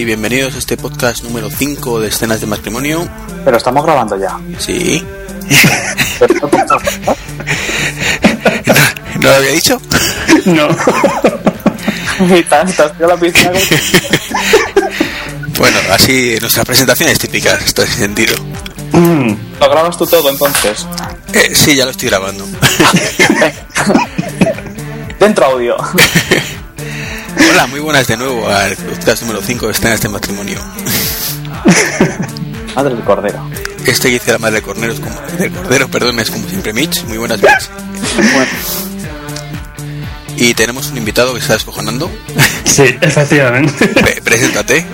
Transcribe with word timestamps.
Y 0.00 0.04
bienvenidos 0.06 0.54
a 0.54 0.58
este 0.58 0.78
podcast 0.78 1.22
número 1.24 1.50
5 1.50 2.00
de 2.00 2.08
escenas 2.08 2.40
de 2.40 2.46
matrimonio. 2.46 3.06
Pero 3.44 3.58
estamos 3.58 3.84
grabando 3.84 4.18
ya. 4.18 4.38
Sí. 4.58 5.04
¿No 9.16 9.28
lo 9.28 9.34
había 9.34 9.50
dicho? 9.50 9.78
No. 10.46 10.68
la 12.98 13.16
piscina 13.16 13.52
Bueno, 15.58 15.78
así 15.90 16.38
nuestras 16.40 16.64
presentaciones 16.64 17.18
típicas, 17.18 17.62
esto 17.62 17.82
es 17.82 17.90
sentido. 17.90 18.34
Mm, 18.92 19.34
Lo 19.60 19.70
grabas 19.70 19.98
tú 19.98 20.06
todo 20.06 20.30
entonces. 20.30 20.86
Eh, 21.34 21.54
sí, 21.54 21.76
ya 21.76 21.84
lo 21.84 21.90
estoy 21.90 22.08
grabando. 22.08 22.46
Dentro 25.18 25.44
audio. 25.44 25.76
Hola, 27.62 27.66
muy 27.72 27.80
buenas 27.80 28.06
de 28.06 28.16
nuevo 28.16 28.48
al 28.48 28.74
podcast 28.74 29.20
número 29.20 29.42
5 29.42 29.66
de 29.66 29.72
escenas 29.72 30.00
de 30.00 30.08
matrimonio. 30.08 30.58
Madre 32.74 32.94
del 32.94 33.04
cordero. 33.04 33.38
Este 33.84 34.08
que 34.08 34.14
dice 34.14 34.32
la 34.32 34.38
madre 34.38 34.56
de 34.56 34.62
Cordero, 34.62 34.94
es 34.94 35.00
como, 35.00 35.20
de 35.38 35.50
Cordero, 35.50 35.86
perdón, 35.90 36.18
es 36.20 36.30
como 36.30 36.48
siempre 36.48 36.72
Mitch. 36.72 37.04
Muy 37.04 37.18
buenas 37.18 37.38
Mitch. 37.42 37.68
Bueno, 38.16 38.50
Y 40.38 40.54
tenemos 40.54 40.90
un 40.90 40.96
invitado 40.96 41.34
que 41.34 41.40
está 41.40 41.52
descojonando. 41.52 42.10
Sí, 42.64 42.96
efectivamente. 42.98 43.88
Pre- 43.88 44.22
preséntate. 44.22 44.86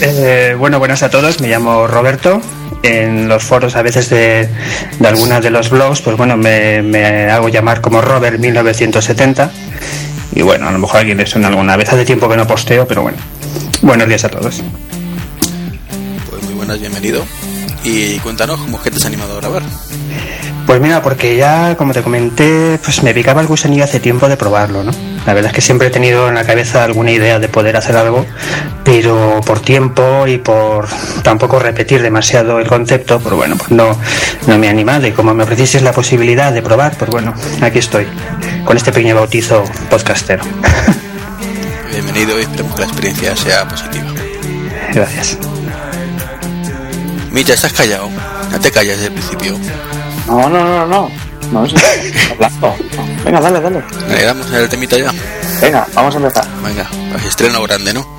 Eh, 0.00 0.56
bueno, 0.58 0.78
buenas 0.78 1.02
a 1.02 1.10
todos. 1.10 1.42
Me 1.42 1.48
llamo 1.48 1.86
Roberto. 1.86 2.40
En 2.82 3.28
los 3.28 3.42
foros 3.44 3.76
a 3.76 3.82
veces 3.82 4.08
de, 4.08 4.48
de 4.98 5.08
algunos 5.08 5.42
de 5.42 5.50
los 5.50 5.68
blogs, 5.68 6.00
pues 6.00 6.16
bueno, 6.16 6.38
me, 6.38 6.80
me 6.80 7.30
hago 7.30 7.50
llamar 7.50 7.82
como 7.82 8.00
Robert 8.00 8.38
1970. 8.38 9.50
Y 10.34 10.42
bueno, 10.42 10.68
a 10.68 10.72
lo 10.72 10.78
mejor 10.78 10.96
a 10.96 11.00
alguien 11.00 11.18
le 11.18 11.26
suena 11.26 11.48
alguna 11.48 11.76
vez. 11.76 11.88
Hace 11.88 12.04
tiempo 12.04 12.28
que 12.28 12.36
no 12.36 12.46
posteo, 12.46 12.86
pero 12.86 13.02
bueno. 13.02 13.18
Buenos 13.82 14.08
días 14.08 14.24
a 14.24 14.28
todos. 14.28 14.62
Pues 16.28 16.42
muy 16.42 16.54
buenas, 16.54 16.80
bienvenido. 16.80 17.24
Y 17.84 18.18
cuéntanos 18.18 18.58
cómo 18.60 18.78
es 18.78 18.82
que 18.82 18.90
te 18.90 18.96
has 18.96 19.04
animado 19.04 19.34
a 19.34 19.36
grabar. 19.40 19.62
Pues 20.66 20.80
mira, 20.80 21.02
porque 21.02 21.36
ya, 21.36 21.76
como 21.76 21.92
te 21.92 22.02
comenté, 22.02 22.78
pues 22.82 23.02
me 23.02 23.14
picaba 23.14 23.42
el 23.42 23.46
gusanillo 23.46 23.84
hace 23.84 24.00
tiempo 24.00 24.28
de 24.28 24.36
probarlo, 24.36 24.82
¿no? 24.82 24.92
La 25.26 25.32
verdad 25.32 25.50
es 25.50 25.54
que 25.54 25.60
siempre 25.62 25.88
he 25.88 25.90
tenido 25.90 26.28
en 26.28 26.34
la 26.34 26.44
cabeza 26.44 26.84
alguna 26.84 27.10
idea 27.10 27.38
de 27.38 27.48
poder 27.48 27.76
hacer 27.76 27.96
algo, 27.96 28.26
pero 28.84 29.40
por 29.46 29.60
tiempo 29.60 30.26
y 30.26 30.36
por 30.36 30.86
tampoco 31.22 31.58
repetir 31.58 32.02
demasiado 32.02 32.58
el 32.58 32.66
concepto, 32.66 33.18
pues 33.20 33.34
bueno, 33.34 33.56
pues 33.56 33.70
no, 33.70 33.98
no 34.46 34.58
me 34.58 34.66
he 34.66 34.70
animado. 34.70 35.06
Y 35.06 35.12
como 35.12 35.32
me 35.32 35.44
ofrecieses 35.44 35.82
la 35.82 35.92
posibilidad 35.92 36.52
de 36.52 36.60
probar, 36.60 36.96
pues 36.98 37.10
bueno, 37.10 37.32
aquí 37.62 37.78
estoy, 37.78 38.06
con 38.66 38.76
este 38.76 38.92
pequeño 38.92 39.14
bautizo 39.14 39.64
podcastero. 39.88 40.44
Bienvenido 41.90 42.38
y 42.38 42.42
esperemos 42.42 42.74
que 42.74 42.80
la 42.80 42.86
experiencia 42.86 43.36
sea 43.36 43.66
positiva. 43.66 44.12
Gracias. 44.92 45.38
Mitch, 47.30 47.46
ya 47.46 47.54
estás 47.54 47.72
callado. 47.72 48.10
Ya 48.52 48.58
te 48.58 48.70
callas 48.70 48.96
desde 48.96 49.06
el 49.06 49.12
principio. 49.12 49.58
no, 50.28 50.48
no, 50.50 50.64
no, 50.64 50.86
no. 50.86 51.23
Sí. 51.68 51.76
Hablando. 52.32 52.76
Venga, 53.24 53.40
dale, 53.40 53.60
dale. 53.60 53.82
Le 54.08 54.24
damos 54.24 54.50
el 54.52 54.68
temita 54.68 54.98
ya. 54.98 55.12
Venga, 55.60 55.86
vamos 55.94 56.14
a 56.14 56.18
empezar. 56.18 56.46
Venga, 56.62 56.88
pues 57.12 57.24
estreno 57.24 57.62
grande, 57.62 57.92
¿no? 57.94 58.18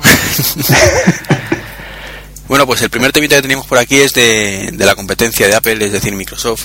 bueno, 2.48 2.66
pues 2.66 2.82
el 2.82 2.90
primer 2.90 3.12
temita 3.12 3.36
que 3.36 3.42
tenemos 3.42 3.66
por 3.66 3.78
aquí 3.78 3.98
es 3.98 4.12
de, 4.12 4.70
de 4.72 4.86
la 4.86 4.94
competencia 4.94 5.46
de 5.48 5.54
Apple, 5.54 5.84
es 5.84 5.92
decir, 5.92 6.12
Microsoft. 6.14 6.64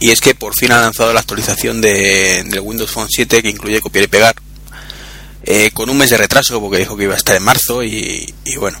Y 0.00 0.10
es 0.12 0.20
que 0.20 0.34
por 0.34 0.54
fin 0.54 0.70
ha 0.72 0.80
lanzado 0.80 1.12
la 1.12 1.20
actualización 1.20 1.80
de, 1.80 2.44
del 2.48 2.60
Windows 2.60 2.90
Phone 2.90 3.08
7 3.10 3.42
que 3.42 3.50
incluye 3.50 3.80
copiar 3.80 4.04
y 4.04 4.08
pegar. 4.08 4.34
eh, 5.42 5.70
con 5.72 5.90
un 5.90 5.98
mes 5.98 6.10
de 6.10 6.16
retraso 6.18 6.60
porque 6.60 6.78
dijo 6.78 6.96
que 6.96 7.04
iba 7.04 7.14
a 7.14 7.16
estar 7.16 7.34
en 7.36 7.42
marzo 7.42 7.82
y, 7.82 8.32
y 8.44 8.56
bueno. 8.56 8.78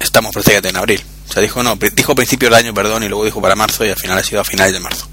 Estamos 0.00 0.32
prácticamente 0.32 0.68
en 0.70 0.76
abril. 0.76 1.02
O 1.28 1.32
sea, 1.32 1.42
dijo 1.42 1.62
no, 1.62 1.76
dijo 1.76 2.14
principios 2.14 2.50
del 2.50 2.58
año, 2.64 2.72
perdón, 2.74 3.02
y 3.02 3.08
luego 3.08 3.24
dijo 3.24 3.40
para 3.42 3.54
marzo 3.56 3.84
y 3.84 3.90
al 3.90 3.96
final 3.96 4.18
ha 4.18 4.22
sido 4.24 4.40
a 4.40 4.44
finales 4.44 4.72
de 4.72 4.80
marzo. 4.80 5.08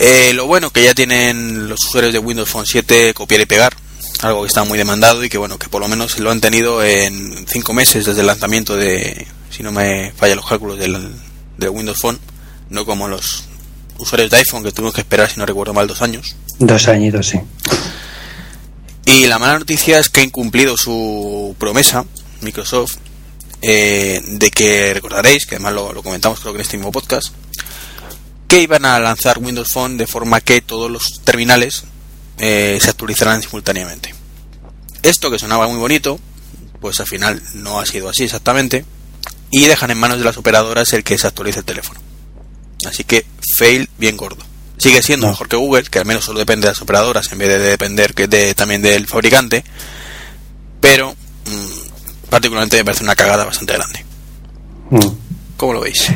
Eh, 0.00 0.32
lo 0.32 0.46
bueno 0.46 0.70
que 0.70 0.84
ya 0.84 0.94
tienen 0.94 1.68
los 1.68 1.84
usuarios 1.84 2.12
de 2.12 2.20
Windows 2.20 2.48
Phone 2.48 2.66
7 2.66 3.12
copiar 3.14 3.40
y 3.40 3.46
pegar, 3.46 3.74
algo 4.20 4.42
que 4.42 4.46
está 4.46 4.62
muy 4.62 4.78
demandado 4.78 5.24
y 5.24 5.28
que 5.28 5.38
bueno, 5.38 5.58
que 5.58 5.68
por 5.68 5.82
lo 5.82 5.88
menos 5.88 6.20
lo 6.20 6.30
han 6.30 6.40
tenido 6.40 6.84
en 6.84 7.44
5 7.48 7.72
meses 7.72 8.06
desde 8.06 8.20
el 8.20 8.28
lanzamiento 8.28 8.76
de, 8.76 9.26
si 9.50 9.64
no 9.64 9.72
me 9.72 10.12
falla 10.12 10.36
los 10.36 10.46
cálculos 10.46 10.78
del, 10.78 11.10
del 11.56 11.70
Windows 11.70 11.98
Phone, 11.98 12.20
no 12.70 12.86
como 12.86 13.08
los 13.08 13.48
usuarios 13.98 14.30
de 14.30 14.36
iPhone 14.36 14.62
que 14.62 14.70
tuvimos 14.70 14.94
que 14.94 15.00
esperar, 15.00 15.28
si 15.28 15.40
no 15.40 15.46
recuerdo 15.46 15.74
mal, 15.74 15.88
dos 15.88 16.00
años. 16.00 16.36
Dos 16.60 16.86
añitos, 16.86 17.26
sí. 17.26 17.40
Y 19.04 19.26
la 19.26 19.40
mala 19.40 19.58
noticia 19.58 19.98
es 19.98 20.10
que 20.10 20.20
ha 20.20 20.24
incumplido 20.24 20.76
su 20.76 21.56
promesa, 21.58 22.04
Microsoft, 22.40 22.98
eh, 23.62 24.22
de 24.24 24.50
que 24.52 24.94
recordaréis, 24.94 25.44
que 25.44 25.56
además 25.56 25.74
lo, 25.74 25.92
lo 25.92 26.04
comentamos 26.04 26.38
creo 26.38 26.52
que 26.52 26.58
en 26.58 26.62
este 26.62 26.76
mismo 26.76 26.92
podcast, 26.92 27.32
que 28.48 28.60
iban 28.62 28.84
a 28.84 28.98
lanzar 28.98 29.38
Windows 29.38 29.70
Phone 29.72 29.96
de 29.98 30.06
forma 30.06 30.40
que 30.40 30.60
todos 30.60 30.90
los 30.90 31.20
terminales 31.22 31.84
eh, 32.38 32.78
se 32.80 32.90
actualizarán 32.90 33.42
simultáneamente. 33.42 34.14
Esto 35.02 35.30
que 35.30 35.38
sonaba 35.38 35.68
muy 35.68 35.78
bonito, 35.78 36.18
pues 36.80 36.98
al 37.00 37.06
final 37.06 37.40
no 37.54 37.78
ha 37.78 37.86
sido 37.86 38.08
así 38.08 38.24
exactamente, 38.24 38.84
y 39.50 39.66
dejan 39.66 39.90
en 39.90 39.98
manos 39.98 40.18
de 40.18 40.24
las 40.24 40.36
operadoras 40.38 40.92
el 40.92 41.04
que 41.04 41.18
se 41.18 41.26
actualice 41.26 41.60
el 41.60 41.64
teléfono. 41.64 42.00
Así 42.86 43.04
que 43.04 43.26
fail 43.56 43.88
bien 43.98 44.16
gordo. 44.16 44.44
Sigue 44.78 45.02
siendo 45.02 45.26
No. 45.26 45.32
mejor 45.32 45.48
que 45.48 45.56
Google, 45.56 45.82
que 45.84 45.98
al 45.98 46.06
menos 46.06 46.24
solo 46.24 46.38
depende 46.38 46.66
de 46.66 46.72
las 46.72 46.80
operadoras 46.82 47.30
en 47.32 47.38
vez 47.38 47.48
de 47.48 47.58
depender 47.58 48.14
que 48.14 48.28
de, 48.28 48.54
también 48.54 48.80
del 48.80 49.06
fabricante, 49.06 49.64
pero 50.80 51.14
mm, 51.46 52.28
particularmente 52.30 52.76
me 52.78 52.84
parece 52.84 53.04
una 53.04 53.16
cagada 53.16 53.44
bastante 53.44 53.74
grande. 53.74 54.04
Mm. 54.90 55.08
¿Cómo 55.56 55.72
lo 55.74 55.80
veis? 55.80 56.06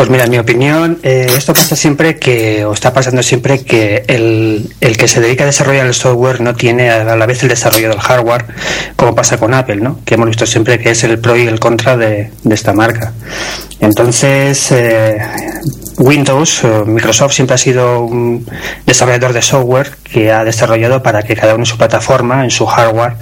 Pues 0.00 0.08
mira, 0.08 0.24
en 0.24 0.30
mi 0.30 0.38
opinión, 0.38 0.98
eh, 1.02 1.26
esto 1.36 1.52
pasa 1.52 1.76
siempre 1.76 2.18
que, 2.18 2.64
o 2.64 2.72
está 2.72 2.92
pasando 2.92 3.22
siempre 3.22 3.64
que 3.64 4.04
el, 4.06 4.72
el 4.80 4.96
que 4.96 5.08
se 5.08 5.20
dedica 5.20 5.44
a 5.44 5.46
desarrollar 5.46 5.86
el 5.86 5.94
software 5.94 6.40
no 6.40 6.54
tiene 6.54 6.90
a 6.90 7.16
la 7.16 7.26
vez 7.26 7.42
el 7.42 7.50
desarrollo 7.50 7.90
del 7.90 8.00
hardware, 8.00 8.46
como 8.96 9.14
pasa 9.14 9.36
con 9.36 9.52
Apple, 9.52 9.76
¿no? 9.76 10.00
Que 10.04 10.14
hemos 10.14 10.28
visto 10.28 10.46
siempre 10.46 10.78
que 10.78 10.90
es 10.90 11.04
el 11.04 11.18
pro 11.18 11.36
y 11.36 11.46
el 11.46 11.60
contra 11.60 11.96
de, 11.96 12.30
de 12.42 12.54
esta 12.54 12.72
marca. 12.72 13.12
Entonces, 13.78 14.72
eh, 14.72 15.18
Windows, 15.98 16.64
o 16.64 16.86
Microsoft 16.86 17.34
siempre 17.34 17.54
ha 17.54 17.58
sido 17.58 18.00
un 18.00 18.46
desarrollador 18.86 19.34
de 19.34 19.42
software 19.42 19.90
que 20.02 20.32
ha 20.32 20.44
desarrollado 20.44 21.02
para 21.02 21.22
que 21.22 21.36
cada 21.36 21.54
uno 21.54 21.62
en 21.62 21.66
su 21.66 21.76
plataforma, 21.76 22.44
en 22.44 22.50
su 22.50 22.64
hardware, 22.64 23.16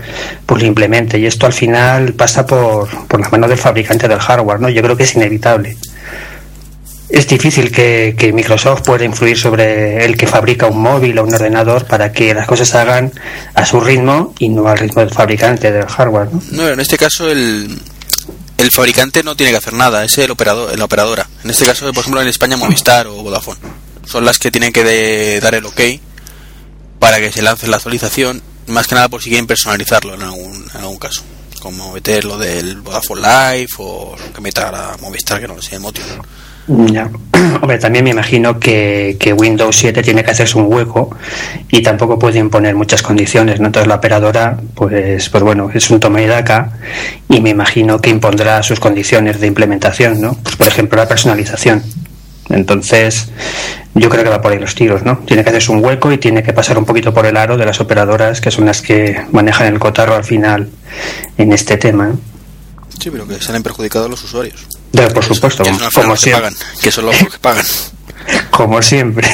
pues 0.47 0.63
lo 0.63 0.69
implemente. 0.69 1.19
Y 1.19 1.27
esto 1.27 1.47
al 1.47 1.53
final 1.53 2.13
pasa 2.13 2.47
por, 2.47 2.89
por 3.07 3.21
las 3.21 3.33
manos 3.33 3.51
del 3.51 3.59
fabricante 3.59 4.07
del 4.07 4.21
hardware, 4.21 4.61
¿no? 4.61 4.69
Yo 4.69 4.83
creo 4.83 4.97
que 4.97 5.03
es 5.03 5.15
inevitable 5.17 5.77
es 7.09 7.27
difícil 7.27 7.71
que, 7.73 8.15
que 8.19 8.33
Microsoft 8.33 8.83
pueda 8.83 9.05
influir 9.05 9.39
sobre 9.39 10.05
el 10.05 10.17
que 10.17 10.27
fabrica 10.27 10.67
un 10.67 10.81
móvil 10.83 11.19
o 11.19 11.25
un 11.25 11.33
ordenador 11.35 11.87
para 11.87 12.13
que 12.13 12.35
las 12.35 12.47
cosas 12.47 12.69
se 12.69 12.79
hagan 12.79 13.13
a 13.55 13.65
su 13.65 13.81
ritmo 13.81 14.35
y 14.39 14.49
no 14.51 14.69
al 14.69 14.79
ritmo 14.79 15.01
del 15.01 15.11
fabricante 15.11 15.73
del 15.73 15.87
hardware. 15.87 16.29
¿no? 16.33 16.43
No, 16.53 16.69
en 16.69 16.81
este 16.81 16.99
caso 16.99 17.31
el, 17.31 17.79
el 18.59 18.71
fabricante 18.71 19.23
no 19.23 19.37
tiene 19.37 19.53
que 19.53 19.59
hacer 19.59 19.73
nada, 19.73 20.05
es 20.05 20.19
el 20.19 20.31
operador, 20.31 20.79
la 20.79 20.85
operadora. 20.85 21.27
En 21.45 21.51
este 21.51 21.65
caso, 21.67 21.87
por 21.93 22.01
ejemplo, 22.03 22.21
en 22.21 22.29
España 22.29 22.57
Movistar 22.57 23.07
o 23.07 23.15
Vodafone. 23.23 23.59
Son 24.05 24.25
las 24.25 24.39
que 24.39 24.51
tienen 24.51 24.73
que 24.73 24.85
de- 24.85 25.41
dar 25.41 25.55
el 25.55 25.65
ok 25.67 25.81
para 26.99 27.19
que 27.21 27.31
se 27.31 27.43
lance 27.43 27.67
la 27.69 27.77
actualización, 27.77 28.43
más 28.67 28.87
que 28.87 28.95
nada 28.95 29.09
por 29.09 29.23
si 29.23 29.31
quieren 29.31 29.47
personalizarlo 29.47 30.15
en 30.15 30.23
algún, 30.23 30.67
en 30.75 30.81
algún 30.81 30.99
caso. 30.99 31.23
Como 31.61 31.93
meter 31.93 32.25
lo 32.25 32.37
del 32.39 32.77
Vodafone 32.81 33.21
Live 33.23 33.69
o 33.79 34.15
que 34.35 34.41
meta 34.41 34.71
la 34.71 34.97
Movistar, 35.01 35.41
que 35.41 35.49
no 35.49 35.55
lo 35.57 35.63
sé, 35.63 35.79
Motion. 35.79 36.07
Ya. 36.69 37.11
Hombre, 37.63 37.79
también 37.79 38.05
me 38.05 38.11
imagino 38.11 38.61
que, 38.61 39.17
que, 39.19 39.33
Windows 39.33 39.75
7 39.77 40.03
tiene 40.03 40.23
que 40.23 40.31
hacerse 40.31 40.59
un 40.59 40.73
hueco 40.73 41.17
y 41.71 41.83
tampoco 41.83 42.19
puede 42.19 42.39
imponer 42.39 42.75
muchas 42.75 43.03
condiciones, 43.03 43.59
¿no? 43.59 43.67
Entonces 43.67 43.89
la 43.89 43.95
operadora, 43.97 44.59
pues, 44.75 45.31
pues 45.31 45.43
bueno, 45.43 45.71
es 45.73 45.91
un 45.91 45.99
toma 45.99 46.21
y 46.21 46.27
daca 46.27 46.73
y 47.29 47.41
me 47.41 47.51
imagino 47.51 48.01
que 48.01 48.11
impondrá 48.11 48.63
sus 48.63 48.81
condiciones 48.81 49.41
de 49.41 49.47
implementación, 49.47 50.21
¿no? 50.21 50.37
Pues 50.43 50.57
por 50.57 50.67
ejemplo 50.67 50.99
la 50.99 51.09
personalización. 51.09 51.83
Entonces, 52.51 53.29
yo 53.95 54.09
creo 54.09 54.25
que 54.25 54.31
va 54.31 54.41
por 54.41 54.53
ahí 54.53 54.59
los 54.59 54.75
tiros, 54.75 55.03
¿no? 55.03 55.19
Tiene 55.19 55.43
que 55.43 55.51
hacerse 55.51 55.73
un 55.73 55.85
hueco 55.85 56.13
y 56.13 56.19
tiene 56.19 56.43
que 56.43 56.53
pasar 56.53 56.79
un 56.79 56.85
poquito 56.85 57.13
por 57.13 57.27
el 57.27 57.37
aro 57.37 57.57
de 57.57 57.67
las 57.67 57.81
operadoras 57.81 58.41
que 58.41 58.51
son 58.51 58.67
las 58.67 58.81
que 58.81 59.23
manejan 59.33 59.73
el 59.73 59.79
cotarro 59.79 60.15
al 60.15 60.25
final 60.25 60.69
en 61.37 61.53
este 61.53 61.77
tema. 61.77 62.13
Sí, 62.99 63.11
pero 63.11 63.27
que 63.27 63.41
salen 63.41 63.63
perjudicados 63.63 64.11
los 64.11 64.23
usuarios. 64.25 64.78
Ya, 64.93 65.09
por 65.09 65.25
supuesto, 65.25 65.63
como, 65.65 65.79
como 65.95 66.13
que 66.15 66.19
siempre. 66.19 66.43
pagan, 66.43 66.55
que 66.81 66.91
son 66.91 67.07
los 67.07 67.17
que 67.33 67.39
pagan. 67.41 67.67
como 68.51 68.83
siempre. 68.83 69.29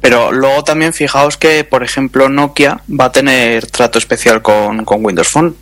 Pero 0.00 0.32
luego 0.32 0.64
también 0.64 0.92
fijaos 0.94 1.36
que, 1.36 1.64
por 1.64 1.84
ejemplo, 1.84 2.28
Nokia 2.28 2.82
va 2.88 3.06
a 3.06 3.12
tener 3.12 3.66
trato 3.66 3.98
especial 3.98 4.40
con, 4.42 4.84
con 4.84 5.04
Windows 5.04 5.28
Phone. 5.28 5.54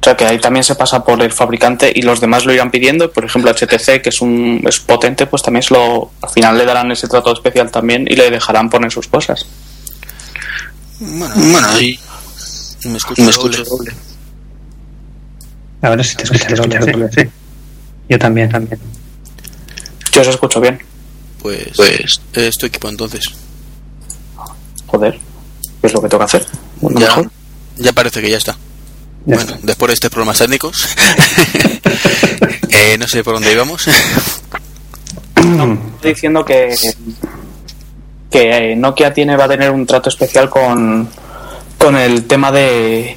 O 0.00 0.04
sea 0.04 0.16
que 0.16 0.24
ahí 0.24 0.38
también 0.38 0.62
se 0.62 0.76
pasa 0.76 1.04
por 1.04 1.20
el 1.20 1.32
fabricante 1.32 1.92
y 1.92 2.02
los 2.02 2.20
demás 2.20 2.46
lo 2.46 2.52
irán 2.52 2.70
pidiendo. 2.70 3.10
Por 3.12 3.24
ejemplo, 3.24 3.50
HTC, 3.52 4.00
que 4.00 4.10
es 4.10 4.20
un 4.20 4.62
es 4.66 4.78
potente, 4.78 5.26
pues 5.26 5.42
también 5.42 5.64
se 5.64 5.74
lo, 5.74 6.12
al 6.22 6.30
final 6.30 6.56
le 6.56 6.64
darán 6.64 6.92
ese 6.92 7.08
trato 7.08 7.32
especial 7.32 7.70
también 7.72 8.06
y 8.08 8.14
le 8.14 8.30
dejarán 8.30 8.70
poner 8.70 8.92
sus 8.92 9.08
cosas. 9.08 9.44
Bueno, 11.00 11.34
bueno 11.36 11.68
ahí 11.68 11.98
me 12.84 12.96
escucho, 12.96 13.22
me 13.22 13.30
escucho 13.30 13.64
doble. 13.64 13.92
Ahora 15.82 16.04
sí 16.04 16.16
te 16.16 16.24
escuchas 16.24 16.58
doble, 16.58 16.78
doble, 16.78 17.08
sí. 17.12 17.28
Yo 18.08 18.18
también, 18.18 18.48
también. 18.48 18.80
Yo 20.12 20.20
os 20.22 20.28
escucho 20.28 20.60
bien. 20.60 20.78
Pues, 21.42 21.68
pues 21.76 22.20
es 22.32 22.58
tu 22.58 22.66
equipo 22.66 22.88
entonces. 22.88 23.24
Joder, 24.86 25.18
¿qué 25.80 25.86
es 25.86 25.92
lo 25.92 26.02
que 26.02 26.08
toca 26.08 26.24
hacer? 26.24 26.46
Ya, 26.80 26.90
mejor? 26.90 27.30
ya 27.76 27.92
parece 27.92 28.20
que 28.20 28.30
ya 28.30 28.38
está. 28.38 28.52
Ya 29.26 29.36
bueno, 29.36 29.52
está. 29.54 29.66
después 29.66 29.88
de 29.88 29.94
estos 29.94 30.10
problemas 30.10 30.38
técnicos, 30.38 30.88
eh, 32.70 32.96
no 32.98 33.06
sé 33.06 33.22
por 33.22 33.34
dónde 33.34 33.52
íbamos. 33.52 33.86
no, 35.44 35.74
estoy 35.96 36.14
diciendo 36.14 36.44
que 36.44 36.74
que 38.30 38.76
Nokia 38.76 39.12
tiene 39.12 39.36
va 39.36 39.44
a 39.44 39.48
tener 39.48 39.70
un 39.70 39.86
trato 39.86 40.10
especial 40.10 40.50
con, 40.50 41.08
con 41.78 41.96
el 41.96 42.24
tema 42.24 42.52
de 42.52 43.16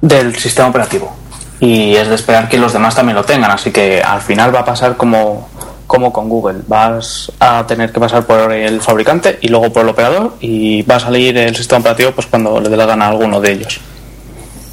del 0.00 0.36
sistema 0.36 0.68
operativo 0.68 1.16
y 1.60 1.94
es 1.94 2.08
de 2.08 2.14
esperar 2.14 2.48
que 2.48 2.58
los 2.58 2.72
demás 2.72 2.94
también 2.94 3.16
lo 3.16 3.24
tengan 3.24 3.50
así 3.50 3.70
que 3.70 4.02
al 4.02 4.20
final 4.20 4.54
va 4.54 4.60
a 4.60 4.64
pasar 4.64 4.96
como 4.96 5.48
como 5.86 6.12
con 6.12 6.28
Google 6.28 6.60
vas 6.66 7.32
a 7.40 7.66
tener 7.66 7.90
que 7.92 7.98
pasar 7.98 8.26
por 8.26 8.52
el 8.52 8.80
fabricante 8.80 9.38
y 9.40 9.48
luego 9.48 9.72
por 9.72 9.82
el 9.82 9.88
operador 9.88 10.36
y 10.40 10.82
va 10.82 10.96
a 10.96 11.00
salir 11.00 11.36
el 11.36 11.56
sistema 11.56 11.80
operativo 11.80 12.12
pues 12.12 12.26
cuando 12.26 12.60
le 12.60 12.68
dé 12.68 12.76
la 12.76 12.86
gana 12.86 13.06
a 13.06 13.08
alguno 13.08 13.40
de 13.40 13.52
ellos 13.52 13.80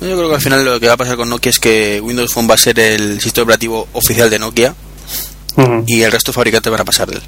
yo 0.01 0.15
creo 0.15 0.29
que 0.29 0.35
al 0.35 0.41
final 0.41 0.65
lo 0.65 0.79
que 0.79 0.87
va 0.87 0.93
a 0.93 0.97
pasar 0.97 1.15
con 1.15 1.29
Nokia 1.29 1.49
es 1.49 1.59
que 1.59 2.01
Windows 2.01 2.33
Phone 2.33 2.49
va 2.49 2.55
a 2.55 2.57
ser 2.57 2.79
el 2.79 3.19
sistema 3.21 3.43
operativo 3.43 3.87
oficial 3.93 4.29
de 4.29 4.39
Nokia 4.39 4.75
uh 5.55 5.61
-huh. 5.61 5.83
y 5.87 6.03
el 6.03 6.11
resto 6.11 6.31
de 6.31 6.35
fabricantes 6.35 6.71
van 6.71 6.81
a 6.81 6.85
pasar 6.85 7.07
de 7.09 7.15
él. 7.15 7.23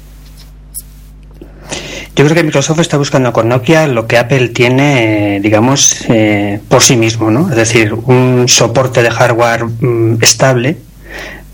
Yo 2.18 2.24
creo 2.24 2.34
que 2.34 2.42
Microsoft 2.42 2.80
está 2.80 2.96
buscando 2.96 3.32
con 3.32 3.48
Nokia 3.48 3.86
lo 3.86 4.08
que 4.08 4.18
Apple 4.18 4.48
tiene, 4.48 5.38
digamos, 5.40 6.04
eh, 6.08 6.58
por 6.66 6.82
sí 6.82 6.96
mismo, 6.96 7.30
¿no? 7.30 7.48
Es 7.48 7.54
decir, 7.54 7.94
un 7.94 8.46
soporte 8.48 9.04
de 9.04 9.10
hardware 9.12 9.66
mm, 9.66 10.20
estable 10.20 10.78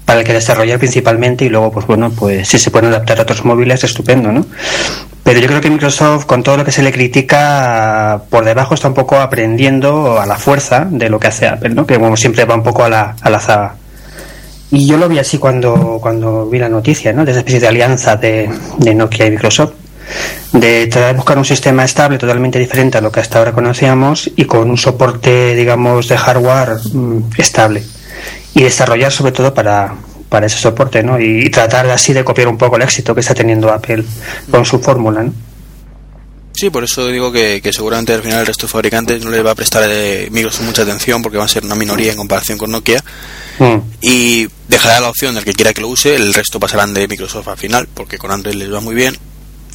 para 0.06 0.20
el 0.20 0.26
que 0.26 0.32
desarrollar 0.32 0.78
principalmente 0.78 1.44
y 1.44 1.50
luego, 1.50 1.70
pues 1.70 1.87
bueno, 1.87 2.11
pues 2.12 2.49
si 2.49 2.58
se 2.58 2.70
pueden 2.70 2.88
adaptar 2.88 3.19
a 3.19 3.25
otros 3.25 3.44
móviles, 3.44 3.84
estupendo, 3.84 4.32
¿no? 4.32 4.46
Pero 5.22 5.38
yo 5.38 5.49
creo 5.49 5.61
que 5.61 5.69
Microsoft, 5.69 6.25
con 6.25 6.43
todo 6.43 6.56
lo 6.56 6.64
que 6.64 6.72
se 6.72 6.82
le 6.82 6.93
critica, 6.93 8.22
por 8.31 8.46
debajo 8.46 8.72
está 8.72 8.88
un 8.88 8.94
poco 8.94 9.16
aprendiendo 9.16 10.19
a 10.19 10.25
la 10.25 10.37
fuerza 10.37 10.87
de 10.90 11.11
lo 11.11 11.20
que 11.20 11.26
hace 11.26 11.46
Apple, 11.46 11.75
¿no? 11.75 11.87
Que 11.87 11.99
como 11.99 12.16
siempre 12.16 12.46
va 12.46 12.55
un 12.55 12.62
poco 12.62 12.84
a 12.84 12.88
la, 12.88 13.16
a 13.20 13.28
la 13.28 13.38
zaga. 13.38 13.75
Y 14.70 14.87
yo 14.87 14.96
lo 14.96 15.11
vi 15.11 15.19
así 15.19 15.37
cuando, 15.37 15.99
cuando 16.00 16.49
vi 16.49 16.58
la 16.58 16.70
noticia, 16.70 17.12
¿no? 17.12 17.26
De 17.26 17.32
esa 17.32 17.40
especie 17.40 17.61
de 17.61 17.69
alianza 17.69 18.16
de, 18.16 18.49
de 18.78 18.94
Nokia 18.94 19.26
y 19.26 19.31
Microsoft 19.31 19.83
de 20.52 20.86
tratar 20.86 21.12
de 21.12 21.16
buscar 21.16 21.38
un 21.38 21.44
sistema 21.44 21.84
estable 21.84 22.18
totalmente 22.18 22.58
diferente 22.58 22.98
a 22.98 23.00
lo 23.00 23.10
que 23.10 23.20
hasta 23.20 23.38
ahora 23.38 23.52
conocíamos 23.52 24.30
y 24.36 24.44
con 24.44 24.70
un 24.70 24.78
soporte, 24.78 25.54
digamos, 25.54 26.08
de 26.08 26.16
hardware 26.16 26.76
mmm, 26.92 27.22
estable 27.38 27.82
y 28.54 28.62
desarrollar 28.62 29.12
sobre 29.12 29.32
todo 29.32 29.52
para, 29.52 29.94
para 30.28 30.46
ese 30.46 30.58
soporte, 30.58 31.02
¿no? 31.02 31.20
Y, 31.20 31.46
y, 31.46 31.50
tratar 31.50 31.88
así 31.90 32.12
de 32.12 32.24
copiar 32.24 32.48
un 32.48 32.58
poco 32.58 32.76
el 32.76 32.82
éxito 32.82 33.14
que 33.14 33.20
está 33.20 33.34
teniendo 33.34 33.72
Apple 33.72 34.04
con 34.50 34.64
su 34.64 34.78
fórmula, 34.78 35.24
¿no? 35.24 35.32
Sí, 36.54 36.70
por 36.70 36.84
eso 36.84 37.08
digo 37.08 37.32
que, 37.32 37.60
que, 37.60 37.72
seguramente 37.72 38.12
al 38.12 38.22
final 38.22 38.40
el 38.40 38.46
resto 38.46 38.66
de 38.66 38.72
fabricantes 38.72 39.24
no 39.24 39.30
les 39.30 39.44
va 39.44 39.50
a 39.50 39.54
prestar 39.56 39.82
eh, 39.88 40.28
Microsoft 40.30 40.64
mucha 40.64 40.82
atención 40.82 41.20
porque 41.20 41.36
va 41.36 41.44
a 41.44 41.48
ser 41.48 41.64
una 41.64 41.74
minoría 41.74 42.12
en 42.12 42.16
comparación 42.16 42.58
con 42.58 42.70
Nokia 42.70 43.02
mm. 43.58 43.76
y 44.00 44.46
dejará 44.68 45.00
la 45.00 45.08
opción 45.08 45.34
del 45.34 45.44
que 45.44 45.52
quiera 45.52 45.74
que 45.74 45.80
lo 45.80 45.88
use, 45.88 46.14
el 46.14 46.32
resto 46.32 46.60
pasarán 46.60 46.94
de 46.94 47.08
Microsoft 47.08 47.48
al 47.48 47.56
final 47.56 47.88
porque 47.92 48.18
con 48.18 48.30
Android 48.30 48.54
les 48.54 48.72
va 48.72 48.80
muy 48.80 48.94
bien 48.94 49.18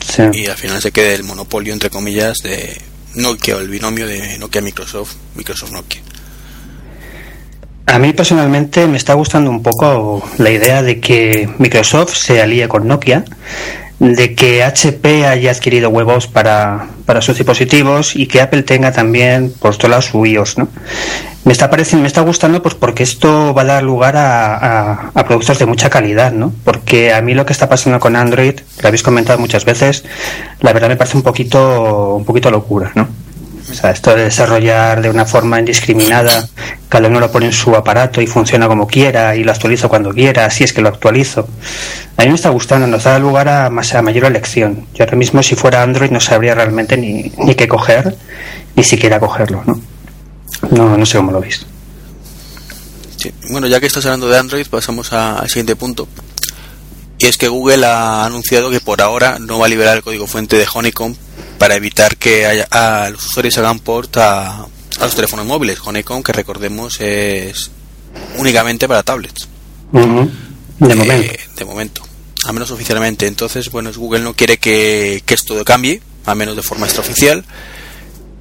Sí. 0.05 0.23
y 0.33 0.47
al 0.47 0.57
final 0.57 0.81
se 0.81 0.91
quede 0.91 1.15
el 1.15 1.23
monopolio 1.23 1.73
entre 1.73 1.89
comillas 1.89 2.37
de 2.43 2.81
Nokia 3.15 3.57
o 3.57 3.59
el 3.59 3.67
binomio 3.67 4.07
de 4.07 4.37
Nokia 4.37 4.61
Microsoft 4.61 5.15
Microsoft 5.35 5.71
Nokia 5.71 6.01
a 7.85 7.97
mí 7.97 8.13
personalmente 8.13 8.87
me 8.87 8.97
está 8.97 9.15
gustando 9.15 9.49
un 9.49 9.63
poco 9.63 10.23
la 10.37 10.51
idea 10.51 10.83
de 10.83 10.99
que 10.99 11.49
Microsoft 11.57 12.15
se 12.15 12.41
alíe 12.41 12.67
con 12.67 12.87
Nokia 12.87 13.25
de 13.99 14.33
que 14.33 14.63
HP 14.63 15.27
haya 15.27 15.51
adquirido 15.51 15.89
huevos 15.89 16.27
para, 16.27 16.87
para 17.05 17.21
sus 17.21 17.37
dispositivos 17.37 18.15
y 18.15 18.27
que 18.27 18.41
Apple 18.41 18.63
tenga 18.63 18.91
también 18.91 19.51
por 19.51 19.75
todos 19.75 19.89
lados 19.89 20.05
su 20.05 20.25
iOS, 20.25 20.57
¿no? 20.57 20.69
Me 21.43 21.53
está 21.53 21.69
pareciendo, 21.69 22.03
me 22.03 22.07
está 22.07 22.21
gustando 22.21 22.61
pues 22.61 22.75
porque 22.75 23.03
esto 23.03 23.53
va 23.53 23.63
a 23.63 23.65
dar 23.65 23.83
lugar 23.83 24.15
a, 24.17 24.55
a, 24.55 25.11
a, 25.13 25.25
productos 25.25 25.59
de 25.59 25.65
mucha 25.65 25.89
calidad, 25.89 26.31
¿no? 26.31 26.53
Porque 26.63 27.13
a 27.13 27.21
mí 27.21 27.33
lo 27.33 27.45
que 27.45 27.53
está 27.53 27.67
pasando 27.67 27.99
con 27.99 28.15
Android, 28.15 28.59
lo 28.81 28.87
habéis 28.87 29.03
comentado 29.03 29.39
muchas 29.39 29.65
veces, 29.65 30.05
la 30.59 30.73
verdad 30.73 30.89
me 30.89 30.95
parece 30.95 31.17
un 31.17 31.23
poquito, 31.23 32.15
un 32.15 32.25
poquito 32.25 32.51
locura, 32.51 32.91
¿no? 32.95 33.07
O 33.69 33.73
sea, 33.73 33.91
esto 33.91 34.15
de 34.15 34.23
desarrollar 34.23 35.01
de 35.01 35.09
una 35.09 35.25
forma 35.25 35.59
indiscriminada, 35.59 36.47
cada 36.87 37.07
uno 37.07 37.19
lo 37.19 37.31
pone 37.31 37.47
en 37.47 37.53
su 37.53 37.75
aparato 37.75 38.21
y 38.21 38.27
funciona 38.27 38.67
como 38.67 38.87
quiera 38.87 39.35
y 39.35 39.43
lo 39.43 39.51
actualizo 39.51 39.89
cuando 39.89 40.11
quiera, 40.11 40.49
si 40.49 40.63
es 40.63 40.73
que 40.73 40.81
lo 40.81 40.89
actualizo. 40.89 41.47
A 42.17 42.23
mí 42.23 42.29
me 42.29 42.35
está 42.35 42.49
gustando, 42.49 42.87
nos 42.87 43.03
da 43.03 43.19
lugar 43.19 43.47
a, 43.47 43.69
más, 43.69 43.93
a 43.93 44.01
mayor 44.01 44.25
elección. 44.25 44.87
Yo 44.93 45.03
ahora 45.03 45.17
mismo 45.17 45.43
si 45.43 45.55
fuera 45.55 45.83
Android 45.83 46.09
no 46.09 46.19
sabría 46.19 46.55
realmente 46.55 46.97
ni, 46.97 47.31
ni 47.37 47.55
qué 47.55 47.67
coger, 47.67 48.15
ni 48.75 48.83
siquiera 48.83 49.19
cogerlo, 49.19 49.63
¿no? 49.65 49.81
No, 50.71 50.97
no 50.97 51.05
sé 51.05 51.17
cómo 51.17 51.31
lo 51.31 51.39
veis. 51.39 51.65
Sí. 53.17 53.31
Bueno, 53.51 53.67
ya 53.67 53.79
que 53.79 53.85
estás 53.85 54.05
hablando 54.05 54.29
de 54.29 54.37
Android, 54.37 54.65
pasamos 54.67 55.13
al 55.13 55.47
siguiente 55.47 55.75
punto. 55.75 56.07
Y 57.19 57.25
es 57.25 57.37
que 57.37 57.49
Google 57.49 57.85
ha 57.85 58.25
anunciado 58.25 58.71
que 58.71 58.79
por 58.79 59.01
ahora 59.01 59.37
no 59.39 59.59
va 59.59 59.65
a 59.65 59.69
liberar 59.69 59.97
el 59.97 60.03
código 60.03 60.25
fuente 60.25 60.57
de 60.57 60.65
Honeycomb 60.73 61.15
para 61.59 61.75
evitar 61.75 62.17
que 62.17 62.47
haya, 62.47 62.67
a 62.71 63.09
los 63.11 63.25
usuarios 63.25 63.57
hagan 63.59 63.79
port 63.79 64.17
a, 64.17 64.61
a 64.63 65.03
los 65.03 65.15
teléfonos 65.15 65.45
móviles. 65.45 65.79
Honeycomb, 65.83 66.23
que 66.23 66.31
recordemos, 66.33 66.99
es 67.01 67.69
únicamente 68.37 68.87
para 68.87 69.03
tablets. 69.03 69.47
Uh 69.91 69.99
-huh. 69.99 70.31
De 70.79 70.93
eh, 70.93 70.95
momento. 70.95 71.33
De 71.55 71.65
momento. 71.65 72.01
A 72.45 72.53
menos 72.53 72.71
oficialmente. 72.71 73.27
Entonces, 73.27 73.69
bueno, 73.69 73.91
Google 73.93 74.21
no 74.21 74.33
quiere 74.33 74.57
que, 74.57 75.21
que 75.25 75.33
esto 75.33 75.63
cambie, 75.65 76.01
a 76.25 76.33
menos 76.35 76.55
de 76.55 76.63
forma 76.63 76.85
extraoficial. 76.85 77.45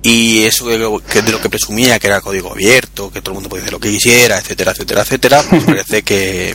Y 0.02 0.44
eso 0.44 0.68
de 0.68 0.78
lo, 0.78 1.00
que, 1.00 1.22
de 1.22 1.32
lo 1.32 1.40
que 1.40 1.50
presumía 1.50 1.98
que 1.98 2.06
era 2.06 2.20
código 2.20 2.52
abierto, 2.52 3.10
que 3.10 3.20
todo 3.20 3.32
el 3.32 3.34
mundo 3.34 3.48
podía 3.48 3.64
hacer 3.64 3.72
lo 3.72 3.80
que 3.80 3.90
quisiera, 3.90 4.38
etcétera, 4.38 4.70
etcétera, 4.70 5.02
etcétera, 5.02 5.44
pues 5.50 5.64
parece 5.66 6.02
que, 6.02 6.54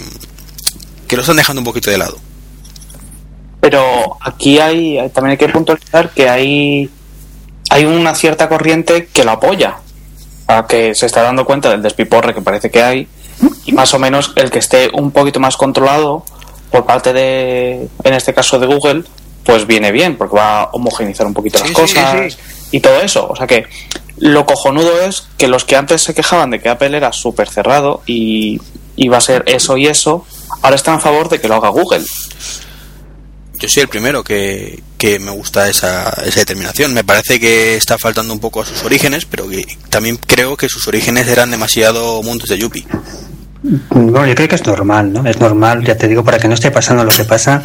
que 1.08 1.16
lo 1.18 1.22
están 1.22 1.36
dejando 1.36 1.60
un 1.60 1.66
poquito 1.66 1.92
de 1.92 1.98
lado. 1.98 2.20
Pero 3.64 4.18
aquí 4.20 4.60
hay, 4.60 4.98
también 5.14 5.32
hay 5.32 5.38
que 5.38 5.48
puntualizar 5.48 6.10
que 6.10 6.28
hay, 6.28 6.90
hay 7.70 7.86
una 7.86 8.14
cierta 8.14 8.50
corriente 8.50 9.06
que 9.06 9.24
lo 9.24 9.32
apoya, 9.32 9.78
a 10.48 10.68
que 10.68 10.94
se 10.94 11.06
está 11.06 11.22
dando 11.22 11.46
cuenta 11.46 11.70
del 11.70 11.82
despiporre 11.82 12.34
que 12.34 12.42
parece 12.42 12.70
que 12.70 12.84
hay, 12.84 13.08
y 13.64 13.72
más 13.72 13.94
o 13.94 14.00
menos 14.00 14.34
el 14.36 14.52
que 14.52 14.60
esté 14.60 14.90
un 14.92 15.12
poquito 15.12 15.40
más 15.40 15.56
controlado 15.56 16.26
por 16.72 16.86
parte 16.86 17.14
de, 17.14 17.88
en 18.04 18.14
este 18.14 18.34
caso 18.34 18.60
de 18.60 18.68
Google, 18.68 19.06
pues 19.46 19.66
viene 19.66 19.94
bien, 19.94 20.18
porque 20.18 20.36
va 20.36 20.64
a 20.64 20.70
homogeneizar 20.74 21.26
un 21.26 21.34
poquito 21.34 21.60
Sí, 21.60 21.64
las 21.64 21.70
sí, 21.70 21.74
cosas 21.96 22.34
sí. 22.34 22.40
y 22.72 22.82
todo 22.82 23.00
eso. 23.00 23.30
O 23.30 23.36
sea 23.38 23.48
que 23.48 23.66
lo 24.18 24.46
cojonudo 24.46 25.04
es 25.06 25.30
que 25.38 25.48
los 25.48 25.64
que 25.64 25.78
antes 25.78 26.04
se 26.04 26.14
quejaban 26.14 26.50
de 26.50 26.60
que 26.60 26.68
Apple 26.68 26.98
era 26.98 27.14
súper 27.14 27.48
cerrado 27.48 28.02
y 28.06 28.60
iba 28.98 29.16
a 29.16 29.22
ser 29.22 29.46
eso 29.48 29.78
y 29.78 29.88
eso, 29.88 30.26
ahora 30.62 30.76
están 30.76 30.96
a 30.96 31.00
favor 31.00 31.30
de 31.30 31.40
que 31.40 31.48
lo 31.48 31.56
haga 31.56 31.70
Google. 31.70 32.04
Yo 33.64 33.70
soy 33.70 33.84
el 33.84 33.88
primero 33.88 34.26
que, 34.26 34.84
que 34.98 35.20
me 35.20 35.32
gusta 35.32 35.70
esa, 35.70 36.10
esa 36.26 36.42
determinación. 36.42 36.94
Me 36.94 37.06
parece 37.06 37.40
que 37.40 37.78
está 37.78 37.98
faltando 37.98 38.34
un 38.34 38.42
poco 38.42 38.62
a 38.62 38.66
sus 38.66 38.84
orígenes, 38.84 39.24
pero 39.24 39.48
que 39.48 39.66
también 39.90 40.18
creo 40.18 40.58
que 40.58 40.68
sus 40.68 40.86
orígenes 40.90 41.30
eran 41.30 41.50
demasiado 41.50 42.22
mundos 42.24 42.50
de 42.50 42.58
Yuppie. 42.58 42.86
Bueno, 43.90 44.28
yo 44.28 44.36
creo 44.36 44.50
que 44.50 44.56
es 44.56 44.66
normal, 44.66 45.14
¿no? 45.14 45.26
Es 45.26 45.40
normal, 45.40 45.86
ya 45.86 45.96
te 45.96 46.10
digo, 46.10 46.26
para 46.26 46.40
que 46.40 46.50
no 46.50 46.56
esté 46.56 46.72
pasando 46.72 47.06
lo 47.06 47.12
que 47.14 47.24
pasa. 47.24 47.64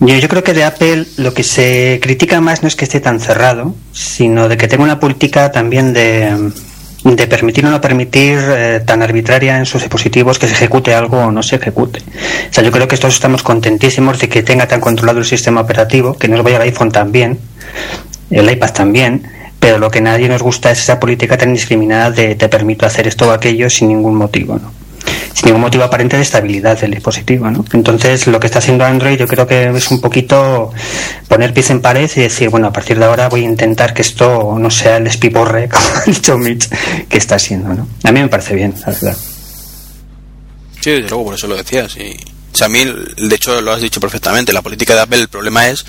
Yo, 0.00 0.16
yo 0.16 0.28
creo 0.28 0.42
que 0.42 0.54
de 0.54 0.64
Apple 0.64 1.06
lo 1.18 1.32
que 1.32 1.44
se 1.44 2.00
critica 2.02 2.40
más 2.40 2.62
no 2.62 2.66
es 2.66 2.74
que 2.74 2.84
esté 2.84 2.98
tan 2.98 3.20
cerrado, 3.20 3.76
sino 3.92 4.48
de 4.48 4.56
que 4.56 4.66
tenga 4.66 4.82
una 4.82 4.98
política 4.98 5.52
también 5.52 5.92
de, 5.92 6.50
de 7.04 7.26
permitir 7.26 7.66
o 7.66 7.70
no 7.70 7.80
permitir 7.80 8.38
eh, 8.38 8.80
tan 8.86 9.02
arbitraria 9.02 9.58
en 9.58 9.66
sus 9.66 9.82
dispositivos 9.82 10.38
que 10.38 10.46
se 10.46 10.54
ejecute 10.54 10.94
algo 10.94 11.18
o 11.18 11.32
no 11.32 11.42
se 11.42 11.56
ejecute. 11.56 12.00
O 12.00 12.52
sea, 12.52 12.62
yo 12.62 12.70
creo 12.70 12.86
que 12.86 12.96
todos 12.96 13.14
estamos 13.14 13.42
contentísimos 13.42 14.18
de 14.20 14.28
que 14.28 14.42
tenga 14.42 14.68
tan 14.68 14.80
controlado 14.80 15.18
el 15.18 15.24
sistema 15.24 15.60
operativo, 15.60 16.14
que 16.14 16.28
nos 16.28 16.42
vaya 16.42 16.56
el 16.56 16.62
iPhone 16.62 16.92
también, 16.92 17.38
el 18.30 18.50
iPad 18.50 18.72
también, 18.72 19.26
pero 19.58 19.78
lo 19.78 19.90
que 19.90 20.00
nadie 20.00 20.28
nos 20.28 20.42
gusta 20.42 20.70
es 20.70 20.80
esa 20.80 21.00
política 21.00 21.36
tan 21.36 21.52
discriminada 21.52 22.10
de 22.10 22.34
te 22.34 22.48
permito 22.48 22.86
hacer 22.86 23.06
esto 23.06 23.28
o 23.28 23.30
aquello 23.32 23.68
sin 23.68 23.88
ningún 23.88 24.14
motivo, 24.14 24.58
¿no? 24.58 24.81
Sin 25.32 25.46
ningún 25.46 25.62
motivo 25.62 25.84
aparente 25.84 26.16
de 26.16 26.22
estabilidad 26.22 26.78
del 26.80 26.92
dispositivo. 26.92 27.50
¿no? 27.50 27.64
Entonces, 27.72 28.26
lo 28.26 28.40
que 28.40 28.46
está 28.46 28.58
haciendo 28.58 28.84
Android 28.84 29.18
yo 29.18 29.26
creo 29.26 29.46
que 29.46 29.68
es 29.68 29.90
un 29.90 30.00
poquito 30.00 30.72
poner 31.28 31.52
pies 31.54 31.70
en 31.70 31.80
pared 31.80 32.10
y 32.16 32.20
decir, 32.20 32.48
bueno, 32.48 32.68
a 32.68 32.72
partir 32.72 32.98
de 32.98 33.04
ahora 33.04 33.28
voy 33.28 33.42
a 33.42 33.44
intentar 33.44 33.94
que 33.94 34.02
esto 34.02 34.56
no 34.58 34.70
sea 34.70 34.96
el 34.96 35.06
espiporre, 35.06 35.68
como 35.70 35.86
ha 35.96 36.02
dicho 36.02 36.36
Mitch, 36.38 36.68
que 37.08 37.18
está 37.18 37.38
siendo. 37.38 37.74
¿no? 37.74 37.88
A 38.04 38.12
mí 38.12 38.20
me 38.20 38.28
parece 38.28 38.54
bien, 38.54 38.74
la 38.80 38.92
verdad. 38.92 39.16
Sí, 40.80 40.90
desde 40.90 41.08
luego, 41.08 41.24
por 41.26 41.34
eso 41.34 41.46
lo 41.46 41.56
decías. 41.56 41.96
Y, 41.96 42.16
mí, 42.68 42.84
de 43.16 43.34
hecho, 43.34 43.60
lo 43.60 43.72
has 43.72 43.80
dicho 43.80 44.00
perfectamente. 44.00 44.52
La 44.52 44.62
política 44.62 44.94
de 44.94 45.00
Apple, 45.00 45.20
el 45.20 45.28
problema 45.28 45.68
es 45.68 45.84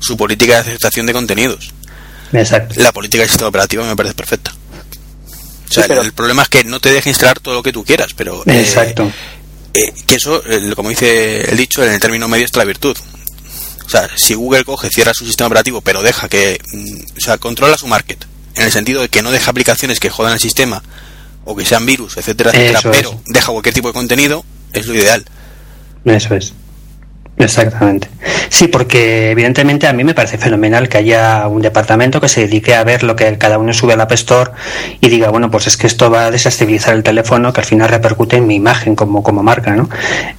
su 0.00 0.16
política 0.16 0.54
de 0.54 0.60
aceptación 0.60 1.06
de 1.06 1.12
contenidos. 1.14 1.72
Exacto. 2.32 2.74
La 2.78 2.92
política 2.92 3.22
del 3.22 3.30
sistema 3.30 3.48
operativo 3.48 3.84
me 3.84 3.96
parece 3.96 4.14
perfecta. 4.14 4.52
O 5.68 5.72
sea, 5.72 5.82
Sí, 5.84 5.88
pero- 5.88 6.02
el, 6.02 6.12
problema 6.12 6.42
es 6.42 6.48
que 6.48 6.64
no 6.64 6.80
te 6.80 6.92
deja 6.92 7.08
instalar 7.08 7.40
todo 7.40 7.54
lo 7.54 7.62
que 7.62 7.72
tú 7.72 7.84
quieras, 7.84 8.12
pero... 8.14 8.42
eh, 8.46 8.60
Exacto. 8.60 9.10
eh, 9.72 9.92
que 10.06 10.14
eso, 10.16 10.42
eh, 10.46 10.72
como 10.76 10.90
dice 10.90 11.50
el 11.50 11.56
dicho, 11.56 11.82
en 11.84 11.92
el 11.92 12.00
término 12.00 12.28
medio 12.28 12.44
está 12.44 12.58
la 12.60 12.64
virtud. 12.66 12.96
O 13.86 13.88
sea, 13.88 14.08
si 14.16 14.34
Google 14.34 14.64
coge, 14.64 14.88
cierra 14.90 15.12
su 15.14 15.26
sistema 15.26 15.46
operativo, 15.48 15.80
pero 15.80 16.02
deja 16.02 16.28
que... 16.28 16.58
mm, 16.72 17.16
o 17.18 17.20
sea, 17.20 17.38
controla 17.38 17.76
su 17.76 17.86
market. 17.86 18.24
En 18.56 18.64
el 18.64 18.72
sentido 18.72 19.02
de 19.02 19.08
que 19.08 19.20
no 19.22 19.30
deja 19.32 19.50
aplicaciones 19.50 19.98
que 20.00 20.10
jodan 20.10 20.34
el 20.34 20.40
sistema 20.40 20.82
o 21.44 21.54
que 21.56 21.64
sean 21.66 21.84
virus, 21.84 22.16
etcétera, 22.16 22.50
etcétera, 22.50 22.78
Eso 22.78 22.90
es. 22.92 22.96
pero 22.98 23.20
deja 23.26 23.52
cualquier 23.52 23.74
tipo 23.74 23.88
de 23.88 23.94
contenido, 23.94 24.44
es 24.72 24.86
lo 24.86 24.94
ideal. 24.94 25.24
Eso 26.04 26.34
es. 26.34 26.52
Exactamente. 27.36 28.08
Sí, 28.48 28.68
porque 28.68 29.32
evidentemente 29.32 29.88
a 29.88 29.92
mí 29.92 30.04
me 30.04 30.14
parece 30.14 30.38
fenomenal 30.38 30.88
que 30.88 30.98
haya 30.98 31.48
un 31.48 31.62
departamento 31.62 32.20
que 32.20 32.28
se 32.28 32.42
dedique 32.42 32.74
a 32.74 32.84
ver 32.84 33.02
lo 33.02 33.16
que 33.16 33.36
cada 33.38 33.58
uno 33.58 33.72
sube 33.72 33.94
al 33.94 34.00
App 34.00 34.12
Store 34.12 34.52
y 35.00 35.08
diga, 35.08 35.30
bueno, 35.30 35.50
pues 35.50 35.66
es 35.66 35.76
que 35.76 35.88
esto 35.88 36.10
va 36.10 36.26
a 36.26 36.30
desestabilizar 36.30 36.94
el 36.94 37.02
teléfono, 37.02 37.52
que 37.52 37.60
al 37.60 37.66
final 37.66 37.88
repercute 37.88 38.36
en 38.36 38.46
mi 38.46 38.54
imagen 38.54 38.94
como, 38.94 39.22
como 39.24 39.42
marca, 39.42 39.72
¿no? 39.72 39.88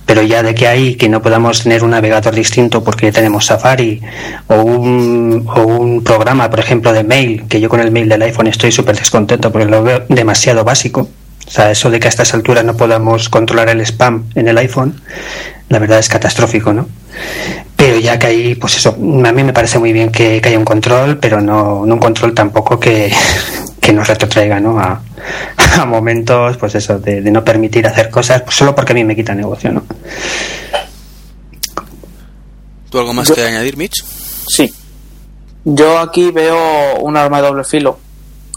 Pero 0.06 0.22
ya 0.22 0.42
de 0.42 0.56
que 0.56 0.68
hay 0.68 0.96
que 0.96 1.10
no 1.10 1.22
podamos 1.22 1.64
tener 1.64 1.84
un 1.84 1.90
navegador 1.92 2.34
distinto 2.34 2.84
porque 2.84 3.12
tenemos 3.12 3.46
Safari 3.46 4.02
o 4.48 4.62
un, 4.62 5.46
o 5.54 5.62
un 5.62 6.04
programa, 6.04 6.50
por 6.50 6.60
ejemplo, 6.60 6.94
de 6.94 7.04
mail, 7.04 7.44
que 7.50 7.60
yo 7.60 7.68
con 7.68 7.82
el 7.82 7.92
mail 7.92 8.08
del 8.08 8.22
iPhone 8.22 8.48
estoy 8.48 8.72
súper 8.72 8.96
descontento 8.96 9.52
porque 9.52 9.68
lo 9.68 9.84
veo 9.84 10.06
demasiado 10.08 10.64
básico. 10.64 11.10
O 11.48 11.52
sea, 11.52 11.72
eso 11.72 11.90
de 11.92 12.00
que 12.00 12.08
a 12.08 12.10
estas 12.10 12.34
alturas 12.34 12.66
no 12.66 12.76
podamos 12.76 13.30
controlar 13.30 13.70
el 13.70 13.82
spam 13.82 14.26
en 14.36 14.48
el 14.48 14.58
iPhone, 14.58 15.00
la 15.70 15.80
verdad 15.80 16.00
es 16.00 16.10
catastrófico, 16.10 16.74
¿no? 16.74 16.88
Pero 17.76 18.00
ya 18.00 18.18
que 18.18 18.28
ahí, 18.28 18.56
pues 18.56 18.78
eso, 18.78 18.90
a 18.92 19.32
mí 19.32 19.44
me 19.44 19.54
parece 19.54 19.78
muy 19.80 19.94
bien 19.94 20.12
que, 20.12 20.42
que 20.42 20.50
haya 20.50 20.58
un 20.58 20.66
control, 20.66 21.18
pero 21.20 21.42
no, 21.42 21.86
no 21.86 21.94
un 21.94 22.00
control 22.00 22.34
tampoco 22.34 22.80
que, 22.80 23.14
que 23.80 23.94
nos 23.94 24.08
retrotraiga, 24.08 24.60
¿no? 24.60 24.80
A, 24.80 25.02
a 25.80 25.86
momentos, 25.86 26.58
pues 26.58 26.76
eso, 26.76 26.98
de, 27.00 27.22
de 27.22 27.32
no 27.32 27.44
permitir 27.44 27.86
hacer 27.86 28.10
cosas, 28.10 28.42
pues 28.42 28.56
solo 28.56 28.74
porque 28.74 28.94
a 28.94 28.96
mí 28.96 29.04
me 29.04 29.16
quita 29.16 29.36
negocio, 29.36 29.72
¿no? 29.72 29.84
¿Tú 32.90 33.00
algo 33.00 33.14
más 33.14 33.28
Yo- 33.28 33.36
que 33.36 33.44
añadir, 33.44 33.78
Mitch? 33.78 34.04
Sí. 34.48 34.74
Yo 35.64 36.00
aquí 36.00 36.32
veo 36.32 36.98
un 37.00 37.18
arma 37.18 37.42
de 37.42 37.48
doble 37.48 37.64
filo. 37.64 38.00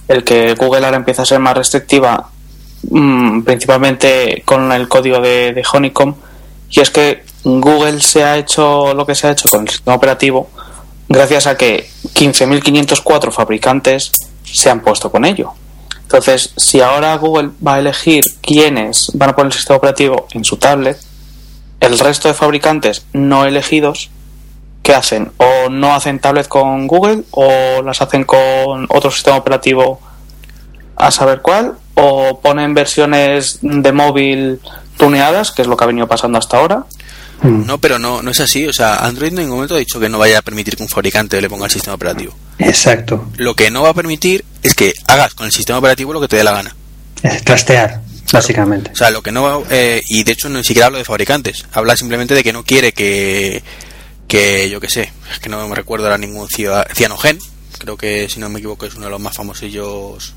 El 0.07 0.25
que 0.25 0.55
Google 0.55 0.85
ahora 0.85 0.97
empieza 0.97 1.23
a 1.23 1.27
ser 1.27 1.39
más 1.39 1.57
restrictiva, 1.57 2.31
mm, 2.91 3.43
principalmente 3.43 4.43
con 4.45 4.71
el 4.73 4.89
código 4.89 5.21
de, 5.21 5.53
de 5.53 5.65
Honeycomb. 5.73 6.17
Y 6.71 6.81
es 6.81 6.91
que 6.91 7.25
Google 7.45 8.01
se 8.01 8.25
ha 8.25 8.37
hecho 8.37 8.95
lo 8.95 9.07
que 9.07 9.15
se 9.15 9.27
ha 9.27 9.31
hecho 9.33 9.49
con 9.49 9.63
el 9.63 9.69
sistema 9.69 9.97
operativo 9.97 10.51
gracias 11.09 11.47
a 11.47 11.57
que 11.57 11.89
15.504 12.15 13.33
fabricantes 13.33 14.13
se 14.45 14.71
han 14.71 14.81
puesto 14.81 15.11
con 15.11 15.25
ello. 15.25 15.53
Entonces, 16.03 16.53
si 16.57 16.81
ahora 16.81 17.17
Google 17.17 17.51
va 17.67 17.75
a 17.75 17.79
elegir 17.79 18.25
quiénes 18.41 19.11
van 19.15 19.31
a 19.31 19.37
poner 19.37 19.53
el 19.53 19.53
sistema 19.57 19.77
operativo 19.77 20.27
en 20.33 20.45
su 20.45 20.57
tablet, 20.57 20.99
el 21.81 21.99
resto 21.99 22.29
de 22.29 22.35
fabricantes 22.35 23.07
no 23.13 23.45
elegidos 23.45 24.11
¿qué 24.89 24.95
hacen? 24.95 25.33
O 25.37 25.69
no 25.69 25.95
hacen 25.95 26.19
tablet 26.19 26.49
con 26.49 26.87
Google 26.87 27.25
o 27.33 27.83
las 27.83 28.01
hacen 28.01 28.25
con 28.25 28.87
otro 28.89 29.11
sistema 29.11 29.37
operativo 29.37 30.01
a 30.97 31.11
saber 31.11 31.43
cuál, 31.43 31.77
o 32.01 32.41
ponen 32.41 32.75
versiones 32.75 33.59
de 33.63 33.93
móvil 33.93 34.61
tuneadas, 34.97 35.51
que 35.53 35.63
es 35.63 35.69
lo 35.69 35.77
que 35.77 35.85
ha 35.85 35.87
venido 35.89 36.07
pasando 36.09 36.39
hasta 36.39 36.57
ahora. 36.59 36.85
Mm, 37.43 37.67
No, 37.67 37.79
pero 37.79 37.99
no, 37.99 38.23
no 38.23 38.31
es 38.31 38.41
así. 38.41 38.67
O 38.67 38.73
sea, 38.73 38.97
Android 38.97 39.29
en 39.31 39.37
ningún 39.37 39.55
momento 39.57 39.75
ha 39.75 39.79
dicho 39.79 40.01
que 40.01 40.09
no 40.09 40.19
vaya 40.19 40.39
a 40.39 40.43
permitir 40.43 40.77
que 40.77 40.83
un 40.83 40.89
fabricante 40.89 41.41
le 41.41 41.49
ponga 41.49 41.67
el 41.67 41.71
sistema 41.71 41.95
operativo. 41.95 42.35
Exacto. 42.59 43.29
Lo 43.37 43.55
que 43.55 43.71
no 43.71 43.83
va 43.83 43.91
a 43.91 43.95
permitir 43.95 44.45
es 44.63 44.75
que 44.75 44.93
hagas 45.07 45.35
con 45.35 45.47
el 45.47 45.53
sistema 45.53 45.79
operativo 45.79 46.13
lo 46.13 46.21
que 46.21 46.29
te 46.29 46.37
dé 46.37 46.45
la 46.45 46.53
gana. 46.53 46.75
Es 47.23 47.45
trastear, 47.45 48.01
básicamente. 48.33 48.91
O 48.93 48.97
sea, 48.97 49.11
lo 49.11 49.23
que 49.23 49.31
no 49.33 49.43
va, 49.43 49.61
eh, 49.71 50.03
y 50.09 50.25
de 50.25 50.33
hecho 50.33 50.49
no 50.49 50.59
ni 50.59 50.65
siquiera 50.65 50.87
hablo 50.87 50.99
de 50.99 51.05
fabricantes, 51.05 51.65
habla 51.73 51.97
simplemente 51.97 52.35
de 52.35 52.43
que 52.45 52.53
no 52.53 52.65
quiere 52.65 52.93
que, 52.93 53.63
que 54.27 54.69
yo 54.71 54.81
qué 54.81 54.89
sé, 54.89 55.13
es 55.33 55.39
que 55.41 55.49
no 55.49 55.67
me 55.69 55.75
recuerdo 55.75 56.07
ahora 56.07 56.19
ningún 56.19 56.49
cia- 56.49 56.87
cianogen, 56.95 57.39
creo 57.79 57.97
que 57.97 58.29
si 58.29 58.39
no 58.41 58.49
me 58.49 58.59
equivoco 58.59 58.87
es 58.87 58.95
uno 58.95 59.07
de 59.07 59.11
los 59.11 59.21
más 59.21 59.37
famosillos 59.37 60.35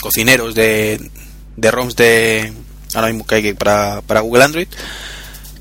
cocineros 0.00 0.54
de, 0.54 1.10
de 1.56 1.70
ROMs 1.70 1.96
de 1.96 2.52
ahora 2.94 3.08
mismo 3.08 3.26
que 3.26 3.36
hay 3.36 3.52
para, 3.54 4.02
para 4.02 4.20
Google 4.20 4.44
Android, 4.44 4.68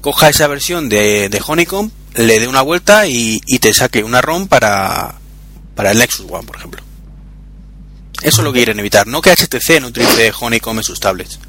coja 0.01 0.29
esa 0.29 0.47
versión 0.47 0.89
de, 0.89 1.29
de 1.29 1.41
Honeycomb, 1.45 1.91
le 2.15 2.39
dé 2.39 2.47
una 2.47 2.61
vuelta 2.61 3.07
y, 3.07 3.41
y 3.45 3.59
te 3.59 3.73
saque 3.73 4.03
una 4.03 4.21
ROM 4.21 4.47
para, 4.47 5.15
para 5.75 5.91
el 5.91 5.97
Nexus 5.97 6.25
One, 6.29 6.45
por 6.45 6.57
ejemplo. 6.57 6.81
Eso 8.21 8.41
es 8.41 8.43
lo 8.43 8.53
que 8.53 8.59
quieren 8.59 8.79
evitar, 8.79 9.07
no 9.07 9.21
que 9.21 9.31
HTC 9.31 9.79
no 9.81 9.87
utilice 9.87 10.31
Honeycomb 10.39 10.79
en 10.79 10.83
sus 10.83 10.99
tablets. 10.99 11.39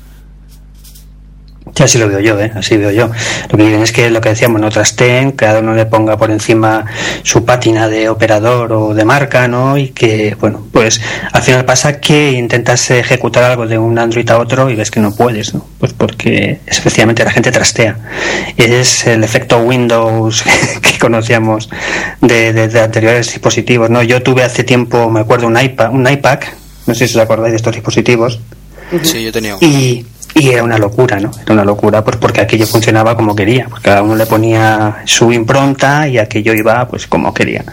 Sí, 1.74 1.84
así 1.84 1.96
lo 1.98 2.08
veo 2.08 2.20
yo, 2.20 2.38
¿eh? 2.40 2.52
así 2.54 2.76
veo 2.76 2.90
yo. 2.90 3.06
Lo 3.50 3.56
que 3.56 3.64
quieren 3.64 3.82
es 3.82 3.92
que 3.92 4.10
lo 4.10 4.20
que 4.20 4.28
decíamos, 4.30 4.60
no 4.60 4.68
trasteen, 4.68 5.32
cada 5.32 5.60
uno 5.60 5.74
le 5.74 5.86
ponga 5.86 6.16
por 6.18 6.30
encima 6.30 6.84
su 7.22 7.44
pátina 7.44 7.88
de 7.88 8.08
operador 8.10 8.72
o 8.72 8.94
de 8.94 9.04
marca, 9.04 9.48
¿no? 9.48 9.78
Y 9.78 9.88
que, 9.90 10.36
bueno, 10.38 10.66
pues 10.72 11.00
al 11.32 11.40
final 11.42 11.64
pasa 11.64 11.98
que 12.00 12.32
intentas 12.32 12.90
ejecutar 12.90 13.44
algo 13.44 13.66
de 13.66 13.78
un 13.78 13.98
Android 13.98 14.28
a 14.30 14.38
otro 14.38 14.68
y 14.70 14.74
ves 14.74 14.90
que 14.90 15.00
no 15.00 15.14
puedes, 15.14 15.54
¿no? 15.54 15.66
Pues 15.78 15.92
porque 15.94 16.60
especialmente 16.66 17.24
la 17.24 17.30
gente 17.30 17.50
trastea. 17.50 17.96
Es 18.56 19.06
el 19.06 19.24
efecto 19.24 19.58
Windows 19.60 20.42
que 20.82 20.98
conocíamos 20.98 21.70
de, 22.20 22.52
de- 22.52 22.68
de 22.68 22.80
anteriores 22.80 23.28
dispositivos, 23.32 23.88
¿no? 23.88 24.02
Yo 24.02 24.22
tuve 24.22 24.42
hace 24.42 24.64
tiempo, 24.64 25.08
me 25.10 25.20
acuerdo, 25.20 25.46
un 25.46 25.58
iPad, 25.58 25.90
un 25.92 26.06
iPad, 26.10 26.40
no 26.86 26.94
sé 26.94 27.06
si 27.08 27.16
os 27.16 27.22
acordáis 27.24 27.52
de 27.52 27.56
estos 27.56 27.74
dispositivos, 27.74 28.40
Sí, 29.04 29.24
yo 29.24 29.32
tenía 29.32 29.56
uno. 29.56 29.66
y, 29.66 30.04
y 30.34 30.50
era 30.50 30.62
una 30.62 30.78
locura, 30.78 31.20
¿no? 31.20 31.30
Era 31.42 31.52
una 31.52 31.64
locura, 31.64 32.02
pues 32.04 32.16
porque 32.16 32.40
aquello 32.40 32.66
funcionaba 32.66 33.16
como 33.16 33.36
quería, 33.36 33.66
porque 33.68 33.84
cada 33.84 34.02
uno 34.02 34.16
le 34.16 34.26
ponía 34.26 35.02
su 35.04 35.32
impronta 35.32 36.08
y 36.08 36.18
aquello 36.18 36.54
iba 36.54 36.88
pues 36.88 37.06
como 37.06 37.34
quería. 37.34 37.64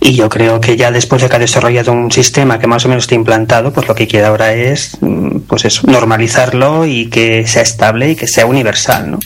Y 0.00 0.14
yo 0.14 0.28
creo 0.28 0.60
que 0.60 0.76
ya 0.76 0.90
después 0.90 1.22
de 1.22 1.28
que 1.28 1.36
ha 1.36 1.38
desarrollado 1.38 1.92
un 1.92 2.10
sistema 2.10 2.58
que 2.58 2.66
más 2.66 2.84
o 2.84 2.88
menos 2.88 3.04
esté 3.04 3.14
implantado, 3.14 3.72
pues 3.72 3.86
lo 3.86 3.94
que 3.94 4.08
quiere 4.08 4.26
ahora 4.26 4.52
es, 4.52 4.98
mm, 5.00 5.40
pues 5.40 5.64
eso, 5.64 5.82
normalizarlo 5.86 6.86
y 6.86 7.08
que 7.08 7.46
sea 7.46 7.62
estable 7.62 8.10
y 8.10 8.16
que 8.16 8.26
sea 8.26 8.46
universal, 8.46 9.12
¿no? 9.12 9.18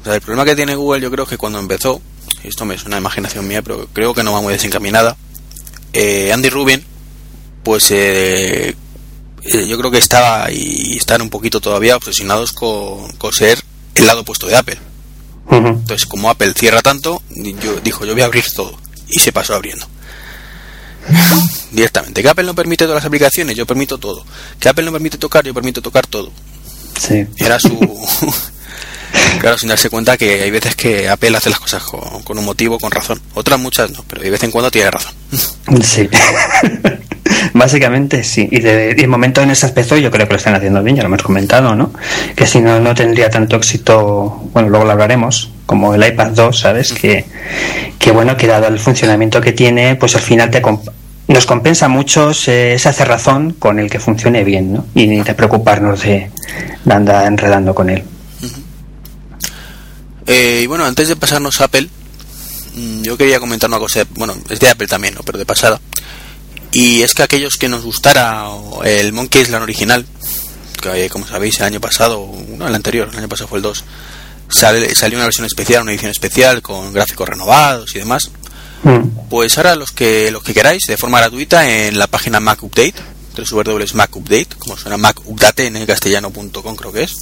O 0.00 0.04
sea, 0.04 0.14
el 0.14 0.20
problema 0.20 0.44
que 0.44 0.54
tiene 0.54 0.74
Google 0.74 1.00
yo 1.00 1.10
creo 1.10 1.26
que 1.26 1.38
cuando 1.38 1.58
empezó, 1.58 2.02
esto 2.42 2.66
me 2.66 2.74
es 2.74 2.84
una 2.84 2.98
imaginación 2.98 3.48
mía, 3.48 3.62
pero 3.62 3.88
creo 3.92 4.12
que 4.12 4.22
no 4.22 4.32
va 4.34 4.42
muy 4.42 4.52
desencaminada, 4.52 5.16
eh, 5.94 6.30
Andy 6.32 6.50
Rubin, 6.50 6.84
pues 7.62 7.90
eh, 7.90 8.74
eh, 9.44 9.66
yo 9.66 9.78
creo 9.78 9.90
que 9.90 9.98
estaba 9.98 10.50
y 10.50 10.96
están 10.96 11.22
un 11.22 11.30
poquito 11.30 11.60
todavía 11.60 11.96
obsesionados 11.96 12.52
con, 12.52 13.12
con 13.12 13.32
ser 13.32 13.62
el 13.94 14.06
lado 14.06 14.22
opuesto 14.22 14.46
de 14.46 14.56
Apple. 14.56 14.78
Entonces, 15.50 16.06
como 16.06 16.30
Apple 16.30 16.54
cierra 16.56 16.80
tanto, 16.80 17.22
yo, 17.30 17.80
dijo, 17.80 18.04
yo 18.04 18.12
voy 18.12 18.22
a 18.22 18.26
abrir 18.26 18.44
todo. 18.54 18.76
Y 19.08 19.20
se 19.20 19.32
pasó 19.32 19.54
abriendo. 19.54 19.86
Directamente. 21.70 22.22
Que 22.22 22.28
Apple 22.28 22.44
no 22.44 22.54
permite 22.54 22.84
todas 22.84 22.96
las 22.96 23.04
aplicaciones, 23.04 23.56
yo 23.56 23.66
permito 23.66 23.98
todo. 23.98 24.24
Que 24.58 24.68
Apple 24.68 24.84
no 24.84 24.92
permite 24.92 25.18
tocar, 25.18 25.44
yo 25.44 25.54
permito 25.54 25.82
tocar 25.82 26.06
todo. 26.06 26.32
Sí. 26.98 27.26
Era 27.36 27.58
su... 27.60 27.70
claro, 29.40 29.58
sin 29.58 29.68
darse 29.68 29.90
cuenta 29.90 30.16
que 30.16 30.42
hay 30.42 30.50
veces 30.50 30.74
que 30.76 31.08
Apple 31.08 31.36
hace 31.36 31.50
las 31.50 31.60
cosas 31.60 31.82
con, 31.82 32.38
un 32.38 32.44
motivo, 32.44 32.78
con 32.78 32.90
razón. 32.90 33.20
Otras 33.34 33.58
muchas 33.60 33.90
no, 33.90 34.04
pero 34.08 34.22
de 34.22 34.30
vez 34.30 34.42
en 34.42 34.50
cuando 34.50 34.70
tiene 34.70 34.90
razón. 34.90 35.12
Sí. 35.82 36.08
Básicamente 37.54 38.22
sí. 38.24 38.48
Y 38.50 38.60
de, 38.60 38.94
de 38.94 39.06
momento 39.06 39.40
en 39.42 39.50
ese 39.50 39.66
aspecto 39.66 39.96
yo 39.96 40.10
creo 40.10 40.26
que 40.26 40.34
lo 40.34 40.38
están 40.38 40.54
haciendo 40.54 40.82
bien, 40.82 40.96
ya 40.96 41.02
lo 41.02 41.08
hemos 41.08 41.22
comentado, 41.22 41.74
¿no? 41.74 41.92
Que 42.36 42.46
si 42.46 42.60
no, 42.60 42.80
no 42.80 42.94
tendría 42.94 43.30
tanto 43.30 43.56
éxito, 43.56 44.42
bueno, 44.52 44.68
luego 44.68 44.84
lo 44.84 44.92
hablaremos, 44.92 45.50
como 45.66 45.94
el 45.94 46.06
iPad 46.06 46.30
2, 46.32 46.58
¿sabes? 46.58 46.92
Que, 46.92 47.24
que 47.98 48.10
bueno, 48.10 48.36
que 48.36 48.46
dado 48.46 48.66
el 48.68 48.78
funcionamiento 48.78 49.40
que 49.40 49.52
tiene, 49.52 49.96
pues 49.96 50.14
al 50.16 50.22
final 50.22 50.50
te 50.50 50.62
comp- 50.62 50.90
nos 51.26 51.46
compensa 51.46 51.88
mucho 51.88 52.30
esa 52.30 52.92
cerrazón 52.92 53.52
con 53.58 53.78
el 53.78 53.88
que 53.90 53.98
funcione 53.98 54.44
bien, 54.44 54.72
¿no? 54.74 54.86
Y 54.94 55.06
ni 55.06 55.22
de 55.22 55.34
preocuparnos 55.34 56.02
de 56.02 56.30
andar 56.88 57.26
enredando 57.26 57.74
con 57.74 57.88
él. 57.90 58.04
Eh, 60.26 60.60
y 60.64 60.66
bueno, 60.66 60.84
antes 60.84 61.08
de 61.08 61.16
pasarnos 61.16 61.60
a 61.60 61.64
Apple, 61.64 61.88
mm, 62.74 63.02
yo 63.02 63.16
quería 63.16 63.40
comentar 63.40 63.68
una 63.68 63.78
cosa, 63.78 64.04
bueno, 64.14 64.36
es 64.48 64.60
de 64.60 64.68
Apple 64.68 64.86
también, 64.86 65.14
¿no? 65.14 65.22
pero 65.22 65.38
de 65.38 65.46
pasada. 65.46 65.80
Y 66.72 67.02
es 67.02 67.14
que 67.14 67.22
aquellos 67.22 67.56
que 67.56 67.68
nos 67.68 67.84
gustara 67.84 68.48
el 68.84 69.12
Monkey 69.12 69.42
Island 69.42 69.62
original, 69.62 70.04
que 70.82 71.04
eh, 71.04 71.08
como 71.08 71.26
sabéis 71.26 71.60
el 71.60 71.66
año 71.66 71.80
pasado, 71.80 72.28
no, 72.48 72.66
el 72.66 72.74
anterior, 72.74 73.08
el 73.12 73.18
año 73.18 73.28
pasado 73.28 73.48
fue 73.48 73.58
el 73.58 73.62
2, 73.62 73.84
sale, 74.48 74.94
salió 74.94 75.18
una 75.18 75.26
versión 75.26 75.46
especial, 75.46 75.82
una 75.82 75.92
edición 75.92 76.10
especial 76.10 76.62
con 76.62 76.92
gráficos 76.92 77.28
renovados 77.28 77.94
y 77.94 78.00
demás. 78.00 78.30
Mm. 78.82 79.28
Pues 79.30 79.56
ahora 79.56 79.76
los 79.76 79.92
que 79.92 80.30
los 80.30 80.42
que 80.42 80.52
queráis 80.52 80.86
de 80.86 80.96
forma 80.96 81.20
gratuita 81.20 81.68
en 81.68 81.98
la 81.98 82.06
página 82.06 82.40
Mac 82.40 82.62
Update, 82.62 82.94
Mac 83.94 84.16
Update, 84.16 84.56
como 84.58 84.76
suena 84.76 84.96
Mac 84.96 85.20
Update 85.24 85.66
en 85.66 85.86
castellano.com 85.86 86.76
creo 86.76 86.92
que 86.92 87.04
es. 87.04 87.14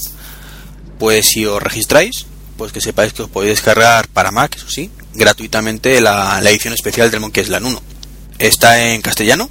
Pues 0.99 1.27
si 1.27 1.45
os 1.45 1.61
registráis, 1.61 2.25
pues 2.63 2.71
que 2.71 2.79
sepáis 2.79 3.11
que 3.11 3.23
os 3.23 3.29
podéis 3.29 3.55
descargar 3.55 4.07
para 4.07 4.31
Mac, 4.31 4.55
eso 4.55 4.69
sí, 4.69 4.89
gratuitamente 5.13 5.99
la, 5.99 6.39
la 6.41 6.49
edición 6.49 6.73
especial 6.73 7.11
del 7.11 7.19
Monkey 7.19 7.43
Island 7.43 7.65
1. 7.65 7.81
Está 8.39 8.81
en 8.85 9.01
castellano 9.01 9.49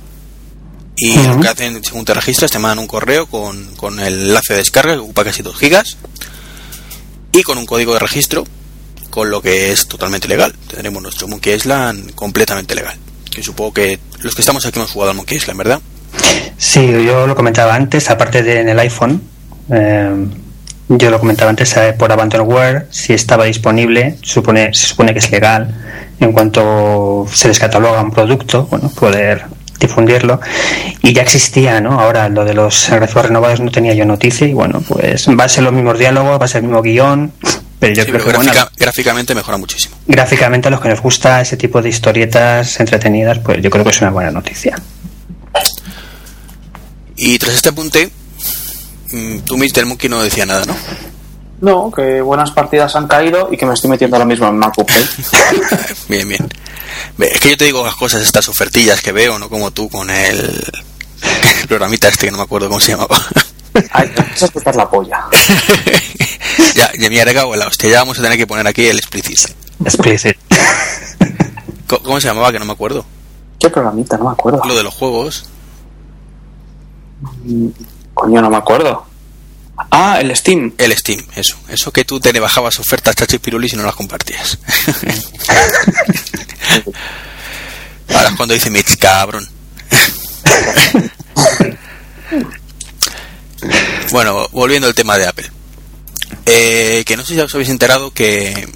y 0.97 1.15
lo 1.19 1.39
que 1.39 1.49
hacen 1.49 1.85
según 1.85 2.07
te 2.07 2.15
registras 2.15 2.51
te 2.51 2.59
mandan 2.59 2.79
un 2.79 2.87
correo 2.87 3.27
con, 3.27 3.67
con 3.77 4.01
el 4.01 4.29
enlace 4.29 4.55
de 4.55 4.61
descarga 4.61 4.95
que 4.95 5.01
ocupa 5.01 5.25
casi 5.25 5.43
2 5.43 5.55
gigas 5.59 5.99
y 7.33 7.43
con 7.43 7.59
un 7.59 7.67
código 7.67 7.93
de 7.93 7.99
registro 7.99 8.47
con 9.11 9.29
lo 9.29 9.43
que 9.43 9.73
es 9.73 9.89
totalmente 9.89 10.27
legal. 10.27 10.55
Tendremos 10.71 11.03
nuestro 11.03 11.29
Monkey 11.29 11.53
Island 11.53 12.15
completamente 12.15 12.75
legal. 12.75 12.97
Que 13.31 13.43
supongo 13.43 13.75
que 13.75 14.01
los 14.21 14.35
que 14.35 14.41
estamos 14.41 14.65
aquí 14.65 14.79
hemos 14.79 14.91
jugado 14.91 15.11
al 15.11 15.19
Monkey 15.19 15.37
Island, 15.37 15.59
¿verdad? 15.59 15.83
Sí, 16.57 16.81
yo 17.05 17.27
lo 17.27 17.37
comentaba 17.37 17.75
antes, 17.75 18.09
aparte 18.09 18.43
de 18.43 18.61
en 18.61 18.71
el 18.71 18.79
iPhone, 18.79 19.23
eh, 19.71 20.15
yo 20.99 21.11
lo 21.11 21.19
comentaba 21.19 21.51
antes 21.51 21.77
eh, 21.77 21.95
por 21.99 22.13
Abandonware, 22.13 22.87
si 22.91 23.13
estaba 23.15 23.45
disponible, 23.45 24.19
supone, 24.23 24.73
se 24.75 24.87
supone 24.87 25.13
que 25.13 25.19
es 25.21 25.31
legal, 25.31 25.75
en 26.21 26.33
cuanto 26.33 27.27
se 27.33 27.49
descataloga 27.49 28.03
un 28.03 28.11
producto, 28.11 28.67
bueno, 28.71 28.89
poder 28.91 29.45
difundirlo. 29.81 30.41
Y 31.03 31.13
ya 31.13 31.23
existía, 31.23 31.81
¿no? 31.81 31.99
Ahora 32.01 32.29
lo 32.29 32.45
de 32.45 32.55
los 32.55 32.89
gráficos 32.91 33.27
renovados 33.27 33.61
no 33.61 33.71
tenía 33.71 33.95
yo 33.95 34.05
noticia 34.05 34.47
y 34.47 34.53
bueno, 34.53 34.83
pues 34.87 35.27
va 35.29 35.45
a 35.45 35.49
ser 35.49 35.65
los 35.65 35.73
mismos 35.73 35.99
diálogos, 35.99 36.41
va 36.41 36.45
a 36.45 36.49
ser 36.49 36.59
el 36.63 36.69
mismo 36.69 36.83
guion, 36.83 37.33
pero 37.81 37.95
yo 37.95 38.05
Sí, 38.05 38.11
creo 38.11 38.25
pero 38.25 38.39
que 38.41 38.47
bueno, 38.47 38.53
gráficamente 38.77 39.35
mejora 39.35 39.57
muchísimo. 39.57 39.97
gráficamente 40.07 40.69
a 40.69 40.71
los 40.71 40.81
que 40.81 40.89
nos 40.89 41.01
gusta 41.01 41.41
ese 41.41 41.57
tipo 41.57 41.83
de 41.83 41.89
historietas 41.89 42.79
entretenidas, 42.79 43.39
pues 43.41 43.61
yo 43.63 43.71
creo 43.71 43.83
que 43.85 43.91
es 43.91 44.01
una 44.01 44.11
buena 44.11 44.31
noticia. 44.31 44.77
Y 47.17 47.39
tras 47.39 47.55
este 47.55 47.69
apunte, 47.71 48.11
tú, 49.45 49.57
Mr. 49.57 49.87
Monkey, 49.87 50.09
no 50.09 50.23
decía 50.23 50.47
nada, 50.47 50.65
¿no? 50.65 50.75
No, 51.61 51.93
que 51.93 52.21
buenas 52.21 52.51
partidas 52.51 52.97
han 52.97 53.07
caído 53.07 53.49
y 53.53 53.57
que 53.57 53.65
me 53.65 53.75
estoy 53.75 53.89
metiendo 53.89 54.17
ahora 54.17 54.27
mismo 54.27 54.49
en 54.49 54.59
Mac 54.59 54.75
Update. 54.77 55.95
bien, 56.09 56.29
bien. 56.29 56.49
Es 57.19 57.41
que 57.41 57.51
yo 57.51 57.57
te 57.57 57.67
digo 57.67 57.85
las 57.85 57.95
cosas, 57.95 58.23
estas 58.23 58.49
ofertillas 58.49 59.01
que 59.01 59.13
veo, 59.13 59.39
no 59.39 59.49
como 59.49 59.71
tú 59.71 59.89
con 59.89 60.11
el, 60.11 60.41
el 60.41 61.69
programita 61.69 62.09
este 62.09 62.27
que 62.27 62.33
no 62.33 62.39
me 62.39 62.45
acuerdo 62.45 62.69
cómo 62.69 62.81
se 62.81 62.93
llamaba. 62.93 63.17
Ay, 63.93 64.13
vas 64.17 64.43
a 64.43 64.47
escuchar 64.47 64.75
la 64.75 64.91
polla. 64.91 65.25
ya, 66.75 66.91
ya 66.99 67.11
me 67.11 67.25
regado 67.25 67.55
la 67.55 67.69
hostia, 67.69 67.91
ya 67.91 68.01
vamos 68.01 68.19
a 68.19 68.23
tener 68.23 68.37
que 68.37 68.47
poner 68.47 68.67
aquí 68.67 68.87
el 68.87 68.99
explicit. 68.99 69.51
Explicit. 69.85 70.37
¿Cómo 71.87 72.21
se 72.21 72.29
llamaba? 72.29 72.51
Que 72.51 72.59
no 72.59 72.65
me 72.65 72.73
acuerdo. 72.73 73.05
¿Qué 73.59 73.71
programita? 73.71 74.17
No 74.19 74.25
me 74.25 74.31
acuerdo. 74.33 74.63
Lo 74.65 74.75
de 74.75 74.83
los 74.83 74.95
juegos. 74.95 75.47
Coño, 78.15 78.41
no 78.41 78.51
me 78.51 78.57
acuerdo. 78.57 79.07
Ah, 79.91 80.19
el 80.21 80.35
Steam. 80.37 80.73
El 80.79 80.97
Steam, 80.97 81.25
eso. 81.35 81.57
Eso 81.69 81.93
que 81.93 82.05
tú 82.05 82.21
te 82.21 82.33
le 82.33 82.41
bajabas 82.41 82.79
ofertas 82.79 83.17
chachipirulis 83.17 83.73
y 83.73 83.77
no 83.77 83.83
las 83.85 83.95
compartías. 83.95 84.59
Ahora 88.09 88.29
es 88.29 88.37
cuando 88.37 88.55
dice 88.55 88.71
Mitch, 88.71 88.97
cabrón. 88.99 89.49
bueno, 94.11 94.49
volviendo 94.53 94.87
al 94.87 94.95
tema 94.95 95.17
de 95.17 95.27
Apple. 95.27 95.51
Eh, 96.47 97.05
que 97.07 97.17
no 97.17 97.25
sé 97.25 97.35
si 97.35 97.41
os 97.41 97.55
habéis 97.55 97.71
enterado 97.71 98.13
que 98.13 98.69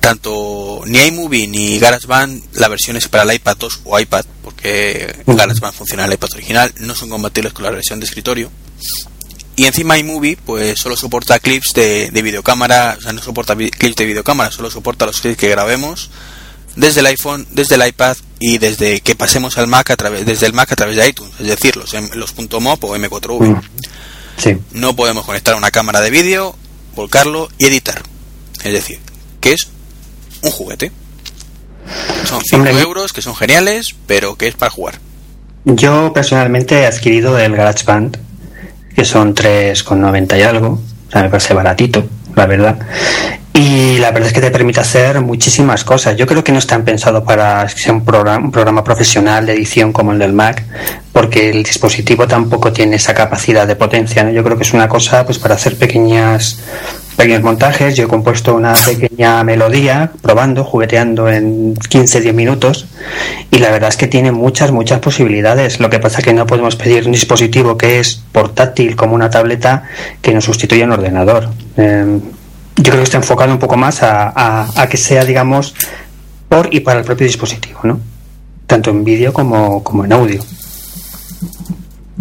tanto 0.00 0.82
ni 0.86 0.98
iMovie 0.98 1.46
ni 1.46 1.78
GarageBand, 1.78 2.42
la 2.54 2.68
versión 2.68 2.96
es 2.96 3.08
para 3.08 3.24
el 3.24 3.34
iPad 3.34 3.56
2 3.58 3.80
o 3.84 4.00
iPad, 4.00 4.24
porque 4.42 5.14
GarageBand 5.26 5.74
funciona 5.74 6.04
en 6.04 6.10
el 6.10 6.14
iPad 6.14 6.30
original, 6.34 6.74
no 6.80 6.94
son 6.94 7.08
compatibles 7.08 7.52
con 7.52 7.64
la 7.64 7.70
versión 7.70 8.00
de 8.00 8.06
escritorio. 8.06 8.50
Y 9.56 9.66
encima 9.66 9.98
iMovie 9.98 10.38
pues 10.38 10.80
solo 10.80 10.96
soporta 10.96 11.38
clips 11.38 11.74
de, 11.74 12.10
de 12.10 12.22
videocámara, 12.22 12.96
o 12.98 13.02
sea, 13.02 13.12
no 13.12 13.22
soporta 13.22 13.54
clips 13.54 13.96
de 13.96 14.06
videocámara, 14.06 14.50
solo 14.50 14.70
soporta 14.70 15.06
los 15.06 15.20
clips 15.20 15.36
que 15.36 15.48
grabemos 15.48 16.10
desde 16.76 17.00
el 17.00 17.06
iPhone, 17.06 17.46
desde 17.50 17.74
el 17.74 17.86
iPad 17.86 18.16
y 18.38 18.58
desde 18.58 19.00
que 19.00 19.14
pasemos 19.14 19.58
al 19.58 19.66
Mac 19.66 19.90
a 19.90 19.96
través 19.96 20.24
desde 20.24 20.46
el 20.46 20.52
Mac 20.52 20.72
a 20.72 20.76
través 20.76 20.96
de 20.96 21.08
iTunes, 21.08 21.34
es 21.38 21.46
decir, 21.46 21.76
los, 21.76 21.92
los 22.14 22.34
.mop 22.60 22.84
o 22.84 22.96
M4V. 22.96 23.48
Mm. 23.48 23.60
Sí. 24.36 24.56
No 24.72 24.96
podemos 24.96 25.26
conectar 25.26 25.54
una 25.54 25.70
cámara 25.70 26.00
de 26.00 26.10
vídeo, 26.10 26.56
volcarlo 26.94 27.50
y 27.58 27.66
editar. 27.66 28.02
Es 28.64 28.72
decir, 28.72 28.98
que 29.40 29.52
es 29.52 29.68
un 30.42 30.50
juguete. 30.50 30.92
Son 32.24 32.40
5 32.42 32.56
Hombre, 32.56 32.80
euros 32.80 33.12
que 33.12 33.22
son 33.22 33.34
geniales, 33.34 33.94
pero 34.06 34.36
que 34.36 34.48
es 34.48 34.54
para 34.54 34.70
jugar. 34.70 34.94
Yo 35.64 36.12
personalmente 36.12 36.80
he 36.80 36.86
adquirido 36.86 37.38
el 37.38 37.56
GarageBand, 37.56 38.16
que 38.94 39.04
son 39.04 39.34
3,90 39.34 40.38
y 40.38 40.42
algo. 40.42 40.80
O 41.08 41.10
sea, 41.10 41.22
me 41.22 41.28
parece 41.28 41.54
baratito, 41.54 42.04
la 42.34 42.46
verdad. 42.46 42.78
Y 43.52 43.98
la 43.98 44.12
verdad 44.12 44.28
es 44.28 44.32
que 44.32 44.40
te 44.40 44.50
permite 44.50 44.80
hacer 44.80 45.20
muchísimas 45.20 45.84
cosas. 45.84 46.16
Yo 46.16 46.26
creo 46.26 46.44
que 46.44 46.52
no 46.52 46.58
están 46.58 46.84
pensados 46.84 47.24
para 47.24 47.66
que 47.66 47.80
sea 47.80 47.92
un 47.92 48.04
programa, 48.04 48.44
un 48.44 48.52
programa 48.52 48.84
profesional 48.84 49.44
de 49.44 49.54
edición 49.54 49.92
como 49.92 50.12
el 50.12 50.20
del 50.20 50.32
Mac, 50.32 50.64
porque 51.12 51.50
el 51.50 51.62
dispositivo 51.64 52.28
tampoco 52.28 52.72
tiene 52.72 52.96
esa 52.96 53.12
capacidad 53.12 53.66
de 53.66 53.74
potencia. 53.74 54.22
¿no? 54.22 54.30
Yo 54.30 54.44
creo 54.44 54.56
que 54.56 54.62
es 54.62 54.72
una 54.72 54.88
cosa 54.88 55.26
pues 55.26 55.38
para 55.38 55.56
hacer 55.56 55.76
pequeñas 55.76 56.60
pequeños 57.20 57.42
montajes. 57.42 57.96
Yo 57.96 58.04
he 58.04 58.08
compuesto 58.08 58.54
una 58.54 58.72
pequeña 58.72 59.44
melodía, 59.44 60.10
probando, 60.22 60.64
jugueteando 60.64 61.28
en 61.28 61.74
15-10 61.74 62.32
minutos, 62.32 62.86
y 63.50 63.58
la 63.58 63.70
verdad 63.70 63.90
es 63.90 63.98
que 63.98 64.06
tiene 64.06 64.32
muchas, 64.32 64.72
muchas 64.72 65.00
posibilidades. 65.00 65.80
Lo 65.80 65.90
que 65.90 65.98
pasa 65.98 66.20
es 66.20 66.24
que 66.24 66.32
no 66.32 66.46
podemos 66.46 66.76
pedir 66.76 67.04
un 67.04 67.12
dispositivo 67.12 67.76
que 67.76 68.00
es 68.00 68.22
portátil 68.32 68.96
como 68.96 69.14
una 69.14 69.28
tableta 69.28 69.84
que 70.22 70.32
nos 70.32 70.44
sustituya 70.44 70.86
un 70.86 70.92
ordenador. 70.92 71.50
Eh, 71.76 72.20
yo 72.76 72.84
creo 72.84 72.96
que 72.96 73.02
está 73.02 73.18
enfocado 73.18 73.52
un 73.52 73.58
poco 73.58 73.76
más 73.76 73.98
a 74.02 74.88
que 74.90 74.96
sea, 74.96 75.24
digamos, 75.24 75.74
por 76.48 76.74
y 76.74 76.80
para 76.80 77.00
el 77.00 77.04
propio 77.04 77.26
dispositivo, 77.26 77.80
¿no? 77.82 78.00
Tanto 78.66 78.90
en 78.90 79.04
vídeo 79.04 79.32
como, 79.32 79.84
como 79.84 80.06
en 80.06 80.12
audio. 80.12 80.42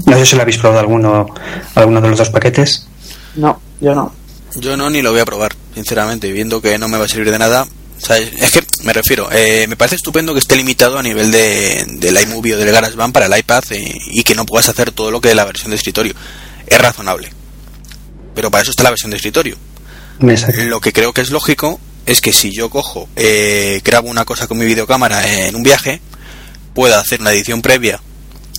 No 0.06 0.18
sé 0.18 0.26
si 0.26 0.36
lo 0.36 0.42
habéis 0.42 0.58
probado 0.58 0.82
alguno, 0.82 1.28
alguno 1.76 2.02
de 2.02 2.10
los 2.10 2.18
dos 2.18 2.30
paquetes. 2.30 2.88
No, 3.36 3.60
yo 3.80 3.96
no. 3.96 4.19
Yo 4.56 4.76
no 4.78 4.90
ni 4.90 5.02
lo 5.02 5.12
voy 5.12 5.22
a 5.22 5.26
probar, 5.26 5.56
sinceramente, 5.74 6.32
viendo 6.32 6.62
que 6.62 6.78
no 6.78 6.88
me 6.88 6.98
va 6.98 7.06
a 7.06 7.08
servir 7.08 7.32
de 7.32 7.40
nada. 7.40 7.68
Sea, 7.98 8.18
es 8.18 8.52
que 8.52 8.64
me 8.84 8.94
refiero, 8.94 9.30
eh, 9.32 9.66
me 9.68 9.76
parece 9.76 9.98
estupendo 9.98 10.34
que 10.34 10.40
esté 10.40 10.56
limitado 10.56 10.98
a 10.98 11.04
nivel 11.04 11.32
de, 11.32 11.86
del 11.98 12.18
iMovie 12.22 12.56
o 12.56 12.58
del 12.58 12.72
GarageBand 12.72 13.14
para 13.14 13.26
el 13.26 13.38
iPad 13.38 13.64
eh, 13.72 13.94
y 14.08 14.24
que 14.24 14.36
no 14.36 14.46
puedas 14.46 14.70
hacer 14.70 14.92
todo 14.92 15.12
lo 15.12 15.20
que 15.20 15.30
es 15.30 15.36
la 15.36 15.44
versión 15.44 15.72
de 15.72 15.76
escritorio. 15.76 16.14
Es 16.66 16.80
razonable. 16.80 17.30
Pero 18.34 18.50
para 18.50 18.62
eso 18.62 18.72
está 18.72 18.84
la 18.84 18.92
versión 18.92 19.12
de 19.12 19.18
escritorio. 19.18 19.58
Exacto. 20.22 20.64
Lo 20.64 20.80
que 20.80 20.94
creo 20.94 21.14
que 21.14 21.22
es 21.22 21.30
lógico 21.30 21.80
es 22.06 22.22
que 22.22 22.32
si 22.32 22.52
yo 22.52 22.70
cojo, 22.70 23.10
eh, 23.16 23.82
grabo 23.84 24.10
una 24.10 24.26
cosa 24.26 24.48
con 24.48 24.58
mi 24.58 24.66
videocámara 24.66 25.48
en 25.48 25.56
un 25.56 25.64
viaje, 25.64 26.02
pueda 26.74 27.00
hacer 27.00 27.20
una 27.20 27.32
edición 27.34 27.62
previa 27.62 28.02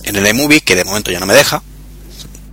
en 0.03 0.15
el 0.15 0.27
iMovie, 0.27 0.61
que 0.61 0.75
de 0.75 0.83
momento 0.83 1.11
ya 1.11 1.19
no 1.19 1.25
me 1.25 1.33
deja. 1.33 1.63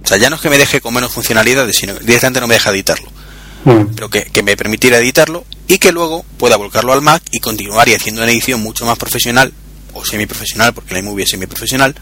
O 0.02 0.06
sea, 0.08 0.16
ya 0.16 0.30
no 0.30 0.36
es 0.36 0.42
que 0.42 0.48
me 0.48 0.58
deje 0.58 0.80
con 0.80 0.94
menos 0.94 1.12
funcionalidades, 1.12 1.76
sino 1.76 1.94
que 1.94 2.04
directamente 2.04 2.40
no 2.40 2.46
me 2.46 2.54
deja 2.54 2.70
editarlo 2.70 3.17
Mm. 3.64 3.94
pero 3.94 4.08
que, 4.08 4.42
me 4.42 4.56
permitiera 4.56 4.98
editarlo 4.98 5.44
y 5.66 5.78
que 5.78 5.92
luego 5.92 6.24
pueda 6.38 6.56
volcarlo 6.56 6.92
al 6.92 7.02
Mac 7.02 7.22
y 7.32 7.40
continuar 7.40 7.88
y 7.88 7.94
haciendo 7.94 8.22
una 8.22 8.30
edición 8.30 8.62
mucho 8.62 8.86
más 8.86 8.98
profesional 8.98 9.52
o 9.94 10.04
semi-profesional, 10.04 10.72
porque 10.72 10.94
la 10.94 11.00
iMovie 11.00 11.24
es 11.24 11.30
semi-profesional, 11.30 11.94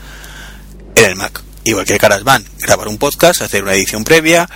en 0.94 1.04
el 1.04 1.16
Mac. 1.16 1.42
Igual 1.64 1.84
que 1.84 1.94
el 1.94 1.98
GarageBand, 1.98 2.46
grabar 2.58 2.88
un 2.88 2.98
podcast, 2.98 3.42
hacer 3.42 3.62
una 3.62 3.74
edición 3.74 4.04
previa 4.04 4.48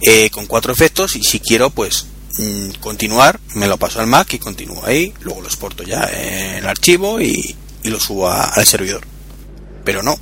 eh, 0.00 0.30
con 0.30 0.46
cuatro 0.46 0.72
efectos 0.72 1.14
y 1.16 1.22
si 1.22 1.38
quiero, 1.38 1.70
pues 1.70 2.06
mm, 2.38 2.70
continuar, 2.80 3.38
me 3.54 3.66
lo 3.66 3.76
paso 3.76 4.00
al 4.00 4.06
Mac 4.06 4.32
y 4.34 4.38
continúo 4.38 4.84
ahí, 4.84 5.14
luego 5.20 5.42
lo 5.42 5.46
exporto 5.46 5.84
ya 5.84 6.10
en 6.12 6.56
el 6.56 6.66
archivo 6.66 7.20
y, 7.20 7.56
lo 7.84 8.00
subo 8.00 8.30
al 8.30 8.64
servidor. 8.64 9.02
Pero 9.84 10.02
no, 10.02 10.16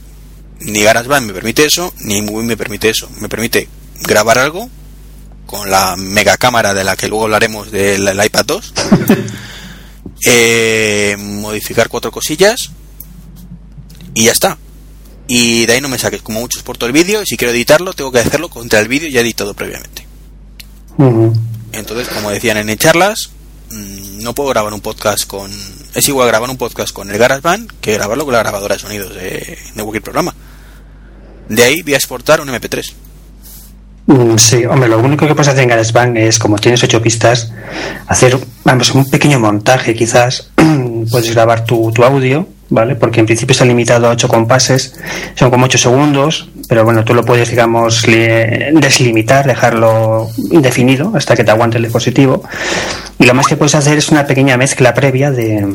ni 0.61 0.83
GarageBand 0.83 1.27
me 1.27 1.33
permite 1.35 1.65
eso, 1.65 1.93
ni 2.01 2.23
Movie 2.23 2.47
me 2.47 2.57
permite 2.57 2.89
eso. 2.89 3.09
Me 3.21 3.29
permite 3.29 3.69
grabar 4.03 4.39
algo 4.39 4.71
con 5.51 5.69
la 5.69 5.97
mega 5.97 6.37
cámara 6.37 6.75
de 6.75 6.85
la 6.85 6.97
que 6.97 7.09
luego 7.09 7.25
hablaremos 7.25 7.73
del 7.73 8.05
del 8.05 8.25
iPad 8.25 8.45
2, 8.47 8.75
eh, 10.27 11.17
modificar 11.19 11.89
cuatro 11.89 12.13
cosillas 12.13 12.71
y 14.15 14.27
ya 14.27 14.33
está. 14.33 14.59
Y 15.27 15.67
de 15.67 15.73
ahí 15.73 15.81
no 15.81 15.89
me 15.89 15.99
saques 15.99 16.23
como 16.23 16.39
mucho 16.39 16.59
exporto 16.59 16.87
el 16.87 16.93
vídeo 16.93 17.21
y 17.23 17.27
si 17.27 17.37
quiero 17.37 17.53
editarlo 17.53 17.95
tengo 17.95 18.13
que 18.13 18.21
hacerlo 18.21 18.49
contra 18.49 18.79
el 18.79 18.87
vídeo 18.87 19.09
ya 19.09 19.23
editado 19.23 19.53
previamente. 19.55 20.07
Entonces, 21.73 22.07
como 22.09 22.31
decían 22.31 22.57
en 22.57 22.79
charlas, 22.79 23.31
mm, 23.73 24.23
no 24.23 24.37
puedo 24.37 24.51
grabar 24.51 24.73
un 24.73 24.81
podcast 24.81 25.27
con... 25.27 25.51
Es 25.95 26.07
igual 26.07 26.29
grabar 26.29 26.49
un 26.49 26.59
podcast 26.59 26.93
con 26.93 27.11
el 27.11 27.19
GarageBand 27.19 27.73
que 27.81 27.95
grabarlo 27.95 28.25
con 28.25 28.35
la 28.35 28.41
grabadora 28.41 28.77
de 28.77 28.81
sonidos 28.81 29.15
de, 29.17 29.59
de 29.75 29.83
cualquier 29.83 30.03
programa. 30.05 30.33
De 31.49 31.65
ahí 31.65 31.83
voy 31.83 31.95
a 31.95 31.97
exportar 31.97 32.41
un 32.41 32.49
MP3. 32.51 32.95
Mm, 34.11 34.37
Sí, 34.39 34.65
hombre, 34.65 34.89
lo 34.89 34.99
único 34.99 35.25
que 35.27 35.35
puedes 35.35 35.49
hacer 35.49 35.63
en 35.63 35.69
GarageBand 35.69 36.17
es, 36.19 36.39
como 36.41 36.57
tienes 36.59 36.83
ocho 36.83 37.01
pistas, 37.01 37.53
hacer, 38.09 38.37
vamos, 38.65 38.93
un 38.95 39.09
pequeño 39.09 39.39
montaje 39.39 39.95
quizás. 39.95 40.51
puedes 41.11 41.33
grabar 41.33 41.65
tu, 41.65 41.93
tu 41.93 42.03
audio, 42.03 42.49
¿vale? 42.71 42.97
Porque 42.97 43.21
en 43.21 43.27
principio 43.27 43.53
está 43.53 43.65
limitado 43.65 44.09
a 44.09 44.11
ocho 44.11 44.27
compases, 44.27 44.95
son 45.37 45.51
como 45.51 45.67
ocho 45.67 45.79
segundos, 45.79 46.49
pero 46.69 46.85
bueno, 46.85 47.05
tú 47.05 47.15
lo 47.15 47.25
puedes, 47.25 47.51
digamos, 47.51 48.09
li- 48.09 48.75
deslimitar, 48.81 49.47
dejarlo 49.47 50.29
indefinido 50.51 51.13
hasta 51.15 51.37
que 51.37 51.45
te 51.45 51.53
aguante 51.53 51.77
el 51.77 51.85
dispositivo. 51.85 52.43
Y 53.19 53.27
lo 53.27 53.35
más 53.35 53.47
que 53.47 53.57
puedes 53.57 53.77
hacer 53.77 53.97
es 53.99 54.09
una 54.09 54.27
pequeña 54.27 54.57
mezcla 54.57 54.93
previa 54.93 55.31
de, 55.31 55.73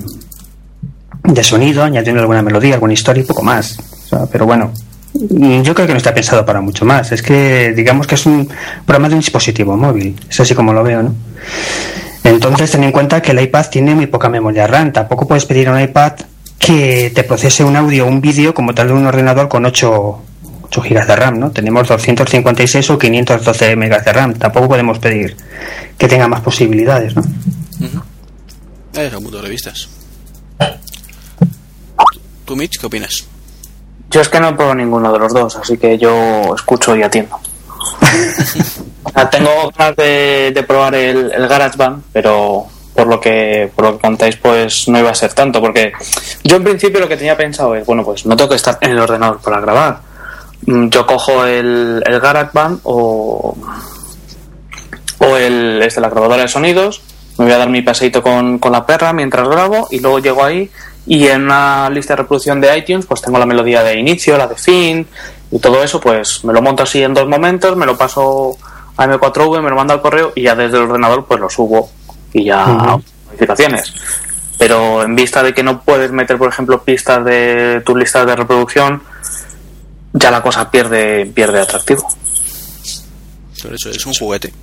de 1.24 1.44
sonido, 1.44 1.84
añadiendo 1.84 2.20
alguna 2.22 2.42
melodía, 2.42 2.74
alguna 2.74 2.94
historia 2.94 3.24
y 3.24 3.26
poco 3.26 3.44
más. 3.44 3.78
O 3.80 4.08
sea, 4.10 4.20
pero 4.32 4.46
bueno, 4.46 4.72
yo 5.18 5.74
creo 5.74 5.88
que 5.88 5.94
no 5.94 5.98
está 5.98 6.14
pensado 6.14 6.46
para 6.46 6.62
mucho 6.62 6.86
más. 6.86 7.12
Es 7.12 7.22
que 7.22 7.74
digamos 7.74 8.08
que 8.08 8.16
es 8.16 8.26
un 8.26 8.50
programa 8.86 9.10
de 9.10 9.16
un 9.16 9.22
dispositivo 9.22 9.78
móvil. 9.78 10.16
Es 10.30 10.40
así 10.40 10.54
como 10.54 10.74
lo 10.74 10.84
veo, 10.84 11.04
¿no? 11.04 11.16
Entonces, 12.24 12.72
ten 12.72 12.84
en 12.84 12.92
cuenta 12.92 13.22
que 13.22 13.32
el 13.32 13.40
iPad 13.40 13.68
tiene 13.70 13.96
muy 13.96 14.08
poca 14.08 14.30
memoria 14.30 14.68
RAM. 14.68 14.92
Tampoco 14.92 15.28
puedes 15.28 15.46
pedir 15.46 15.70
a 15.70 15.74
un 15.74 15.80
iPad 15.80 16.14
que 16.58 17.12
te 17.14 17.24
procese 17.24 17.64
un 17.64 17.76
audio 17.76 18.06
o 18.06 18.08
un 18.08 18.20
vídeo 18.20 18.54
como 18.54 18.74
tal 18.74 18.88
de 18.88 18.94
un 18.94 19.06
ordenador 19.06 19.48
con 19.48 19.64
8, 19.66 20.22
8 20.64 20.82
GB 20.82 21.06
de 21.06 21.16
RAM, 21.16 21.40
¿no? 21.40 21.52
Tenemos 21.52 21.88
256 21.88 22.90
o 22.90 22.98
512 22.98 23.76
MB 23.76 24.04
de 24.04 24.14
RAM. 24.14 24.34
Tampoco 24.34 24.68
podemos 24.68 25.00
pedir 25.00 25.38
que 25.98 26.08
tenga 26.08 26.28
más 26.28 26.42
posibilidades, 26.42 27.16
¿no? 27.16 27.22
Es 28.94 29.14
un 29.14 29.24
punto 29.24 29.42
de 29.42 29.50
vistas. 29.50 29.88
¿Tú, 32.46 32.56
Mitch, 32.56 32.80
qué 32.80 32.88
opinas? 32.88 33.28
Yo 34.10 34.22
es 34.22 34.30
que 34.30 34.40
no 34.40 34.56
pruebo 34.56 34.76
ninguno 34.76 35.12
de 35.12 35.20
los 35.20 35.34
dos, 35.34 35.56
así 35.58 35.78
que 35.78 35.98
yo 35.98 36.54
escucho 36.56 36.96
y 36.96 37.04
atiendo. 37.04 37.38
O 39.08 39.10
sea, 39.12 39.30
tengo 39.30 39.72
ganas 39.78 39.96
de, 39.98 40.52
de 40.54 40.64
probar 40.64 40.96
el, 40.96 41.32
el 41.32 41.48
GarageBand, 41.48 42.06
pero 42.12 42.66
por 42.96 43.06
lo 43.06 43.22
que 43.22 43.72
por 43.76 43.86
lo 43.86 43.92
que 43.94 44.00
contáis, 44.02 44.36
pues 44.38 44.88
no 44.88 44.98
iba 44.98 45.12
a 45.12 45.16
ser 45.16 45.32
tanto, 45.34 45.62
porque 45.62 45.94
yo 46.44 46.56
en 46.56 46.64
principio 46.64 47.00
lo 47.00 47.08
que 47.08 47.16
tenía 47.16 47.38
pensado 47.38 47.76
es, 47.76 47.86
bueno, 47.86 48.04
pues 48.04 48.26
no 48.26 48.36
tengo 48.36 48.50
que 48.50 48.56
estar 48.56 48.80
en 48.82 48.92
el 48.92 49.00
ordenador 49.00 49.40
para 49.42 49.60
grabar. 49.62 50.00
Mm, 50.66 50.88
Yo 50.90 51.06
cojo 51.06 51.46
el, 51.46 52.02
el 52.06 52.20
GarageBand 52.20 52.80
o, 52.84 53.56
o 55.20 55.38
el 55.38 55.82
este, 55.84 56.02
la 56.02 56.10
grabadora 56.10 56.42
de 56.42 56.48
sonidos, 56.48 57.02
me 57.38 57.46
voy 57.46 57.54
a 57.54 57.58
dar 57.60 57.70
mi 57.70 57.84
paseito 57.84 58.24
con, 58.24 58.58
con 58.60 58.72
la 58.72 58.86
perra 58.88 59.14
mientras 59.14 59.48
grabo 59.48 59.88
y 59.92 60.00
luego 60.00 60.20
llego 60.20 60.44
ahí 60.44 60.72
y 61.08 61.28
en 61.28 61.44
una 61.44 61.90
lista 61.90 62.14
de 62.14 62.24
reproducción 62.24 62.60
de 62.62 62.78
iTunes 62.78 63.06
pues 63.06 63.22
tengo 63.22 63.38
la 63.38 63.46
melodía 63.46 63.84
de 63.84 64.00
inicio, 64.00 64.38
la 64.38 64.48
de 64.48 64.56
fin 64.56 65.08
y 65.52 65.60
todo 65.60 65.84
eso 65.84 66.00
pues 66.00 66.44
me 66.44 66.52
lo 66.54 66.62
monto 66.62 66.84
así 66.84 67.04
en 67.04 67.14
dos 67.14 67.28
momentos, 67.28 67.76
me 67.78 67.86
lo 67.86 67.98
paso 67.98 68.58
a 68.98 69.06
M4V, 69.06 69.62
me 69.62 69.70
lo 69.70 69.76
mando 69.76 69.94
al 69.94 70.02
correo 70.02 70.32
y 70.36 70.42
ya 70.44 70.56
desde 70.56 70.78
el 70.78 70.84
ordenador 70.84 71.26
pues 71.26 71.40
lo 71.40 71.50
subo 71.50 71.92
y 72.34 72.46
ya 72.46 72.64
hago 72.64 73.02
modificaciones. 73.28 73.94
Pero 74.58 75.04
en 75.04 75.16
vista 75.16 75.44
de 75.44 75.54
que 75.54 75.64
no 75.64 75.82
puedes 75.82 76.12
meter 76.12 76.38
por 76.38 76.50
ejemplo 76.50 76.82
pistas 76.84 77.24
de 77.26 77.82
tus 77.86 77.98
listas 77.98 78.26
de 78.26 78.36
reproducción, 78.36 79.04
ya 80.14 80.32
la 80.32 80.42
cosa 80.42 80.72
pierde, 80.72 81.26
pierde 81.26 81.60
atractivo. 81.60 82.08
Por 83.62 83.74
eso 83.74 83.90
es 83.90 84.06
un 84.06 84.14
juguete. 84.14 84.54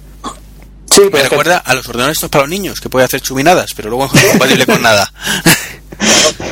Sí, 0.90 1.02
Me 1.04 1.10
pero 1.10 1.22
que- 1.24 1.28
recuerda 1.30 1.58
a 1.58 1.74
los 1.74 1.86
ordenadores 1.88 2.16
estos 2.18 2.30
para 2.30 2.44
los 2.44 2.50
niños, 2.50 2.80
que 2.80 2.88
puede 2.88 3.04
hacer 3.06 3.20
chuminadas, 3.20 3.72
pero 3.74 3.88
luego 3.90 4.08
no 4.12 4.20
es 4.20 4.26
compatible 4.30 4.66
con 4.66 4.82
nada. 4.82 5.10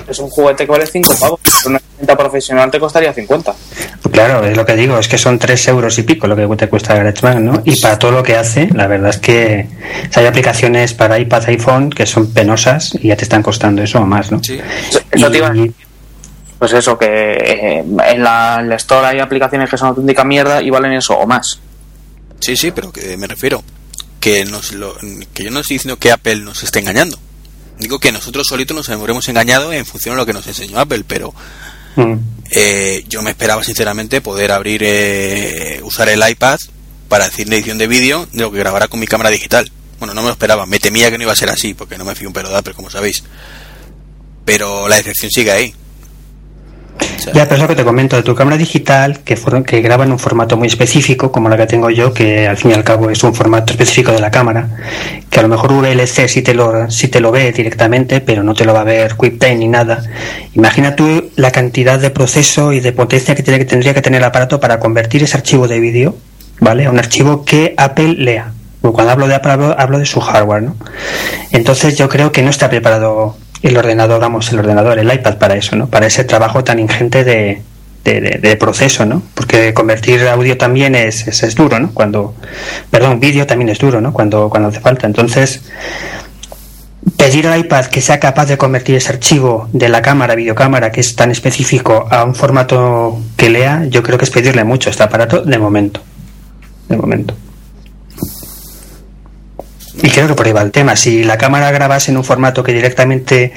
Es 0.08 0.18
un 0.18 0.28
juguete 0.28 0.64
que 0.64 0.72
vale 0.72 0.86
5 0.86 1.14
pavos. 1.20 1.40
Una 1.66 1.78
herramienta 1.78 2.16
profesional 2.16 2.70
te 2.70 2.80
costaría 2.80 3.12
50. 3.12 3.54
Pues 4.02 4.12
Claro, 4.12 4.44
es 4.44 4.56
lo 4.56 4.66
que 4.66 4.76
digo, 4.76 4.98
es 4.98 5.08
que 5.08 5.18
son 5.18 5.38
3 5.38 5.68
euros 5.68 5.98
y 5.98 6.02
pico 6.02 6.26
lo 6.26 6.36
que 6.36 6.56
te 6.56 6.68
cuesta 6.68 6.94
GarageBand, 6.94 7.40
¿no? 7.40 7.62
Y 7.64 7.80
para 7.80 7.98
todo 7.98 8.10
lo 8.10 8.22
que 8.22 8.36
hace, 8.36 8.68
la 8.74 8.86
verdad 8.86 9.10
es 9.10 9.18
que 9.18 9.68
o 10.08 10.12
sea, 10.12 10.22
hay 10.22 10.28
aplicaciones 10.28 10.94
para 10.94 11.18
iPad, 11.18 11.44
iPhone 11.46 11.90
que 11.90 12.06
son 12.06 12.32
penosas 12.32 12.94
y 13.00 13.08
ya 13.08 13.16
te 13.16 13.24
están 13.24 13.42
costando 13.42 13.82
eso 13.82 13.98
o 13.98 14.06
más, 14.06 14.30
¿no? 14.30 14.42
Sí. 14.42 14.60
Eso 15.10 15.30
te 15.30 15.38
iba 15.38 15.52
Pues 16.58 16.72
eso, 16.72 16.98
que 16.98 17.06
eh, 17.06 17.78
en 17.78 18.22
la, 18.22 18.58
en 18.60 18.68
la 18.68 18.76
Store 18.76 19.06
hay 19.06 19.20
aplicaciones 19.20 19.70
que 19.70 19.76
son 19.76 19.88
auténtica 19.88 20.24
mierda 20.24 20.60
y 20.60 20.70
valen 20.70 20.92
eso 20.92 21.14
o 21.14 21.26
más. 21.26 21.60
Sí, 22.40 22.56
sí, 22.56 22.72
pero 22.72 22.90
que 22.90 23.16
me 23.16 23.26
refiero 23.26 23.62
que 24.18 24.44
nos 24.44 24.72
lo, 24.72 24.94
que 25.32 25.44
yo 25.44 25.50
no 25.50 25.60
estoy 25.60 25.76
diciendo 25.76 25.98
que 25.98 26.12
Apple 26.12 26.36
nos 26.36 26.62
esté 26.62 26.80
engañando. 26.80 27.18
Digo 27.80 27.98
que 27.98 28.12
nosotros 28.12 28.46
solitos 28.46 28.76
nos 28.76 28.88
habremos 28.90 29.26
engañado 29.28 29.72
en 29.72 29.84
función 29.86 30.14
de 30.14 30.18
lo 30.18 30.26
que 30.26 30.32
nos 30.34 30.46
enseñó 30.46 30.78
Apple, 30.78 31.02
pero 31.06 31.34
Mm. 31.96 32.14
eh, 32.52 33.04
yo 33.08 33.20
me 33.22 33.30
esperaba 33.30 33.64
sinceramente 33.64 34.20
poder 34.20 34.52
abrir, 34.52 34.82
eh, 34.84 35.80
usar 35.82 36.08
el 36.08 36.22
iPad 36.28 36.60
para 37.08 37.24
decir 37.24 37.48
de 37.48 37.56
edición 37.56 37.78
de 37.78 37.88
vídeo 37.88 38.28
de 38.32 38.42
lo 38.42 38.52
que 38.52 38.58
grabara 38.58 38.86
con 38.86 39.00
mi 39.00 39.06
cámara 39.08 39.30
digital. 39.30 39.72
Bueno, 39.98 40.14
no 40.14 40.20
me 40.22 40.28
lo 40.28 40.32
esperaba, 40.32 40.66
me 40.66 40.78
temía 40.78 41.10
que 41.10 41.18
no 41.18 41.24
iba 41.24 41.32
a 41.32 41.36
ser 41.36 41.50
así, 41.50 41.74
porque 41.74 41.98
no 41.98 42.04
me 42.04 42.14
fío 42.14 42.28
un 42.28 42.32
pelo 42.34 42.48
de 42.48 42.56
Apple, 42.58 42.74
como 42.74 42.90
sabéis. 42.90 43.24
Pero 44.44 44.88
la 44.88 44.96
decepción 44.96 45.30
sigue 45.30 45.50
ahí. 45.50 45.74
Ya, 47.34 47.48
pero 47.48 47.62
lo 47.62 47.68
que 47.68 47.74
te 47.74 47.84
comento, 47.84 48.16
de 48.16 48.22
tu 48.22 48.34
cámara 48.34 48.56
digital 48.56 49.20
que, 49.20 49.38
que 49.66 49.80
graba 49.82 50.04
en 50.04 50.12
un 50.12 50.18
formato 50.18 50.56
muy 50.56 50.68
específico, 50.68 51.30
como 51.30 51.48
la 51.48 51.56
que 51.56 51.66
tengo 51.66 51.90
yo, 51.90 52.12
que 52.12 52.48
al 52.48 52.56
fin 52.56 52.70
y 52.70 52.74
al 52.74 52.84
cabo 52.84 53.10
es 53.10 53.22
un 53.22 53.34
formato 53.34 53.72
específico 53.72 54.12
de 54.12 54.20
la 54.20 54.30
cámara, 54.30 54.68
que 55.28 55.38
a 55.38 55.42
lo 55.42 55.48
mejor 55.48 55.72
VLC 55.72 56.28
sí 56.28 56.42
te 56.42 56.54
lo, 56.54 56.88
te 56.88 57.20
lo 57.20 57.30
ve 57.30 57.52
directamente, 57.52 58.20
pero 58.20 58.42
no 58.42 58.54
te 58.54 58.64
lo 58.64 58.72
va 58.72 58.80
a 58.80 58.84
ver 58.84 59.16
QuickTime 59.16 59.56
ni 59.56 59.68
nada. 59.68 60.02
Imagina 60.54 60.96
tú 60.96 61.30
la 61.36 61.50
cantidad 61.50 61.98
de 61.98 62.10
proceso 62.10 62.72
y 62.72 62.80
de 62.80 62.92
potencia 62.92 63.34
que, 63.34 63.42
tiene, 63.42 63.58
que 63.58 63.64
tendría 63.64 63.94
que 63.94 64.02
tener 64.02 64.18
el 64.18 64.24
aparato 64.24 64.58
para 64.58 64.80
convertir 64.80 65.22
ese 65.22 65.36
archivo 65.36 65.68
de 65.68 65.78
vídeo, 65.78 66.16
¿vale? 66.60 66.86
A 66.86 66.90
un 66.90 66.98
archivo 66.98 67.44
que 67.44 67.74
Apple 67.76 68.14
lea. 68.18 68.52
Cuando 68.80 69.12
hablo 69.12 69.28
de 69.28 69.34
Apple 69.34 69.52
hablo, 69.52 69.76
hablo 69.78 69.98
de 69.98 70.06
su 70.06 70.20
hardware, 70.20 70.62
¿no? 70.62 70.76
Entonces 71.50 71.98
yo 71.98 72.08
creo 72.08 72.32
que 72.32 72.42
no 72.42 72.50
está 72.50 72.70
preparado 72.70 73.36
el 73.62 73.76
ordenador, 73.76 74.20
vamos, 74.20 74.50
el 74.52 74.58
ordenador, 74.58 74.98
el 74.98 75.12
iPad 75.12 75.36
para 75.38 75.54
eso, 75.56 75.76
¿no? 75.76 75.86
Para 75.88 76.06
ese 76.06 76.24
trabajo 76.24 76.64
tan 76.64 76.78
ingente 76.78 77.24
de, 77.24 77.62
de, 78.04 78.20
de- 78.20 78.38
de 78.38 78.56
proceso, 78.56 79.04
¿no? 79.04 79.22
Porque 79.34 79.74
convertir 79.74 80.26
audio 80.28 80.56
también 80.56 80.94
es, 80.94 81.26
es, 81.28 81.42
es 81.42 81.54
duro, 81.54 81.78
¿no? 81.78 81.90
Cuando, 81.92 82.34
perdón, 82.90 83.20
vídeo 83.20 83.46
también 83.46 83.68
es 83.68 83.78
duro, 83.78 84.00
¿no? 84.00 84.12
Cuando, 84.12 84.48
cuando 84.48 84.68
hace 84.70 84.80
falta. 84.80 85.06
Entonces, 85.06 85.62
pedir 87.16 87.46
al 87.46 87.60
iPad 87.60 87.86
que 87.86 88.00
sea 88.00 88.18
capaz 88.20 88.46
de 88.46 88.56
convertir 88.58 88.96
ese 88.96 89.10
archivo 89.12 89.68
de 89.72 89.88
la 89.88 90.02
cámara, 90.02 90.34
videocámara, 90.34 90.90
que 90.92 91.00
es 91.00 91.14
tan 91.16 91.30
específico, 91.30 92.06
a 92.10 92.24
un 92.24 92.34
formato 92.34 93.18
que 93.36 93.50
lea, 93.50 93.84
yo 93.88 94.02
creo 94.02 94.18
que 94.18 94.24
es 94.24 94.30
pedirle 94.30 94.64
mucho 94.64 94.88
a 94.88 94.92
este 94.92 95.02
aparato 95.02 95.42
de 95.42 95.58
momento. 95.58 96.00
De 96.88 96.96
momento. 96.96 97.34
Y 100.02 100.08
creo 100.10 100.28
que 100.28 100.34
por 100.34 100.46
ahí 100.46 100.52
va 100.52 100.62
el 100.62 100.70
tema. 100.72 100.96
Si 100.96 101.24
la 101.24 101.38
cámara 101.38 101.70
grabase 101.70 102.10
en 102.10 102.16
un 102.16 102.24
formato 102.24 102.62
que 102.62 102.72
directamente, 102.72 103.52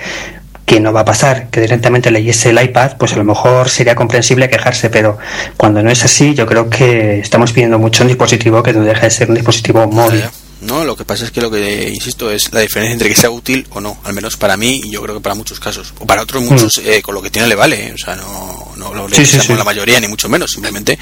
que 0.66 0.80
no 0.80 0.94
va 0.94 1.02
a 1.02 1.06
pasar, 1.06 1.50
que 1.50 1.62
directamente 1.62 2.12
leyese 2.12 2.50
el 2.50 2.62
iPad, 2.62 2.98
pues 2.98 3.14
a 3.14 3.18
lo 3.18 3.24
mejor 3.24 3.70
sería 3.70 3.96
comprensible 3.96 4.50
quejarse, 4.50 4.90
pero 4.90 5.18
cuando 5.58 5.82
no 5.84 5.90
es 5.90 6.04
así, 6.04 6.34
yo 6.34 6.46
creo 6.46 6.70
que 6.70 7.20
estamos 7.20 7.52
pidiendo 7.52 7.80
mucho 7.80 8.04
un 8.04 8.10
dispositivo 8.10 8.62
que 8.64 8.74
no 8.74 8.82
deja 8.84 9.02
de 9.02 9.12
ser 9.12 9.30
un 9.30 9.36
dispositivo 9.36 9.88
móvil. 9.88 10.20
ya. 10.22 10.32
No, 10.62 10.86
lo 10.86 10.96
que 10.96 11.04
pasa 11.04 11.26
es 11.26 11.32
que 11.32 11.42
lo 11.42 11.52
que 11.52 11.90
insisto 11.90 12.32
es 12.32 12.54
la 12.54 12.62
diferencia 12.62 12.94
entre 12.94 13.10
que 13.10 13.16
sea 13.16 13.30
útil 13.30 13.68
o 13.72 13.82
no, 13.82 13.98
al 14.06 14.14
menos 14.14 14.38
para 14.38 14.56
mí 14.56 14.80
y 14.86 14.92
yo 14.92 15.02
creo 15.02 15.16
que 15.16 15.22
para 15.22 15.36
muchos 15.36 15.60
casos. 15.60 15.94
O 16.00 16.06
para 16.06 16.22
otros 16.22 16.42
muchos, 16.42 16.78
eh, 16.86 17.02
con 17.02 17.14
lo 17.14 17.22
que 17.22 17.30
tiene 17.30 17.50
le 17.50 17.56
vale, 17.56 17.92
o 17.94 17.98
sea, 17.98 18.16
no, 18.16 18.72
no 18.78 18.94
lo 18.94 19.04
Mm. 19.04 19.10
Sí, 19.10 19.16
sí, 19.16 19.22
deseamos 19.24 19.48
sí. 19.48 19.54
la 19.56 19.64
mayoría, 19.66 20.00
ni 20.00 20.08
mucho 20.08 20.30
menos, 20.30 20.52
simplemente. 20.52 20.98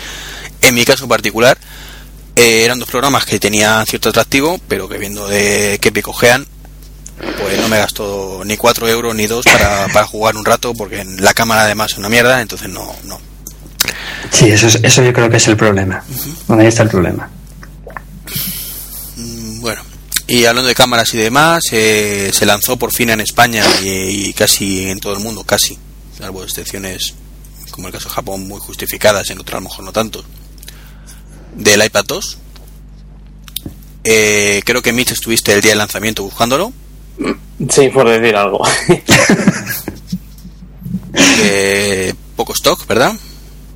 En 0.62 0.74
mi 0.74 0.84
caso 0.84 1.08
particular, 1.08 1.58
eh, 2.36 2.64
eran 2.64 2.80
dos 2.80 2.90
programas 2.90 3.26
que 3.26 3.40
tenían 3.40 3.86
cierto 3.86 4.10
atractivo, 4.10 4.60
pero 4.68 4.88
que 4.90 4.98
viendo 4.98 5.28
de 5.28 5.78
qué 5.82 5.92
picojean, 5.92 6.46
pues 7.40 7.60
no 7.60 7.68
me 7.68 7.78
gasto 7.78 8.42
ni 8.46 8.58
4 8.58 8.88
euros 8.90 9.14
ni 9.16 9.28
2 9.28 9.46
para, 9.46 9.88
para 9.90 10.08
jugar 10.08 10.36
un 10.36 10.46
rato, 10.46 10.74
porque 10.74 11.02
en 11.02 11.24
la 11.24 11.34
cámara 11.34 11.64
además 11.64 11.92
es 11.92 11.98
una 11.98 12.10
mierda, 12.10 12.42
entonces 12.42 12.70
no, 12.70 12.96
no. 13.06 13.20
Sí, 14.32 14.50
eso, 14.50 14.68
es- 14.68 14.80
eso 14.84 15.04
yo 15.04 15.14
creo 15.14 15.30
que 15.30 15.38
es 15.38 15.48
el 15.48 15.58
problema. 15.58 16.04
Ahí 16.48 16.68
está 16.68 16.84
el 16.84 16.90
problema. 16.90 17.30
Mm, 19.18 19.60
Bueno, 19.62 19.82
y 20.28 20.46
hablando 20.46 20.68
de 20.68 20.76
cámaras 20.76 21.14
y 21.14 21.18
demás, 21.18 21.64
eh, 21.72 22.32
se 22.34 22.46
lanzó 22.46 22.78
por 22.78 22.92
fin 22.92 23.10
en 23.10 23.22
España 23.22 23.64
y, 23.84 23.90
y 24.30 24.34
casi 24.34 24.90
en 24.90 25.00
todo 25.00 25.14
el 25.14 25.20
mundo, 25.20 25.44
casi, 25.44 25.78
salvo 26.18 26.44
excepciones 26.44 27.14
como 27.72 27.88
el 27.88 27.94
caso 27.94 28.10
de 28.10 28.16
Japón, 28.16 28.48
muy 28.48 28.60
justificadas, 28.60 29.30
en 29.30 29.40
otras 29.40 29.58
a 29.58 29.62
lo 29.62 29.70
mejor 29.70 29.86
no 29.86 29.92
tanto, 29.94 30.24
del 31.56 31.84
iPad 31.84 32.06
2. 32.08 32.38
Eh, 34.04 34.62
creo 34.66 34.82
que 34.82 34.94
Mitch 34.94 35.12
estuviste 35.12 35.54
el 35.54 35.62
día 35.62 35.72
del 35.72 35.78
lanzamiento 35.80 36.24
buscándolo. 36.24 36.74
Sí, 37.70 37.90
por 37.90 38.10
decir 38.10 38.36
algo. 38.36 38.64
Eh, 41.44 42.14
poco 42.38 42.54
stock, 42.54 42.88
¿verdad? 42.88 43.12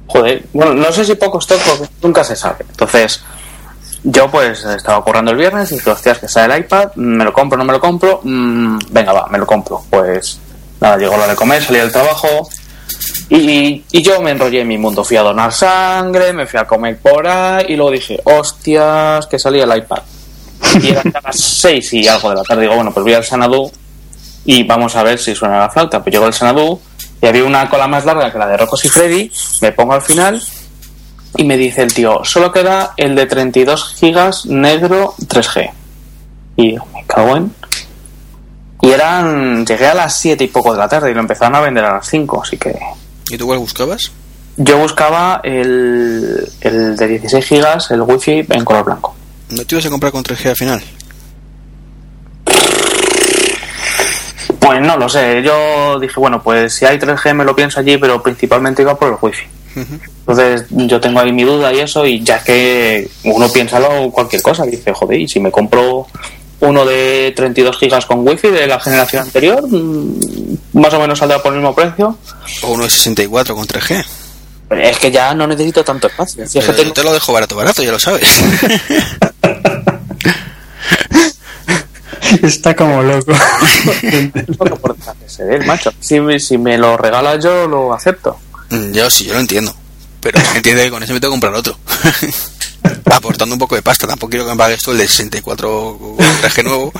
Joder, 0.07 0.45
bueno, 0.53 0.73
no 0.73 0.89
sé 0.93 1.03
si 1.03 1.15
poco 1.15 1.39
stock 1.39 1.59
porque 1.61 1.89
nunca 2.01 2.23
se 2.23 2.33
sabe. 2.33 2.65
Entonces, 2.69 3.21
yo 4.03 4.31
pues 4.31 4.63
estaba 4.63 5.03
currando 5.03 5.31
el 5.31 5.37
viernes 5.37 5.71
y 5.71 5.75
dije, 5.75 5.89
hostias, 5.89 6.19
que 6.19 6.27
sale 6.29 6.53
el 6.55 6.61
iPad, 6.61 6.95
me 6.95 7.25
lo 7.25 7.33
compro, 7.33 7.57
no 7.57 7.65
me 7.65 7.73
lo 7.73 7.81
compro, 7.81 8.21
Mm, 8.23 8.77
venga, 8.89 9.11
va, 9.11 9.27
me 9.27 9.37
lo 9.37 9.45
compro. 9.45 9.83
Pues 9.89 10.39
nada, 10.79 10.97
llegó 10.97 11.17
la 11.17 11.27
de 11.27 11.35
comer, 11.35 11.61
salí 11.61 11.79
del 11.79 11.91
trabajo 11.91 12.47
y, 13.29 13.83
y 13.91 14.01
yo 14.01 14.21
me 14.21 14.31
enrollé 14.31 14.61
en 14.61 14.67
mi 14.67 14.77
mundo. 14.77 15.03
Fui 15.03 15.17
a 15.17 15.21
donar 15.21 15.51
sangre, 15.51 16.33
me 16.33 16.45
fui 16.45 16.59
a 16.59 16.65
comer 16.65 16.97
por 16.97 17.27
ahí 17.27 17.65
y 17.69 17.75
luego 17.75 17.91
dije, 17.91 18.19
hostias, 18.23 19.25
que 19.27 19.39
salía 19.39 19.63
el 19.63 19.77
iPad. 19.77 19.99
Y 20.81 20.89
eran 20.89 21.11
ya 21.11 21.21
las 21.23 21.39
seis 21.39 21.91
y 21.93 22.07
algo 22.07 22.29
de 22.29 22.35
la 22.35 22.43
tarde. 22.43 22.63
Digo, 22.63 22.75
bueno, 22.75 22.91
pues 22.93 23.03
voy 23.03 23.13
al 23.13 23.23
Sanadú 23.23 23.71
y 24.45 24.63
vamos 24.63 24.95
a 24.95 25.03
ver 25.03 25.19
si 25.19 25.35
suena 25.35 25.59
la 25.59 25.69
flauta. 25.69 26.01
Pues 26.03 26.13
llego 26.13 26.25
al 26.25 26.33
Sanadú 26.33 26.79
y 27.21 27.25
había 27.25 27.43
una 27.43 27.69
cola 27.69 27.87
más 27.87 28.05
larga 28.05 28.31
que 28.31 28.37
la 28.37 28.47
de 28.47 28.57
Rocos 28.57 28.85
y 28.85 28.89
Freddy. 28.89 29.31
Me 29.61 29.71
pongo 29.71 29.93
al 29.93 30.01
final 30.01 30.41
y 31.37 31.43
me 31.43 31.57
dice 31.57 31.81
el 31.81 31.93
tío, 31.93 32.21
solo 32.23 32.51
queda 32.51 32.93
el 32.97 33.15
de 33.15 33.25
32 33.25 33.95
gigas 33.95 34.45
negro 34.45 35.15
3G. 35.19 35.71
Y 36.57 36.71
digo, 36.71 36.85
me 36.93 37.03
cago 37.05 37.35
en... 37.35 37.53
Y 38.85 38.91
eran... 38.91 39.65
Llegué 39.65 39.87
a 39.87 39.95
las 39.95 40.15
7 40.19 40.43
y 40.43 40.47
poco 40.47 40.71
de 40.71 40.77
la 40.77 40.87
tarde 40.87 41.09
y 41.09 41.13
lo 41.15 41.19
empezaron 41.19 41.55
a 41.55 41.61
vender 41.61 41.83
a 41.85 41.95
las 41.95 42.07
5, 42.07 42.43
así 42.43 42.55
que... 42.57 42.77
¿Y 43.31 43.37
tú 43.37 43.47
cuál 43.47 43.57
buscabas? 43.57 44.11
Yo 44.57 44.77
buscaba 44.77 45.41
el, 45.43 46.47
el 46.61 46.95
de 46.95 47.07
16 47.07 47.45
gigas, 47.45 47.89
el 47.89 48.03
wifi 48.03 48.45
en 48.47 48.63
color 48.63 48.85
blanco. 48.85 49.15
¿No 49.49 49.65
te 49.65 49.73
ibas 49.73 49.87
a 49.87 49.89
comprar 49.89 50.11
con 50.11 50.23
3G 50.23 50.49
al 50.49 50.55
final? 50.55 50.83
Pues 54.59 54.81
no 54.81 54.97
lo 54.97 55.09
sé, 55.09 55.41
yo 55.43 55.99
dije, 55.99 56.19
bueno, 56.19 56.41
pues 56.43 56.73
si 56.73 56.85
hay 56.85 56.99
3G 56.99 57.33
me 57.33 57.43
lo 57.43 57.55
pienso 57.55 57.79
allí, 57.79 57.97
pero 57.97 58.21
principalmente 58.21 58.83
iba 58.83 58.97
por 58.97 59.09
el 59.09 59.17
wifi. 59.19 59.45
Ujú. 59.75 59.99
Entonces 60.19 60.65
yo 60.69 60.99
tengo 60.99 61.19
ahí 61.19 61.31
mi 61.31 61.43
duda 61.43 61.73
y 61.73 61.79
eso, 61.79 62.05
y 62.05 62.23
ya 62.23 62.43
que 62.43 63.09
uno 63.23 63.51
piensa 63.51 63.79
cualquier 64.11 64.43
cosa, 64.43 64.63
dice, 64.63 64.93
joder, 64.93 65.19
y 65.19 65.27
si 65.27 65.39
me 65.39 65.51
compro 65.51 66.07
uno 66.61 66.85
de 66.85 67.33
32 67.35 67.77
gigas 67.77 68.05
con 68.05 68.25
wifi 68.27 68.47
de 68.49 68.67
la 68.67 68.79
generación 68.79 69.23
anterior, 69.23 69.61
mm, 69.67 70.55
más 70.73 70.93
o 70.93 70.99
menos 70.99 71.19
saldrá 71.19 71.41
por 71.41 71.53
el 71.53 71.59
mismo 71.59 71.75
precio. 71.75 72.17
O 72.61 72.71
uno 72.71 72.83
de 72.85 72.89
64 72.89 73.55
con 73.55 73.67
3G. 73.67 74.03
Es 74.71 74.97
que 74.97 75.11
ya 75.11 75.33
no 75.35 75.45
necesito 75.45 75.83
tanto 75.83 76.07
espacio. 76.07 76.47
Si 76.47 76.57
es 76.57 76.65
que 76.65 76.71
Pero 76.71 76.77
tengo- 76.77 76.87
yo 76.89 76.93
te 76.93 77.03
lo 77.03 77.13
dejo 77.13 77.33
barato, 77.33 77.55
barato, 77.55 77.83
ya 77.83 77.91
lo 77.91 77.99
sabes. 77.99 78.27
Está 82.41 82.75
como 82.75 83.03
loco. 83.03 83.31
macho. 85.65 85.91
Si, 85.99 86.19
si 86.39 86.57
me 86.57 86.77
lo 86.77 86.97
regalas 86.97 87.43
yo 87.43 87.67
lo 87.67 87.93
acepto. 87.93 88.37
Mm, 88.69 88.91
yo 88.93 89.09
sí, 89.09 89.25
yo 89.25 89.33
lo 89.33 89.39
entiendo. 89.39 89.73
Pero 90.21 90.39
entiende 90.55 90.83
que 90.85 90.89
con 90.89 91.03
ese 91.03 91.13
me 91.13 91.19
tengo 91.19 91.33
que 91.33 91.39
comprar 91.39 91.53
otro. 91.53 91.77
Aportando 93.11 93.55
un 93.55 93.59
poco 93.59 93.75
de 93.75 93.81
pasta. 93.81 94.07
Tampoco 94.07 94.29
quiero 94.31 94.45
que 94.45 94.51
me 94.51 94.57
pagues 94.57 94.81
tú 94.83 94.91
el 94.91 94.97
de 94.97 95.07
64 95.07 95.97
con 95.99 96.17
3G 96.17 96.63
nuevo. 96.63 96.91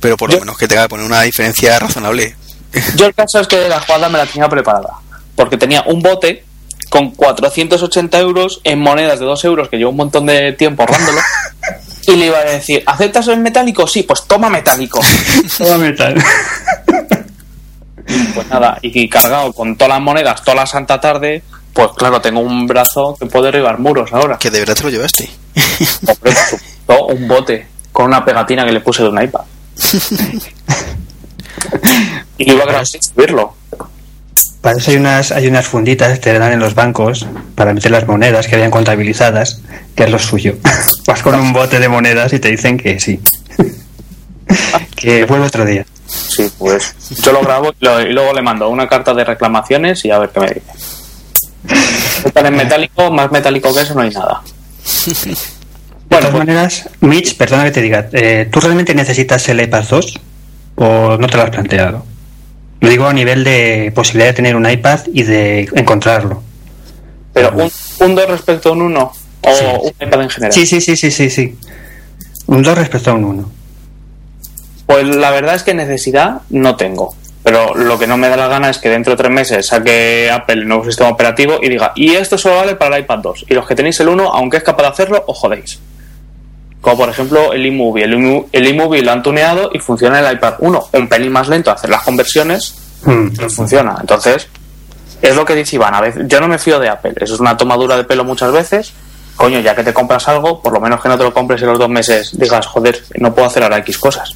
Pero 0.00 0.16
por 0.16 0.30
lo 0.30 0.36
Yo- 0.36 0.40
menos 0.40 0.56
que 0.58 0.68
tenga 0.68 0.82
que 0.82 0.88
poner 0.90 1.06
una 1.06 1.22
diferencia 1.22 1.78
razonable. 1.78 2.36
Yo 2.96 3.06
el 3.06 3.14
caso 3.14 3.40
es 3.40 3.46
que 3.48 3.68
la 3.68 3.80
jugada 3.80 4.08
me 4.08 4.18
la 4.18 4.26
tenía 4.26 4.48
preparada. 4.48 4.94
Porque 5.34 5.56
tenía 5.56 5.82
un 5.86 6.02
bote 6.02 6.44
con 6.90 7.10
480 7.12 8.18
euros 8.18 8.60
en 8.64 8.78
monedas 8.80 9.18
de 9.20 9.26
2 9.26 9.44
euros 9.44 9.68
que 9.68 9.76
llevo 9.76 9.90
un 9.90 9.96
montón 9.96 10.26
de 10.26 10.52
tiempo 10.52 10.82
ahorrándolo. 10.82 11.20
y 12.06 12.16
le 12.16 12.26
iba 12.26 12.38
a 12.38 12.44
decir, 12.44 12.82
¿aceptas 12.86 13.28
el 13.28 13.38
metálico? 13.40 13.86
Sí, 13.86 14.02
pues 14.02 14.22
toma 14.26 14.48
metálico. 14.48 15.00
Todo 15.58 15.78
metal. 15.78 16.14
pues 18.34 18.46
nada, 18.48 18.78
y 18.82 19.08
cargado 19.08 19.52
con 19.52 19.76
todas 19.76 19.90
las 19.94 20.00
monedas, 20.00 20.42
toda 20.42 20.54
la 20.56 20.66
santa 20.66 20.98
tarde, 21.00 21.42
pues 21.78 21.92
claro, 21.96 22.20
tengo 22.20 22.40
un 22.40 22.66
brazo 22.66 23.16
que 23.20 23.26
puede 23.26 23.46
derribar 23.52 23.78
muros 23.78 24.12
ahora. 24.12 24.36
Que 24.36 24.50
de 24.50 24.58
verdad 24.58 24.74
te 24.74 24.82
lo 24.82 24.90
llevaste. 24.90 25.30
Hombre, 26.06 26.32
por 26.32 26.32
supuesto, 26.34 27.06
un 27.06 27.28
bote 27.28 27.66
con 27.92 28.06
una 28.06 28.24
pegatina 28.24 28.64
que 28.66 28.72
le 28.72 28.80
puse 28.80 29.04
de 29.04 29.10
un 29.10 29.22
iPad. 29.22 29.42
y 32.38 32.50
iba 32.52 32.62
a 32.64 32.66
grabar 32.66 32.84
sin 32.86 33.00
subirlo. 33.00 33.54
Para 34.60 34.78
eso 34.78 34.90
hay 34.90 34.96
unas, 34.96 35.30
hay 35.30 35.46
unas 35.46 35.66
funditas 35.68 36.12
que 36.14 36.32
te 36.32 36.38
dan 36.38 36.52
en 36.52 36.58
los 36.58 36.74
bancos 36.74 37.26
para 37.54 37.72
meter 37.72 37.92
las 37.92 38.08
monedas 38.08 38.48
que 38.48 38.56
habían 38.56 38.72
contabilizadas, 38.72 39.60
que 39.94 40.02
es 40.02 40.10
lo 40.10 40.18
suyo. 40.18 40.56
Vas 41.06 41.22
con 41.22 41.36
un 41.36 41.52
bote 41.52 41.78
de 41.78 41.88
monedas 41.88 42.32
y 42.32 42.40
te 42.40 42.48
dicen 42.48 42.76
que 42.76 42.98
sí. 42.98 43.20
que 44.96 45.24
vuelve 45.26 45.46
otro 45.46 45.64
día. 45.64 45.86
Sí, 46.08 46.50
pues 46.58 46.94
yo 47.22 47.30
lo 47.32 47.40
grabo 47.42 47.72
y, 47.78 47.84
lo- 47.84 48.00
y 48.00 48.12
luego 48.12 48.32
le 48.32 48.42
mando 48.42 48.68
una 48.68 48.88
carta 48.88 49.14
de 49.14 49.22
reclamaciones 49.24 50.04
y 50.04 50.10
a 50.10 50.18
ver 50.18 50.30
qué 50.30 50.40
me 50.40 50.46
dice. 50.48 50.72
Están 52.24 52.46
en 52.46 52.56
metálico, 52.56 53.10
más 53.10 53.30
metálico 53.30 53.74
que 53.74 53.82
eso 53.82 53.94
no 53.94 54.02
hay 54.02 54.10
nada. 54.10 54.42
De 55.06 55.36
todas 56.08 56.24
pues, 56.26 56.34
maneras, 56.34 56.88
Mitch, 57.00 57.36
perdona 57.36 57.64
que 57.64 57.70
te 57.70 57.82
diga, 57.82 58.08
eh, 58.12 58.48
¿tú 58.50 58.60
realmente 58.60 58.94
necesitas 58.94 59.48
el 59.48 59.60
iPad 59.60 59.84
2 59.88 60.20
o 60.76 61.16
no 61.18 61.26
te 61.26 61.36
lo 61.36 61.42
has 61.42 61.50
planteado? 61.50 62.04
Lo 62.80 62.88
digo 62.88 63.06
a 63.06 63.12
nivel 63.12 63.44
de 63.44 63.92
posibilidad 63.94 64.28
de 64.30 64.34
tener 64.34 64.56
un 64.56 64.68
iPad 64.68 65.00
y 65.12 65.22
de 65.24 65.68
encontrarlo. 65.74 66.42
pero 67.32 67.50
un, 67.52 67.70
un 68.00 68.14
2 68.14 68.28
respecto 68.30 68.70
a 68.70 68.72
un 68.72 68.82
1 68.82 69.12
o 69.42 69.54
Sí. 69.54 69.64
un 69.82 70.08
iPad 70.08 70.22
en 70.22 70.30
general. 70.30 70.52
Sí, 70.52 70.66
sí, 70.66 70.80
sí, 70.80 70.96
sí, 70.96 71.10
sí, 71.10 71.28
sí. 71.30 71.58
Un 72.46 72.62
2 72.62 72.78
respecto 72.78 73.10
a 73.10 73.14
un 73.14 73.24
1. 73.24 73.50
Pues 74.86 75.14
la 75.16 75.30
verdad 75.30 75.54
es 75.54 75.62
que 75.62 75.74
necesidad 75.74 76.40
no 76.50 76.76
tengo. 76.76 77.14
Pero 77.48 77.74
lo 77.74 77.98
que 77.98 78.06
no 78.06 78.18
me 78.18 78.28
da 78.28 78.36
la 78.36 78.46
gana 78.46 78.68
es 78.68 78.76
que 78.76 78.90
dentro 78.90 79.14
de 79.14 79.16
tres 79.16 79.30
meses 79.32 79.66
saque 79.68 80.30
Apple 80.30 80.56
el 80.56 80.68
nuevo 80.68 80.84
sistema 80.84 81.08
operativo 81.08 81.58
y 81.62 81.70
diga, 81.70 81.92
y 81.94 82.10
esto 82.14 82.36
solo 82.36 82.56
vale 82.56 82.74
para 82.74 82.96
el 82.98 83.04
iPad 83.04 83.20
2. 83.20 83.46
Y 83.48 83.54
los 83.54 83.66
que 83.66 83.74
tenéis 83.74 83.98
el 84.00 84.08
1, 84.10 84.30
aunque 84.34 84.58
es 84.58 84.62
capaz 84.62 84.82
de 84.82 84.88
hacerlo, 84.90 85.24
os 85.26 85.38
jodéis. 85.38 85.78
Como 86.82 86.98
por 86.98 87.08
ejemplo 87.08 87.54
el 87.54 87.64
iMovie. 87.64 88.04
El 88.04 88.12
iMo- 88.18 88.46
el 88.52 88.66
iMovie 88.66 89.00
lo 89.00 89.12
han 89.12 89.22
tuneado 89.22 89.70
y 89.72 89.78
funciona 89.78 90.20
el 90.20 90.30
iPad 90.34 90.56
1. 90.58 90.88
Un 90.92 91.08
pelín 91.08 91.32
más 91.32 91.48
lento 91.48 91.70
hacer 91.70 91.88
las 91.88 92.02
conversiones, 92.02 92.74
Mm. 93.04 93.28
pero 93.34 93.48
funciona. 93.48 93.96
Entonces, 93.98 94.46
es 95.22 95.34
lo 95.34 95.46
que 95.46 95.54
dice 95.54 95.76
Iván. 95.76 95.94
A 95.94 96.02
veces, 96.02 96.24
yo 96.26 96.40
no 96.42 96.48
me 96.48 96.58
fío 96.58 96.78
de 96.78 96.90
Apple. 96.90 97.14
Eso 97.16 97.32
es 97.32 97.40
una 97.40 97.56
tomadura 97.56 97.96
de 97.96 98.04
pelo 98.04 98.24
muchas 98.24 98.52
veces. 98.52 98.92
Coño, 99.36 99.60
ya 99.60 99.74
que 99.74 99.84
te 99.84 99.94
compras 99.94 100.28
algo, 100.28 100.60
por 100.60 100.74
lo 100.74 100.80
menos 100.80 101.00
que 101.00 101.08
no 101.08 101.16
te 101.16 101.24
lo 101.24 101.32
compres 101.32 101.62
en 101.62 101.68
los 101.68 101.78
dos 101.78 101.88
meses. 101.88 102.36
Digas, 102.38 102.66
joder, 102.66 103.02
no 103.18 103.34
puedo 103.34 103.46
hacer 103.46 103.62
ahora 103.62 103.78
X 103.78 103.96
cosas. 103.96 104.34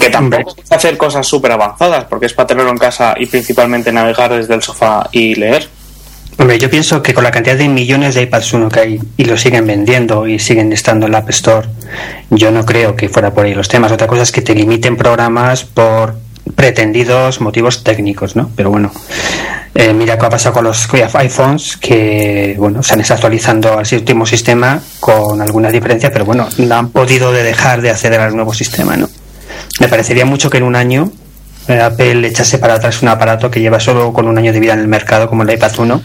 Que 0.00 0.10
tampoco 0.10 0.54
es 0.62 0.72
hacer 0.72 0.96
cosas 0.96 1.26
súper 1.26 1.52
avanzadas, 1.52 2.04
porque 2.04 2.26
es 2.26 2.32
para 2.32 2.46
tenerlo 2.46 2.70
en 2.70 2.78
casa 2.78 3.14
y 3.18 3.26
principalmente 3.26 3.92
navegar 3.92 4.32
desde 4.32 4.54
el 4.54 4.62
sofá 4.62 5.08
y 5.12 5.34
leer. 5.34 5.68
Hombre, 6.36 6.58
yo 6.58 6.68
pienso 6.68 7.00
que 7.00 7.14
con 7.14 7.22
la 7.22 7.30
cantidad 7.30 7.56
de 7.56 7.68
millones 7.68 8.16
de 8.16 8.22
iPads 8.22 8.52
1 8.54 8.68
que 8.68 8.80
hay 8.80 9.00
y 9.16 9.24
lo 9.24 9.36
siguen 9.36 9.66
vendiendo 9.66 10.26
y 10.26 10.40
siguen 10.40 10.72
estando 10.72 11.06
en 11.06 11.12
la 11.12 11.18
App 11.18 11.30
Store, 11.30 11.68
yo 12.30 12.50
no 12.50 12.64
creo 12.64 12.96
que 12.96 13.08
fuera 13.08 13.32
por 13.32 13.46
ahí 13.46 13.54
los 13.54 13.68
temas. 13.68 13.92
Otra 13.92 14.08
cosa 14.08 14.22
es 14.22 14.32
que 14.32 14.42
te 14.42 14.54
limiten 14.54 14.96
programas 14.96 15.64
por 15.64 16.16
pretendidos 16.56 17.40
motivos 17.40 17.84
técnicos, 17.84 18.34
¿no? 18.34 18.50
Pero 18.56 18.70
bueno, 18.70 18.92
eh, 19.74 19.92
mira 19.92 20.18
qué 20.18 20.26
ha 20.26 20.30
pasado 20.30 20.54
con 20.54 20.64
los 20.64 20.88
iPhones 20.92 21.76
que, 21.76 22.56
bueno, 22.58 22.82
se 22.82 22.94
han 22.94 23.00
estado 23.00 23.18
actualizando 23.18 23.78
al 23.78 23.86
último 23.92 24.26
sistema 24.26 24.80
con 25.00 25.40
algunas 25.40 25.72
diferencias, 25.72 26.12
pero 26.12 26.24
bueno, 26.24 26.48
no 26.58 26.74
han 26.74 26.90
podido 26.90 27.32
de 27.32 27.44
dejar 27.44 27.80
de 27.80 27.90
acceder 27.90 28.20
al 28.20 28.34
nuevo 28.34 28.52
sistema, 28.52 28.96
¿no? 28.96 29.08
Me 29.80 29.88
parecería 29.88 30.24
mucho 30.24 30.50
que 30.50 30.58
en 30.58 30.64
un 30.64 30.76
año 30.76 31.12
eh, 31.68 31.80
Apple 31.80 32.26
echase 32.26 32.58
para 32.58 32.74
atrás 32.74 33.02
un 33.02 33.08
aparato 33.08 33.50
que 33.50 33.60
lleva 33.60 33.80
solo 33.80 34.12
con 34.12 34.28
un 34.28 34.38
año 34.38 34.52
de 34.52 34.60
vida 34.60 34.74
en 34.74 34.80
el 34.80 34.88
mercado 34.88 35.28
como 35.28 35.42
el 35.42 35.50
iPad 35.50 35.72
1 35.78 36.02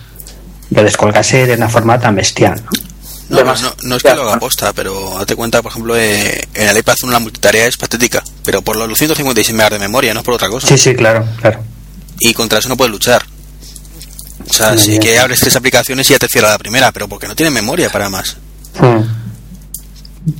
lo 0.72 0.84
descolgase 0.84 1.46
de 1.48 1.56
una 1.56 1.68
forma 1.68 2.00
tan 2.00 2.16
bestial. 2.16 2.62
¿no? 2.64 2.72
No, 3.30 3.38
Además, 3.38 3.62
no, 3.62 3.74
no 3.84 3.96
es 3.96 4.04
que 4.04 4.16
lo 4.16 4.24
haga 4.24 4.34
aposta, 4.36 4.74
pero 4.74 5.18
date 5.20 5.36
cuenta, 5.36 5.62
por 5.62 5.72
ejemplo, 5.72 5.96
eh, 5.96 6.48
en 6.54 6.70
el 6.70 6.78
iPad 6.78 6.96
1 7.04 7.12
la 7.12 7.20
multitarea 7.20 7.68
es 7.68 7.78
patética, 7.78 8.24
pero 8.44 8.64
por 8.64 8.76
los 8.76 8.98
156 8.98 9.56
megas 9.56 9.74
de 9.74 9.80
memoria, 9.80 10.14
no 10.14 10.22
es 10.22 10.26
por 10.26 10.34
otra 10.34 10.50
cosa. 10.50 10.68
Sí, 10.68 10.78
sí, 10.78 10.96
claro, 10.96 11.26
claro. 11.40 11.60
Y 12.20 12.34
contra 12.34 12.58
eso 12.58 12.70
no 12.70 12.78
puedes 12.78 12.92
luchar. 12.92 13.24
O 14.50 14.54
sea, 14.54 14.76
sí 14.78 15.00
que 15.00 15.20
abres 15.20 15.42
tres 15.42 15.56
aplicaciones 15.56 16.10
y 16.10 16.14
ya 16.14 16.20
te 16.20 16.28
cierra 16.28 16.50
la 16.50 16.58
primera, 16.58 16.92
pero 16.92 17.08
porque 17.08 17.28
no 17.28 17.36
tiene 17.36 17.52
memoria 17.52 17.90
para 17.92 18.10
más. 18.10 18.38
Hmm. 18.80 19.04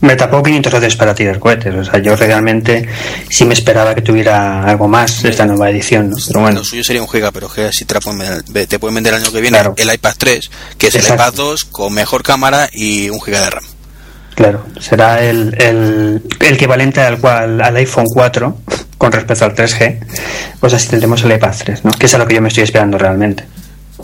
Me 0.02 0.16
tapó 0.16 0.42
500 0.44 0.74
veces 0.74 0.96
para 0.96 1.14
tirar 1.16 1.40
cohetes. 1.40 1.74
O 1.76 1.84
sea, 1.86 2.00
yo 2.02 2.16
realmente 2.16 2.88
sí 3.30 3.46
me 3.46 3.54
esperaba 3.54 3.94
que 3.96 4.02
tuviera 4.02 4.64
algo 4.66 4.88
más 4.88 5.24
esta 5.26 5.46
nueva 5.46 5.70
edición. 5.70 6.10
¿no? 6.10 6.18
Pero 6.28 6.42
bueno, 6.42 6.60
Lo 6.60 6.64
suyo 6.66 6.84
sería 6.84 7.02
un 7.02 7.10
giga, 7.10 7.32
pero 7.32 7.50
que 7.50 7.66
así 7.66 7.86
te, 7.86 7.94
la 7.94 8.00
pueden 8.02 8.20
vender, 8.20 8.68
te 8.68 8.80
pueden 8.80 8.96
vender 8.96 9.14
el 9.14 9.22
año 9.24 9.32
que 9.32 9.42
viene 9.42 9.58
Claro. 9.58 9.74
el 9.78 9.94
iPad 9.94 10.14
3, 10.18 10.50
que 10.78 10.88
es 10.88 10.96
Exacto. 10.96 11.14
el 11.24 11.30
iPad 11.30 11.34
2 11.38 11.66
con 11.66 11.94
mejor 11.94 12.24
cámara 12.24 12.70
y 12.74 13.10
un 13.10 13.22
giga 13.22 13.42
de 13.42 13.50
RAM. 13.50 13.64
claro, 14.36 14.66
será 14.80 15.24
el, 15.24 15.54
el, 15.62 16.22
el 16.40 16.54
equivalente 16.54 17.02
al 17.02 17.20
cual 17.20 17.62
al 17.62 17.76
iPhone 17.76 18.06
4 18.14 18.58
con 18.98 19.12
respecto 19.12 19.46
al 19.46 19.56
3G, 19.56 20.00
pues 20.60 20.74
así 20.74 20.88
tendremos 20.90 21.24
el 21.24 21.32
iPad 21.34 21.54
3, 21.58 21.86
¿no? 21.86 21.92
Que 21.92 22.06
es 22.06 22.14
a 22.14 22.18
lo 22.18 22.28
que 22.28 22.36
yo 22.36 22.42
me 22.42 22.48
estoy 22.50 22.64
esperando 22.64 22.98
realmente. 22.98 23.44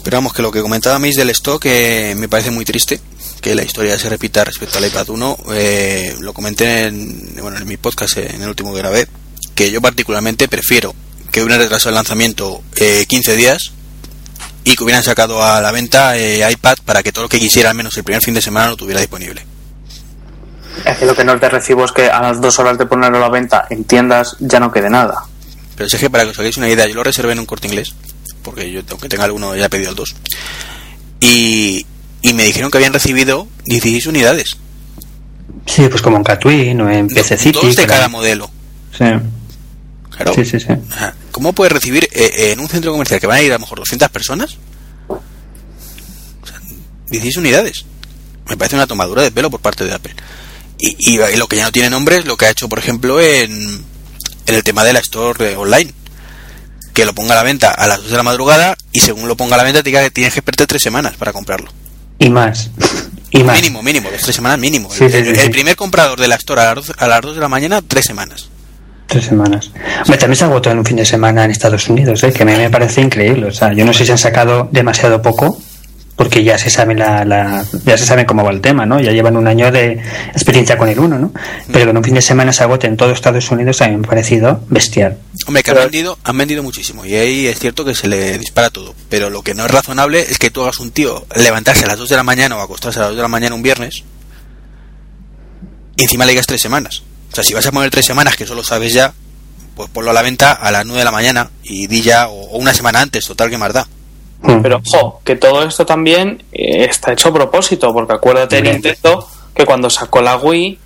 Pero 0.03 0.17
vamos, 0.17 0.33
que 0.33 0.41
lo 0.41 0.51
que 0.51 0.61
comentaba 0.61 0.99
Miss 0.99 1.15
del 1.15 1.29
stock 1.29 1.63
eh, 1.65 2.13
me 2.17 2.27
parece 2.27 2.51
muy 2.51 2.65
triste 2.65 2.99
que 3.41 3.55
la 3.55 3.63
historia 3.63 3.97
se 3.97 4.09
repita 4.09 4.43
respecto 4.43 4.77
al 4.77 4.85
iPad 4.85 5.09
1. 5.09 5.37
Eh, 5.53 6.15
lo 6.19 6.33
comenté 6.33 6.85
en, 6.85 7.35
bueno, 7.41 7.57
en 7.57 7.67
mi 7.67 7.77
podcast, 7.77 8.17
eh, 8.17 8.31
en 8.33 8.41
el 8.41 8.49
último 8.49 8.73
que 8.73 8.79
grabé, 8.79 9.07
que 9.53 9.71
yo 9.71 9.81
particularmente 9.81 10.47
prefiero 10.47 10.93
que 11.31 11.41
hubiera 11.41 11.57
retrasado 11.57 11.89
el 11.89 11.95
lanzamiento 11.95 12.63
eh, 12.77 13.05
15 13.07 13.35
días 13.35 13.71
y 14.63 14.75
que 14.75 14.83
hubieran 14.83 15.03
sacado 15.03 15.43
a 15.43 15.61
la 15.61 15.71
venta 15.71 16.17
eh, 16.17 16.49
iPad 16.49 16.77
para 16.83 17.03
que 17.03 17.11
todo 17.11 17.25
lo 17.25 17.29
que 17.29 17.39
quisiera, 17.39 17.69
al 17.69 17.75
menos 17.75 17.95
el 17.97 18.03
primer 18.03 18.21
fin 18.21 18.33
de 18.33 18.41
semana, 18.41 18.69
lo 18.69 18.77
tuviera 18.77 18.99
disponible. 18.99 19.45
Es 20.83 20.97
que 20.97 21.05
lo 21.05 21.15
que 21.15 21.23
no 21.23 21.39
te 21.39 21.47
recibo 21.49 21.85
es 21.85 21.91
que 21.91 22.09
a 22.09 22.21
las 22.21 22.41
dos 22.41 22.57
horas 22.59 22.77
de 22.77 22.85
ponerlo 22.85 23.17
a 23.17 23.21
la 23.21 23.29
venta 23.29 23.67
en 23.69 23.83
tiendas 23.83 24.35
ya 24.39 24.59
no 24.59 24.71
quede 24.71 24.89
nada. 24.89 25.25
Pero 25.75 25.87
es 25.87 25.95
que 25.95 26.09
para 26.09 26.23
que 26.23 26.31
os 26.31 26.39
hagáis 26.39 26.57
una 26.57 26.69
idea, 26.69 26.87
yo 26.87 26.95
lo 26.95 27.03
reservé 27.03 27.33
en 27.33 27.39
un 27.39 27.45
corte 27.45 27.67
inglés, 27.67 27.93
porque 28.41 28.71
yo, 28.71 28.81
aunque 28.89 29.09
tenga 29.09 29.25
alguno, 29.25 29.55
ya 29.55 29.65
he 29.65 29.69
pedido 29.69 29.91
el 29.91 29.95
2. 29.95 30.15
Y, 31.19 31.85
y 32.29 32.33
me 32.33 32.43
dijeron 32.43 32.71
que 32.71 32.77
habían 32.77 32.93
recibido 32.93 33.47
16 33.65 34.07
unidades. 34.07 34.57
Sí, 35.65 35.87
pues 35.89 36.01
como 36.01 36.17
en 36.17 36.23
Catwin 36.23 36.79
o 36.81 36.89
en 36.89 37.07
PC 37.07 37.37
City. 37.37 37.59
Dos 37.61 37.75
de 37.75 37.85
cada 37.87 38.07
modelo. 38.07 38.49
Sí, 38.97 39.05
Claro. 40.09 40.33
sí, 40.33 40.45
sí, 40.45 40.59
sí. 40.59 40.67
¿Cómo 41.31 41.53
puedes 41.53 41.73
recibir 41.73 42.07
eh, 42.13 42.51
en 42.53 42.59
un 42.61 42.69
centro 42.69 42.91
comercial 42.91 43.19
que 43.19 43.27
van 43.27 43.37
a 43.37 43.41
ir 43.41 43.51
a 43.51 43.55
lo 43.55 43.59
mejor 43.59 43.79
200 43.79 44.09
personas? 44.09 44.57
O 45.09 46.45
sea, 46.47 46.59
16 47.09 47.37
unidades. 47.37 47.85
Me 48.47 48.55
parece 48.57 48.75
una 48.75 48.87
tomadura 48.87 49.21
de 49.23 49.31
pelo 49.31 49.49
por 49.49 49.59
parte 49.59 49.83
de 49.83 49.93
Apple. 49.93 50.15
Y, 50.77 50.95
y- 50.99 51.19
y 51.21 51.35
lo 51.37 51.47
que 51.47 51.57
ya 51.57 51.63
no 51.63 51.71
tiene 51.71 51.89
nombre 51.89 52.17
es 52.17 52.25
lo 52.25 52.37
que 52.37 52.45
ha 52.45 52.49
hecho, 52.51 52.69
por 52.69 52.79
ejemplo, 52.79 53.19
en, 53.19 53.51
en 54.45 54.55
el 54.55 54.63
tema 54.63 54.83
de 54.83 54.93
la 54.93 54.99
Store 54.99 55.51
eh, 55.51 55.55
online. 55.57 55.93
Que 56.93 57.05
lo 57.05 57.13
ponga 57.13 57.33
a 57.33 57.37
la 57.37 57.43
venta 57.43 57.71
a 57.71 57.87
las 57.87 58.01
2 58.03 58.11
de 58.11 58.17
la 58.17 58.23
madrugada 58.23 58.77
y 58.93 59.01
según 59.01 59.27
lo 59.27 59.35
ponga 59.35 59.55
a 59.55 59.57
la 59.57 59.63
venta 59.65 59.83
te 59.83 59.89
diga 59.89 60.01
que 60.01 60.11
tienes 60.11 60.33
que 60.33 60.39
esperarte 60.39 60.65
tres 60.67 60.81
semanas 60.81 61.15
para 61.17 61.33
comprarlo. 61.33 61.69
Y 62.19 62.29
más. 62.29 62.69
Y 63.31 63.43
más. 63.43 63.57
Mínimo, 63.57 63.83
mínimo, 63.83 64.09
dos, 64.09 64.21
tres 64.21 64.35
semanas 64.35 64.59
mínimo. 64.59 64.89
Sí, 64.89 65.05
el, 65.05 65.11
sí, 65.11 65.23
sí, 65.23 65.29
el 65.29 65.39
sí. 65.39 65.49
primer 65.49 65.75
comprador 65.75 66.19
de 66.19 66.27
la 66.27 66.35
Store 66.35 66.61
a 66.61 66.73
las, 66.73 66.87
2, 66.87 66.95
a 66.97 67.07
las 67.07 67.21
2 67.21 67.35
de 67.35 67.41
la 67.41 67.49
mañana, 67.49 67.81
tres 67.81 68.05
semanas. 68.05 68.49
Tres 69.07 69.25
semanas. 69.25 69.71
Hombre, 70.01 70.17
también 70.17 70.35
se 70.35 70.45
agotó 70.45 70.71
en 70.71 70.79
un 70.79 70.85
fin 70.85 70.97
de 70.97 71.05
semana 71.05 71.45
en 71.45 71.51
Estados 71.51 71.87
Unidos, 71.89 72.23
¿eh? 72.23 72.31
que 72.33 72.43
a 72.43 72.45
mí 72.45 72.53
me 72.53 72.69
parece 72.69 73.01
increíble. 73.01 73.47
O 73.47 73.51
sea, 73.51 73.71
yo 73.73 73.85
no 73.85 73.93
sé 73.93 74.05
si 74.05 74.11
han 74.11 74.17
sacado 74.17 74.67
demasiado 74.71 75.21
poco, 75.21 75.59
porque 76.15 76.43
ya 76.43 76.57
se 76.57 76.69
sabe 76.69 76.95
la, 76.95 77.25
la- 77.25 77.65
ya 77.85 77.97
se 77.97 78.05
sabe 78.05 78.25
cómo 78.25 78.43
va 78.43 78.51
el 78.51 78.61
tema, 78.61 78.85
¿no? 78.85 78.99
Ya 79.01 79.11
llevan 79.11 79.35
un 79.35 79.47
año 79.47 79.71
de 79.71 80.01
experiencia 80.33 80.77
con 80.77 80.87
el 80.87 80.97
uno, 80.99 81.19
¿no? 81.19 81.33
Pero 81.71 81.85
que 81.85 81.89
en 81.91 81.97
un 81.97 82.03
fin 82.03 82.13
de 82.13 82.21
semana 82.21 82.53
se 82.53 82.63
agote 82.63 82.87
en 82.87 82.95
todo 82.95 83.11
Estados 83.11 83.51
Unidos 83.51 83.81
a 83.81 83.89
mí 83.89 83.97
me 83.97 84.05
ha 84.05 84.09
parecido 84.09 84.61
bestial. 84.69 85.17
Hombre, 85.47 85.61
que 85.63 85.71
han 85.71 85.75
Pero- 85.75 85.85
vendido, 85.89 86.17
han 86.23 86.37
vendido 86.37 86.63
muchísimo 86.63 87.05
y 87.05 87.15
ahí 87.15 87.47
es 87.47 87.59
cierto 87.59 87.83
que 87.83 87.95
se 87.95 88.07
le 88.07 88.37
dispara 88.37 88.69
todo. 88.69 88.95
Pero 89.09 89.29
lo 89.29 89.41
que 89.41 89.53
no 89.53 89.65
es 89.65 89.71
razonable 89.71 90.21
es 90.21 90.39
que 90.39 90.49
tú 90.51 90.61
hagas 90.63 90.79
un 90.79 90.91
tío 90.91 91.25
levantarse 91.35 91.83
a 91.85 91.87
las 91.89 91.97
2 91.97 92.07
de 92.09 92.15
la 92.15 92.23
mañana 92.23 92.55
o 92.57 92.61
acostarse 92.61 92.99
a 92.99 93.03
las 93.03 93.09
2 93.09 93.17
de 93.17 93.21
la 93.23 93.27
mañana 93.27 93.53
un 93.55 93.61
viernes 93.63 94.03
y 95.97 96.03
encima 96.03 96.25
le 96.25 96.31
digas 96.31 96.45
tres 96.47 96.61
semanas. 96.61 97.03
O 97.31 97.35
sea, 97.35 97.43
si 97.43 97.53
vas 97.53 97.65
a 97.65 97.71
poner 97.71 97.89
tres 97.91 98.05
semanas, 98.05 98.35
que 98.35 98.43
eso 98.45 98.55
lo 98.55 98.63
sabes 98.63 98.93
ya, 98.93 99.13
pues 99.75 99.89
ponlo 99.89 100.11
a 100.11 100.13
la 100.13 100.21
venta 100.21 100.51
a 100.53 100.71
las 100.71 100.85
9 100.85 100.99
de 100.99 101.05
la 101.05 101.11
mañana 101.11 101.49
y 101.63 101.87
di 101.87 102.01
ya, 102.01 102.27
o, 102.27 102.33
o 102.51 102.57
una 102.57 102.73
semana 102.73 103.01
antes, 103.01 103.25
total 103.25 103.49
que 103.49 103.57
más 103.57 103.73
da. 103.73 103.87
Mm. 104.41 104.61
Pero, 104.61 104.81
ojo, 104.93 105.21
que 105.23 105.35
todo 105.35 105.63
esto 105.63 105.85
también 105.85 106.43
eh, 106.51 106.85
está 106.85 107.13
hecho 107.13 107.29
a 107.29 107.33
propósito, 107.33 107.91
porque 107.93 108.13
acuérdate 108.13 108.61
de. 108.61 108.73
Nintendo 108.73 109.27
que 109.53 109.65
cuando 109.65 109.89
sacó 109.89 110.21
la 110.21 110.35
Wii 110.37 110.79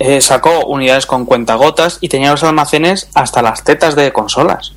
eh, 0.00 0.20
sacó 0.20 0.66
unidades 0.66 1.06
con 1.06 1.24
cuentagotas 1.24 1.98
y 2.00 2.08
tenía 2.08 2.32
los 2.32 2.42
almacenes 2.42 3.08
hasta 3.14 3.40
las 3.40 3.62
tetas 3.64 3.94
de 3.96 4.12
consolas. 4.12 4.72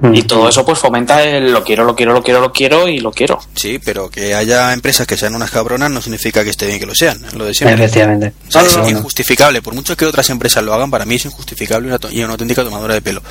Mm. 0.00 0.14
Y 0.14 0.22
todo 0.22 0.48
eso 0.48 0.64
pues 0.64 0.78
fomenta 0.78 1.22
el 1.22 1.52
lo 1.52 1.62
quiero, 1.62 1.84
lo 1.84 1.94
quiero, 1.94 2.12
lo 2.14 2.22
quiero, 2.22 2.40
lo 2.40 2.52
quiero 2.52 2.88
y 2.88 3.00
lo 3.00 3.12
quiero. 3.12 3.38
Sí, 3.54 3.78
pero 3.84 4.08
que 4.08 4.34
haya 4.34 4.72
empresas 4.72 5.06
que 5.06 5.18
sean 5.18 5.34
unas 5.34 5.50
cabronas 5.50 5.90
no 5.90 6.00
significa 6.00 6.42
que 6.42 6.50
esté 6.50 6.66
bien 6.66 6.78
que 6.80 6.86
lo 6.86 6.94
sean, 6.94 7.22
es 7.26 7.34
lo 7.34 7.44
de 7.44 7.52
siempre. 7.54 7.84
Efectivamente. 7.84 8.32
O 8.48 8.50
sea, 8.50 8.62
No, 8.62 8.68
es 8.68 8.76
no, 8.78 8.82
no. 8.84 8.88
injustificable. 8.88 9.60
Por 9.60 9.74
mucho 9.74 9.94
que 9.96 10.06
otras 10.06 10.30
empresas 10.30 10.64
lo 10.64 10.72
hagan, 10.72 10.90
para 10.90 11.04
mí 11.04 11.16
es 11.16 11.26
injustificable 11.26 11.88
y 11.88 11.92
una, 11.92 12.00
y 12.10 12.22
una 12.22 12.32
auténtica 12.32 12.64
tomadura 12.64 12.94
de 12.94 13.02
pelo. 13.02 13.22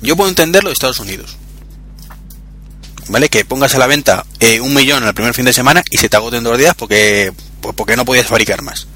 Yo 0.00 0.16
puedo 0.16 0.30
entenderlo 0.30 0.70
de 0.70 0.74
Estados 0.74 1.00
Unidos. 1.00 1.36
¿Vale? 3.08 3.28
Que 3.28 3.44
pongas 3.44 3.74
a 3.74 3.78
la 3.78 3.86
venta 3.86 4.24
eh, 4.40 4.60
un 4.60 4.74
millón 4.74 5.04
el 5.04 5.14
primer 5.14 5.34
fin 5.34 5.44
de 5.44 5.52
semana 5.52 5.82
y 5.90 5.98
se 5.98 6.08
te 6.08 6.16
agoten 6.16 6.42
dos 6.42 6.58
días 6.58 6.74
porque, 6.74 7.32
pues 7.60 7.74
porque 7.74 7.96
no 7.96 8.04
podías 8.04 8.26
fabricar 8.26 8.62
más. 8.62 8.88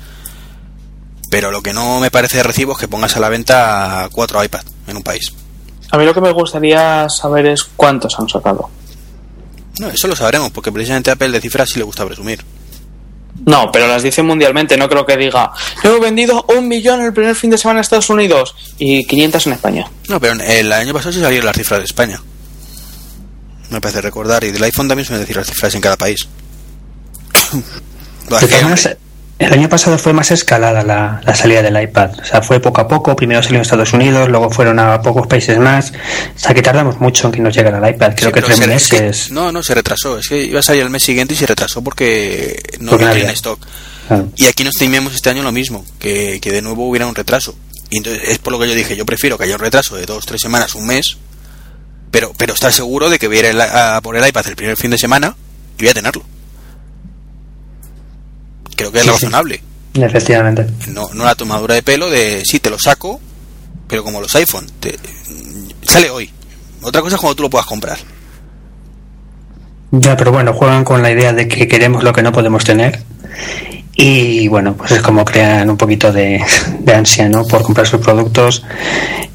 Pero 1.30 1.52
lo 1.52 1.62
que 1.62 1.72
no 1.72 2.00
me 2.00 2.10
parece 2.10 2.38
de 2.38 2.42
recibo 2.42 2.72
es 2.72 2.78
que 2.78 2.88
pongas 2.88 3.16
a 3.16 3.20
la 3.20 3.28
venta 3.28 4.08
cuatro 4.12 4.42
iPad 4.42 4.62
en 4.88 4.96
un 4.96 5.02
país. 5.02 5.32
A 5.92 5.98
mí 5.98 6.04
lo 6.04 6.12
que 6.12 6.20
me 6.20 6.32
gustaría 6.32 7.08
saber 7.08 7.46
es 7.46 7.64
cuántos 7.64 8.18
han 8.18 8.28
sacado. 8.28 8.68
No, 9.78 9.88
eso 9.88 10.08
lo 10.08 10.16
sabremos, 10.16 10.50
porque 10.50 10.72
precisamente 10.72 11.10
a 11.10 11.14
Apple 11.14 11.30
de 11.30 11.40
cifras 11.40 11.70
sí 11.70 11.78
le 11.78 11.84
gusta 11.84 12.04
presumir. 12.04 12.44
No, 13.46 13.72
pero 13.72 13.86
las 13.86 14.02
dice 14.02 14.22
mundialmente, 14.22 14.76
no 14.76 14.88
creo 14.88 15.06
que 15.06 15.16
diga, 15.16 15.52
yo 15.82 15.96
he 15.96 16.00
vendido 16.00 16.44
un 16.54 16.68
millón 16.68 17.00
el 17.00 17.12
primer 17.12 17.34
fin 17.34 17.50
de 17.50 17.58
semana 17.58 17.78
en 17.78 17.82
Estados 17.82 18.10
Unidos 18.10 18.54
y 18.78 19.06
500 19.06 19.46
en 19.46 19.52
España. 19.54 19.90
No, 20.08 20.20
pero 20.20 20.34
el 20.34 20.72
año 20.72 20.92
pasado 20.92 21.12
sí 21.12 21.20
salieron 21.20 21.46
las 21.46 21.56
cifras 21.56 21.80
de 21.80 21.86
España. 21.86 22.20
Me 23.70 23.80
parece 23.80 24.00
recordar. 24.00 24.44
Y 24.44 24.50
del 24.50 24.62
iPhone 24.64 24.88
también 24.88 25.06
suelen 25.06 25.22
decir 25.22 25.36
las 25.36 25.46
cifras 25.46 25.74
en 25.74 25.80
cada 25.80 25.96
país. 25.96 26.26
El 29.38 29.54
año 29.54 29.70
pasado 29.70 29.96
fue 29.96 30.12
más 30.12 30.30
escalada 30.32 30.82
la, 30.82 31.22
la 31.24 31.34
salida 31.34 31.62
del 31.62 31.80
iPad. 31.82 32.10
O 32.20 32.24
sea, 32.24 32.42
fue 32.42 32.60
poco 32.60 32.82
a 32.82 32.86
poco. 32.88 33.16
Primero 33.16 33.42
salió 33.42 33.56
en 33.56 33.62
Estados 33.62 33.92
Unidos, 33.94 34.28
luego 34.28 34.50
fueron 34.50 34.78
a 34.78 35.00
pocos 35.00 35.26
países 35.26 35.58
más. 35.58 35.92
O 36.36 36.38
sea, 36.38 36.52
que 36.52 36.60
tardamos 36.60 37.00
mucho 37.00 37.26
en 37.28 37.32
que 37.32 37.40
nos 37.40 37.54
llegara 37.54 37.78
el 37.78 37.94
iPad. 37.94 38.12
Creo 38.16 38.28
Sí, 38.28 38.34
que 38.34 38.42
tres 38.42 38.58
se- 38.58 38.74
es 38.74 38.88
que- 38.88 39.00
meses. 39.02 39.30
no, 39.30 39.50
no, 39.50 39.62
se 39.62 39.74
retrasó. 39.74 40.18
Es 40.18 40.28
que 40.28 40.42
iba 40.44 40.60
a 40.60 40.62
salir 40.62 40.82
el 40.82 40.90
mes 40.90 41.02
siguiente 41.02 41.32
y 41.32 41.36
se 41.38 41.46
retrasó 41.46 41.82
porque 41.82 42.62
no 42.80 42.90
Porque 42.90 43.06
no 43.06 43.12
en 43.12 43.30
stock. 43.30 43.58
Y 44.36 44.44
aquí 44.46 44.62
nos 44.64 44.74
temíamos 44.74 45.14
este 45.14 45.30
año 45.30 45.42
lo 45.42 45.52
mismo, 45.52 45.86
que, 45.98 46.38
que 46.42 46.50
de 46.52 46.60
nuevo 46.60 46.86
hubiera 46.88 47.06
un 47.06 47.14
retraso. 47.14 47.54
Y 47.88 47.96
entonces 47.98 48.22
es 48.28 48.38
por 48.38 48.52
lo 48.52 48.58
que 48.58 48.68
yo 48.68 48.74
dije, 48.74 48.94
yo 48.94 49.06
prefiero 49.06 49.38
que 49.38 49.44
haya 49.44 49.54
un 49.54 49.60
retraso 49.60 49.96
de 49.96 50.04
dos, 50.04 50.26
tres 50.26 50.40
semanas, 50.42 50.74
un 50.74 50.86
mes, 50.86 51.16
pero, 52.10 52.32
pero 52.36 52.54
estar 52.54 52.72
seguro 52.72 53.08
de 53.10 53.18
que 53.18 53.28
voy 53.28 53.38
a 53.38 53.50
ir 53.50 53.60
a 53.60 54.00
por 54.02 54.16
el 54.16 54.26
iPad 54.26 54.46
el 54.48 54.56
primer 54.56 54.76
fin 54.76 54.90
de 54.90 54.98
semana 54.98 55.34
y 55.78 55.82
voy 55.82 55.90
a 55.90 55.94
tenerlo. 55.94 56.22
Creo 58.76 58.90
que 58.92 58.98
es 58.98 59.04
Sí, 59.04 59.08
lo 59.10 59.16
sí. 59.18 59.24
razonable. 59.26 59.62
Efectivamente. 59.94 60.66
No, 60.88 61.08
no 61.14 61.24
la 61.24 61.34
tomadura 61.34 61.74
de 61.74 61.82
pelo 61.82 62.08
de 62.10 62.42
sí, 62.44 62.60
te 62.60 62.70
lo 62.70 62.78
saco, 62.78 63.20
pero 63.88 64.04
como 64.04 64.20
los 64.20 64.34
iPhone, 64.36 64.66
te- 64.80 64.98
sale 65.82 66.10
hoy. 66.10 66.30
Otra 66.82 67.02
cosa 67.02 67.16
es 67.16 67.20
cuando 67.20 67.34
tú 67.36 67.42
lo 67.42 67.50
puedas 67.50 67.66
comprar. 67.66 67.98
Ya, 69.92 70.16
pero 70.16 70.30
bueno, 70.32 70.52
juegan 70.54 70.84
con 70.84 71.02
la 71.02 71.10
idea 71.10 71.32
de 71.32 71.48
que 71.48 71.66
queremos 71.66 72.04
lo 72.04 72.12
que 72.12 72.22
no 72.22 72.32
podemos 72.32 72.64
tener. 72.64 73.02
Y 74.02 74.48
bueno, 74.48 74.74
pues 74.74 74.92
es 74.92 75.02
como 75.02 75.26
crean 75.26 75.68
un 75.68 75.76
poquito 75.76 76.10
de, 76.12 76.42
ansia, 76.94 77.28
¿no? 77.28 77.46
Por 77.46 77.62
comprar 77.62 77.86
sus 77.86 78.00
productos. 78.00 78.64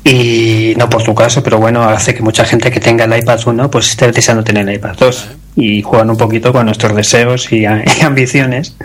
Y 0.03 0.73
no 0.77 0.89
por 0.89 1.03
tu 1.03 1.13
caso, 1.13 1.43
pero 1.43 1.59
bueno, 1.59 1.83
hace 1.83 2.15
que 2.15 2.23
mucha 2.23 2.45
gente 2.45 2.71
que 2.71 2.79
tenga 2.79 3.05
el 3.05 3.15
iPad 3.15 3.39
1 3.45 3.71
pues 3.71 3.89
esté 3.91 4.11
deseando 4.11 4.43
tener 4.43 4.67
el 4.67 4.75
iPad 4.75 4.95
2. 4.97 5.29
Y 5.57 5.81
juegan 5.83 6.09
un 6.09 6.17
poquito 6.17 6.51
con 6.51 6.65
nuestros 6.65 6.93
deseos 6.95 7.49
y, 7.53 7.65
a- 7.65 7.81
y 7.99 8.01
ambiciones. 8.03 8.75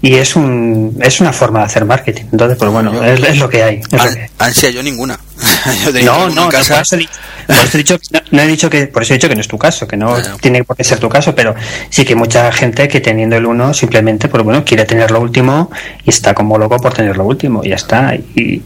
Y 0.00 0.14
es 0.14 0.34
un 0.36 0.96
es 1.02 1.20
una 1.20 1.32
forma 1.32 1.58
de 1.60 1.64
hacer 1.66 1.84
marketing. 1.84 2.24
Entonces, 2.32 2.56
pues 2.58 2.70
bueno, 2.70 2.92
Yo- 2.92 3.04
es, 3.04 3.22
es 3.22 3.38
lo 3.38 3.48
que 3.50 3.62
hay. 3.62 3.80
hay. 3.92 4.26
ansia 4.38 4.70
yo 4.70 4.82
ninguna. 4.82 5.18
yo 5.84 6.02
No, 6.04 6.24
uno 6.26 6.44
no, 6.44 6.48
casa. 6.48 6.74
por 6.74 6.82
eso 6.82 6.96
he 6.96 6.98
dicho, 7.00 7.12
por 7.46 7.56
eso 7.56 7.68
he 7.74 7.78
dicho 7.78 7.98
que 7.98 8.06
no, 8.12 8.20
no 8.30 8.40
he 8.42 8.46
dicho 8.46 8.70
que 8.70 8.86
por 8.86 9.02
eso 9.02 9.12
he 9.12 9.16
dicho 9.18 9.28
que 9.28 9.34
no 9.34 9.42
es 9.42 9.48
tu 9.48 9.58
caso, 9.58 9.86
que 9.86 9.96
no 9.98 10.08
Bueno. 10.10 10.38
tiene 10.40 10.64
por 10.64 10.74
qué 10.76 10.84
ser 10.84 10.98
tu 10.98 11.08
caso, 11.10 11.34
pero 11.34 11.54
sí 11.90 12.04
que 12.06 12.14
mucha 12.14 12.50
gente 12.50 12.88
que 12.88 13.00
teniendo 13.02 13.36
el 13.36 13.44
uno 13.44 13.74
simplemente, 13.74 14.28
pues 14.28 14.42
bueno, 14.42 14.64
quiere 14.64 14.86
tener 14.86 15.10
lo 15.10 15.20
último 15.20 15.70
y 16.04 16.08
está 16.10 16.32
como 16.32 16.56
loco 16.56 16.78
por 16.78 16.94
tener 16.94 17.16
lo 17.18 17.24
último 17.24 17.60
y 17.62 17.68
ya 17.70 17.76
está. 17.76 18.14
Y, 18.14 18.62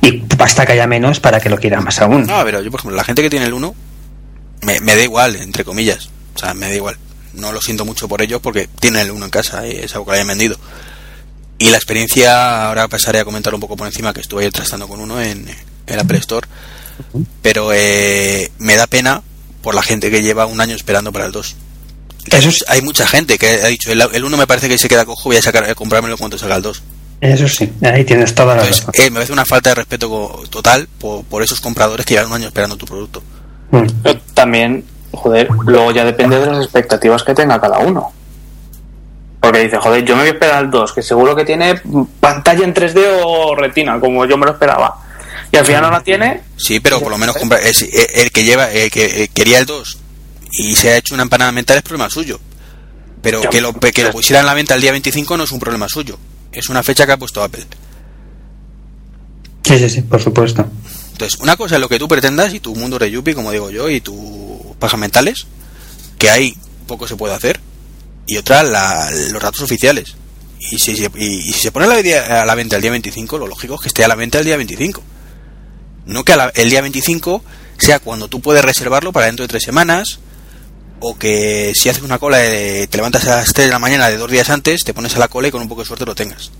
y 0.00 0.22
basta 0.38 0.64
que 0.64 0.72
haya 0.72 0.86
menos 0.86 1.20
para 1.20 1.38
que 1.40 1.50
lo 1.50 1.58
quiera 1.58 1.80
más 1.82 2.00
aún. 2.00 2.26
No, 2.26 2.42
pero 2.44 2.62
yo, 2.62 2.70
por 2.70 2.80
ejemplo, 2.80 2.96
la 2.96 3.04
gente 3.04 3.20
que 3.20 3.28
tiene 3.28 3.44
el 3.44 3.52
1, 3.52 3.74
me, 4.62 4.80
me 4.80 4.96
da 4.96 5.02
igual, 5.02 5.36
entre 5.36 5.64
comillas. 5.64 6.08
O 6.34 6.38
sea, 6.38 6.54
me 6.54 6.68
da 6.68 6.74
igual. 6.74 6.96
No 7.34 7.52
lo 7.52 7.60
siento 7.60 7.84
mucho 7.84 8.06
por 8.08 8.22
ellos 8.22 8.40
porque 8.40 8.68
tienen 8.80 9.02
el 9.02 9.10
1 9.10 9.24
en 9.24 9.30
casa 9.30 9.66
y 9.66 9.72
es 9.72 9.92
algo 9.94 10.06
que 10.06 10.12
le 10.12 10.16
hayan 10.18 10.28
vendido. 10.28 10.56
Y 11.58 11.70
la 11.70 11.76
experiencia, 11.76 12.66
ahora 12.68 12.88
pasaré 12.88 13.20
a 13.20 13.24
comentar 13.24 13.54
un 13.54 13.60
poco 13.60 13.76
por 13.76 13.86
encima, 13.86 14.12
que 14.12 14.20
estuve 14.20 14.44
ahí 14.44 14.50
tratando 14.50 14.88
con 14.88 15.00
uno 15.00 15.20
en, 15.20 15.46
en 15.86 15.98
Apple 15.98 16.18
Store. 16.18 16.46
Pero 17.42 17.70
eh, 17.72 18.50
me 18.58 18.76
da 18.76 18.86
pena 18.86 19.22
por 19.62 19.74
la 19.74 19.82
gente 19.82 20.10
que 20.10 20.22
lleva 20.22 20.46
un 20.46 20.60
año 20.60 20.74
esperando 20.74 21.12
para 21.12 21.26
el 21.26 21.32
2. 21.32 21.56
Eso 22.30 22.48
es- 22.48 22.64
Hay 22.68 22.82
mucha 22.82 23.06
gente 23.06 23.38
que 23.38 23.48
ha 23.62 23.66
dicho, 23.68 23.90
el, 23.92 24.00
el 24.12 24.24
1 24.24 24.36
me 24.36 24.46
parece 24.46 24.68
que 24.68 24.78
se 24.78 24.88
queda 24.88 25.04
cojo, 25.04 25.28
voy 25.28 25.36
a, 25.36 25.42
sacar, 25.42 25.64
a 25.64 25.74
comprármelo 25.74 26.16
cuando 26.18 26.38
salga 26.38 26.56
el 26.56 26.62
2. 26.62 26.82
Eso 27.20 27.48
sí, 27.48 27.72
ahí 27.82 28.04
tienes 28.04 28.34
toda 28.34 28.54
la 28.56 28.62
Entonces, 28.62 28.84
razón. 28.86 29.04
eh, 29.06 29.10
me 29.10 29.14
parece 29.14 29.32
una 29.32 29.44
falta 29.46 29.70
de 29.70 29.74
respeto 29.76 30.42
total 30.50 30.88
por, 30.98 31.24
por 31.24 31.42
esos 31.42 31.60
compradores 31.60 32.04
que 32.04 32.14
llevan 32.14 32.28
un 32.30 32.34
año 32.36 32.48
esperando 32.48 32.76
tu 32.76 32.84
producto. 32.86 33.22
Mm. 33.70 33.86
Pero 34.02 34.20
también, 34.34 34.84
joder, 35.16 35.48
luego 35.64 35.92
ya 35.92 36.04
depende 36.04 36.38
de 36.38 36.46
las 36.46 36.64
expectativas 36.64 37.22
que 37.22 37.34
tenga 37.34 37.60
cada 37.60 37.78
uno. 37.78 38.12
Porque 39.40 39.60
dice, 39.60 39.76
joder, 39.78 40.04
yo 40.04 40.14
me 40.16 40.22
voy 40.22 40.30
a 40.30 40.32
esperar 40.32 40.56
al 40.56 40.70
2, 40.70 40.92
que 40.92 41.02
seguro 41.02 41.36
que 41.36 41.44
tiene 41.44 41.80
pantalla 42.20 42.64
en 42.64 42.74
3D 42.74 43.02
o 43.24 43.54
retina, 43.54 44.00
como 44.00 44.24
yo 44.24 44.38
me 44.38 44.46
lo 44.46 44.52
esperaba. 44.52 44.98
y 45.52 45.56
al 45.56 45.66
final 45.66 45.82
no 45.82 45.90
la 45.90 46.00
tiene. 46.00 46.40
Sí, 46.56 46.80
pero 46.80 47.00
por 47.00 47.10
lo 47.10 47.18
menos 47.18 47.36
compra, 47.36 47.58
es, 47.58 47.82
el 48.14 48.30
que 48.30 48.44
lleva, 48.44 48.70
el 48.70 48.90
que 48.90 49.28
quería 49.34 49.58
el 49.58 49.66
2 49.66 49.98
y 50.56 50.76
se 50.76 50.90
ha 50.90 50.96
hecho 50.96 51.14
una 51.14 51.24
empanada 51.24 51.52
mental 51.52 51.78
es 51.78 51.82
problema 51.82 52.08
suyo. 52.08 52.40
Pero 53.20 53.40
que 53.48 53.60
lo, 53.60 53.72
que 53.72 54.02
lo 54.02 54.12
pusiera 54.12 54.40
en 54.40 54.46
la 54.46 54.54
venta 54.54 54.74
el 54.74 54.80
día 54.80 54.92
25 54.92 55.36
no 55.36 55.44
es 55.44 55.52
un 55.52 55.58
problema 55.58 55.88
suyo. 55.88 56.18
Es 56.52 56.68
una 56.68 56.82
fecha 56.82 57.06
que 57.06 57.12
ha 57.12 57.16
puesto 57.16 57.42
Apple. 57.42 57.66
Sí, 59.64 59.78
sí, 59.78 59.88
sí, 59.88 60.02
por 60.02 60.20
supuesto. 60.20 60.64
Entonces, 61.12 61.40
una 61.40 61.56
cosa 61.56 61.76
es 61.76 61.80
lo 61.80 61.88
que 61.88 61.98
tú 61.98 62.06
pretendas 62.06 62.52
y 62.52 62.60
tu 62.60 62.74
mundo 62.74 62.98
de 62.98 63.10
Yuppie, 63.10 63.34
como 63.34 63.50
digo 63.50 63.70
yo, 63.70 63.88
y 63.88 64.00
tus 64.00 64.14
pajas 64.76 64.98
mentales, 65.00 65.46
que 66.18 66.30
ahí 66.30 66.56
poco 66.86 67.06
se 67.08 67.16
puede 67.16 67.34
hacer, 67.34 67.60
y 68.26 68.36
otra, 68.36 68.62
la- 68.62 69.10
los 69.30 69.42
datos 69.42 69.62
oficiales. 69.62 70.16
Y 70.60 70.78
si, 70.78 70.96
se- 70.96 71.10
y, 71.16 71.42
si 71.42 71.60
se 71.60 71.72
pone 71.72 71.86
a 71.86 71.88
la, 71.88 72.42
a 72.42 72.46
la 72.46 72.54
venta 72.54 72.76
el 72.76 72.82
día 72.82 72.90
25, 72.90 73.38
lo 73.38 73.46
lógico 73.46 73.74
es 73.74 73.80
que 73.82 73.88
esté 73.88 74.04
a 74.04 74.08
la 74.08 74.14
venta 74.14 74.38
el 74.38 74.44
día 74.46 74.56
25. 74.56 75.02
No 76.06 76.24
que 76.24 76.32
a 76.32 76.36
la- 76.36 76.52
el 76.54 76.70
día 76.70 76.80
25 76.80 77.42
sea 77.78 77.98
cuando 77.98 78.28
tú 78.28 78.40
puedes 78.40 78.64
reservarlo 78.64 79.12
para 79.12 79.26
dentro 79.26 79.44
de 79.44 79.48
tres 79.48 79.62
semanas, 79.64 80.20
o 81.00 81.18
que 81.18 81.72
si 81.74 81.88
haces 81.90 82.02
una 82.02 82.18
cola, 82.18 82.38
de- 82.38 82.86
te 82.86 82.96
levantas 82.96 83.26
a 83.26 83.36
las 83.36 83.52
3 83.52 83.66
de 83.66 83.72
la 83.72 83.78
mañana 83.78 84.08
de 84.08 84.16
dos 84.16 84.30
días 84.30 84.48
antes, 84.48 84.84
te 84.84 84.94
pones 84.94 85.14
a 85.16 85.18
la 85.18 85.28
cola 85.28 85.48
y 85.48 85.50
con 85.50 85.60
un 85.60 85.68
poco 85.68 85.82
de 85.82 85.86
suerte 85.86 86.06
lo 86.06 86.14
tengas 86.14 86.50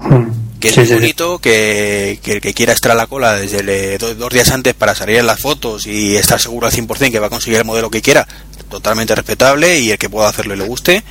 Mm. 0.00 0.30
Que 0.60 0.68
es 0.70 0.76
muy 0.76 0.86
sí. 0.86 0.94
bonito 0.94 1.38
que, 1.38 2.18
que 2.22 2.32
el 2.34 2.40
que 2.40 2.54
quiera 2.54 2.72
estar 2.72 2.92
a 2.92 2.94
la 2.94 3.06
cola 3.06 3.34
desde 3.36 3.60
el- 3.60 3.98
do- 3.98 4.14
dos 4.14 4.32
días 4.32 4.50
antes 4.50 4.74
para 4.74 4.94
salir 4.94 5.16
en 5.16 5.26
las 5.26 5.40
fotos 5.40 5.86
y 5.86 6.16
estar 6.16 6.40
seguro 6.40 6.66
al 6.66 6.72
100% 6.72 7.10
que 7.12 7.18
va 7.18 7.26
a 7.28 7.30
conseguir 7.30 7.58
el 7.58 7.64
modelo 7.64 7.90
que 7.90 8.02
quiera, 8.02 8.26
totalmente 8.68 9.14
respetable 9.14 9.78
y 9.80 9.90
el 9.92 9.98
que 9.98 10.08
pueda 10.10 10.28
hacerlo 10.28 10.54
y 10.54 10.58
le 10.58 10.64
guste, 10.64 11.02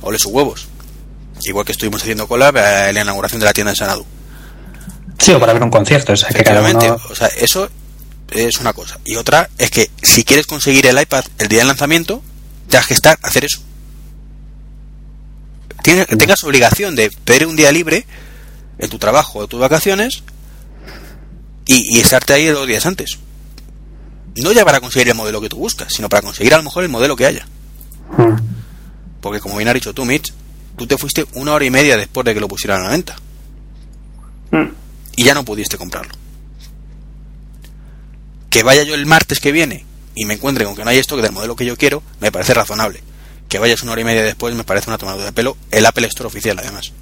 ole 0.00 0.18
sus 0.18 0.32
huevos. 0.32 0.68
Igual 1.42 1.64
que 1.66 1.72
estuvimos 1.72 2.00
haciendo 2.02 2.26
cola 2.28 2.48
eh, 2.54 2.88
en 2.88 2.94
la 2.94 3.00
inauguración 3.02 3.40
de 3.40 3.46
la 3.46 3.52
tienda 3.52 3.72
de 3.72 3.76
Sanadu. 3.76 4.06
Sí, 5.18 5.32
o 5.32 5.40
para 5.40 5.52
ver 5.52 5.62
un 5.62 5.70
concierto, 5.70 6.12
o 6.12 6.16
sea, 6.16 6.28
que 6.30 6.42
cada 6.42 6.60
uno... 6.62 6.96
o 7.10 7.14
sea, 7.14 7.28
eso 7.28 7.68
es 8.30 8.58
una 8.60 8.72
cosa. 8.72 8.98
Y 9.04 9.16
otra 9.16 9.48
es 9.58 9.70
que 9.70 9.90
si 10.02 10.24
quieres 10.24 10.46
conseguir 10.46 10.86
el 10.86 11.00
iPad 11.00 11.24
el 11.38 11.48
día 11.48 11.58
del 11.60 11.68
lanzamiento, 11.68 12.22
tengas 12.68 12.86
que 12.86 12.94
estar 12.94 13.18
a 13.22 13.28
hacer 13.28 13.44
eso. 13.44 13.60
Tienes, 15.82 16.06
tengas 16.06 16.42
obligación 16.44 16.96
de 16.96 17.10
pedir 17.24 17.46
un 17.46 17.56
día 17.56 17.70
libre 17.70 18.06
en 18.78 18.90
tu 18.90 18.98
trabajo 18.98 19.40
o 19.40 19.46
tus 19.46 19.60
vacaciones 19.60 20.22
y, 21.66 21.96
y 21.96 22.00
estarte 22.00 22.32
ahí 22.32 22.46
dos 22.46 22.66
días 22.66 22.86
antes. 22.86 23.18
No 24.36 24.52
ya 24.52 24.64
para 24.64 24.80
conseguir 24.80 25.08
el 25.08 25.14
modelo 25.14 25.40
que 25.40 25.48
tú 25.48 25.56
buscas, 25.56 25.92
sino 25.92 26.08
para 26.08 26.22
conseguir 26.22 26.54
a 26.54 26.56
lo 26.58 26.64
mejor 26.64 26.82
el 26.82 26.90
modelo 26.90 27.14
que 27.16 27.26
haya. 27.26 27.46
Mm. 28.16 28.34
Porque 29.20 29.40
como 29.40 29.56
bien 29.56 29.68
has 29.68 29.74
dicho 29.74 29.94
tú, 29.94 30.04
Mitch, 30.04 30.32
tú 30.76 30.86
te 30.86 30.98
fuiste 30.98 31.24
una 31.34 31.52
hora 31.54 31.64
y 31.64 31.70
media 31.70 31.96
después 31.96 32.24
de 32.24 32.34
que 32.34 32.40
lo 32.40 32.48
pusieran 32.48 32.80
a 32.80 32.84
la 32.84 32.90
venta 32.90 33.16
Mm. 34.50 34.68
y 35.16 35.24
ya 35.24 35.34
no 35.34 35.44
pudiste 35.44 35.76
comprarlo. 35.78 36.12
Que 38.50 38.62
vaya 38.62 38.82
yo 38.84 38.94
el 38.94 39.06
martes 39.06 39.40
que 39.40 39.50
viene 39.52 39.84
y 40.14 40.26
me 40.26 40.34
encuentre 40.34 40.64
con 40.64 40.76
que 40.76 40.84
no 40.84 40.90
hay 40.90 40.98
stock 40.98 41.20
del 41.20 41.32
modelo 41.32 41.56
que 41.56 41.66
yo 41.66 41.76
quiero, 41.76 42.02
me 42.20 42.30
parece 42.30 42.54
razonable. 42.54 43.02
Que 43.48 43.58
vayas 43.58 43.82
una 43.82 43.92
hora 43.92 44.00
y 44.00 44.04
media 44.04 44.22
después 44.22 44.54
me 44.54 44.62
parece 44.64 44.90
una 44.90 44.98
tomadura 44.98 45.24
de 45.26 45.32
pelo. 45.32 45.56
El 45.70 45.86
Apple 45.86 46.06
Store 46.08 46.26
oficial, 46.28 46.58
además. 46.58 46.92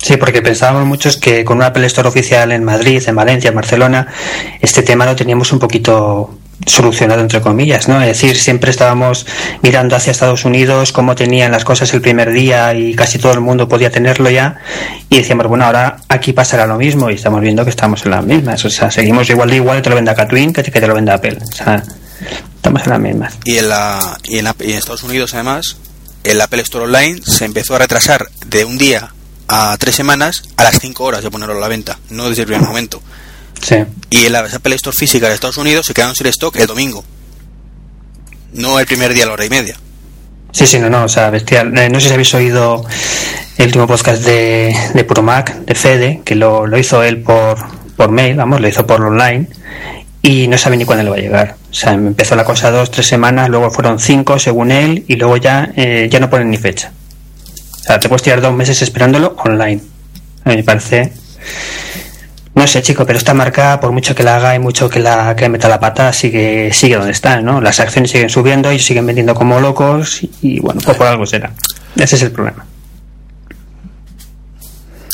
Sí, 0.00 0.16
porque 0.16 0.42
pensábamos 0.42 0.86
muchos 0.86 1.16
que 1.16 1.44
con 1.44 1.58
un 1.58 1.64
Apple 1.64 1.84
Store 1.86 2.08
oficial 2.08 2.52
en 2.52 2.64
Madrid, 2.64 3.02
en 3.06 3.16
Valencia, 3.16 3.48
en 3.48 3.54
Barcelona, 3.56 4.06
este 4.60 4.82
tema 4.82 5.04
lo 5.04 5.16
teníamos 5.16 5.52
un 5.52 5.58
poquito 5.58 6.38
solucionado 6.66 7.20
entre 7.20 7.40
comillas, 7.40 7.88
¿no? 7.88 8.00
Es 8.00 8.08
decir, 8.08 8.36
siempre 8.36 8.70
estábamos 8.70 9.26
mirando 9.62 9.94
hacia 9.96 10.10
Estados 10.10 10.44
Unidos 10.44 10.92
cómo 10.92 11.14
tenían 11.14 11.52
las 11.52 11.64
cosas 11.64 11.92
el 11.94 12.00
primer 12.00 12.32
día 12.32 12.74
y 12.74 12.94
casi 12.94 13.18
todo 13.18 13.32
el 13.32 13.40
mundo 13.40 13.68
podía 13.68 13.90
tenerlo 13.90 14.28
ya 14.30 14.56
y 15.08 15.18
decíamos, 15.18 15.46
bueno, 15.46 15.64
ahora 15.64 15.98
aquí 16.08 16.32
pasará 16.32 16.66
lo 16.66 16.76
mismo 16.76 17.10
y 17.10 17.14
estamos 17.14 17.40
viendo 17.40 17.64
que 17.64 17.70
estamos 17.70 18.04
en 18.04 18.10
las 18.10 18.24
mismas, 18.24 18.64
o 18.64 18.70
sea, 18.70 18.90
seguimos 18.90 19.30
igual 19.30 19.50
de 19.50 19.56
igual 19.56 19.76
que 19.78 19.82
te 19.82 19.90
lo 19.90 19.96
venda 19.96 20.14
Catwin 20.14 20.52
que 20.52 20.62
te 20.64 20.86
lo 20.86 20.94
venda 20.94 21.14
Apple, 21.14 21.38
o 21.40 21.52
sea, 21.54 21.82
estamos 22.56 22.82
en 22.84 22.90
las 22.90 23.00
mismas. 23.00 23.34
Y 23.44 23.58
en, 23.58 23.68
la, 23.68 24.18
y 24.24 24.38
en, 24.38 24.44
la- 24.44 24.56
y 24.60 24.72
en 24.72 24.78
Estados 24.78 25.04
Unidos, 25.04 25.34
además, 25.34 25.76
el 26.24 26.40
Apple 26.40 26.62
Store 26.62 26.84
Online 26.86 27.20
se 27.24 27.44
empezó 27.44 27.76
a 27.76 27.78
retrasar 27.78 28.26
de 28.46 28.64
un 28.64 28.78
día 28.78 29.10
a 29.48 29.76
tres 29.78 29.94
semanas 29.94 30.44
a 30.56 30.64
las 30.64 30.78
cinco 30.78 31.04
horas 31.04 31.22
de 31.22 31.30
ponerlo 31.30 31.56
a 31.56 31.60
la 31.60 31.68
venta, 31.68 31.98
no 32.10 32.28
desde 32.28 32.42
el 32.42 32.48
primer 32.48 32.66
momento. 32.66 33.02
Sí. 33.62 33.76
Y 34.10 34.26
en 34.26 34.32
la 34.32 34.40
Apple 34.40 34.74
Store 34.76 34.96
física 34.96 35.28
de 35.28 35.34
Estados 35.34 35.56
Unidos 35.56 35.86
se 35.86 35.94
quedaron 35.94 36.14
sin 36.14 36.26
stock 36.28 36.54
el 36.56 36.66
domingo. 36.66 37.04
No 38.52 38.78
el 38.78 38.86
primer 38.86 39.12
día 39.12 39.24
a 39.24 39.26
la 39.26 39.32
hora 39.32 39.44
y 39.44 39.50
media. 39.50 39.76
Sí, 40.52 40.66
sí, 40.66 40.78
no, 40.78 40.88
no, 40.88 41.04
o 41.04 41.08
sea, 41.08 41.30
bestial. 41.30 41.76
Eh, 41.76 41.90
no 41.90 42.00
sé 42.00 42.08
si 42.08 42.14
habéis 42.14 42.32
oído 42.34 42.84
el 43.58 43.66
último 43.66 43.86
podcast 43.86 44.22
de, 44.22 44.74
de 44.94 45.04
Puro 45.04 45.22
Mac, 45.22 45.54
de 45.54 45.74
Fede, 45.74 46.22
que 46.24 46.34
lo, 46.34 46.66
lo 46.66 46.78
hizo 46.78 47.02
él 47.02 47.22
por, 47.22 47.58
por 47.96 48.10
mail, 48.10 48.36
vamos, 48.36 48.60
lo 48.60 48.68
hizo 48.68 48.86
por 48.86 49.02
online, 49.02 49.48
y 50.22 50.48
no 50.48 50.56
sabe 50.56 50.76
ni 50.76 50.84
cuándo 50.84 51.04
le 51.04 51.10
va 51.10 51.16
a 51.16 51.20
llegar. 51.20 51.56
O 51.70 51.74
sea, 51.74 51.92
empezó 51.92 52.34
la 52.36 52.44
cosa 52.44 52.70
dos, 52.70 52.90
tres 52.90 53.06
semanas, 53.06 53.50
luego 53.50 53.70
fueron 53.70 53.98
cinco, 53.98 54.38
según 54.38 54.70
él, 54.70 55.04
y 55.06 55.16
luego 55.16 55.36
ya, 55.36 55.70
eh, 55.76 56.08
ya 56.10 56.18
no 56.18 56.30
ponen 56.30 56.50
ni 56.50 56.56
fecha. 56.56 56.92
Sea, 57.88 57.98
te 57.98 58.08
puedes 58.08 58.22
tirar 58.22 58.40
dos 58.42 58.52
meses 58.54 58.82
esperándolo 58.82 59.34
online. 59.44 59.80
A 60.44 60.50
mí 60.50 60.56
me 60.56 60.62
parece... 60.62 61.10
No 62.54 62.66
sé, 62.66 62.82
chico, 62.82 63.06
pero 63.06 63.18
esta 63.18 63.32
marca, 63.32 63.80
por 63.80 63.92
mucho 63.92 64.14
que 64.14 64.22
la 64.22 64.36
haga 64.36 64.54
y 64.54 64.58
mucho 64.58 64.90
que 64.90 64.98
la 65.00 65.34
que 65.34 65.48
meta 65.48 65.68
la 65.68 65.80
pata, 65.80 66.12
sigue, 66.12 66.70
sigue 66.72 66.96
donde 66.96 67.12
está, 67.12 67.40
¿no? 67.40 67.60
Las 67.62 67.80
acciones 67.80 68.10
siguen 68.10 68.28
subiendo 68.28 68.70
y 68.72 68.78
siguen 68.78 69.06
vendiendo 69.06 69.34
como 69.34 69.58
locos 69.60 70.20
y, 70.42 70.60
bueno, 70.60 70.80
pues 70.84 70.96
por 70.98 71.06
algo 71.06 71.24
será. 71.24 71.52
Ese 71.96 72.16
es 72.16 72.22
el 72.22 72.32
problema. 72.32 72.66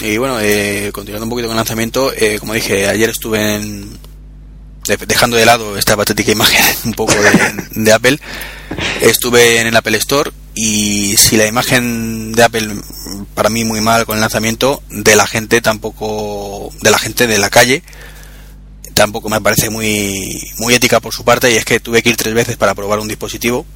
Y 0.01 0.17
bueno, 0.17 0.39
eh, 0.41 0.91
continuando 0.93 1.27
un 1.27 1.31
poquito 1.31 1.47
con 1.49 1.55
el 1.55 1.59
lanzamiento, 1.59 2.13
eh, 2.13 2.39
como 2.41 2.55
dije, 2.55 2.89
ayer 2.89 3.09
estuve 3.11 3.55
en, 3.57 3.91
de- 4.89 4.97
dejando 5.07 5.37
de 5.37 5.47
lado 5.47 5.79
esta 5.79 5.97
patética 5.97 6.33
imagen 6.33 6.65
un 6.87 6.95
poco 6.95 7.15
de 7.73 7.93
Apple, 7.93 8.19
estuve 9.01 9.61
en 9.61 9.69
el 9.69 9.77
Apple 9.77 9.97
Store 9.99 10.31
y 10.55 11.17
si 11.17 11.37
la 11.37 11.47
imagen 11.47 12.33
de 12.33 12.45
Apple 12.45 12.77
para 13.35 13.49
mí 13.49 13.65
muy 13.65 13.81
mal 13.81 14.07
con 14.07 14.17
el 14.17 14.21
lanzamiento, 14.21 14.83
de 14.89 15.17
la 15.17 15.27
gente 15.27 15.61
tampoco, 15.61 16.71
de 16.81 16.91
la 16.91 16.99
gente 16.99 17.27
de 17.27 17.39
la 17.39 17.51
calle, 17.51 17.83
tampoco 18.95 19.29
me 19.29 19.41
parece 19.41 19.71
muy, 19.71 20.41
muy 20.59 20.75
ética 20.75 21.01
por 21.01 21.13
su 21.13 21.25
parte 21.25 21.51
y 21.51 21.57
es 21.57 21.65
que 21.65 21.81
tuve 21.81 22.03
que 22.03 22.11
ir 22.11 22.17
tres 22.17 22.35
veces 22.35 22.57
para 22.57 22.75
probar 22.75 23.01
un 23.01 23.09
dispositivo, 23.09 23.67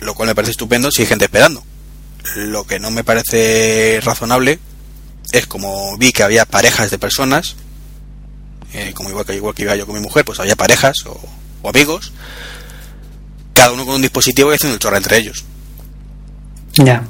lo 0.00 0.14
cual 0.14 0.28
me 0.28 0.34
parece 0.34 0.52
estupendo 0.52 0.90
si 0.90 1.02
hay 1.02 1.08
gente 1.08 1.26
esperando. 1.26 1.62
Lo 2.36 2.64
que 2.64 2.80
no 2.80 2.90
me 2.90 3.04
parece 3.04 4.00
razonable 4.02 4.58
es 5.32 5.46
como 5.46 5.96
vi 5.98 6.12
que 6.12 6.22
había 6.22 6.46
parejas 6.46 6.90
de 6.90 6.98
personas, 6.98 7.56
eh, 8.72 8.92
como 8.94 9.10
igual 9.10 9.26
que 9.26 9.34
igual 9.34 9.54
que 9.54 9.62
iba 9.62 9.76
yo 9.76 9.86
con 9.86 9.96
mi 9.96 10.00
mujer, 10.00 10.24
pues 10.24 10.40
había 10.40 10.56
parejas 10.56 10.96
o, 11.04 11.68
amigos, 11.68 12.12
cada 13.54 13.72
uno 13.72 13.84
con 13.84 13.96
un 13.96 14.02
dispositivo 14.02 14.50
y 14.50 14.54
haciendo 14.54 14.74
el 14.74 14.80
chorra 14.80 14.96
entre 14.96 15.18
ellos. 15.18 15.44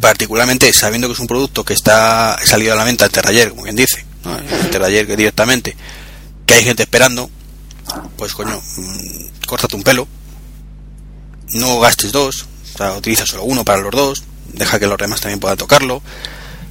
Particularmente 0.01 0.73
sabiendo 0.73 1.09
que 1.09 1.15
es 1.15 1.21
un 1.21 1.27
producto 1.27 1.65
que 1.65 1.75
está 1.75 2.39
salido 2.45 2.73
a 2.73 2.77
la 2.77 2.85
venta 2.85 3.05
ante 3.05 3.21
ayer, 3.27 3.51
como 3.51 3.63
quien 3.63 3.77
dice, 3.77 4.05
¿no? 4.25 4.33
ante 4.33 4.85
ayer 4.85 5.07
que 5.07 5.17
directamente, 5.17 5.77
que 6.47 6.55
hay 6.55 6.65
gente 6.65 6.83
esperando, 6.83 7.31
pues 8.17 8.33
coño, 8.33 8.61
mm, 8.77 9.47
córtate 9.47 9.77
un 9.77 9.83
pelo, 9.83 10.09
no 11.53 11.81
gastes 11.81 12.13
dos, 12.13 12.47
o 12.75 12.79
sea, 12.79 12.93
utiliza 12.95 13.27
solo 13.27 13.45
uno 13.45 13.65
para 13.65 13.81
los 13.81 13.93
dos, 13.93 14.25
deja 14.53 14.79
que 14.79 14.87
los 14.87 14.99
demás 14.99 15.21
también 15.21 15.41
puedan 15.41 15.59
tocarlo, 15.59 16.03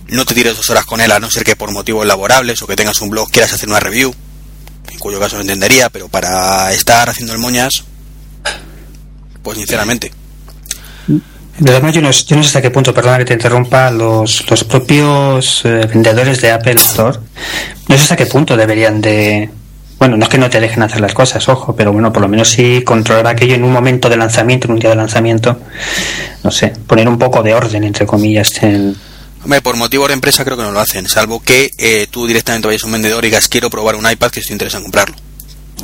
no 0.09 0.25
te 0.25 0.33
tires 0.33 0.57
dos 0.57 0.69
horas 0.69 0.85
con 0.85 0.99
él 0.99 1.11
a 1.11 1.19
no 1.19 1.31
ser 1.31 1.43
que 1.43 1.55
por 1.55 1.71
motivos 1.71 2.05
laborables 2.05 2.61
o 2.61 2.67
que 2.67 2.75
tengas 2.75 2.99
un 3.01 3.09
blog 3.09 3.29
quieras 3.31 3.53
hacer 3.53 3.69
una 3.69 3.79
review, 3.79 4.13
en 4.91 4.99
cuyo 4.99 5.19
caso 5.19 5.37
lo 5.37 5.41
entendería, 5.41 5.89
pero 5.89 6.09
para 6.09 6.73
estar 6.73 7.09
haciendo 7.09 7.33
el 7.33 7.39
moñas, 7.39 7.85
pues 9.41 9.57
sinceramente. 9.57 10.11
De 11.61 11.71
maneras, 11.73 11.93
yo 11.93 12.01
no, 12.01 12.09
yo 12.09 12.35
no 12.37 12.41
sé 12.41 12.47
hasta 12.47 12.61
qué 12.63 12.71
punto, 12.71 12.91
perdona 12.91 13.19
que 13.19 13.25
te 13.25 13.33
interrumpa, 13.33 13.91
los, 13.91 14.49
los 14.49 14.63
propios 14.63 15.61
eh, 15.63 15.87
vendedores 15.93 16.41
de 16.41 16.49
Apple 16.49 16.73
Store, 16.73 17.19
no 17.87 17.95
sé 17.95 18.01
hasta 18.01 18.15
qué 18.15 18.25
punto 18.25 18.57
deberían 18.57 18.99
de... 18.99 19.47
Bueno, 19.99 20.17
no 20.17 20.23
es 20.23 20.29
que 20.29 20.39
no 20.39 20.49
te 20.49 20.59
dejen 20.59 20.81
hacer 20.81 20.99
las 21.01 21.13
cosas, 21.13 21.47
ojo, 21.49 21.75
pero 21.75 21.93
bueno, 21.93 22.11
por 22.11 22.23
lo 22.23 22.27
menos 22.27 22.49
sí 22.49 22.81
controlar 22.83 23.27
aquello 23.27 23.53
en 23.53 23.63
un 23.63 23.71
momento 23.71 24.09
de 24.09 24.17
lanzamiento, 24.17 24.65
en 24.65 24.73
un 24.73 24.79
día 24.79 24.89
de 24.89 24.95
lanzamiento, 24.95 25.59
no 26.43 26.49
sé, 26.49 26.73
poner 26.87 27.07
un 27.07 27.19
poco 27.19 27.43
de 27.43 27.53
orden, 27.53 27.83
entre 27.83 28.07
comillas, 28.07 28.49
en... 28.63 28.95
Hombre, 29.43 29.61
por 29.61 29.75
motivos 29.75 30.07
de 30.07 30.15
empresa 30.15 30.43
creo 30.43 30.57
que 30.57 30.63
no 30.63 30.71
lo 30.71 30.79
hacen, 30.79 31.07
salvo 31.07 31.41
que 31.41 31.69
eh, 31.77 32.07
tú 32.09 32.25
directamente 32.25 32.67
vayas 32.67 32.81
a 32.81 32.87
un 32.87 32.93
vendedor 32.93 33.23
y 33.23 33.27
digas 33.27 33.47
quiero 33.47 33.69
probar 33.69 33.95
un 33.95 34.09
iPad 34.09 34.31
que 34.31 34.39
estoy 34.39 34.55
interesado 34.55 34.79
en 34.79 34.85
comprarlo. 34.85 35.15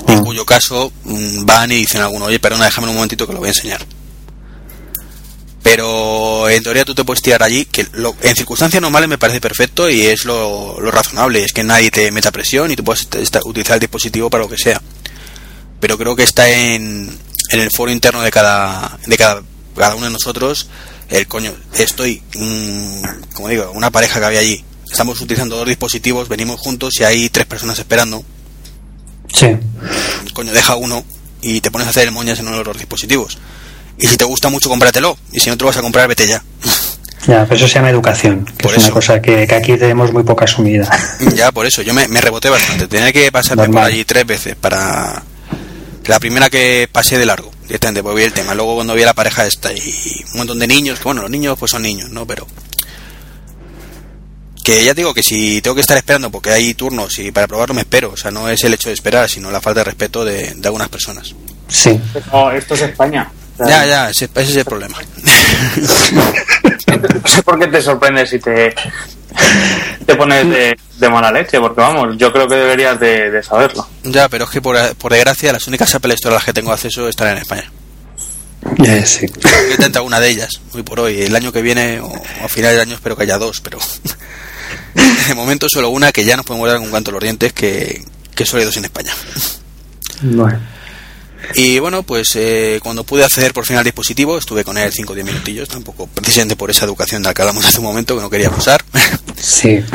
En 0.07 0.21
Mm. 0.21 0.25
cuyo 0.25 0.43
caso 0.43 0.91
mm, 1.03 1.45
van 1.45 1.71
y 1.71 1.75
dicen 1.75 2.01
a 2.01 2.05
alguno, 2.05 2.25
oye, 2.25 2.39
perdona, 2.39 2.65
déjame 2.65 2.87
un 2.87 2.95
momentito 2.95 3.27
que 3.27 3.33
lo 3.33 3.39
voy 3.39 3.49
a 3.49 3.51
enseñar. 3.51 3.85
Pero 5.69 6.47
en 6.49 6.63
teoría 6.63 6.85
tú 6.85 6.95
te 6.95 7.03
puedes 7.03 7.21
tirar 7.21 7.43
allí, 7.43 7.65
que 7.65 7.85
lo- 7.91 8.15
en 8.21 8.35
circunstancias 8.37 8.81
normales 8.81 9.09
me 9.09 9.17
parece 9.17 9.41
perfecto 9.41 9.89
y 9.89 10.05
es 10.05 10.23
lo, 10.23 10.79
lo 10.79 10.91
razonable, 10.91 11.43
es 11.43 11.51
que 11.51 11.61
nadie 11.63 11.91
te 11.91 12.09
meta 12.11 12.31
presión 12.31 12.71
y 12.71 12.77
tú 12.77 12.85
puedes 12.85 13.05
utilizar 13.43 13.73
el 13.75 13.81
dispositivo 13.81 14.29
para 14.29 14.43
lo 14.45 14.49
que 14.49 14.57
sea. 14.57 14.81
Pero 15.81 15.97
creo 15.97 16.15
que 16.15 16.23
está 16.23 16.49
en, 16.49 17.17
en 17.51 17.59
el 17.59 17.69
foro 17.69 17.91
interno 17.91 18.21
de 18.21 18.31
cada, 18.31 18.97
de 19.05 19.17
cada, 19.17 19.41
cada 19.75 19.95
uno 19.95 20.05
de 20.05 20.11
nosotros 20.13 20.69
el 21.09 21.27
coño, 21.27 21.53
estoy, 21.77 22.21
mm, 22.35 23.01
como 23.33 23.49
digo, 23.49 23.69
una 23.73 23.91
pareja 23.91 24.19
que 24.21 24.25
había 24.25 24.39
allí. 24.39 24.63
Estamos 24.89 25.19
utilizando 25.19 25.57
dos 25.57 25.67
dispositivos, 25.67 26.29
venimos 26.29 26.61
juntos 26.61 26.93
y 26.99 27.03
hay 27.03 27.29
tres 27.29 27.45
personas 27.45 27.77
esperando. 27.77 28.23
Sí. 29.33 29.47
Coño, 30.33 30.53
deja 30.53 30.77
uno 30.77 31.03
y 31.41 31.59
te 31.59 31.71
pones 31.71 31.87
a 31.87 31.89
hacer 31.89 32.03
el 32.07 32.11
moñas 32.13 32.39
en 32.39 32.47
uno 32.47 32.57
de 32.57 32.63
los 32.63 32.77
dispositivos. 32.77 33.37
Y 33.99 34.07
si 34.07 34.17
te 34.17 34.25
gusta 34.25 34.49
mucho, 34.49 34.69
cómpratelo. 34.69 35.17
Y 35.31 35.39
si 35.39 35.49
no 35.49 35.57
te 35.57 35.63
lo 35.63 35.67
vas 35.67 35.77
a 35.77 35.81
comprar, 35.81 36.07
vete 36.07 36.27
ya. 36.27 36.43
Ya, 37.27 37.43
pero 37.43 37.55
eso 37.55 37.67
se 37.67 37.75
llama 37.75 37.89
educación, 37.89 38.45
que 38.45 38.63
Por 38.63 38.71
es 38.71 38.77
una 38.85 38.91
cosa 38.91 39.21
que, 39.21 39.45
que 39.47 39.55
aquí 39.55 39.75
tenemos 39.77 40.13
muy 40.13 40.23
poca 40.23 40.45
asumida. 40.45 40.89
Ya, 41.35 41.51
por 41.51 41.65
eso, 41.65 41.81
yo 41.81 41.93
me, 41.93 42.07
me 42.07 42.21
reboté 42.21 42.49
bastante. 42.49 42.87
Tenía 42.87 43.11
que 43.11 43.31
pasarme 43.31 43.67
por 43.67 43.81
allí 43.81 44.05
tres 44.05 44.25
veces 44.25 44.55
para... 44.55 45.23
La 46.05 46.19
primera 46.21 46.49
que 46.49 46.87
pasé 46.89 47.17
de 47.17 47.25
largo, 47.25 47.51
directamente, 47.63 48.01
porque 48.01 48.19
vi 48.19 48.23
el 48.23 48.31
tema. 48.31 48.55
Luego 48.55 48.75
cuando 48.75 48.93
vi 48.93 49.03
a 49.03 49.07
la 49.07 49.13
pareja 49.13 49.45
esta 49.45 49.73
y 49.73 50.23
un 50.31 50.37
montón 50.37 50.57
de 50.59 50.67
niños, 50.67 50.99
que 50.99 51.03
bueno, 51.03 51.23
los 51.23 51.31
niños 51.31 51.57
pues 51.59 51.71
son 51.71 51.81
niños, 51.81 52.09
¿no? 52.11 52.25
Pero... 52.25 52.47
Que 54.63 54.83
ya 54.85 54.93
digo 54.93 55.13
que 55.13 55.23
si 55.23 55.61
tengo 55.61 55.75
que 55.75 55.81
estar 55.81 55.97
esperando 55.97 56.29
porque 56.29 56.51
hay 56.51 56.73
turnos 56.73 57.19
y 57.19 57.31
para 57.31 57.47
probarlo 57.47 57.73
me 57.73 57.81
espero. 57.81 58.11
O 58.11 58.17
sea, 58.17 58.31
no 58.31 58.49
es 58.49 58.63
el 58.63 58.73
hecho 58.73 58.89
de 58.89 58.95
esperar, 58.95 59.29
sino 59.29 59.49
la 59.51 59.59
falta 59.59 59.81
de 59.81 59.85
respeto 59.85 60.23
de, 60.23 60.53
de 60.55 60.67
algunas 60.67 60.87
personas. 60.89 61.33
Sí. 61.67 61.99
Esto 62.53 62.73
es 62.73 62.81
España. 62.81 63.29
Ya, 63.59 63.85
ya, 63.85 64.09
ese, 64.09 64.25
ese 64.35 64.51
es 64.51 64.55
el 64.57 64.65
problema. 64.65 64.97
No 66.87 67.29
sé 67.29 67.43
por 67.43 67.59
qué 67.59 67.67
te 67.67 67.81
sorprende 67.81 68.25
si 68.25 68.39
te, 68.39 68.73
te 70.05 70.15
pones 70.15 70.49
de, 70.49 70.77
de 70.97 71.09
mala 71.09 71.31
leche, 71.31 71.59
porque 71.59 71.81
vamos, 71.81 72.17
yo 72.17 72.31
creo 72.31 72.47
que 72.47 72.55
deberías 72.55 72.99
de, 72.99 73.29
de 73.29 73.43
saberlo. 73.43 73.87
ya, 74.03 74.29
pero 74.29 74.45
es 74.45 74.49
que 74.49 74.61
por, 74.61 74.77
por 74.95 75.11
desgracia 75.11 75.51
las 75.53 75.67
únicas 75.67 75.93
Apple 75.93 76.13
Store 76.13 76.33
a 76.35 76.37
las 76.37 76.45
que 76.45 76.53
tengo 76.53 76.71
acceso 76.71 77.07
están 77.07 77.29
en 77.29 77.37
España. 77.39 77.69
Eh, 78.85 79.03
sí. 79.05 79.25
He 79.69 79.73
intentado 79.73 80.05
una 80.05 80.19
de 80.19 80.29
ellas, 80.29 80.61
hoy 80.73 80.83
por 80.83 80.99
hoy. 80.99 81.21
El 81.21 81.35
año 81.35 81.51
que 81.51 81.61
viene, 81.61 81.99
o 81.99 82.11
a 82.43 82.47
final 82.47 82.73
de 82.75 82.81
año, 82.81 82.95
espero 82.95 83.15
que 83.15 83.23
haya 83.23 83.37
dos, 83.37 83.61
pero 83.61 83.77
de 85.27 85.35
momento 85.35 85.67
solo 85.69 85.89
una 85.89 86.11
que 86.11 86.25
ya 86.25 86.35
nos 86.37 86.45
podemos 86.45 86.67
dar 86.69 86.79
con 86.79 86.91
canto 86.91 87.11
los 87.11 87.21
dientes, 87.21 87.53
que, 87.53 88.03
que 88.33 88.45
solo 88.45 88.61
hay 88.61 88.65
dos 88.65 88.77
en 88.77 88.85
España. 88.85 89.13
Bueno. 90.21 90.59
Y 91.55 91.79
bueno, 91.79 92.03
pues 92.03 92.35
eh, 92.35 92.79
cuando 92.83 93.03
pude 93.03 93.23
acceder 93.23 93.53
por 93.53 93.65
fin 93.65 93.75
al 93.77 93.83
dispositivo, 93.83 94.37
estuve 94.37 94.63
con 94.63 94.77
él 94.77 94.91
5 94.91 95.11
o 95.11 95.15
10 95.15 95.25
minutillos, 95.27 95.67
tampoco 95.69 96.07
precisamente 96.07 96.55
por 96.55 96.69
esa 96.71 96.85
educación 96.85 97.21
de 97.21 97.29
la 97.29 97.33
que 97.33 97.41
hablamos 97.43 97.65
hace 97.67 97.77
un 97.79 97.85
momento, 97.85 98.15
que 98.15 98.21
no 98.21 98.29
quería 98.29 98.49
usar. 98.49 98.83
Sí. 99.39 99.79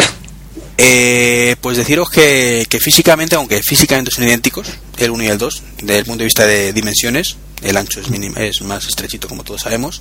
Eh, 0.78 1.55
pues 1.61 1.76
deciros 1.76 2.11
que, 2.11 2.66
que 2.68 2.80
físicamente, 2.80 3.36
aunque 3.36 3.62
físicamente 3.62 4.11
son 4.11 4.24
idénticos, 4.24 4.66
el 4.97 5.11
1 5.11 5.22
y 5.24 5.26
el 5.28 5.38
2, 5.38 5.62
desde 5.82 5.99
el 5.99 6.05
punto 6.07 6.18
de 6.20 6.24
vista 6.24 6.47
de 6.47 6.72
dimensiones, 6.72 7.36
el 7.62 7.76
ancho 7.76 8.01
es, 8.01 8.09
minim- 8.09 8.36
es 8.38 8.62
más 8.62 8.86
estrechito 8.88 9.28
como 9.28 9.45
todos 9.45 9.61
sabemos, 9.61 10.01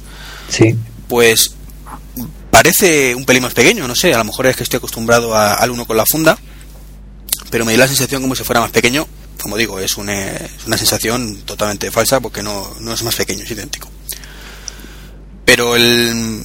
Sí. 0.50 0.76
pues 1.08 1.52
parece 2.50 3.14
un 3.14 3.26
pelín 3.26 3.44
más 3.44 3.54
pequeño, 3.54 3.88
no 3.88 3.96
sé, 3.96 4.14
a 4.14 4.18
lo 4.20 4.24
mejor 4.24 4.48
es 4.48 4.56
que 4.56 4.64
estoy 4.64 4.78
acostumbrado 4.78 5.36
a- 5.36 5.54
al 5.56 5.70
uno 5.72 5.86
con 5.86 5.98
la 5.98 6.06
funda, 6.06 6.38
pero 7.52 7.64
me 7.66 7.74
dio 7.74 7.80
la 7.80 7.88
sensación 7.88 8.22
como 8.22 8.36
si 8.36 8.44
fuera 8.44 8.62
más 8.62 8.72
pequeño, 8.72 9.08
como 9.42 9.58
digo, 9.58 9.80
es 9.80 9.98
una, 9.98 10.14
es 10.14 10.66
una 10.68 10.78
sensación 10.78 11.38
totalmente 11.46 11.92
falsa 11.92 12.20
porque 12.20 12.42
no, 12.44 12.74
no 12.80 12.94
es 12.94 13.04
más 13.04 13.16
pequeño, 13.16 13.44
es 13.44 13.52
idéntico. 13.52 13.90
Pero 15.46 15.76
el 15.76 16.44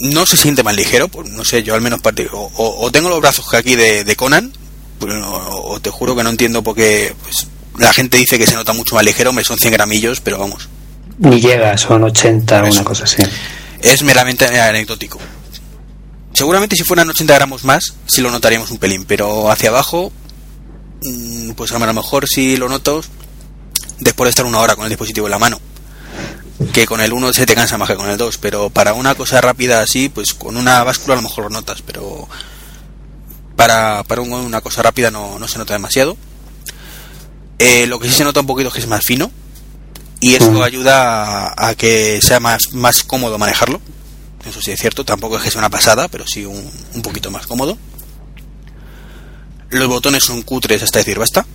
no 0.00 0.24
se 0.26 0.36
siente 0.36 0.62
más 0.62 0.74
ligero, 0.74 1.08
pues 1.08 1.28
no 1.30 1.44
sé, 1.44 1.62
yo 1.62 1.74
al 1.74 1.82
menos 1.82 2.00
parte, 2.00 2.28
o, 2.32 2.38
o- 2.56 2.84
o 2.86 2.90
tengo 2.92 3.10
los 3.10 3.20
brazos 3.20 3.48
que 3.50 3.56
aquí 3.58 3.76
de, 3.76 4.02
de 4.04 4.16
Conan, 4.16 4.50
pues, 4.98 5.14
o, 5.14 5.62
o 5.72 5.80
te 5.80 5.90
juro 5.90 6.16
que 6.16 6.22
no 6.22 6.30
entiendo 6.30 6.62
por 6.62 6.74
qué 6.74 7.14
pues, 7.22 7.46
la 7.78 7.92
gente 7.92 8.16
dice 8.16 8.38
que 8.38 8.46
se 8.46 8.54
nota 8.54 8.72
mucho 8.72 8.94
más 8.94 9.04
ligero, 9.04 9.32
me 9.32 9.44
son 9.44 9.58
100 9.58 9.72
gramillos, 9.74 10.20
pero 10.20 10.38
vamos, 10.38 10.68
Ni 11.18 11.40
llega, 11.40 11.76
son 11.76 12.04
80, 12.04 12.66
Eso. 12.66 12.72
una 12.76 12.84
cosa 12.84 13.04
así. 13.04 13.22
es 13.82 14.02
meramente 14.02 14.46
anecdótico. 14.46 15.18
Seguramente 16.32 16.76
si 16.76 16.84
fueran 16.84 17.10
80 17.10 17.34
gramos 17.34 17.64
más, 17.64 17.92
sí 18.06 18.22
lo 18.22 18.30
notaríamos 18.30 18.70
un 18.70 18.78
pelín, 18.78 19.04
pero 19.04 19.50
hacia 19.50 19.68
abajo, 19.68 20.12
pues 21.56 21.72
a 21.72 21.78
lo 21.78 21.92
mejor 21.94 22.26
sí 22.28 22.56
lo 22.56 22.68
noto 22.68 23.02
después 23.98 24.26
de 24.26 24.30
estar 24.30 24.44
una 24.44 24.58
hora 24.60 24.76
con 24.76 24.84
el 24.84 24.90
dispositivo 24.90 25.26
en 25.26 25.30
la 25.32 25.38
mano. 25.38 25.60
Que 26.74 26.86
con 26.86 27.00
el 27.00 27.12
1 27.12 27.32
se 27.32 27.46
te 27.46 27.54
cansa 27.54 27.78
más 27.78 27.88
que 27.88 27.96
con 27.96 28.08
el 28.10 28.18
2, 28.18 28.36
pero 28.38 28.68
para 28.70 28.92
una 28.92 29.14
cosa 29.14 29.40
rápida 29.40 29.80
así, 29.80 30.08
pues 30.10 30.34
con 30.34 30.56
una 30.56 30.84
báscula 30.84 31.14
a 31.14 31.16
lo 31.16 31.22
mejor 31.22 31.44
lo 31.44 31.50
notas, 31.50 31.80
pero 31.82 32.28
para, 33.56 34.02
para 34.04 34.20
un- 34.20 34.32
una 34.32 34.60
cosa 34.60 34.82
rápida 34.82 35.10
no, 35.10 35.38
no 35.38 35.48
se 35.48 35.58
nota 35.58 35.72
demasiado. 35.72 36.16
Eh, 37.58 37.86
lo 37.86 37.98
que 37.98 38.08
sí 38.08 38.14
se 38.14 38.24
nota 38.24 38.40
un 38.40 38.46
poquito 38.46 38.68
es 38.68 38.74
que 38.74 38.80
es 38.80 38.86
más 38.86 39.04
fino 39.04 39.30
y 40.20 40.34
eso 40.34 40.50
Ujú. 40.50 40.62
ayuda 40.62 41.48
a, 41.48 41.68
a 41.68 41.74
que 41.74 42.20
sea 42.22 42.40
más, 42.40 42.72
más 42.72 43.02
cómodo 43.04 43.38
manejarlo. 43.38 43.80
Eso 44.46 44.62
sí 44.62 44.70
es 44.70 44.80
cierto, 44.80 45.04
tampoco 45.04 45.36
es 45.36 45.42
que 45.42 45.50
sea 45.50 45.58
una 45.60 45.68
pasada, 45.70 46.08
pero 46.08 46.26
sí 46.26 46.44
un, 46.46 46.70
un 46.94 47.02
poquito 47.02 47.30
más 47.30 47.46
cómodo. 47.46 47.76
Los 49.70 49.88
botones 49.88 50.24
son 50.24 50.42
cutres 50.42 50.82
hasta 50.82 50.98
decir 50.98 51.18
basta. 51.18 51.46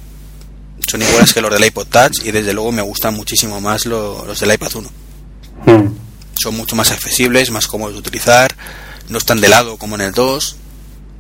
Son 0.88 1.02
iguales 1.02 1.34
que 1.34 1.42
los 1.42 1.52
del 1.52 1.64
iPod 1.66 1.88
Touch 1.88 2.20
y 2.24 2.32
desde 2.32 2.54
luego 2.54 2.72
me 2.72 2.82
gustan 2.82 3.14
muchísimo 3.16 3.60
más 3.62 3.86
lo- 3.86 4.26
los 4.26 4.40
del 4.40 4.54
iPad 4.54 4.72
1. 4.76 4.90
Mm. 5.66 5.94
Son 6.36 6.56
mucho 6.56 6.76
más 6.76 6.92
accesibles, 6.92 7.50
más 7.50 7.68
cómodos 7.68 7.94
de 7.94 8.00
utilizar, 8.00 8.56
no 9.10 9.18
están 9.18 9.42
de 9.42 9.50
lado 9.50 9.78
como 9.78 9.96
en 9.96 10.02
el 10.02 10.12
2 10.12 10.58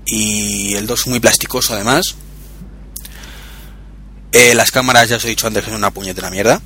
y 0.05 0.75
el 0.75 0.85
2 0.87 1.01
es 1.01 1.07
muy 1.07 1.19
plasticoso 1.19 1.73
además. 1.73 2.15
Eh, 4.31 4.53
las 4.53 4.71
cámaras 4.71 5.09
ya 5.09 5.15
os 5.15 5.25
he 5.25 5.29
dicho 5.29 5.47
antes 5.47 5.63
que 5.63 5.69
son 5.71 5.79
una 5.79 5.91
puñetera 5.91 6.29
mierda, 6.29 6.61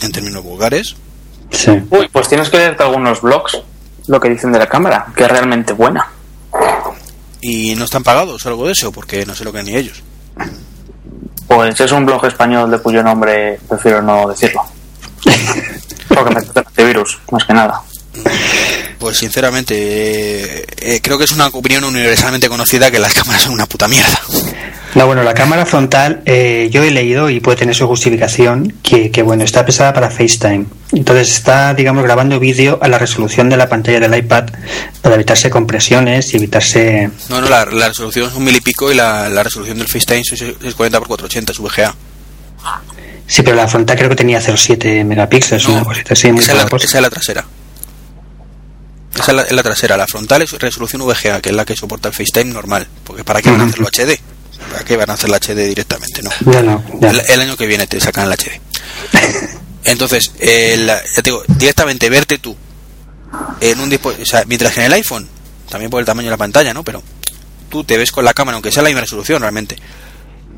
en 0.00 0.12
términos 0.12 0.42
vulgares. 0.42 0.96
Sí. 1.50 1.70
Uy, 1.90 2.08
pues 2.10 2.28
tienes 2.28 2.48
que 2.48 2.56
leerte 2.56 2.82
algunos 2.82 3.20
blogs, 3.20 3.58
lo 4.06 4.18
que 4.18 4.30
dicen 4.30 4.50
de 4.52 4.58
la 4.58 4.68
cámara, 4.68 5.06
que 5.14 5.24
es 5.24 5.30
realmente 5.30 5.72
buena. 5.74 6.06
Y 7.48 7.76
no 7.76 7.84
están 7.84 8.02
pagados 8.02 8.44
o 8.44 8.48
algo 8.48 8.66
de 8.66 8.72
eso, 8.72 8.90
porque 8.90 9.24
no 9.24 9.32
sé 9.32 9.44
lo 9.44 9.52
que 9.52 9.62
ni 9.62 9.76
ellos. 9.76 10.02
Pues 11.46 11.80
es 11.80 11.92
un 11.92 12.04
blog 12.04 12.26
español 12.26 12.68
de 12.68 12.80
cuyo 12.80 13.04
nombre 13.04 13.60
prefiero 13.68 14.02
no 14.02 14.28
decirlo. 14.28 14.62
Porque 16.08 16.34
me 16.34 16.42
trata 16.42 16.62
de 16.62 16.66
antivirus, 16.66 17.20
más 17.30 17.44
que 17.44 17.54
nada. 17.54 17.80
Pues 18.98 19.18
sinceramente, 19.18 19.74
eh, 19.76 20.66
eh, 20.78 21.00
creo 21.02 21.18
que 21.18 21.24
es 21.24 21.32
una 21.32 21.48
opinión 21.48 21.84
universalmente 21.84 22.48
conocida 22.48 22.90
que 22.90 22.98
las 22.98 23.14
cámaras 23.14 23.42
son 23.42 23.52
una 23.52 23.66
puta 23.66 23.88
mierda. 23.88 24.18
No, 24.94 25.06
bueno, 25.06 25.22
la 25.22 25.34
cámara 25.34 25.66
frontal, 25.66 26.22
eh, 26.24 26.70
yo 26.72 26.82
he 26.82 26.90
leído 26.90 27.28
y 27.28 27.40
puede 27.40 27.58
tener 27.58 27.74
su 27.74 27.86
justificación, 27.86 28.72
que, 28.82 29.10
que, 29.10 29.22
bueno, 29.22 29.44
está 29.44 29.66
pesada 29.66 29.92
para 29.92 30.08
FaceTime. 30.08 30.64
Entonces 30.92 31.32
está, 31.32 31.74
digamos, 31.74 32.02
grabando 32.02 32.40
vídeo 32.40 32.78
a 32.80 32.88
la 32.88 32.98
resolución 32.98 33.50
de 33.50 33.58
la 33.58 33.68
pantalla 33.68 34.00
del 34.00 34.16
iPad 34.16 34.46
para 35.02 35.16
evitarse 35.16 35.50
compresiones 35.50 36.32
y 36.32 36.38
evitarse... 36.38 37.10
No, 37.28 37.42
no, 37.42 37.48
la, 37.50 37.66
la 37.66 37.88
resolución 37.88 38.30
es 38.30 38.34
un 38.34 38.44
mil 38.44 38.56
y 38.56 38.62
pico 38.62 38.90
y 38.90 38.94
la, 38.94 39.28
la 39.28 39.42
resolución 39.42 39.76
del 39.76 39.88
FaceTime 39.88 40.20
es, 40.20 40.32
es 40.32 40.74
40 40.74 40.96
x 40.96 41.06
480 41.06 41.52
es 41.52 41.58
VGA. 41.58 41.94
Sí, 43.26 43.42
pero 43.42 43.56
la 43.56 43.68
frontal 43.68 43.98
creo 43.98 44.08
que 44.08 44.16
tenía 44.16 44.40
0,7 44.40 45.04
megapíxeles, 45.04 45.68
No, 45.68 45.74
una 45.74 45.84
cosita 45.84 46.14
así, 46.14 46.32
muy 46.32 46.42
esa, 46.42 46.52
es 46.52 46.58
la, 46.58 46.76
esa 46.76 46.98
es 46.98 47.02
la 47.02 47.10
trasera. 47.10 47.44
Esa 49.20 49.30
es 49.32 49.36
la, 49.36 49.42
es 49.42 49.52
la 49.52 49.62
trasera. 49.62 49.96
La 49.96 50.06
frontal 50.06 50.42
es 50.42 50.52
resolución 50.52 51.02
VGA, 51.02 51.40
que 51.40 51.50
es 51.50 51.54
la 51.56 51.64
que 51.64 51.76
soporta 51.76 52.08
el 52.08 52.14
FaceTime 52.14 52.52
normal. 52.52 52.86
Porque 53.04 53.24
¿para 53.24 53.42
qué 53.42 53.50
van 53.50 53.60
a 53.62 53.64
hacerlo 53.64 53.88
HD? 53.88 54.18
¿Para 54.72 54.84
qué 54.84 54.96
van 54.96 55.10
a 55.10 55.14
hacer 55.14 55.30
la 55.30 55.38
HD 55.38 55.66
directamente? 55.66 56.22
No. 56.22 56.30
Ya 56.52 56.62
no, 56.62 56.82
ya. 57.00 57.10
El, 57.10 57.22
el 57.28 57.40
año 57.40 57.56
que 57.56 57.66
viene 57.66 57.86
te 57.86 58.00
sacan 58.00 58.26
el 58.26 58.32
HD. 58.32 58.60
Entonces, 59.84 60.32
el- 60.40 60.86
ya 60.86 61.02
te 61.16 61.22
digo, 61.22 61.42
directamente 61.48 62.08
verte 62.10 62.38
tú 62.38 62.56
en 63.60 63.80
un 63.80 63.88
dispositivo, 63.90 64.22
o 64.24 64.26
sea, 64.26 64.44
mientras 64.46 64.72
que 64.72 64.80
en 64.80 64.86
el 64.86 64.92
iPhone, 64.94 65.28
también 65.70 65.90
por 65.90 66.00
el 66.00 66.06
tamaño 66.06 66.26
de 66.26 66.30
la 66.32 66.36
pantalla, 66.36 66.74
¿no? 66.74 66.82
Pero 66.82 67.02
tú 67.70 67.84
te 67.84 67.96
ves 67.96 68.10
con 68.12 68.24
la 68.24 68.34
cámara, 68.34 68.54
aunque 68.56 68.72
sea 68.72 68.82
la 68.82 68.88
misma 68.88 69.02
resolución 69.02 69.40
realmente. 69.40 69.76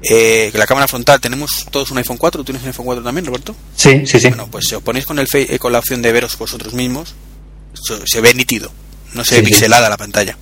Eh, 0.02 0.48
que 0.52 0.58
la 0.58 0.66
cámara 0.66 0.86
frontal, 0.86 1.20
tenemos 1.20 1.66
todos 1.72 1.90
un 1.90 1.98
iPhone 1.98 2.16
4, 2.18 2.40
¿tú 2.40 2.44
tienes 2.44 2.62
un 2.62 2.68
iPhone 2.68 2.86
4 2.86 3.02
también, 3.04 3.26
Roberto? 3.26 3.54
Sí, 3.74 4.06
sí, 4.06 4.20
sí. 4.20 4.28
Bueno, 4.28 4.48
pues 4.50 4.66
si 4.68 4.74
os 4.76 4.82
ponéis 4.82 5.04
con, 5.04 5.18
el 5.18 5.26
eh, 5.34 5.58
con 5.58 5.72
la 5.72 5.80
opción 5.80 6.00
de 6.02 6.12
veros 6.12 6.38
vosotros 6.38 6.72
mismos, 6.72 7.14
se, 8.04 8.20
ve 8.20 8.34
nítido, 8.34 8.72
no 9.14 9.24
se 9.24 9.36
ve 9.36 9.40
Sí, 9.40 9.46
sí. 9.46 9.52
pixelada 9.52 9.88
la 9.88 9.96
pantalla. 9.96 10.36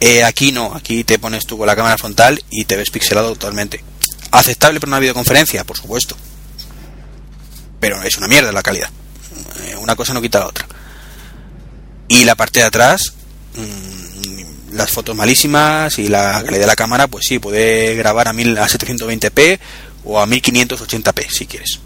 Eh, 0.00 0.24
aquí 0.24 0.52
no, 0.52 0.74
aquí 0.74 1.04
te 1.04 1.18
pones 1.18 1.46
tú 1.46 1.56
con 1.58 1.66
la 1.66 1.74
cámara 1.76 1.98
frontal 1.98 2.42
y 2.50 2.64
te 2.64 2.76
ves 2.76 2.90
pixelado 2.90 3.32
totalmente. 3.32 3.82
¿Aceptable 4.30 4.80
para 4.80 4.90
una 4.90 4.98
videoconferencia? 4.98 5.64
Por 5.64 5.76
supuesto. 5.76 6.16
Pero 7.80 8.02
es 8.02 8.16
una 8.18 8.28
mierda 8.28 8.52
la 8.52 8.62
calidad. 8.62 8.90
Eh, 9.64 9.76
una 9.76 9.96
cosa 9.96 10.12
no 10.14 10.20
quita 10.20 10.40
la 10.40 10.46
otra. 10.46 10.66
Y 12.08 12.24
la 12.24 12.34
parte 12.34 12.60
de 12.60 12.66
atrás, 12.66 13.14
mm, 13.56 14.74
las 14.74 14.90
fotos 14.90 15.16
malísimas 15.16 15.98
y 15.98 16.08
la 16.08 16.42
calidad 16.44 16.60
de 16.60 16.66
la 16.66 16.76
cámara, 16.76 17.06
pues 17.08 17.26
sí, 17.26 17.38
puede 17.38 17.94
grabar 17.96 18.28
a, 18.28 18.32
1000, 18.32 18.58
a 18.58 18.68
720p 18.68 19.58
o 20.04 20.20
a 20.20 20.26
1580p 20.26 21.28
si 21.30 21.46
quieres. 21.46 21.80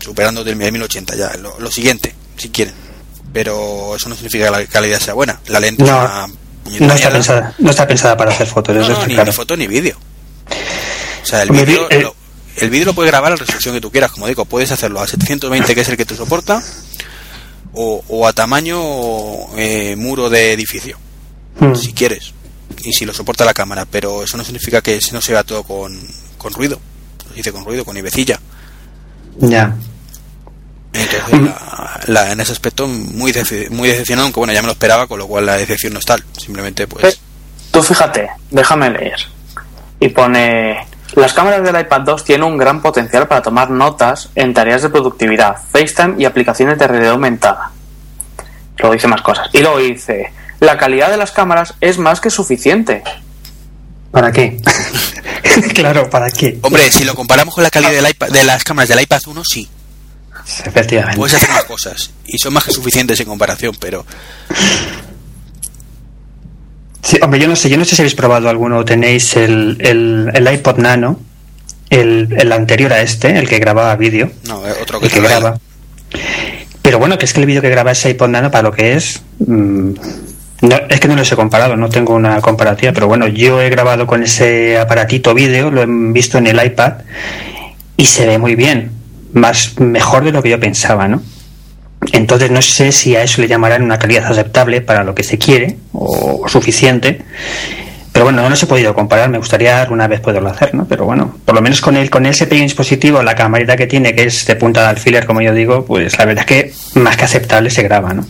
Superando 0.00 0.44
del 0.44 0.56
1080 0.56 1.16
ya. 1.16 1.36
Lo, 1.36 1.58
lo 1.60 1.70
siguiente, 1.70 2.14
si 2.36 2.50
quieren. 2.50 2.74
Pero 3.32 3.94
eso 3.96 4.08
no 4.08 4.14
significa 4.14 4.46
que 4.46 4.50
la 4.50 4.66
calidad 4.66 5.00
sea 5.00 5.14
buena. 5.14 5.40
La 5.48 5.60
lente 5.60 5.82
es 5.84 5.88
No, 5.90 5.98
una 5.98 6.28
puñetera 6.64 6.86
No 6.88 6.94
está, 6.94 7.10
pensada, 7.12 7.54
no 7.58 7.70
está 7.70 7.86
pensada 7.86 8.16
para 8.16 8.30
hacer 8.30 8.46
fotos, 8.46 8.74
No, 8.74 8.82
eso 8.82 8.92
no, 8.92 9.06
ni, 9.06 9.14
claro. 9.14 9.30
ni 9.30 9.36
foto 9.36 9.56
ni 9.56 9.66
vídeo. 9.66 9.96
O 11.22 11.26
sea, 11.26 11.42
el 11.42 11.50
vídeo 11.50 11.86
eh. 11.90 12.00
lo, 12.02 12.14
el 12.56 12.70
vídeo 12.70 12.86
lo 12.86 12.94
puedes 12.94 13.10
grabar 13.12 13.32
a 13.32 13.34
la 13.34 13.40
resolución 13.40 13.74
que 13.74 13.80
tú 13.80 13.90
quieras, 13.90 14.10
como 14.12 14.26
digo, 14.26 14.44
puedes 14.46 14.72
hacerlo 14.72 15.00
a 15.00 15.06
720 15.06 15.74
que 15.74 15.80
es 15.82 15.88
el 15.88 15.96
que 15.96 16.06
te 16.06 16.16
soporta 16.16 16.62
o, 17.74 18.02
o 18.08 18.26
a 18.26 18.32
tamaño 18.32 18.80
eh, 19.56 19.94
muro 19.96 20.30
de 20.30 20.52
edificio, 20.52 20.98
Mm. 21.60 21.74
si 21.74 21.92
quieres, 21.92 22.32
y 22.84 22.92
si 22.92 23.04
lo 23.04 23.12
soporta 23.12 23.44
la 23.44 23.52
cámara, 23.52 23.84
pero 23.90 24.22
eso 24.22 24.36
no 24.36 24.44
significa 24.44 24.80
que 24.80 25.00
no 25.12 25.20
se 25.20 25.32
vea 25.32 25.42
todo 25.42 25.64
con, 25.64 25.98
con 26.38 26.52
ruido. 26.54 26.80
dice 27.34 27.50
con 27.52 27.64
ruido, 27.64 27.84
con 27.84 27.96
ibecilla. 27.96 28.38
Ya. 29.38 29.74
Entonces, 30.92 31.40
la, 31.40 32.00
la- 32.06 32.32
en 32.32 32.40
ese 32.40 32.52
aspecto, 32.52 32.86
muy, 32.88 33.32
dece- 33.32 33.68
muy 33.70 33.88
decepcionado, 33.88 34.26
aunque 34.26 34.40
bueno, 34.40 34.52
ya 34.52 34.62
me 34.62 34.66
lo 34.66 34.72
esperaba, 34.72 35.06
con 35.06 35.18
lo 35.18 35.26
cual 35.26 35.46
la 35.46 35.56
decepción 35.56 35.92
no 35.92 35.98
es 35.98 36.04
tal. 36.06 36.24
Simplemente, 36.36 36.86
pues. 36.86 37.20
Tú 37.70 37.82
fíjate, 37.82 38.28
déjame 38.50 38.90
leer. 38.90 39.18
Y 40.00 40.08
pone... 40.08 40.86
Las 41.14 41.32
cámaras 41.32 41.62
del 41.64 41.78
iPad 41.80 42.02
2 42.02 42.24
tienen 42.24 42.44
un 42.46 42.58
gran 42.58 42.80
potencial 42.82 43.26
para 43.26 43.42
tomar 43.42 43.70
notas 43.70 44.28
en 44.34 44.52
tareas 44.54 44.82
de 44.82 44.90
productividad, 44.90 45.56
FaceTime 45.72 46.14
y 46.18 46.24
aplicaciones 46.26 46.78
de 46.78 46.86
realidad 46.86 47.12
aumentada. 47.12 47.70
Luego 48.78 48.94
dice 48.94 49.08
más 49.08 49.22
cosas. 49.22 49.48
Y 49.52 49.60
luego 49.60 49.78
dice... 49.78 50.32
La 50.60 50.76
calidad 50.76 51.10
de 51.10 51.16
las 51.16 51.30
cámaras 51.30 51.74
es 51.80 51.98
más 51.98 52.20
que 52.20 52.30
suficiente. 52.30 53.02
¿Para 54.10 54.32
qué? 54.32 54.60
claro, 55.74 56.10
¿para 56.10 56.30
qué? 56.30 56.58
Hombre, 56.62 56.90
si 56.90 57.04
lo 57.04 57.14
comparamos 57.14 57.54
con 57.54 57.62
la 57.62 57.70
calidad 57.70 57.92
del 57.92 58.06
iPad- 58.06 58.28
de 58.30 58.42
las 58.44 58.64
cámaras 58.64 58.88
del 58.88 59.00
iPad 59.00 59.20
1, 59.26 59.42
sí. 59.44 59.68
Efectivamente. 60.64 61.16
Puedes 61.16 61.34
hacer 61.34 61.50
más 61.50 61.64
cosas. 61.64 62.10
Y 62.26 62.38
son 62.38 62.52
más 62.54 62.64
que 62.64 62.72
suficientes 62.72 63.20
en 63.20 63.26
comparación, 63.26 63.76
pero. 63.78 64.04
Sí, 67.02 67.18
hombre, 67.22 67.40
yo 67.40 67.48
no 67.48 67.56
sé, 67.56 67.70
yo 67.70 67.76
no 67.76 67.84
sé 67.84 67.96
si 67.96 68.02
habéis 68.02 68.14
probado 68.14 68.48
alguno 68.48 68.78
o 68.78 68.84
tenéis 68.84 69.36
el, 69.36 69.78
el, 69.80 70.30
el 70.34 70.52
iPod 70.52 70.78
Nano, 70.78 71.20
el, 71.90 72.34
el 72.36 72.52
anterior 72.52 72.92
a 72.92 73.00
este, 73.00 73.38
el 73.38 73.48
que 73.48 73.58
grababa 73.58 73.94
vídeo, 73.96 74.30
No, 74.46 74.66
eh, 74.66 74.74
otro 74.82 75.00
que 75.00 75.06
el 75.06 75.22
graba. 75.22 75.58
Pero 76.82 76.98
bueno, 76.98 77.18
que 77.18 77.24
es 77.24 77.32
que 77.32 77.40
el 77.40 77.46
vídeo 77.46 77.62
que 77.62 77.70
graba 77.70 77.92
ese 77.92 78.10
iPod 78.10 78.28
Nano 78.28 78.50
para 78.50 78.62
lo 78.62 78.72
que 78.72 78.94
es, 78.94 79.22
mm, 79.38 79.92
no, 80.62 80.76
es 80.88 81.00
que 81.00 81.08
no 81.08 81.14
los 81.14 81.30
he 81.30 81.36
comparado, 81.36 81.76
no 81.76 81.88
tengo 81.88 82.14
una 82.14 82.40
comparativa, 82.40 82.92
pero 82.92 83.06
bueno, 83.06 83.28
yo 83.28 83.62
he 83.62 83.70
grabado 83.70 84.06
con 84.06 84.22
ese 84.22 84.78
aparatito 84.78 85.32
vídeo, 85.34 85.70
lo 85.70 85.82
he 85.82 85.86
visto 85.88 86.36
en 86.38 86.46
el 86.48 86.62
iPad 86.62 86.94
y 87.96 88.06
se 88.06 88.26
ve 88.26 88.38
muy 88.38 88.54
bien, 88.54 88.97
más 89.32 89.78
mejor 89.78 90.24
de 90.24 90.32
lo 90.32 90.42
que 90.42 90.50
yo 90.50 90.60
pensaba, 90.60 91.08
¿no? 91.08 91.22
Entonces 92.12 92.50
no 92.50 92.62
sé 92.62 92.92
si 92.92 93.16
a 93.16 93.22
eso 93.22 93.40
le 93.40 93.48
llamarán 93.48 93.82
una 93.82 93.98
calidad 93.98 94.30
aceptable 94.30 94.80
para 94.80 95.04
lo 95.04 95.14
que 95.14 95.24
se 95.24 95.38
quiere 95.38 95.76
o 95.92 96.48
suficiente. 96.48 97.22
Pero 98.12 98.24
bueno, 98.24 98.42
no 98.42 98.50
los 98.50 98.62
he 98.62 98.66
podido 98.66 98.94
comparar, 98.94 99.28
me 99.28 99.38
gustaría 99.38 99.86
una 99.90 100.08
vez 100.08 100.20
poderlo 100.20 100.48
hacer, 100.48 100.74
¿no? 100.74 100.86
Pero 100.86 101.04
bueno, 101.04 101.36
por 101.44 101.54
lo 101.54 101.60
menos 101.60 101.80
con 101.80 101.96
el, 101.96 102.10
con 102.10 102.26
ese 102.26 102.46
pequeño 102.46 102.64
dispositivo, 102.64 103.22
la 103.22 103.34
camarita 103.34 103.76
que 103.76 103.86
tiene, 103.86 104.14
que 104.14 104.24
es 104.24 104.46
de 104.46 104.56
punta 104.56 104.82
de 104.82 104.88
alfiler, 104.88 105.24
como 105.24 105.40
yo 105.40 105.54
digo, 105.54 105.84
pues 105.84 106.18
la 106.18 106.24
verdad 106.24 106.44
es 106.44 106.46
que 106.46 107.00
más 107.00 107.16
que 107.16 107.24
aceptable 107.24 107.70
se 107.70 107.82
graba, 107.82 108.14
¿no? 108.14 108.26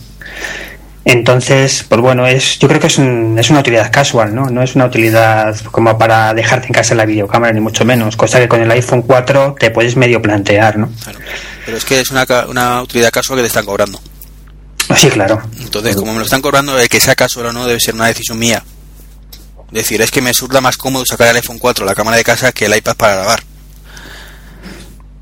Entonces, 1.05 1.85
pues 1.87 2.01
bueno, 2.01 2.27
es, 2.27 2.59
yo 2.59 2.67
creo 2.67 2.79
que 2.79 2.87
es, 2.87 2.97
un- 2.97 3.37
es 3.39 3.49
una 3.49 3.61
utilidad 3.61 3.91
casual, 3.91 4.35
¿no? 4.35 4.45
No 4.47 4.61
es 4.61 4.75
una 4.75 4.85
utilidad 4.85 5.55
como 5.71 5.97
para 5.97 6.33
dejarte 6.33 6.67
en 6.67 6.73
casa 6.73 6.93
la 6.93 7.05
videocámara, 7.05 7.53
ni 7.53 7.61
mucho 7.61 7.85
menos. 7.85 8.15
Cosa 8.15 8.39
que 8.39 8.47
con 8.47 8.61
el 8.61 8.69
iPhone 8.71 9.01
4 9.01 9.55
te 9.59 9.71
puedes 9.71 9.95
medio 9.95 10.21
plantear, 10.21 10.77
¿no? 10.77 10.89
Claro. 11.03 11.19
Pero 11.65 11.77
es 11.77 11.85
que 11.85 11.99
es 12.01 12.11
una, 12.11 12.25
una 12.47 12.81
utilidad 12.83 13.11
casual 13.11 13.37
que 13.37 13.43
te 13.43 13.47
están 13.47 13.65
cobrando. 13.65 13.99
Sí, 14.95 15.09
claro. 15.09 15.41
Entonces, 15.59 15.95
como 15.95 16.11
me 16.13 16.19
lo 16.19 16.25
están 16.25 16.41
cobrando, 16.41 16.77
el 16.77 16.89
que 16.89 16.99
sea 16.99 17.15
casual 17.15 17.47
o 17.47 17.53
no 17.53 17.65
debe 17.65 17.79
ser 17.79 17.95
una 17.95 18.07
decisión 18.07 18.37
mía. 18.37 18.63
Es 19.67 19.73
decir, 19.73 20.01
es 20.01 20.09
que 20.11 20.21
me 20.21 20.33
surda 20.33 20.61
más 20.61 20.77
cómodo 20.77 21.05
sacar 21.05 21.27
el 21.29 21.35
iPhone 21.37 21.59
4 21.59 21.85
la 21.85 21.93
cámara 21.95 22.17
de 22.17 22.23
casa 22.23 22.51
que 22.51 22.65
el 22.65 22.75
iPad 22.75 22.95
para 22.95 23.15
grabar. 23.15 23.43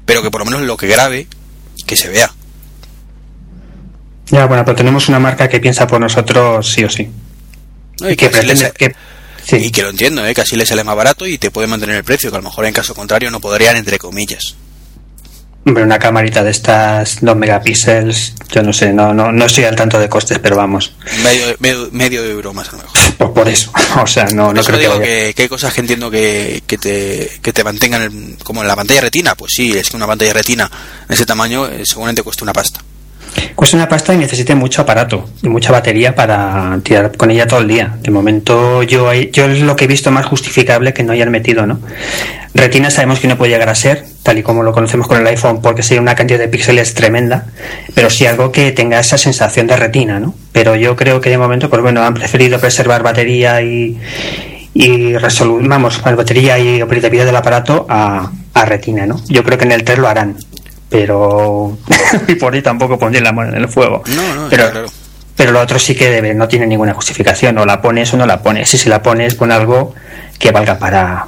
Pero 0.05 0.21
que 0.21 0.31
por 0.31 0.39
lo 0.39 0.45
menos 0.45 0.61
lo 0.61 0.77
que 0.77 0.87
grabe, 0.87 1.27
que 1.85 1.95
se 1.97 2.07
vea. 2.09 2.31
Ya, 4.29 4.45
bueno, 4.45 4.63
pero 4.65 4.75
tenemos 4.75 5.07
una 5.09 5.19
marca 5.19 5.47
que 5.47 5.59
piensa 5.59 5.87
por 5.87 5.99
nosotros 6.01 6.71
sí 6.71 6.83
o 6.83 6.89
sí. 6.89 7.09
¿no? 8.01 8.09
Y 8.09 8.15
que 8.15 8.29
que... 8.29 8.95
Sí. 9.45 9.55
y 9.55 9.71
que 9.71 9.81
lo 9.81 9.89
entiendo, 9.89 10.25
¿eh? 10.27 10.33
que 10.35 10.41
así 10.41 10.57
le 10.57 10.65
sale 10.65 10.83
más 10.83 10.97
barato 10.97 11.25
y 11.25 11.37
te 11.37 11.51
puede 11.51 11.67
mantener 11.67 11.95
el 11.95 12.03
precio, 12.03 12.29
que 12.29 12.35
a 12.35 12.39
lo 12.39 12.43
mejor 12.49 12.65
en 12.65 12.73
caso 12.73 12.93
contrario 12.93 13.31
no 13.31 13.39
podrían, 13.39 13.77
entre 13.77 13.97
comillas. 13.97 14.55
Hombre, 15.65 15.83
una 15.83 15.97
camarita 15.99 16.43
de 16.43 16.51
estas 16.51 17.19
2 17.21 17.35
megapíxeles, 17.35 18.33
yo 18.51 18.61
no 18.61 18.73
sé, 18.73 18.91
no, 18.93 19.13
no, 19.13 19.31
no 19.31 19.45
estoy 19.45 19.63
al 19.63 19.75
tanto 19.77 19.99
de 19.99 20.09
costes, 20.09 20.39
pero 20.39 20.57
vamos, 20.57 20.93
Medio, 21.23 21.55
medio, 21.59 21.89
medio 21.93 22.23
euro 22.25 22.53
más 22.53 22.67
a 22.69 22.71
lo 22.73 22.77
mejor. 22.79 22.97
pues 23.17 23.29
por 23.31 23.47
eso, 23.47 23.71
o 24.01 24.07
sea, 24.07 24.25
no, 24.31 24.47
Por 24.47 24.55
no 24.55 24.61
eso 24.61 24.67
creo 24.71 24.81
que 24.81 24.87
vaya. 24.89 25.01
que, 25.01 25.33
que 25.33 25.41
hay 25.43 25.47
cosas 25.49 25.73
que 25.73 25.79
entiendo 25.81 26.11
que, 26.11 26.61
que 26.67 26.77
te, 26.77 27.31
que 27.41 27.53
te 27.53 27.63
mantengan 27.63 28.01
el- 28.01 28.37
como 28.43 28.61
en 28.61 28.67
la 28.67 28.75
pantalla 28.75 28.99
retina. 29.01 29.33
Pues 29.35 29.53
sí, 29.55 29.71
es 29.77 29.89
que 29.89 29.95
una 29.95 30.07
pantalla 30.07 30.33
retina 30.33 30.69
en 31.07 31.13
ese 31.13 31.25
tamaño 31.25 31.67
eh, 31.67 31.83
seguramente 31.85 32.21
cuesta 32.23 32.43
una 32.43 32.53
pasta. 32.53 32.81
Cuesta 33.55 33.77
una 33.77 33.89
pasta 33.89 34.13
y 34.13 34.17
necesite 34.17 34.55
mucho 34.55 34.81
aparato 34.81 35.27
y 35.41 35.49
mucha 35.49 35.71
batería 35.71 36.15
para 36.15 36.79
tirar 36.83 37.15
con 37.17 37.31
ella 37.31 37.47
todo 37.47 37.61
el 37.61 37.67
día. 37.67 37.97
De 38.01 38.11
momento 38.11 38.83
yo, 38.83 39.11
yo 39.13 39.45
es 39.45 39.61
lo 39.61 39.75
que 39.75 39.85
he 39.85 39.87
visto 39.87 40.11
más 40.11 40.25
justificable 40.25 40.93
que 40.93 41.03
no 41.03 41.13
hayan 41.13 41.31
metido, 41.31 41.65
¿no? 41.65 41.79
Retina 42.53 42.89
sabemos 42.89 43.19
que 43.19 43.27
no 43.27 43.37
puede 43.37 43.51
llegar 43.51 43.69
a 43.69 43.75
ser, 43.75 44.03
tal 44.23 44.39
y 44.39 44.43
como 44.43 44.63
lo 44.63 44.73
conocemos 44.73 45.07
con 45.07 45.19
el 45.19 45.27
iPhone, 45.27 45.61
porque 45.61 45.83
sería 45.83 46.01
una 46.01 46.15
cantidad 46.15 46.39
de 46.39 46.47
píxeles 46.47 46.93
tremenda, 46.93 47.45
pero 47.93 48.09
sí 48.09 48.25
algo 48.25 48.51
que 48.51 48.71
tenga 48.71 48.99
esa 48.99 49.17
sensación 49.17 49.67
de 49.67 49.77
retina, 49.77 50.19
¿no? 50.19 50.33
Pero 50.51 50.75
yo 50.75 50.95
creo 50.95 51.21
que 51.21 51.29
de 51.29 51.37
momento, 51.37 51.69
pues 51.69 51.81
bueno, 51.81 52.03
han 52.03 52.13
preferido 52.13 52.59
preservar 52.59 53.03
batería 53.03 53.61
y, 53.61 53.99
y 54.73 55.13
vamos, 55.13 56.01
batería 56.03 56.57
y 56.57 56.81
operatividad 56.81 57.25
del 57.25 57.35
aparato 57.35 57.85
a, 57.89 58.31
a 58.53 58.65
retina, 58.65 59.05
¿no? 59.05 59.21
Yo 59.27 59.43
creo 59.43 59.57
que 59.57 59.65
en 59.65 59.71
el 59.71 59.83
3 59.83 59.99
lo 59.99 60.07
harán, 60.07 60.37
pero 60.89 61.77
y 62.27 62.35
por 62.35 62.53
ahí 62.53 62.61
tampoco 62.61 62.97
pondré 62.97 63.21
la 63.21 63.31
mano 63.31 63.49
en 63.55 63.61
el 63.63 63.69
fuego. 63.69 64.03
No, 64.07 64.35
no, 64.35 64.47
pero, 64.49 64.71
claro. 64.71 64.91
pero 65.35 65.51
lo 65.51 65.61
otro 65.61 65.79
sí 65.79 65.95
que 65.95 66.09
debe, 66.09 66.33
no 66.33 66.47
tiene 66.47 66.67
ninguna 66.67 66.93
justificación, 66.93 67.57
o 67.57 67.65
la 67.65 67.81
pones 67.81 68.13
o 68.13 68.17
no 68.17 68.25
la 68.25 68.41
pones. 68.41 68.73
Y 68.73 68.77
si 68.77 68.89
la 68.89 69.01
pones, 69.01 69.35
pon 69.35 69.51
algo 69.51 69.93
que 70.39 70.51
valga 70.51 70.77
para, 70.79 71.27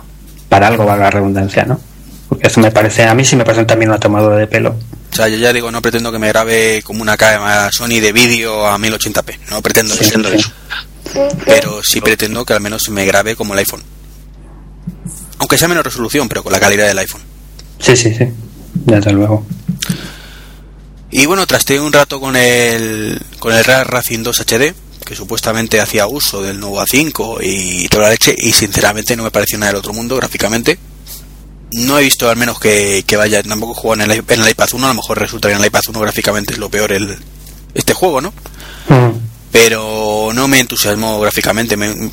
para 0.50 0.68
algo, 0.68 0.86
valga 0.86 1.06
la 1.06 1.12
redundancia, 1.12 1.66
¿no? 1.66 1.80
Porque 2.30 2.48
eso 2.48 2.60
me 2.60 2.72
parece, 2.72 3.04
a 3.06 3.14
mí 3.16 3.26
sí 3.26 3.36
me 3.36 3.44
parece 3.44 3.66
también 3.66 3.90
una 3.90 4.00
tomadura 4.00 4.36
de 4.36 4.48
pelo. 4.48 4.76
O 5.12 5.16
sea, 5.16 5.28
yo 5.28 5.38
ya 5.38 5.52
digo, 5.52 5.72
no 5.72 5.82
pretendo 5.82 6.12
que 6.12 6.20
me 6.20 6.28
grabe 6.28 6.82
como 6.84 7.02
una 7.02 7.18
cámara 7.18 7.72
Sony 7.72 8.00
de 8.00 8.12
vídeo 8.14 8.68
a 8.68 8.78
1080p. 8.78 9.40
No 9.50 9.62
pretendo 9.64 9.96
Sí, 9.96 10.06
eso. 10.06 10.22
sí. 10.32 11.20
Pero 11.46 11.82
sí 11.84 12.00
pretendo 12.02 12.46
que 12.46 12.54
al 12.54 12.62
menos 12.62 12.88
me 12.90 13.04
grabe 13.06 13.36
como 13.36 13.54
el 13.54 13.60
iPhone. 13.60 13.82
Aunque 15.40 15.58
sea 15.58 15.68
menos 15.68 15.84
resolución, 15.84 16.30
pero 16.30 16.44
con 16.44 16.52
la 16.54 16.60
calidad 16.60 16.86
del 16.86 17.00
iPhone. 17.00 17.22
Sí, 17.80 17.96
sí, 17.98 18.14
sí, 18.14 18.28
desde 18.86 19.12
luego. 19.12 19.46
Y 21.12 21.26
bueno, 21.26 21.48
trasteé 21.48 21.80
un 21.80 21.92
rato 21.92 22.20
con 22.20 22.36
el, 22.36 23.20
con 23.40 23.54
el 23.54 23.64
Real 23.64 23.86
Racing 23.86 24.22
2 24.24 24.40
HD, 24.42 24.74
que 25.06 25.16
supuestamente 25.16 25.82
hacía 25.82 26.06
uso 26.08 26.42
del 26.44 26.60
nuevo 26.60 26.80
A5 26.82 27.40
y 27.42 27.88
toda 27.88 28.04
la 28.04 28.10
leche, 28.12 28.36
y 28.38 28.52
sinceramente 28.52 29.16
no 29.16 29.24
me 29.24 29.32
pareció 29.32 29.58
nada 29.58 29.72
del 29.72 29.80
otro 29.80 29.94
mundo 29.94 30.16
gráficamente. 30.18 30.78
No 31.72 31.98
he 32.00 32.04
visto 32.04 32.30
al 32.30 32.36
menos 32.38 32.60
que, 32.60 33.04
que 33.08 33.16
vaya, 33.18 33.42
tampoco 33.44 33.74
juego 33.74 33.96
en 33.96 34.02
el, 34.12 34.24
en 34.28 34.42
el 34.42 34.50
iPad 34.50 34.70
1, 34.74 34.86
a 34.86 34.90
lo 34.90 34.94
mejor 34.96 35.20
resulta 35.20 35.48
que 35.48 35.56
en 35.56 35.62
el 35.62 35.68
iPad 35.68 35.82
1 35.90 36.00
gráficamente 36.00 36.54
es 36.54 36.60
lo 36.60 36.70
peor 36.70 36.92
el, 36.92 37.18
este 37.74 37.94
juego, 37.94 38.22
¿no? 38.22 38.30
Mm. 38.90 39.12
Pero 39.52 40.30
no 40.34 40.48
me 40.48 40.60
entusiasmó 40.60 41.20
gráficamente. 41.20 41.76
me- 41.76 42.12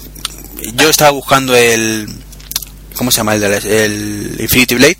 yo 0.74 0.88
estaba 0.88 1.10
buscando 1.10 1.54
el... 1.54 2.08
¿Cómo 2.96 3.10
se 3.10 3.18
llama? 3.18 3.34
El, 3.34 3.42
el 3.44 4.36
Infinity 4.40 4.74
Blade 4.74 4.96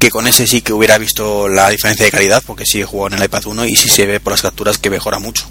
que 0.00 0.10
con 0.10 0.26
ese 0.26 0.46
sí 0.48 0.62
que 0.62 0.72
hubiera 0.72 0.98
visto 0.98 1.48
la 1.48 1.68
diferencia 1.68 2.04
de 2.06 2.10
calidad, 2.10 2.42
porque 2.46 2.64
sí 2.66 2.80
he 2.80 2.84
jugado 2.84 3.14
en 3.14 3.20
el 3.22 3.26
iPad 3.26 3.44
1 3.46 3.66
y 3.66 3.76
sí 3.76 3.88
se 3.88 4.06
ve 4.06 4.18
por 4.18 4.32
las 4.32 4.42
capturas 4.42 4.78
que 4.78 4.90
mejora 4.90 5.18
mucho. 5.20 5.44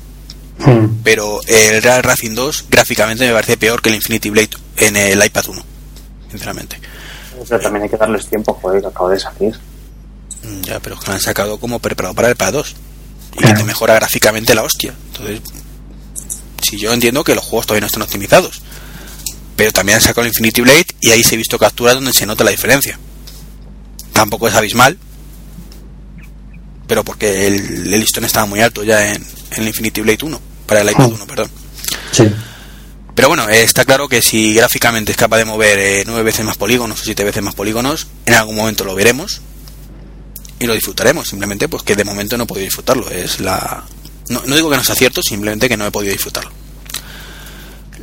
Mm. 0.57 1.01
Pero 1.03 1.39
el 1.47 1.81
Real 1.81 2.03
Racing 2.03 2.33
2 2.35 2.65
gráficamente 2.69 3.25
me 3.27 3.31
parece 3.33 3.55
peor 3.57 3.81
que 3.81 3.89
el 3.89 3.95
Infinity 3.95 4.29
Blade 4.31 4.49
en 4.77 4.97
el 4.97 5.23
iPad 5.23 5.45
1, 5.49 5.63
sinceramente. 6.31 6.81
Pero 7.47 7.61
también 7.61 7.83
hay 7.83 7.89
que 7.89 7.95
darles 7.97 8.27
tiempo, 8.27 8.53
joder, 8.61 8.81
que 8.81 8.87
acabo 8.87 9.09
de 9.09 9.19
salir. 9.19 9.55
Mm, 10.43 10.61
Ya, 10.63 10.79
pero 10.79 10.95
es 10.95 11.01
que 11.01 11.07
lo 11.07 11.13
han 11.13 11.21
sacado 11.21 11.59
como 11.59 11.79
preparado 11.79 12.15
para 12.15 12.27
el 12.29 12.33
iPad 12.33 12.53
2 12.53 12.75
y 13.33 13.37
que 13.37 13.43
Claro. 13.43 13.59
te 13.59 13.63
mejora 13.65 13.93
gráficamente 13.93 14.55
la 14.55 14.63
hostia. 14.63 14.93
Entonces, 15.13 15.41
si 16.63 16.77
yo 16.79 16.91
entiendo 16.91 17.23
que 17.23 17.35
los 17.35 17.43
juegos 17.43 17.67
todavía 17.67 17.81
no 17.81 17.87
están 17.87 18.01
optimizados, 18.01 18.61
pero 19.55 19.71
también 19.71 19.97
han 19.97 20.01
sacado 20.01 20.21
el 20.21 20.29
Infinity 20.29 20.61
Blade 20.61 20.87
y 21.01 21.11
ahí 21.11 21.23
se 21.23 21.35
he 21.35 21.37
visto 21.37 21.57
capturas 21.59 21.93
donde 21.95 22.13
se 22.13 22.25
nota 22.25 22.43
la 22.43 22.51
diferencia. 22.51 22.99
Tampoco 24.19 24.49
es 24.49 24.53
abismal, 24.53 24.97
pero 26.87 27.05
porque 27.05 27.47
el, 27.47 27.93
el 27.93 27.99
listón 28.01 28.25
estaba 28.25 28.45
muy 28.45 28.59
alto 28.59 28.83
ya 28.83 29.13
en, 29.13 29.23
en 29.51 29.61
el 29.61 29.67
Infinity 29.69 30.01
Blade 30.01 30.17
1, 30.23 30.41
para 30.65 30.81
el 30.81 30.89
iPad 30.89 31.05
Oh. 31.05 31.15
1, 31.15 31.25
perdón. 31.25 31.49
Sí. 32.11 32.25
Pero 33.15 33.29
bueno, 33.29 33.47
está 33.47 33.85
claro 33.85 34.09
que 34.09 34.21
si 34.21 34.53
gráficamente 34.53 35.13
es 35.13 35.17
capaz 35.17 35.37
de 35.37 35.45
mover 35.45 35.79
eh, 35.79 36.03
nueve 36.05 36.23
veces 36.23 36.43
más 36.43 36.57
polígonos 36.57 36.99
o 36.99 37.05
siete 37.05 37.23
veces 37.23 37.41
más 37.41 37.55
polígonos, 37.55 38.07
en 38.25 38.33
algún 38.33 38.57
momento 38.57 38.83
lo 38.83 38.93
veremos 38.93 39.39
y 40.59 40.65
lo 40.65 40.73
disfrutaremos. 40.73 41.29
Simplemente, 41.29 41.69
pues 41.69 41.83
que 41.83 41.95
de 41.95 42.03
momento 42.03 42.37
no 42.37 42.43
he 42.43 42.47
podido 42.47 42.65
disfrutarlo. 42.65 43.09
Es 43.09 43.39
la. 43.39 43.85
No, 44.27 44.43
no 44.45 44.55
digo 44.57 44.69
que 44.69 44.75
no 44.75 44.83
sea 44.83 44.95
cierto, 44.95 45.21
simplemente 45.23 45.69
que 45.69 45.77
no 45.77 45.85
he 45.85 45.91
podido 45.91 46.11
disfrutarlo. 46.11 46.51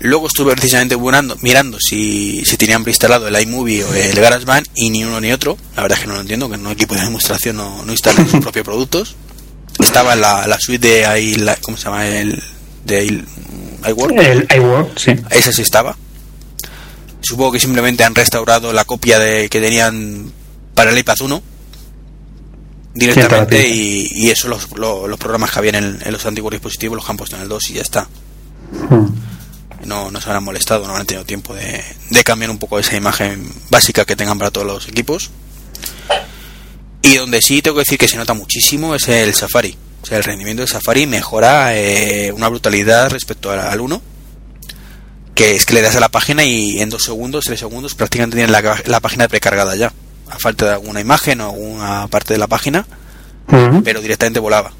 Luego 0.02 0.26
estuve 0.26 0.52
precisamente 0.52 0.96
mirando, 0.96 1.36
mirando 1.40 1.78
si, 1.80 2.44
si 2.44 2.56
tenían 2.56 2.82
preinstalado 2.84 3.26
el 3.28 3.40
iMovie 3.42 3.82
o 3.84 3.94
el 3.94 4.14
GarageBand 4.14 4.66
y 4.74 4.90
ni 4.90 5.04
uno 5.04 5.20
ni 5.20 5.32
otro. 5.32 5.56
La 5.74 5.82
verdad 5.82 5.98
es 5.98 6.02
que 6.04 6.08
no 6.08 6.14
lo 6.14 6.20
entiendo, 6.20 6.50
que 6.50 6.58
no 6.58 6.70
equipo 6.70 6.94
de 6.94 7.00
demostración 7.02 7.56
no, 7.56 7.82
no 7.84 7.92
instalan 7.92 8.28
sus 8.28 8.40
propios 8.42 8.64
productos. 8.64 9.16
Estaba 9.78 10.12
en 10.14 10.20
la, 10.20 10.46
la 10.46 10.58
suite 10.60 10.86
de 10.88 11.20
i, 11.22 11.34
la- 11.36 11.56
¿cómo 11.56 11.76
se 11.76 11.84
llama? 11.84 12.06
El, 12.06 12.42
de 12.84 13.04
i- 13.06 13.24
iWork. 13.88 14.14
El 14.18 14.46
iWork, 14.56 14.98
sí. 14.98 15.12
Esa 15.30 15.52
sí 15.52 15.62
estaba. 15.62 15.96
supongo 17.22 17.52
que 17.52 17.60
simplemente 17.60 18.04
han 18.04 18.14
restaurado 18.14 18.72
la 18.72 18.84
copia 18.84 19.18
de 19.18 19.48
que 19.48 19.60
tenían 19.60 20.30
para 20.74 20.90
el 20.92 20.98
iPad 20.98 21.16
1 21.22 21.42
directamente 22.94 23.68
y, 23.68 24.08
y, 24.12 24.30
eso 24.30 24.48
los, 24.48 24.70
los, 24.76 25.08
los, 25.08 25.18
programas 25.18 25.50
que 25.50 25.58
habían 25.58 25.74
en, 25.74 25.98
en, 26.02 26.12
los 26.12 26.24
antiguos 26.24 26.52
dispositivos 26.52 26.96
los 26.96 27.08
han 27.10 27.16
puesto 27.16 27.36
en 27.36 27.42
el 27.42 27.48
2 27.48 27.70
y 27.70 27.72
ya 27.74 27.82
está. 27.82 28.08
Hmm. 28.90 29.06
No, 29.84 30.10
no 30.10 30.20
se 30.20 30.28
habrán 30.28 30.44
molestado, 30.44 30.86
no 30.86 30.96
han 30.96 31.06
tenido 31.06 31.24
tiempo 31.24 31.54
de, 31.54 31.84
de 32.10 32.24
cambiar 32.24 32.50
un 32.50 32.58
poco 32.58 32.78
esa 32.78 32.96
imagen 32.96 33.52
básica 33.70 34.04
que 34.04 34.16
tengan 34.16 34.38
para 34.38 34.50
todos 34.50 34.66
los 34.66 34.88
equipos. 34.88 35.30
Y 37.02 37.16
donde 37.16 37.40
sí 37.40 37.62
tengo 37.62 37.76
que 37.76 37.82
decir 37.82 37.98
que 37.98 38.08
se 38.08 38.16
nota 38.16 38.34
muchísimo 38.34 38.94
es 38.94 39.08
el 39.08 39.34
Safari. 39.34 39.76
O 40.02 40.06
sea, 40.06 40.18
el 40.18 40.24
rendimiento 40.24 40.62
del 40.62 40.68
Safari 40.68 41.06
mejora 41.06 41.76
eh, 41.76 42.32
una 42.32 42.48
brutalidad 42.48 43.10
respecto 43.10 43.50
al, 43.50 43.60
al 43.60 43.80
1 43.80 44.02
que 45.36 45.54
es 45.54 45.66
que 45.66 45.74
le 45.74 45.82
das 45.82 45.94
a 45.94 46.00
la 46.00 46.08
página 46.08 46.44
y 46.44 46.80
en 46.80 46.88
dos 46.88 47.04
segundos, 47.04 47.44
tres 47.44 47.60
segundos 47.60 47.94
prácticamente 47.94 48.36
tienes 48.38 48.50
la, 48.50 48.82
la 48.86 49.00
página 49.00 49.28
precargada 49.28 49.76
ya. 49.76 49.92
A 50.30 50.38
falta 50.38 50.64
de 50.64 50.72
alguna 50.72 51.00
imagen 51.00 51.40
o 51.42 51.50
alguna 51.50 52.08
parte 52.08 52.32
de 52.32 52.38
la 52.38 52.48
página, 52.48 52.86
uh 53.48 53.54
-huh. 53.54 53.82
pero 53.84 54.00
directamente 54.00 54.40
volaba. 54.40 54.72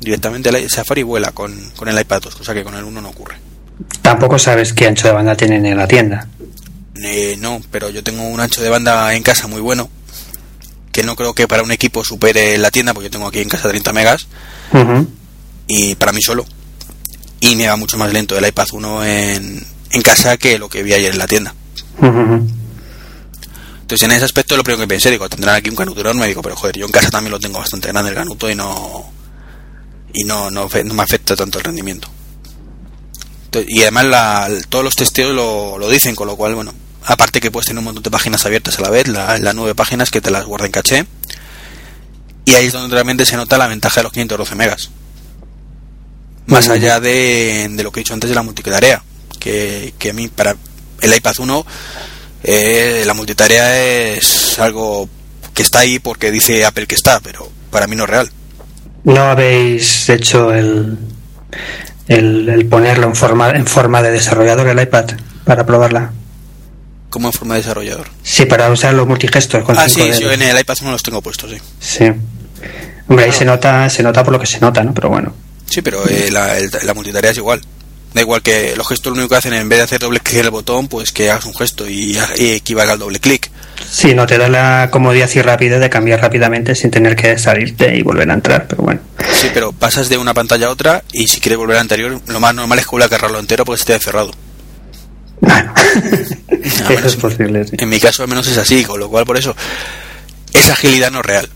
Directamente 0.00 0.48
el 0.48 0.70
Safari 0.70 1.02
vuela 1.02 1.32
con, 1.32 1.54
con 1.76 1.88
el 1.88 1.98
iPad 1.98 2.22
2, 2.22 2.34
cosa 2.36 2.54
que 2.54 2.64
con 2.64 2.74
el 2.74 2.84
1 2.84 3.00
no 3.00 3.08
ocurre. 3.08 3.36
Tampoco 4.02 4.38
sabes 4.38 4.72
qué 4.72 4.86
ancho 4.86 5.08
de 5.08 5.14
banda 5.14 5.36
tienen 5.36 5.66
en 5.66 5.76
la 5.76 5.86
tienda. 5.86 6.26
Eh, 7.02 7.36
no, 7.38 7.60
pero 7.70 7.90
yo 7.90 8.02
tengo 8.02 8.22
un 8.26 8.40
ancho 8.40 8.62
de 8.62 8.68
banda 8.68 9.14
en 9.14 9.22
casa 9.22 9.46
muy 9.46 9.60
bueno, 9.60 9.88
que 10.92 11.02
no 11.02 11.16
creo 11.16 11.34
que 11.34 11.48
para 11.48 11.62
un 11.62 11.70
equipo 11.70 12.04
supere 12.04 12.58
la 12.58 12.70
tienda, 12.70 12.92
porque 12.94 13.08
yo 13.08 13.12
tengo 13.12 13.26
aquí 13.26 13.40
en 13.40 13.48
casa 13.48 13.68
30 13.68 13.92
megas, 13.92 14.26
uh 14.72 14.78
-huh. 14.78 15.06
y 15.66 15.94
para 15.94 16.12
mí 16.12 16.20
solo 16.22 16.44
y 17.40 17.56
me 17.56 17.66
va 17.66 17.76
mucho 17.76 17.96
más 17.96 18.12
lento 18.12 18.36
el 18.36 18.46
iPad 18.46 18.66
1 18.72 19.04
en, 19.04 19.66
en 19.90 20.02
casa 20.02 20.36
que 20.36 20.58
lo 20.58 20.68
que 20.68 20.82
vi 20.82 20.92
ayer 20.92 21.12
en 21.12 21.18
la 21.18 21.26
tienda. 21.26 21.54
Uh 21.98 22.06
-huh. 22.06 22.50
Entonces 23.80 24.02
en 24.04 24.12
ese 24.12 24.24
aspecto 24.24 24.56
lo 24.56 24.62
primero 24.62 24.82
que 24.82 24.88
pensé, 24.88 25.10
digo, 25.10 25.28
tendrán 25.28 25.56
aquí 25.56 25.68
un 25.68 25.76
canuto 25.76 26.00
enorme, 26.00 26.26
digo, 26.26 26.42
pero 26.42 26.54
joder, 26.54 26.76
yo 26.76 26.86
en 26.86 26.92
casa 26.92 27.10
también 27.10 27.32
lo 27.32 27.40
tengo 27.40 27.58
bastante 27.58 27.88
grande 27.88 28.10
el 28.10 28.16
canuto 28.16 28.48
y 28.48 28.54
no 28.54 29.10
y 30.12 30.24
no, 30.24 30.50
no, 30.50 30.68
no 30.84 30.94
me 30.94 31.02
afecta 31.02 31.36
tanto 31.36 31.58
el 31.58 31.64
rendimiento. 31.64 32.08
Y 33.66 33.82
además 33.82 34.04
la, 34.04 34.48
todos 34.68 34.84
los 34.84 34.94
testeos 34.94 35.34
lo, 35.34 35.76
lo, 35.78 35.88
dicen, 35.88 36.14
con 36.14 36.28
lo 36.28 36.36
cual, 36.36 36.54
bueno, 36.54 36.72
aparte 37.04 37.40
que 37.40 37.50
puedes 37.50 37.66
tener 37.66 37.78
un 37.78 37.84
montón 37.84 38.02
de 38.02 38.10
páginas 38.10 38.46
abiertas 38.46 38.78
a 38.78 38.82
la 38.82 38.90
vez, 38.90 39.08
las 39.08 39.40
la 39.40 39.52
nueve 39.52 39.74
páginas 39.74 40.10
que 40.10 40.20
te 40.20 40.30
las 40.30 40.44
guarda 40.44 40.66
en 40.66 40.72
caché, 40.72 41.06
y 42.44 42.54
ahí 42.54 42.66
es 42.66 42.72
donde 42.72 42.94
realmente 42.94 43.26
se 43.26 43.36
nota 43.36 43.58
la 43.58 43.66
ventaja 43.66 44.00
de 44.00 44.04
los 44.04 44.12
512 44.12 44.54
megas 44.54 44.90
más 46.46 46.66
uh 46.66 46.70
-huh. 46.70 46.74
allá 46.74 47.00
de, 47.00 47.68
de, 47.70 47.82
lo 47.82 47.92
que 47.92 48.00
he 48.00 48.02
dicho 48.02 48.14
antes 48.14 48.28
de 48.28 48.34
la 48.34 48.42
multitarea 48.42 49.02
que, 49.38 49.94
que 49.98 50.10
a 50.10 50.12
mí 50.12 50.28
para 50.28 50.56
el 51.00 51.14
iPad 51.14 51.34
1 51.38 51.66
eh, 52.42 53.02
la 53.06 53.14
multitarea 53.14 54.14
es 54.14 54.58
algo 54.58 55.08
que 55.54 55.62
está 55.62 55.80
ahí 55.80 55.98
porque 55.98 56.30
dice 56.30 56.64
Apple 56.64 56.86
que 56.86 56.94
está 56.94 57.20
pero 57.20 57.50
para 57.70 57.86
mí 57.86 57.94
no 57.96 58.04
es 58.04 58.10
real 58.10 58.32
no 59.04 59.22
habéis 59.22 60.08
hecho 60.08 60.52
el 60.52 60.98
el, 62.08 62.48
el 62.48 62.66
ponerlo 62.66 63.06
en 63.06 63.14
forma 63.14 63.50
en 63.50 63.66
forma 63.66 64.02
de 64.02 64.10
desarrollador 64.10 64.68
el 64.68 64.80
iPad 64.80 65.06
para 65.44 65.64
probarla. 65.64 66.12
Como 67.08 67.28
en 67.28 67.32
forma 67.32 67.54
de 67.54 67.62
desarrollador 67.62 68.08
sí 68.22 68.46
para 68.46 68.70
usar 68.70 68.94
los 68.94 69.06
multigestos 69.06 69.64
con 69.64 69.78
ah 69.78 69.88
sí, 69.88 70.12
sí, 70.12 70.24
en 70.24 70.42
el 70.42 70.58
iPad 70.58 70.76
1 70.80 70.90
los 70.92 71.02
tengo 71.02 71.20
puestos 71.22 71.50
sí. 71.50 71.58
Sí. 71.80 72.12
Hombre 73.08 73.24
ahí 73.24 73.32
se 73.32 73.44
nota 73.44 73.88
se 73.90 74.02
nota 74.02 74.22
por 74.22 74.32
lo 74.32 74.38
que 74.38 74.46
se 74.46 74.60
nota 74.60 74.82
no 74.84 74.94
pero 74.94 75.08
bueno. 75.08 75.34
Sí, 75.70 75.82
pero 75.82 76.06
eh, 76.08 76.30
la, 76.32 76.58
el, 76.58 76.68
la, 76.82 76.94
multitarea 76.94 77.30
es 77.30 77.36
igual. 77.36 77.62
Da 78.14 78.20
igual 78.20 78.42
que 78.42 78.74
los 78.76 78.88
gestos 78.88 79.12
lo 79.12 79.18
único 79.18 79.30
que 79.30 79.36
hacen 79.36 79.52
en 79.52 79.68
vez 79.68 79.78
de 79.78 79.84
hacer 79.84 80.00
doble 80.00 80.20
clic 80.20 80.38
en 80.38 80.46
el 80.46 80.50
botón, 80.50 80.88
pues 80.88 81.12
que 81.12 81.30
hagas 81.30 81.44
un 81.44 81.54
gesto 81.54 81.88
y, 81.88 82.18
y 82.36 82.50
equivalga 82.52 82.94
al 82.94 82.98
doble 82.98 83.20
clic. 83.20 83.50
Sí, 83.88 84.14
no 84.14 84.26
te 84.26 84.36
da 84.36 84.48
la 84.48 84.88
comodidad 84.90 85.30
y 85.34 85.42
rapidez 85.42 85.80
de 85.80 85.88
cambiar 85.90 86.20
rápidamente 86.20 86.74
sin 86.74 86.90
tener 86.90 87.16
que 87.16 87.38
salirte 87.38 87.96
y 87.96 88.02
volver 88.02 88.30
a 88.30 88.34
entrar, 88.34 88.66
pero 88.68 88.82
bueno. 88.82 89.00
Sí, 89.32 89.48
pero 89.54 89.72
pasas 89.72 90.08
de 90.08 90.18
una 90.18 90.34
pantalla 90.34 90.66
a 90.66 90.70
otra 90.70 91.04
y 91.12 91.28
si 91.28 91.40
quieres 91.40 91.58
volver 91.58 91.76
a 91.76 91.80
anterior, 91.80 92.20
lo 92.26 92.40
más 92.40 92.54
normal 92.54 92.78
es 92.78 92.84
que 92.84 92.90
vuelva 92.90 93.06
a 93.06 93.10
cargarlo 93.10 93.38
entero 93.38 93.64
porque 93.64 93.80
esté 93.80 93.98
cerrado. 93.98 94.32
Bueno, 95.40 95.72
eso 96.62 97.06
es 97.06 97.16
posible. 97.16 97.64
Sí. 97.64 97.76
En 97.78 97.88
mi 97.88 97.98
caso 97.98 98.22
al 98.22 98.28
menos 98.28 98.46
es 98.46 98.58
así, 98.58 98.84
con 98.84 99.00
lo 99.00 99.08
cual 99.08 99.24
por 99.24 99.38
eso 99.38 99.54
esa 100.52 100.72
agilidad 100.72 101.10
no 101.10 101.20
es 101.20 101.26
real. 101.26 101.48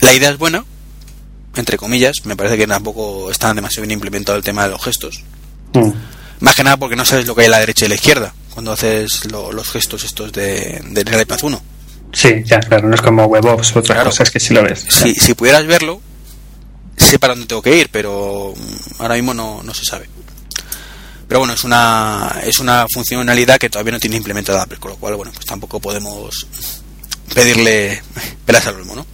La 0.00 0.12
idea 0.12 0.30
es 0.30 0.38
buena, 0.38 0.64
entre 1.56 1.76
comillas, 1.76 2.24
me 2.26 2.36
parece 2.36 2.56
que 2.56 2.66
tampoco 2.66 3.30
está 3.30 3.52
demasiado 3.54 3.86
bien 3.86 3.92
implementado 3.92 4.36
el 4.36 4.44
tema 4.44 4.64
de 4.64 4.70
los 4.70 4.82
gestos. 4.82 5.24
Mm. 5.74 5.90
Más 6.40 6.54
que 6.54 6.64
nada 6.64 6.76
porque 6.76 6.96
no 6.96 7.04
sabes 7.04 7.26
lo 7.26 7.34
que 7.34 7.42
hay 7.42 7.46
a 7.48 7.50
la 7.50 7.58
derecha 7.60 7.84
y 7.84 7.86
a 7.86 7.88
la 7.90 7.94
izquierda 7.96 8.34
cuando 8.54 8.72
haces 8.72 9.30
lo, 9.30 9.52
los 9.52 9.70
gestos 9.70 10.04
estos 10.04 10.32
de, 10.32 10.80
de 10.84 11.00
el 11.00 11.20
iPad 11.20 11.38
1. 11.42 11.62
Sí, 12.12 12.42
ya, 12.44 12.58
claro, 12.60 12.88
no 12.88 12.94
es 12.94 13.02
como 13.02 13.24
WebOps 13.26 13.76
o 13.76 13.78
otras 13.78 13.96
claro. 13.96 14.10
cosas 14.10 14.30
que 14.30 14.40
si 14.40 14.52
lo 14.52 14.62
ves. 14.62 14.84
Si, 14.88 15.14
si, 15.14 15.34
pudieras 15.34 15.64
verlo, 15.66 16.00
sé 16.96 17.18
para 17.18 17.34
dónde 17.34 17.46
tengo 17.46 17.62
que 17.62 17.76
ir, 17.76 17.88
pero 17.92 18.52
ahora 18.98 19.14
mismo 19.14 19.32
no, 19.32 19.62
no 19.62 19.72
se 19.72 19.84
sabe. 19.84 20.08
Pero 21.28 21.38
bueno, 21.38 21.54
es 21.54 21.62
una, 21.62 22.40
es 22.42 22.58
una 22.58 22.86
funcionalidad 22.92 23.58
que 23.58 23.70
todavía 23.70 23.92
no 23.92 24.00
tiene 24.00 24.16
implementada 24.16 24.62
Apple, 24.62 24.78
con 24.80 24.90
lo 24.90 24.96
cual, 24.96 25.14
bueno, 25.14 25.30
pues 25.32 25.46
tampoco 25.46 25.78
podemos 25.78 26.48
pedirle 27.32 28.02
pelas 28.44 28.66
al 28.66 28.74
olmo, 28.74 28.96
¿no? 28.96 29.06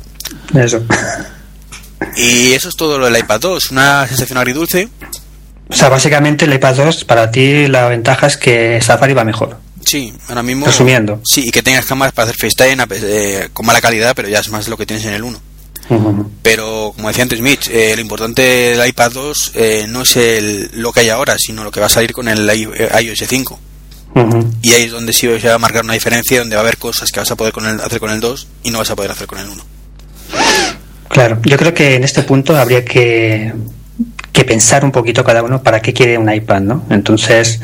Eso. 0.58 0.82
Y 2.16 2.52
eso 2.52 2.70
es 2.70 2.76
todo 2.76 2.98
lo 2.98 3.04
del 3.04 3.18
iPad 3.18 3.40
2, 3.40 3.70
una 3.70 4.08
sensación 4.08 4.38
agridulce. 4.38 4.88
O 5.68 5.74
sea, 5.74 5.88
básicamente 5.88 6.44
el 6.44 6.54
iPad 6.54 6.76
2, 6.76 7.04
para 7.04 7.30
ti 7.30 7.66
la 7.66 7.88
ventaja 7.88 8.26
es 8.26 8.36
que 8.36 8.80
Safari 8.80 9.14
va 9.14 9.24
mejor. 9.24 9.58
Sí, 9.84 10.12
ahora 10.28 10.42
mismo. 10.42 10.66
Resumiendo. 10.66 11.20
Sí, 11.24 11.44
y 11.46 11.50
que 11.50 11.62
tengas 11.62 11.86
cámaras 11.86 12.12
para 12.12 12.30
hacer 12.30 12.50
FaceTime 12.50 12.84
eh, 12.90 13.48
con 13.52 13.66
mala 13.66 13.80
calidad, 13.80 14.14
pero 14.16 14.28
ya 14.28 14.40
es 14.40 14.50
más 14.50 14.68
lo 14.68 14.76
que 14.76 14.86
tienes 14.86 15.04
en 15.06 15.14
el 15.14 15.22
1. 15.22 15.40
Uh 15.88 15.94
-huh. 15.94 16.28
Pero 16.42 16.92
como 16.96 17.08
decía 17.08 17.22
antes 17.22 17.40
Mitch, 17.40 17.68
eh, 17.68 17.94
lo 17.94 18.00
importante 18.00 18.42
del 18.42 18.88
iPad 18.88 19.12
2 19.12 19.52
eh, 19.54 19.86
no 19.88 20.02
es 20.02 20.16
el, 20.16 20.70
lo 20.74 20.92
que 20.92 21.00
hay 21.00 21.10
ahora, 21.10 21.36
sino 21.38 21.62
lo 21.62 21.70
que 21.70 21.78
va 21.78 21.86
a 21.86 21.90
salir 21.90 22.12
con 22.12 22.26
el 22.26 22.48
iOS 22.50 23.24
5. 23.28 23.58
Uh 24.14 24.20
-huh. 24.20 24.52
Y 24.62 24.72
ahí 24.72 24.84
es 24.84 24.90
donde 24.90 25.12
sí 25.12 25.28
se 25.40 25.48
va 25.48 25.54
a 25.54 25.58
marcar 25.58 25.84
una 25.84 25.94
diferencia, 25.94 26.40
donde 26.40 26.56
va 26.56 26.62
a 26.62 26.64
haber 26.64 26.78
cosas 26.78 27.12
que 27.12 27.20
vas 27.20 27.30
a 27.30 27.36
poder 27.36 27.52
con 27.52 27.66
el, 27.66 27.80
hacer 27.80 28.00
con 28.00 28.10
el 28.10 28.20
2 28.20 28.48
y 28.64 28.70
no 28.70 28.78
vas 28.78 28.90
a 28.90 28.96
poder 28.96 29.12
hacer 29.12 29.28
con 29.28 29.38
el 29.38 29.48
1. 29.48 29.64
Claro, 31.08 31.40
yo 31.44 31.56
creo 31.56 31.72
que 31.72 31.94
en 31.94 32.04
este 32.04 32.22
punto 32.22 32.56
habría 32.56 32.84
que, 32.84 33.52
que 34.36 34.44
pensar 34.44 34.84
un 34.84 34.92
poquito 34.92 35.24
cada 35.24 35.42
uno 35.42 35.62
para 35.62 35.80
qué 35.80 35.94
quiere 35.94 36.18
un 36.18 36.30
iPad, 36.30 36.60
¿no? 36.60 36.82
Entonces, 36.90 37.58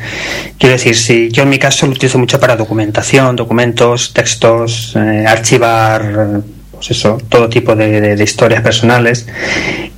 quiero 0.57 0.73
decir, 0.73 0.97
si 0.97 1.29
yo 1.31 1.43
en 1.43 1.51
mi 1.51 1.59
caso 1.59 1.85
lo 1.85 1.93
utilizo 1.93 2.19
mucho 2.19 2.41
para 2.41 2.57
documentación, 2.57 3.37
documentos, 3.37 4.15
textos, 4.15 4.97
eh, 4.97 5.27
archivar, 5.29 6.41
pues 6.73 6.91
eso, 6.93 7.19
todo 7.29 7.51
tipo 7.51 7.77
de, 7.77 8.19
historias 8.25 8.63
personales. 8.63 9.27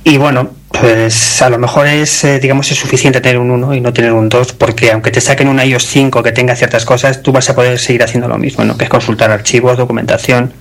Y 0.03 0.17
bueno, 0.17 0.49
pues 0.69 1.41
a 1.41 1.49
lo 1.49 1.57
mejor 1.59 1.87
es, 1.87 2.25
eh, 2.25 2.39
digamos, 2.39 2.69
es 2.69 2.77
suficiente 2.77 3.21
tener 3.21 3.37
un 3.37 3.51
1 3.51 3.73
y 3.75 3.79
no 3.79 3.93
tener 3.93 4.11
un 4.11 4.27
2, 4.27 4.51
porque 4.51 4.91
aunque 4.91 5.11
te 5.11 5.21
saquen 5.21 5.47
un 5.47 5.61
iOS 5.61 5.85
5 5.85 6.21
que 6.23 6.33
tenga 6.33 6.57
ciertas 6.57 6.83
cosas, 6.83 7.23
tú 7.23 7.31
vas 7.31 7.49
a 7.49 7.55
poder 7.55 7.79
seguir 7.79 8.03
haciendo 8.03 8.27
lo 8.27 8.37
mismo, 8.37 8.65
¿no? 8.65 8.77
Que 8.77 8.83
es 8.83 8.89
consultar 8.89 9.31
archivos, 9.31 9.77
documentación 9.77 10.51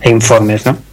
e 0.00 0.08
informes, 0.08 0.64
¿no? 0.64 0.87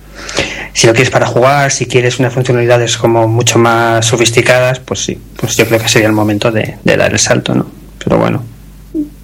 Si 0.76 0.88
lo 0.88 0.94
quieres 0.94 1.10
para 1.10 1.26
jugar, 1.26 1.72
si 1.72 1.86
quieres 1.86 2.20
unas 2.20 2.34
funcionalidades 2.34 2.98
como 2.98 3.30
mucho 3.30 3.58
más 3.58 4.06
sofisticadas, 4.06 4.80
pues 4.80 5.06
sí, 5.06 5.18
pues 5.38 5.56
yo 5.56 5.66
creo 5.66 5.80
que 5.80 5.88
sería 5.88 6.10
el 6.10 6.14
momento 6.14 6.52
de, 6.52 6.78
dar 6.84 7.14
el 7.14 7.18
salto, 7.18 7.56
¿no? 7.56 7.66
Pero 8.04 8.18
bueno, 8.18 8.44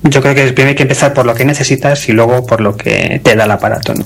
yo 0.03 0.21
creo 0.21 0.33
que 0.33 0.53
primero 0.53 0.69
hay 0.69 0.75
que 0.75 0.83
empezar 0.83 1.13
por 1.13 1.25
lo 1.25 1.35
que 1.35 1.43
necesitas 1.43 2.07
y 2.07 2.13
luego 2.13 2.45
por 2.45 2.61
lo 2.61 2.77
que 2.77 3.19
te 3.21 3.35
da 3.35 3.43
el 3.43 3.51
aparato, 3.51 3.93
¿no? 3.93 4.05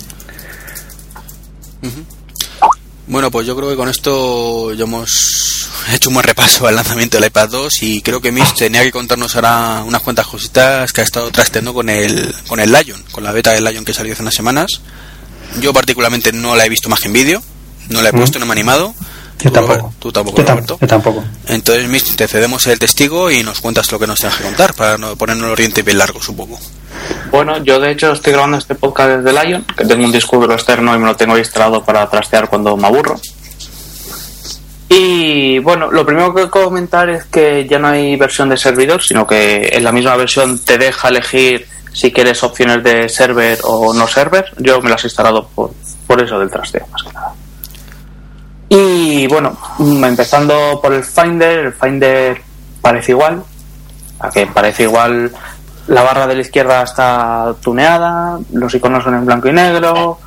Bueno, 3.05 3.29
pues 3.29 3.45
yo 3.45 3.55
creo 3.55 3.69
que 3.69 3.75
con 3.75 3.89
esto 3.89 4.73
ya 4.73 4.85
hemos 4.85 5.69
hecho 5.93 6.09
un 6.09 6.15
buen 6.15 6.25
repaso 6.25 6.65
al 6.65 6.75
lanzamiento 6.75 7.19
del 7.19 7.27
iPad 7.27 7.49
2 7.49 7.83
y 7.83 8.01
creo 8.01 8.21
que 8.21 8.31
Mitch 8.31 8.55
tenía 8.55 8.81
que 8.81 8.91
contarnos 8.91 9.35
ahora 9.35 9.83
unas 9.85 10.01
cuantas 10.01 10.25
cositas 10.25 10.91
que 10.91 11.01
ha 11.01 11.03
estado 11.03 11.29
trasteando 11.29 11.75
con 11.75 11.89
el, 11.89 12.33
con 12.47 12.59
el 12.59 12.71
Lion, 12.71 13.03
con 13.11 13.23
la 13.23 13.31
beta 13.31 13.51
del 13.51 13.65
Lion 13.65 13.85
que 13.85 13.93
salió 13.93 14.13
hace 14.13 14.23
unas 14.23 14.33
semanas 14.33 14.81
yo 15.59 15.73
particularmente 15.73 16.31
no 16.31 16.55
la 16.55 16.65
he 16.65 16.69
visto 16.69 16.89
más 16.89 16.99
que 16.99 17.07
en 17.07 17.13
vídeo, 17.13 17.41
no 17.89 18.01
la 18.01 18.09
he 18.09 18.13
puesto, 18.13 18.39
no 18.39 18.45
me 18.45 18.51
he 18.51 18.53
animado. 18.53 18.93
Yo 19.39 19.49
¿Tú, 19.49 19.53
tampoco. 19.53 19.93
¿Tú 19.99 20.11
tampoco, 20.11 20.37
yo, 20.41 20.47
Roberto? 20.47 20.77
yo 20.79 20.87
tampoco. 20.87 21.23
Entonces, 21.47 21.87
Mitch, 21.87 22.15
te 22.15 22.27
cedemos 22.27 22.65
el 22.67 22.79
testigo 22.79 23.29
y 23.29 23.43
nos 23.43 23.59
cuentas 23.59 23.91
lo 23.91 23.99
que 23.99 24.07
nos 24.07 24.19
tengas 24.19 24.37
que 24.37 24.43
contar 24.43 24.73
para 24.73 24.97
no 24.97 25.15
ponernos 25.17 25.47
el 25.47 25.51
oriente 25.51 25.81
bien 25.81 25.97
largo, 25.97 26.21
supongo. 26.21 26.57
Bueno, 27.31 27.61
yo 27.63 27.79
de 27.79 27.91
hecho 27.91 28.13
estoy 28.13 28.33
grabando 28.33 28.57
este 28.57 28.75
podcast 28.75 29.21
desde 29.21 29.45
Lion, 29.45 29.65
que 29.77 29.85
tengo 29.85 30.05
un 30.05 30.11
disco 30.11 30.37
duro 30.37 30.53
externo 30.53 30.95
y 30.95 30.99
me 30.99 31.05
lo 31.05 31.15
tengo 31.15 31.37
instalado 31.37 31.83
para 31.83 32.09
trastear 32.09 32.47
cuando 32.47 32.77
me 32.77 32.87
aburro. 32.87 33.19
Y 34.87 35.59
bueno, 35.59 35.91
lo 35.91 36.05
primero 36.05 36.33
que 36.33 36.49
comentar 36.49 37.09
es 37.09 37.25
que 37.25 37.67
ya 37.67 37.79
no 37.79 37.87
hay 37.87 38.15
versión 38.15 38.49
de 38.49 38.57
servidor, 38.57 39.03
sino 39.03 39.25
que 39.25 39.69
en 39.73 39.83
la 39.83 39.91
misma 39.91 40.15
versión 40.15 40.59
te 40.59 40.77
deja 40.77 41.09
elegir 41.09 41.67
si 41.95 42.11
quieres 42.11 42.43
opciones 42.43 42.83
de 42.83 43.07
server 43.07 43.57
o 43.63 43.93
no 43.93 44.05
server. 44.05 44.45
Yo 44.57 44.81
me 44.81 44.89
las 44.89 45.03
he 45.05 45.07
instalado 45.07 45.47
por, 45.47 45.71
por 46.05 46.21
eso 46.21 46.37
del 46.37 46.51
trasteo, 46.51 46.85
más 46.91 47.03
que 47.03 47.13
nada. 47.13 47.33
Y 48.67 49.27
bueno, 49.27 49.57
empezando 49.79 50.79
por 50.81 50.93
el 50.93 51.05
Finder, 51.05 51.59
el 51.67 51.73
Finder 51.73 52.41
parece 52.81 53.13
igual, 53.13 53.43
a 54.19 54.29
que 54.29 54.45
parece 54.47 54.83
igual 54.83 55.31
la 55.87 56.01
barra 56.01 56.27
de 56.27 56.35
la 56.35 56.41
izquierda 56.41 56.83
está 56.83 57.55
tuneada, 57.61 58.39
los 58.51 58.75
iconos 58.75 59.03
son 59.03 59.15
en 59.15 59.25
blanco 59.25 59.47
y 59.47 59.53
negro 59.53 60.19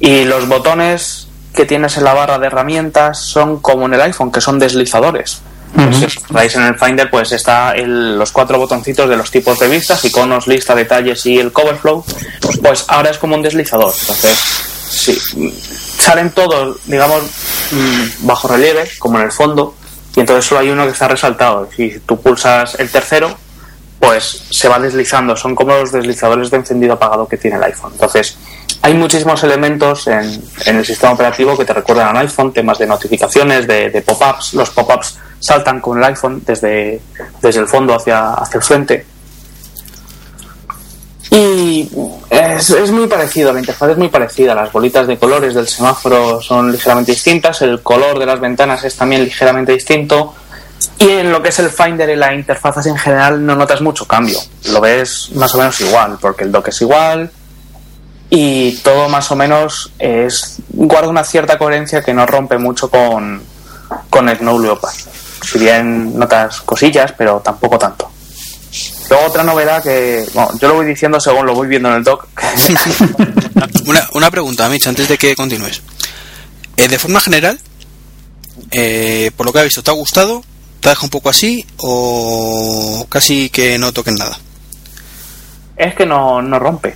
y 0.00 0.24
los 0.24 0.48
botones 0.48 1.28
que 1.54 1.64
tienes 1.64 1.96
en 1.96 2.04
la 2.04 2.14
barra 2.14 2.38
de 2.38 2.48
herramientas 2.48 3.20
son 3.20 3.60
como 3.60 3.86
en 3.86 3.94
el 3.94 4.00
iPhone, 4.00 4.32
que 4.32 4.40
son 4.40 4.58
deslizadores. 4.58 5.42
Pues 5.74 5.96
si 5.96 6.04
os 6.04 6.54
en 6.54 6.62
el 6.62 6.78
Finder, 6.78 7.10
pues 7.10 7.32
está 7.32 7.72
el- 7.72 8.16
los 8.16 8.30
cuatro 8.30 8.58
botoncitos 8.58 9.08
de 9.08 9.16
los 9.16 9.30
tipos 9.30 9.58
de 9.58 9.68
vistas, 9.68 10.04
iconos, 10.04 10.46
lista, 10.46 10.74
detalles 10.74 11.26
y 11.26 11.38
el 11.38 11.52
cover 11.52 11.76
flow. 11.76 12.04
Pues 12.62 12.84
ahora 12.88 13.10
es 13.10 13.18
como 13.18 13.34
un 13.34 13.42
deslizador. 13.42 13.92
Entonces, 14.00 14.38
sí, 14.88 15.18
salen 15.98 16.30
todos, 16.30 16.78
digamos, 16.86 17.22
mm, 17.72 18.26
bajo 18.26 18.46
relieve, 18.48 18.88
como 18.98 19.18
en 19.18 19.24
el 19.24 19.32
fondo, 19.32 19.74
y 20.14 20.20
entonces 20.20 20.44
solo 20.44 20.60
hay 20.60 20.70
uno 20.70 20.84
que 20.84 20.92
está 20.92 21.08
resaltado. 21.08 21.68
Si 21.76 21.98
tú 22.06 22.20
pulsas 22.20 22.76
el 22.78 22.88
tercero, 22.88 23.36
pues 23.98 24.44
se 24.50 24.68
va 24.68 24.78
deslizando. 24.78 25.36
Son 25.36 25.56
como 25.56 25.74
los 25.74 25.90
deslizadores 25.90 26.50
de 26.50 26.58
encendido 26.58 26.92
apagado 26.92 27.26
que 27.26 27.36
tiene 27.36 27.56
el 27.56 27.64
iPhone. 27.64 27.92
Entonces, 27.94 28.36
hay 28.82 28.94
muchísimos 28.94 29.42
elementos 29.42 30.06
en, 30.06 30.40
el 30.66 30.84
sistema 30.84 31.14
operativo 31.14 31.56
que 31.56 31.64
te 31.64 31.72
recuerdan 31.72 32.14
al 32.14 32.18
iPhone, 32.18 32.52
temas 32.52 32.78
de 32.78 32.86
notificaciones, 32.86 33.66
de 33.66 34.02
pop-ups. 34.06 34.54
Los 34.54 34.70
pop-ups 34.70 35.16
saltan 35.44 35.78
con 35.78 35.98
el 35.98 36.04
iPhone 36.04 36.42
desde, 36.46 37.02
desde 37.42 37.60
el 37.60 37.68
fondo 37.68 37.94
hacia, 37.94 38.32
hacia 38.32 38.56
el 38.56 38.64
frente. 38.64 39.06
Y 41.30 41.90
es, 42.30 42.70
es 42.70 42.90
muy 42.90 43.06
parecido, 43.06 43.52
la 43.52 43.58
interfaz 43.58 43.90
es 43.90 43.98
muy 43.98 44.08
parecida. 44.08 44.54
Las 44.54 44.72
bolitas 44.72 45.06
de 45.06 45.18
colores 45.18 45.52
del 45.52 45.68
semáforo 45.68 46.40
son 46.40 46.72
ligeramente 46.72 47.12
distintas, 47.12 47.60
el 47.60 47.82
color 47.82 48.18
de 48.18 48.24
las 48.24 48.40
ventanas 48.40 48.84
es 48.84 48.96
también 48.96 49.22
ligeramente 49.22 49.72
distinto. 49.72 50.34
Y 50.98 51.10
en 51.10 51.30
lo 51.30 51.42
que 51.42 51.50
es 51.50 51.58
el 51.58 51.68
Finder 51.68 52.08
y 52.08 52.16
la 52.16 52.32
interfaz 52.32 52.78
así 52.78 52.88
en 52.88 52.96
general 52.96 53.44
no 53.44 53.54
notas 53.54 53.82
mucho 53.82 54.06
cambio. 54.06 54.38
Lo 54.70 54.80
ves 54.80 55.30
más 55.34 55.54
o 55.54 55.58
menos 55.58 55.78
igual, 55.82 56.16
porque 56.20 56.44
el 56.44 56.52
dock 56.52 56.68
es 56.68 56.80
igual 56.80 57.30
y 58.30 58.78
todo 58.78 59.10
más 59.10 59.30
o 59.30 59.36
menos 59.36 59.92
es 59.98 60.56
guarda 60.70 61.08
una 61.08 61.22
cierta 61.22 61.58
coherencia 61.58 62.02
que 62.02 62.14
no 62.14 62.24
rompe 62.24 62.56
mucho 62.56 62.88
con, 62.88 63.42
con 64.08 64.28
el 64.30 64.38
Snow 64.38 64.58
Leopard. 64.58 64.94
Si 65.50 65.58
bien 65.58 66.18
notas 66.18 66.60
cosillas, 66.62 67.12
pero 67.16 67.40
tampoco 67.40 67.78
tanto. 67.78 68.10
Luego 69.10 69.26
otra 69.26 69.42
novedad 69.44 69.82
que 69.82 70.24
bueno, 70.32 70.50
yo 70.58 70.68
lo 70.68 70.74
voy 70.74 70.86
diciendo 70.86 71.20
según 71.20 71.46
lo 71.46 71.54
voy 71.54 71.68
viendo 71.68 71.88
en 71.90 71.96
el 71.96 72.04
dock. 72.04 72.26
Una, 73.86 74.08
una 74.14 74.30
pregunta, 74.30 74.68
Mitch, 74.68 74.86
antes 74.86 75.08
de 75.08 75.18
que 75.18 75.36
continúes. 75.36 75.82
Eh, 76.76 76.88
de 76.88 76.98
forma 76.98 77.20
general, 77.20 77.60
eh, 78.70 79.30
por 79.36 79.44
lo 79.46 79.52
que 79.52 79.58
has 79.58 79.64
visto, 79.66 79.82
¿te 79.82 79.90
ha 79.90 79.94
gustado? 79.94 80.42
¿Te 80.80 80.88
ha 80.88 80.92
dejado 80.92 81.06
un 81.06 81.10
poco 81.10 81.28
así? 81.28 81.66
¿O 81.78 83.06
casi 83.10 83.50
que 83.50 83.78
no 83.78 83.92
toquen 83.92 84.14
nada? 84.16 84.38
es 85.76 85.94
que 85.94 86.06
no, 86.06 86.40
no 86.40 86.58
rompe. 86.58 86.94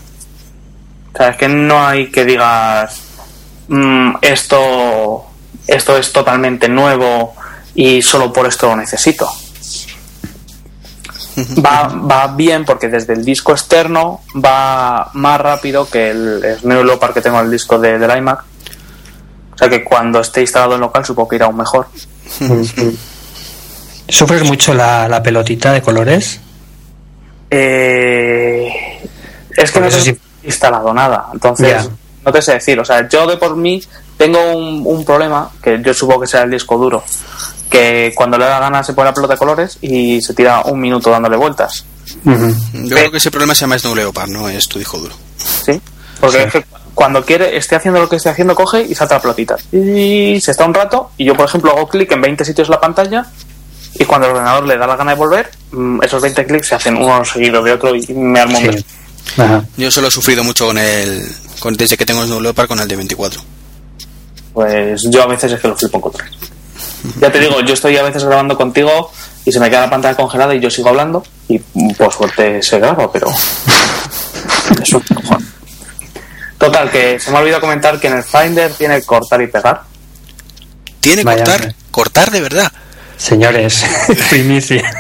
O 1.15 1.17
sea, 1.19 1.29
es 1.31 1.37
que 1.37 1.49
no 1.49 1.87
hay 1.87 2.11
que 2.11 2.25
digas 2.25 3.01
"Mm, 3.69 4.15
esto, 4.23 5.27
esto 5.67 5.99
es 5.99 6.13
totalmente 6.13 6.69
nuevo 6.69 7.35
y 7.81 8.03
solo 8.03 8.33
por 8.33 8.45
esto 8.45 8.67
lo 8.67 8.75
necesito. 8.75 9.31
Va, 11.65 11.87
va 11.87 12.27
bien 12.35 12.65
porque 12.65 12.89
desde 12.89 13.13
el 13.13 13.25
disco 13.25 13.53
externo 13.53 14.23
va 14.45 15.11
más 15.15 15.41
rápido 15.41 15.89
que 15.89 16.11
el 16.11 16.57
Snow 16.61 16.83
Leopard 16.83 17.15
que 17.15 17.21
tengo 17.21 17.39
en 17.39 17.45
el 17.45 17.53
disco 17.53 17.79
de, 17.79 17.97
del 17.97 18.19
iMac. 18.19 18.41
O 19.55 19.59
sea 19.59 19.69
que 19.69 19.85
cuando 19.85 20.19
esté 20.19 20.41
instalado 20.41 20.75
en 20.75 20.81
local 20.81 21.05
supongo 21.05 21.29
que 21.29 21.37
irá 21.37 21.47
aún 21.47 21.57
mejor. 21.57 21.87
¿Sufres 24.09 24.43
mucho 24.43 24.75
la, 24.75 25.07
la 25.07 25.23
pelotita 25.23 25.71
de 25.73 25.81
colores? 25.81 26.41
Eh, 27.49 28.73
es 29.57 29.71
que 29.71 29.79
Por 29.79 29.83
no 29.83 29.89
tengo 29.89 30.03
sí. 30.05 30.19
instalado 30.43 30.93
nada, 30.93 31.29
entonces 31.33 31.89
no 32.27 32.33
te 32.33 32.43
sé 32.43 32.55
decir. 32.55 32.81
O 32.81 32.85
sea, 32.85 33.09
yo 33.09 33.25
de 33.29 33.37
por 33.37 33.55
mí 33.55 33.81
tengo 34.17 34.41
un, 34.57 34.83
un 34.85 35.05
problema 35.05 35.49
que 35.63 35.81
yo 35.81 35.95
supongo 35.95 36.23
que 36.23 36.27
será 36.27 36.43
el 36.43 36.51
disco 36.51 36.77
duro, 36.77 37.05
que 37.69 38.13
cuando 38.15 38.39
le 38.39 38.45
da 38.45 38.61
gana 38.61 38.83
se 38.83 38.93
pone 38.93 39.11
la 39.11 39.15
pelota 39.15 39.35
de 39.35 39.39
colores 39.39 39.79
y 39.81 40.21
se 40.23 40.35
tira 40.35 40.63
un 40.63 40.81
minuto 40.81 41.11
dándole 41.11 41.37
vueltas. 41.37 41.85
Yo 42.25 42.89
creo 42.89 43.11
que 43.11 43.19
ese 43.19 43.31
problema 43.31 43.55
se 43.55 43.63
llama 43.63 43.79
Snow 43.79 43.95
Leopard, 43.95 44.31
no 44.31 44.49
es 44.49 44.67
tu 44.69 44.79
disco 44.79 44.99
duro. 44.99 45.15
¿Sí? 45.37 45.81
Porque 46.21 46.45
es 46.45 46.53
que 46.53 46.65
cuando 46.95 47.25
quiere, 47.25 47.57
esté 47.57 47.77
haciendo 47.77 48.01
lo 48.01 48.09
que 48.09 48.17
esté 48.17 48.29
haciendo, 48.29 48.55
coge 48.55 48.83
y 48.83 48.95
salta 48.95 49.17
la 49.17 49.23
pelotita. 49.23 49.57
Y 49.71 50.41
se 50.41 50.51
está 50.51 50.65
un 50.65 50.75
rato, 50.75 51.13
y 51.17 51.25
yo, 51.25 51.37
por 51.37 51.47
ejemplo, 51.47 51.71
hago 51.71 51.89
clic 51.89 52.11
en 52.11 52.21
20 52.21 52.45
sitios 52.45 52.69
en 52.69 52.73
la 52.73 52.81
pantalla, 52.81 53.27
y 53.95 54.05
cuando 54.05 54.27
el 54.27 54.33
ordenador 54.33 54.67
le 54.67 54.77
da 54.77 54.87
la 54.87 54.97
gana 54.97 55.13
de 55.13 55.19
volver, 55.19 55.51
mm, 55.73 56.03
esos 56.03 56.23
20 56.23 56.47
clics 56.47 56.69
se 56.69 56.75
hacen 56.75 56.97
uno 56.97 57.25
seguido 57.25 57.63
de 57.63 57.73
otro 57.73 57.95
y 57.95 58.07
me 58.15 58.41
armo 58.41 58.59
Sí. 58.59 58.85
Yo 59.77 59.91
solo 59.91 60.09
he 60.09 60.11
sufrido 60.11 60.43
mucho 60.43 60.67
con 60.67 60.79
el. 60.79 61.23
Con, 61.61 61.75
desde 61.75 61.97
que 61.97 62.07
tengo 62.07 62.25
Snow 62.25 62.41
Leopard 62.41 62.67
con 62.67 62.81
el 62.81 62.89
de 62.89 62.97
24. 62.97 63.41
Pues 64.55 65.03
yo 65.11 65.23
a 65.23 65.27
veces 65.27 65.53
es 65.53 65.61
que 65.61 65.69
lo 65.69 65.77
flipo 65.77 65.99
en 65.99 66.01
contra. 66.01 66.27
Ya 67.21 67.31
te 67.31 67.39
digo, 67.39 67.61
yo 67.61 67.75
estoy 67.75 67.97
a 67.97 68.03
veces 68.03 68.25
grabando 68.25 68.57
contigo 68.57 69.11
y 69.45 69.53
se 69.53 69.61
me 69.61 69.71
queda 69.71 69.83
la 69.83 69.91
pantalla 69.91 70.17
congelada 70.17 70.55
y 70.55 70.61
yo 70.61 70.71
sigo 70.71 70.89
hablando 70.89 71.23
y 71.49 71.59
por 71.59 72.13
suerte 72.13 72.63
se 72.63 72.79
graba, 72.79 73.11
pero 73.13 73.29
es 74.83 74.93
un 74.93 75.01
cojón. 75.01 75.47
Total, 76.59 76.91
que 76.91 77.21
se 77.21 77.31
me 77.31 77.37
ha 77.39 77.41
olvidado 77.41 77.61
comentar 77.61 78.01
que 78.01 78.09
en 78.09 78.17
el 78.17 78.25
Finder 78.25 78.73
tiene 78.73 79.01
cortar 79.03 79.41
y 79.41 79.47
pegar. 79.47 79.83
¿Tiene 81.01 81.23
Vaya, 81.23 81.45
cortar? 81.45 81.61
hombre. 81.61 81.77
¿Cortar 81.91 82.31
de 82.33 82.41
verdad? 82.41 82.73
Señores, 83.17 83.85
primicia. 84.31 84.91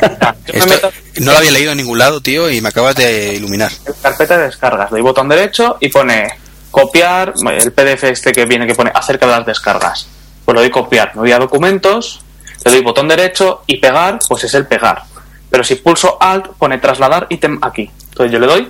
Esto 0.46 0.90
no 1.20 1.32
lo 1.32 1.38
había 1.38 1.50
leído 1.50 1.72
en 1.72 1.78
ningún 1.78 1.98
lado, 1.98 2.20
tío, 2.20 2.50
y 2.50 2.60
me 2.60 2.68
acabas 2.68 2.94
de 2.96 3.34
iluminar. 3.34 3.72
en 3.86 3.92
carpeta 4.02 4.38
de 4.38 4.44
descargas, 4.44 4.90
le 4.90 4.96
doy 4.98 5.02
botón 5.02 5.28
derecho 5.28 5.76
y 5.80 5.88
pone 5.88 6.28
copiar, 6.70 7.34
el 7.52 7.72
PDF 7.72 8.04
este 8.04 8.32
que 8.32 8.44
viene 8.44 8.66
que 8.66 8.74
pone 8.74 8.90
acerca 8.94 9.26
de 9.26 9.32
las 9.32 9.46
descargas. 9.46 10.06
Pues 10.48 10.56
le 10.56 10.62
doy 10.62 10.70
copiar, 10.70 11.14
me 11.14 11.20
voy 11.20 11.32
a 11.32 11.38
documentos, 11.38 12.22
le 12.64 12.70
doy 12.70 12.80
botón 12.80 13.06
derecho 13.06 13.64
y 13.66 13.76
pegar, 13.76 14.18
pues 14.26 14.44
es 14.44 14.54
el 14.54 14.66
pegar. 14.66 15.02
Pero 15.50 15.62
si 15.62 15.74
pulso 15.74 16.16
alt 16.18 16.46
pone 16.56 16.78
trasladar 16.78 17.26
ítem 17.28 17.58
aquí. 17.60 17.90
Entonces 18.08 18.32
yo 18.32 18.38
le 18.38 18.46
doy 18.46 18.66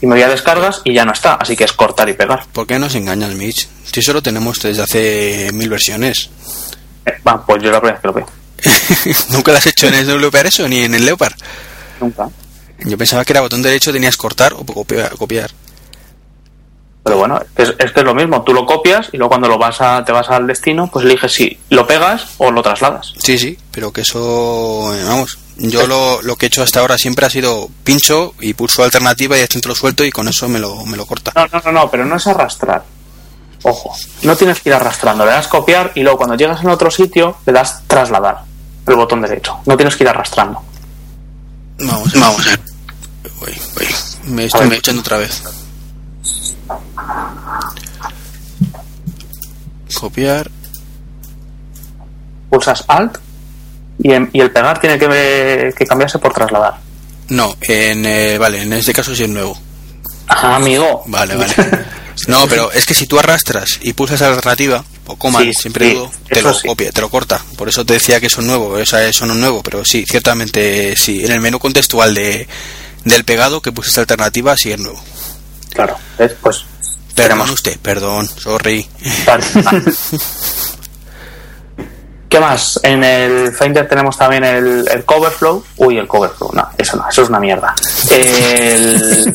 y 0.00 0.06
me 0.06 0.16
voy 0.16 0.22
a 0.22 0.28
descargas 0.28 0.80
y 0.82 0.92
ya 0.92 1.04
no 1.04 1.12
está, 1.12 1.34
así 1.34 1.54
que 1.54 1.62
es 1.62 1.72
cortar 1.74 2.08
y 2.08 2.14
pegar. 2.14 2.46
¿Por 2.52 2.66
qué 2.66 2.80
nos 2.80 2.96
engañas, 2.96 3.36
Mitch? 3.36 3.68
Si 3.84 4.00
eso 4.00 4.14
lo 4.14 4.20
tenemos 4.20 4.58
desde 4.58 4.82
hace 4.82 5.50
mil 5.52 5.68
versiones. 5.68 6.28
Eh, 7.04 7.12
pues 7.22 7.62
yo 7.62 7.70
la 7.70 7.80
primera 7.80 7.92
vez 7.92 8.00
que 8.00 8.08
lo 8.08 8.12
veo. 8.12 8.26
¿Nunca 9.30 9.52
lo 9.52 9.58
has 9.58 9.66
hecho 9.68 9.86
en 9.86 9.94
el 9.94 10.20
Leopard 10.20 10.46
eso, 10.46 10.66
ni 10.66 10.80
en 10.80 10.92
el 10.92 11.04
Leopard? 11.04 11.34
Nunca. 12.00 12.28
Yo 12.84 12.98
pensaba 12.98 13.24
que 13.24 13.32
era 13.32 13.42
botón 13.42 13.62
derecho, 13.62 13.92
tenías 13.92 14.16
cortar 14.16 14.54
o 14.54 14.64
copiar. 14.64 15.52
Pero 17.06 17.18
bueno, 17.18 17.40
es, 17.56 17.72
es 17.78 17.92
que 17.92 18.00
es 18.00 18.04
lo 18.04 18.16
mismo, 18.16 18.42
tú 18.42 18.52
lo 18.52 18.66
copias 18.66 19.10
y 19.12 19.16
luego 19.16 19.28
cuando 19.28 19.46
lo 19.46 19.58
vas 19.58 19.80
a, 19.80 20.04
te 20.04 20.10
vas 20.10 20.28
al 20.28 20.44
destino, 20.44 20.90
pues 20.92 21.06
eliges 21.06 21.32
si 21.32 21.56
lo 21.70 21.86
pegas 21.86 22.34
o 22.38 22.50
lo 22.50 22.64
trasladas. 22.64 23.12
Sí, 23.16 23.38
sí, 23.38 23.56
pero 23.70 23.92
que 23.92 24.00
eso, 24.00 24.92
eh, 24.92 25.04
vamos, 25.04 25.38
yo 25.56 25.86
lo, 25.86 26.20
lo 26.22 26.34
que 26.34 26.46
he 26.46 26.48
hecho 26.48 26.64
hasta 26.64 26.80
ahora 26.80 26.98
siempre 26.98 27.24
ha 27.24 27.30
sido 27.30 27.70
pincho 27.84 28.34
y 28.40 28.54
pulso 28.54 28.82
alternativa 28.82 29.38
y 29.38 29.42
este 29.42 29.60
lo 29.68 29.76
suelto 29.76 30.04
y 30.04 30.10
con 30.10 30.26
eso 30.26 30.48
me 30.48 30.58
lo, 30.58 30.84
me 30.84 30.96
lo 30.96 31.06
corta. 31.06 31.30
No, 31.36 31.46
no, 31.46 31.62
no, 31.66 31.72
no, 31.80 31.90
pero 31.92 32.04
no 32.04 32.16
es 32.16 32.26
arrastrar. 32.26 32.82
Ojo, 33.62 33.94
no 34.22 34.34
tienes 34.34 34.60
que 34.60 34.70
ir 34.70 34.74
arrastrando, 34.74 35.24
le 35.24 35.30
das 35.30 35.46
copiar 35.46 35.92
y 35.94 36.00
luego 36.00 36.18
cuando 36.18 36.34
llegas 36.34 36.60
en 36.60 36.70
otro 36.70 36.90
sitio 36.90 37.36
le 37.46 37.52
das 37.52 37.84
trasladar 37.86 38.42
el 38.84 38.96
botón 38.96 39.20
derecho. 39.22 39.58
No 39.64 39.76
tienes 39.76 39.94
que 39.94 40.02
ir 40.02 40.08
arrastrando. 40.08 40.60
Vamos, 41.78 42.12
vamos 42.14 42.46
a 42.48 42.50
ver. 42.50 42.60
Voy, 43.38 43.54
voy. 43.76 43.86
Me 44.24 44.46
estoy 44.46 44.62
ver. 44.62 44.72
escuchando 44.72 45.02
otra 45.02 45.18
vez. 45.18 45.40
Copiar. 49.94 50.50
Pulsas 52.50 52.84
Alt 52.88 53.18
y, 53.98 54.12
en- 54.12 54.30
y 54.32 54.40
el 54.40 54.50
pegar 54.50 54.78
tiene 54.80 54.98
que, 54.98 55.72
que 55.76 55.86
cambiarse 55.86 56.18
por 56.18 56.32
trasladar. 56.32 56.74
No, 57.28 57.56
en, 57.62 58.04
eh, 58.06 58.38
vale, 58.38 58.62
en 58.62 58.72
este 58.72 58.92
caso 58.92 59.14
sí 59.14 59.24
es 59.24 59.28
nuevo. 59.28 59.58
Ajá, 60.28 60.56
amigo. 60.56 61.02
Vale, 61.06 61.36
vale. 61.36 61.54
No, 62.28 62.46
pero 62.48 62.72
es 62.72 62.86
que 62.86 62.94
si 62.94 63.06
tú 63.06 63.18
arrastras 63.18 63.78
y 63.82 63.92
pulsas 63.92 64.22
alternativa 64.22 64.82
o 65.06 65.16
Sí, 65.38 65.52
siempre 65.52 65.90
sí, 65.92 66.02
te 66.30 66.40
lo 66.40 66.54
sí. 66.54 66.66
copia, 66.66 66.90
te 66.90 67.02
lo 67.02 67.10
corta. 67.10 67.40
Por 67.58 67.68
eso 67.68 67.84
te 67.84 67.92
decía 67.92 68.18
que 68.20 68.28
eso 68.28 68.40
es 68.40 68.46
nuevo, 68.46 68.68
o 68.68 68.86
sea, 68.86 69.06
eso 69.06 69.26
no 69.26 69.34
es 69.34 69.38
nuevo, 69.38 69.62
pero 69.62 69.84
sí, 69.84 70.04
ciertamente 70.08 70.96
sí. 70.96 71.22
En 71.24 71.30
el 71.32 71.40
menú 71.42 71.58
contextual 71.58 72.14
de, 72.14 72.48
del 73.04 73.24
pegado 73.24 73.60
que 73.60 73.70
pusiste 73.70 74.00
alternativa 74.00 74.56
sí 74.56 74.72
es 74.72 74.78
nuevo. 74.80 74.98
Claro, 75.72 75.96
pues 76.40 76.64
Perdón 77.16 77.50
usted, 77.50 77.78
perdón, 77.80 78.28
sorry. 78.28 78.86
Vale. 79.26 79.44
¿Qué 82.28 82.38
más? 82.38 82.78
En 82.82 83.02
el 83.02 83.52
Finder 83.54 83.88
tenemos 83.88 84.18
también 84.18 84.44
el, 84.44 84.86
el 84.86 85.04
cover 85.06 85.32
flow. 85.32 85.64
Uy, 85.78 85.96
el 85.96 86.06
cover 86.06 86.30
flow. 86.30 86.50
No, 86.52 86.68
eso 86.76 86.96
no, 86.98 87.08
eso 87.08 87.22
es 87.22 87.28
una 87.30 87.40
mierda. 87.40 87.74
El, 88.10 89.34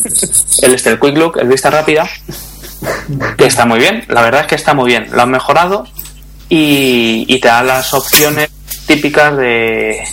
el, 0.61 0.73
este, 0.75 0.91
el 0.91 0.99
quick 0.99 1.17
look, 1.17 1.39
el 1.39 1.47
vista 1.47 1.71
rápida, 1.71 2.07
que 3.36 3.47
está 3.47 3.65
muy 3.65 3.79
bien. 3.79 4.05
La 4.09 4.21
verdad 4.21 4.41
es 4.41 4.47
que 4.47 4.55
está 4.55 4.75
muy 4.75 4.86
bien. 4.86 5.07
Lo 5.11 5.23
han 5.23 5.32
mejorado 5.32 5.88
y, 6.49 7.25
y 7.27 7.39
te 7.39 7.47
da 7.47 7.63
las 7.63 7.91
opciones 7.95 8.51
típicas 8.86 9.36
de. 9.38 10.03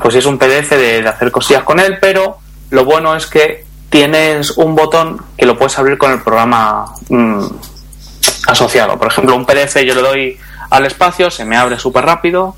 Pues 0.00 0.14
es 0.14 0.24
un 0.24 0.38
PDF 0.38 0.70
de, 0.70 1.02
de 1.02 1.08
hacer 1.08 1.30
cosillas 1.30 1.64
con 1.64 1.78
él, 1.78 1.98
pero 2.00 2.38
lo 2.70 2.86
bueno 2.86 3.14
es 3.14 3.26
que 3.26 3.65
tienes 3.90 4.50
un 4.52 4.74
botón 4.74 5.20
que 5.36 5.46
lo 5.46 5.56
puedes 5.56 5.78
abrir 5.78 5.98
con 5.98 6.12
el 6.12 6.22
programa 6.22 6.86
mm, 7.08 7.44
asociado. 8.48 8.98
Por 8.98 9.08
ejemplo, 9.08 9.36
un 9.36 9.46
PDF 9.46 9.76
yo 9.84 9.94
le 9.94 10.02
doy 10.02 10.38
al 10.70 10.86
espacio, 10.86 11.30
se 11.30 11.44
me 11.44 11.56
abre 11.56 11.78
súper 11.78 12.04
rápido 12.04 12.56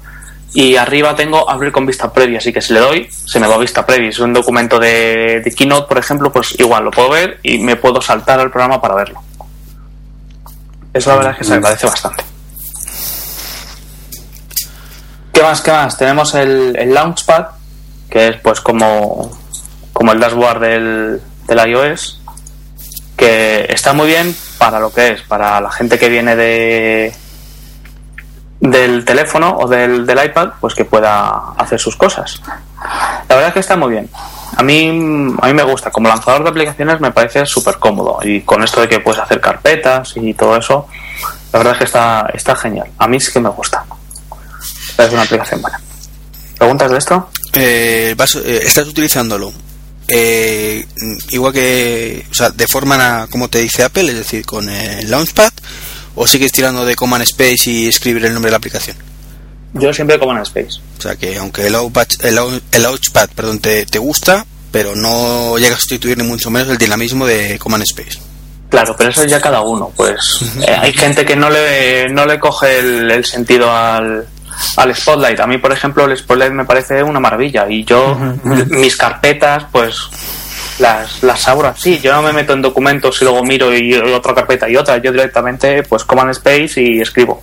y 0.54 0.76
arriba 0.76 1.14
tengo 1.14 1.48
abrir 1.48 1.72
con 1.72 1.84
vista 1.84 2.10
previa, 2.12 2.38
así 2.38 2.52
que 2.52 2.62
si 2.62 2.72
le 2.72 2.80
doy, 2.80 3.08
se 3.10 3.38
me 3.38 3.46
va 3.46 3.56
a 3.56 3.58
vista 3.58 3.84
previa. 3.84 4.10
Si 4.10 4.16
es 4.16 4.20
un 4.20 4.32
documento 4.32 4.78
de, 4.78 5.42
de 5.44 5.54
Keynote, 5.54 5.86
por 5.88 5.98
ejemplo, 5.98 6.32
pues 6.32 6.58
igual 6.58 6.84
lo 6.84 6.90
puedo 6.90 7.10
ver 7.10 7.38
y 7.42 7.58
me 7.58 7.76
puedo 7.76 8.00
saltar 8.00 8.40
al 8.40 8.50
programa 8.50 8.80
para 8.80 8.94
verlo. 8.94 9.22
Eso 10.94 11.10
la 11.10 11.16
verdad 11.16 11.32
es 11.32 11.38
que 11.38 11.44
se 11.44 11.54
agradece 11.54 11.86
bastante. 11.86 12.24
¿Qué 15.32 15.42
más? 15.42 15.60
¿Qué 15.60 15.70
más? 15.70 15.98
Tenemos 15.98 16.34
el, 16.34 16.74
el 16.76 16.94
Launchpad, 16.94 17.46
que 18.10 18.28
es 18.28 18.36
pues 18.40 18.60
como, 18.60 19.30
como 19.98 20.12
el 20.12 20.20
dashboard 20.20 20.60
del, 20.60 21.20
del 21.48 21.68
iOS, 21.70 22.20
que 23.16 23.66
está 23.68 23.92
muy 23.92 24.06
bien 24.06 24.32
para 24.58 24.78
lo 24.78 24.92
que 24.92 25.08
es, 25.08 25.22
para 25.22 25.60
la 25.60 25.72
gente 25.72 25.98
que 25.98 26.08
viene 26.08 26.36
de 26.36 27.12
del 28.60 29.04
teléfono 29.04 29.56
o 29.58 29.66
del, 29.66 30.06
del 30.06 30.24
iPad, 30.24 30.50
pues 30.60 30.74
que 30.76 30.84
pueda 30.84 31.50
hacer 31.58 31.80
sus 31.80 31.96
cosas. 31.96 32.40
La 33.28 33.34
verdad 33.34 33.48
es 33.48 33.54
que 33.54 33.60
está 33.60 33.76
muy 33.76 33.90
bien. 33.90 34.08
A 34.56 34.62
mí, 34.62 34.86
a 35.40 35.46
mí 35.48 35.52
me 35.52 35.64
gusta. 35.64 35.90
Como 35.90 36.08
lanzador 36.08 36.44
de 36.44 36.50
aplicaciones 36.50 37.00
me 37.00 37.10
parece 37.10 37.44
súper 37.44 37.78
cómodo. 37.78 38.20
Y 38.22 38.42
con 38.42 38.62
esto 38.62 38.80
de 38.80 38.88
que 38.88 39.00
puedes 39.00 39.20
hacer 39.20 39.40
carpetas 39.40 40.12
y 40.16 40.32
todo 40.34 40.56
eso, 40.56 40.86
la 41.52 41.58
verdad 41.58 41.72
es 41.72 41.78
que 41.78 41.84
está, 41.86 42.30
está 42.32 42.54
genial. 42.54 42.86
A 42.98 43.08
mí 43.08 43.18
sí 43.18 43.32
que 43.32 43.40
me 43.40 43.48
gusta. 43.48 43.84
Es 44.96 45.12
una 45.12 45.22
aplicación 45.22 45.60
buena. 45.60 45.80
¿Preguntas 46.56 46.90
de 46.92 46.98
esto? 46.98 47.28
Eh, 47.54 48.14
vas- 48.16 48.36
eh, 48.36 48.60
estás 48.64 48.86
utilizándolo 48.86 49.52
eh, 50.08 50.84
igual 51.30 51.52
que, 51.52 52.26
o 52.30 52.34
sea, 52.34 52.50
de 52.50 52.66
forma 52.66 53.26
como 53.30 53.48
te 53.48 53.58
dice 53.60 53.82
Apple, 53.84 54.10
es 54.10 54.16
decir, 54.16 54.44
con 54.44 54.68
el 54.68 55.10
Launchpad, 55.10 55.52
o 56.14 56.26
sigues 56.26 56.52
tirando 56.52 56.84
de 56.84 56.96
Command 56.96 57.22
Space 57.22 57.70
y 57.70 57.86
escribir 57.86 58.24
el 58.24 58.32
nombre 58.34 58.48
de 58.48 58.52
la 58.52 58.56
aplicación. 58.58 58.96
Yo 59.74 59.92
siempre 59.92 60.18
como 60.18 60.32
en 60.32 60.38
Space. 60.42 60.80
O 60.98 61.02
sea, 61.02 61.14
que 61.16 61.36
aunque 61.36 61.66
el 61.66 61.72
Launchpad, 61.74 62.06
el, 62.22 62.36
Lau- 62.36 62.60
el 62.72 62.82
Launchpad, 62.82 63.28
perdón, 63.34 63.58
te, 63.60 63.86
te 63.86 63.98
gusta, 63.98 64.46
pero 64.72 64.96
no 64.96 65.58
llega 65.58 65.76
a 65.76 65.78
sustituir 65.78 66.16
ni 66.18 66.24
mucho 66.24 66.50
menos 66.50 66.68
el 66.70 66.78
dinamismo 66.78 67.26
de 67.26 67.58
Command 67.58 67.84
Space. 67.84 68.18
Claro, 68.70 68.94
pero 68.98 69.10
eso 69.10 69.22
es 69.22 69.30
ya 69.30 69.40
cada 69.40 69.60
uno. 69.60 69.92
Pues 69.96 70.40
eh, 70.66 70.72
hay 70.78 70.92
gente 70.92 71.24
que 71.24 71.36
no 71.36 71.48
le, 71.50 72.08
no 72.10 72.26
le 72.26 72.38
coge 72.38 72.78
el, 72.80 73.10
el 73.10 73.24
sentido 73.24 73.70
al, 73.74 74.26
al 74.76 74.94
Spotlight. 74.94 75.40
A 75.40 75.46
mí, 75.46 75.58
por 75.58 75.72
ejemplo, 75.72 76.04
el 76.04 76.16
Spotlight 76.16 76.52
me 76.52 76.64
parece 76.64 77.02
una 77.02 77.20
maravilla. 77.20 77.68
Y 77.68 77.84
yo, 77.84 78.16
mis 78.70 78.96
carpetas, 78.96 79.64
pues 79.72 79.96
las, 80.78 81.22
las 81.22 81.48
abro 81.48 81.68
así. 81.68 81.98
Yo 82.00 82.12
no 82.12 82.22
me 82.22 82.32
meto 82.32 82.52
en 82.52 82.62
documentos 82.62 83.20
y 83.20 83.24
luego 83.24 83.42
miro 83.44 83.74
y 83.76 83.94
otra 83.94 84.34
carpeta 84.34 84.68
y 84.68 84.76
otra. 84.76 84.98
Yo 84.98 85.12
directamente, 85.12 85.82
pues 85.82 86.04
Command 86.04 86.30
Space 86.30 86.80
y 86.82 87.00
escribo. 87.00 87.42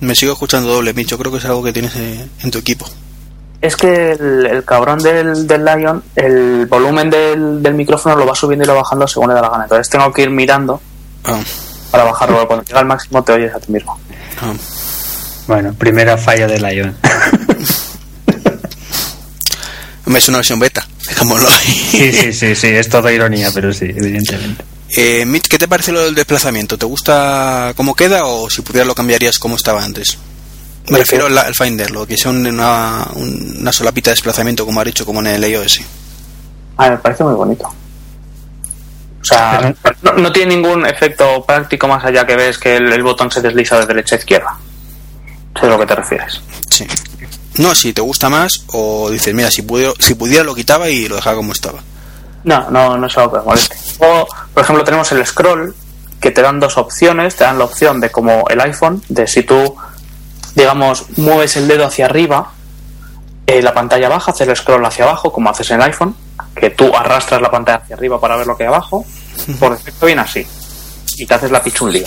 Me 0.00 0.14
sigo 0.14 0.32
escuchando 0.32 0.68
doble, 0.72 0.92
Mitch. 0.92 1.08
Yo 1.08 1.18
creo 1.18 1.32
que 1.32 1.38
es 1.38 1.44
algo 1.46 1.62
que 1.62 1.72
tienes 1.72 1.94
eh, 1.96 2.28
en 2.42 2.50
tu 2.50 2.58
equipo. 2.58 2.86
Es 3.60 3.76
que 3.76 4.12
el, 4.12 4.44
el 4.46 4.64
cabrón 4.64 4.98
del, 4.98 5.46
del 5.46 5.64
Lion, 5.64 6.02
el 6.16 6.66
volumen 6.66 7.08
del, 7.08 7.62
del 7.62 7.72
micrófono 7.74 8.14
lo 8.16 8.26
va 8.26 8.34
subiendo 8.34 8.64
y 8.64 8.66
lo 8.66 8.74
bajando 8.74 9.06
según 9.08 9.28
le 9.28 9.34
da 9.34 9.40
la 9.40 9.48
gana. 9.48 9.64
Entonces 9.64 9.88
tengo 9.88 10.12
que 10.12 10.22
ir 10.22 10.30
mirando 10.30 10.80
Ah, 11.24 11.40
para 11.90 12.04
bajarlo. 12.04 12.46
Cuando 12.46 12.64
llega 12.66 12.80
al 12.80 12.86
máximo 12.86 13.24
te 13.24 13.32
oyes 13.32 13.54
a 13.54 13.58
ti 13.60 13.72
mismo. 13.72 13.98
Ah. 14.40 14.52
Bueno, 15.46 15.74
primera 15.74 16.16
falla 16.16 16.46
de 16.46 16.58
Lion. 16.60 16.96
Hombre, 20.06 20.18
es 20.18 20.28
una 20.28 20.38
versión 20.38 20.58
beta, 20.58 20.86
dejámoslo 21.08 21.48
ahí. 21.48 21.88
sí, 21.90 22.12
sí, 22.12 22.32
sí, 22.32 22.54
sí, 22.54 22.66
es 22.68 22.88
todo 22.90 23.10
ironía, 23.10 23.50
pero 23.54 23.72
sí, 23.72 23.86
evidentemente. 23.86 24.62
Eh, 24.96 25.24
Mitch, 25.24 25.48
¿qué 25.48 25.58
te 25.58 25.66
parece 25.66 25.92
lo 25.92 26.04
del 26.04 26.14
desplazamiento? 26.14 26.76
¿Te 26.76 26.84
gusta 26.86 27.72
cómo 27.74 27.94
queda 27.94 28.26
o 28.26 28.50
si 28.50 28.60
pudieras 28.62 28.86
lo 28.86 28.94
cambiarías 28.94 29.38
como 29.38 29.56
estaba 29.56 29.82
antes? 29.82 30.18
Me 30.88 30.98
¿De 30.98 31.04
refiero 31.04 31.26
al, 31.26 31.38
al 31.38 31.54
Finder, 31.54 31.90
lo 31.90 32.06
que 32.06 32.18
sea 32.18 32.30
una, 32.30 33.08
un- 33.14 33.56
una 33.60 33.72
solapita 33.72 34.10
de 34.10 34.16
desplazamiento 34.16 34.66
como 34.66 34.80
ha 34.80 34.84
dicho 34.84 35.06
como 35.06 35.20
en 35.20 35.28
el 35.28 35.44
iOS. 35.50 35.80
Ah, 36.76 36.90
me 36.90 36.98
parece 36.98 37.24
muy 37.24 37.34
bonito. 37.34 37.72
O 39.24 39.26
sea, 39.26 39.74
no, 40.02 40.12
no 40.12 40.32
tiene 40.32 40.54
ningún 40.54 40.84
efecto 40.84 41.42
práctico 41.46 41.88
más 41.88 42.04
allá 42.04 42.26
que 42.26 42.36
ves 42.36 42.58
que 42.58 42.76
el, 42.76 42.92
el 42.92 43.02
botón 43.02 43.30
se 43.30 43.40
desliza 43.40 43.80
de 43.80 43.86
derecha 43.86 44.16
a 44.16 44.18
izquierda. 44.18 44.58
Sé 45.58 45.66
a 45.66 45.70
lo 45.70 45.78
que 45.78 45.86
te 45.86 45.94
refieres. 45.94 46.42
Sí. 46.68 46.86
No, 47.56 47.74
si 47.74 47.94
te 47.94 48.02
gusta 48.02 48.28
más 48.28 48.64
o 48.72 49.08
dices, 49.10 49.32
mira, 49.32 49.50
si, 49.50 49.62
pudiera, 49.62 49.94
si 49.98 50.14
pudiera 50.14 50.44
lo 50.44 50.54
quitaba 50.54 50.90
y 50.90 51.08
lo 51.08 51.16
dejaba 51.16 51.36
como 51.36 51.52
estaba. 51.52 51.78
No, 52.42 52.68
no, 52.68 52.98
no 52.98 53.06
es 53.06 53.16
algo 53.16 53.32
que 53.32 53.38
me 53.38 53.44
moleste. 53.44 53.76
O, 54.00 54.26
por 54.52 54.62
ejemplo, 54.62 54.84
tenemos 54.84 55.10
el 55.12 55.24
scroll, 55.24 55.74
que 56.20 56.30
te 56.30 56.42
dan 56.42 56.60
dos 56.60 56.76
opciones. 56.76 57.36
Te 57.36 57.44
dan 57.44 57.58
la 57.58 57.64
opción 57.64 58.00
de 58.00 58.10
como 58.10 58.44
el 58.50 58.60
iPhone, 58.60 59.02
de 59.08 59.26
si 59.26 59.44
tú, 59.44 59.74
digamos, 60.54 61.06
mueves 61.16 61.56
el 61.56 61.66
dedo 61.66 61.86
hacia 61.86 62.04
arriba, 62.04 62.50
eh, 63.46 63.62
la 63.62 63.72
pantalla 63.72 64.10
baja, 64.10 64.32
hacer 64.32 64.50
el 64.50 64.56
scroll 64.56 64.84
hacia 64.84 65.04
abajo, 65.04 65.32
como 65.32 65.48
haces 65.48 65.70
en 65.70 65.76
el 65.76 65.82
iPhone, 65.84 66.14
que 66.54 66.70
tú 66.70 66.94
arrastras 66.94 67.40
la 67.40 67.50
pantalla 67.50 67.78
hacia 67.82 67.96
arriba 67.96 68.20
para 68.20 68.36
ver 68.36 68.46
lo 68.46 68.56
que 68.56 68.62
hay 68.64 68.68
abajo. 68.68 69.04
Por 69.58 69.76
defecto 69.76 70.06
viene 70.06 70.22
así. 70.22 70.46
Y 71.16 71.26
te 71.26 71.34
haces 71.34 71.50
la 71.50 71.62
picha 71.62 71.84
un 71.84 71.92
lío. 71.92 72.06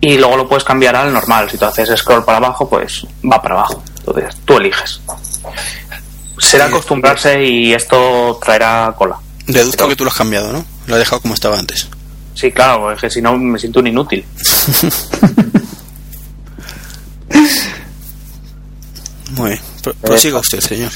Y 0.00 0.16
luego 0.18 0.36
lo 0.36 0.48
puedes 0.48 0.64
cambiar 0.64 0.96
al 0.96 1.12
normal. 1.12 1.48
Si 1.50 1.56
tú 1.58 1.64
haces 1.64 1.88
scroll 1.98 2.24
para 2.24 2.38
abajo, 2.38 2.68
pues 2.68 3.06
va 3.30 3.40
para 3.40 3.54
abajo. 3.54 3.82
Entonces, 3.98 4.34
tú 4.44 4.56
eliges. 4.56 5.00
Será 6.38 6.64
acostumbrarse 6.66 7.42
y 7.44 7.72
esto 7.72 8.38
traerá 8.44 8.92
cola. 8.96 9.16
Deduzco 9.46 9.76
Pero- 9.76 9.88
que 9.90 9.96
tú 9.96 10.04
lo 10.04 10.10
has 10.10 10.16
cambiado, 10.16 10.52
¿no? 10.52 10.64
Lo 10.86 10.94
has 10.94 11.00
dejado 11.00 11.20
como 11.22 11.34
estaba 11.34 11.58
antes. 11.58 11.86
Sí, 12.34 12.50
claro, 12.50 12.90
es 12.92 13.00
que 13.00 13.10
si 13.10 13.20
no 13.22 13.36
me 13.38 13.58
siento 13.58 13.78
un 13.80 13.86
inútil. 13.86 14.24
Muy 19.30 19.50
bien. 19.50 19.60
Pro- 19.82 19.94
Prosiga 19.94 20.38
usted, 20.38 20.60
señor. 20.60 20.92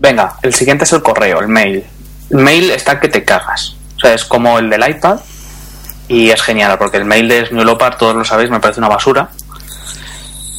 Venga, 0.00 0.34
el 0.42 0.54
siguiente 0.54 0.84
es 0.84 0.92
el 0.92 1.02
correo, 1.02 1.40
el 1.40 1.48
mail. 1.48 1.84
El 2.30 2.38
mail 2.38 2.70
está 2.70 2.98
que 2.98 3.08
te 3.08 3.22
cagas. 3.22 3.76
O 3.96 4.00
sea, 4.00 4.14
es 4.14 4.24
como 4.24 4.58
el 4.58 4.70
del 4.70 4.88
iPad 4.88 5.20
y 6.08 6.30
es 6.30 6.42
genial 6.42 6.78
porque 6.78 6.96
el 6.96 7.04
mail 7.04 7.28
de 7.28 7.46
Sneulopar, 7.46 7.98
todos 7.98 8.16
lo 8.16 8.24
sabéis, 8.24 8.50
me 8.50 8.60
parece 8.60 8.80
una 8.80 8.88
basura. 8.88 9.28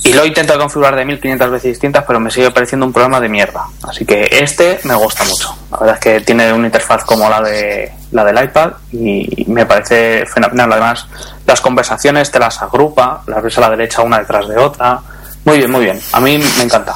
Y 0.04 0.14
lo 0.14 0.24
he 0.24 0.28
intentado 0.28 0.60
configurar 0.60 0.96
de 0.96 1.06
1500 1.06 1.52
veces 1.52 1.72
distintas, 1.74 2.04
pero 2.06 2.20
me 2.20 2.32
sigue 2.32 2.50
pareciendo 2.52 2.86
un 2.86 2.94
programa 2.94 3.20
de 3.20 3.30
mierda. 3.30 3.66
Así 3.84 4.06
que 4.06 4.28
este 4.32 4.80
me 4.84 4.96
gusta 4.96 5.24
mucho. 5.24 5.56
La 5.72 5.78
verdad 5.78 5.96
es 5.96 6.02
que 6.02 6.22
tiene 6.22 6.52
una 6.54 6.68
interfaz 6.68 7.04
como 7.04 7.30
la 7.30 7.42
de 7.42 7.92
la 8.12 8.24
del 8.24 8.44
iPad 8.44 8.74
y 8.92 9.46
me 9.48 9.66
parece 9.66 10.26
fenomenal. 10.26 10.72
Además, 10.72 11.08
las 11.46 11.62
conversaciones 11.62 12.32
te 12.32 12.40
las 12.40 12.62
agrupa, 12.62 13.24
las 13.28 13.44
ves 13.44 13.58
a 13.58 13.62
la 13.62 13.70
derecha 13.72 14.02
una 14.02 14.20
detrás 14.20 14.48
de 14.48 14.58
otra. 14.58 15.00
Muy 15.46 15.58
bien, 15.58 15.72
muy 15.72 15.84
bien. 15.84 16.00
A 16.14 16.20
mí 16.20 16.38
me 16.58 16.64
encanta. 16.64 16.96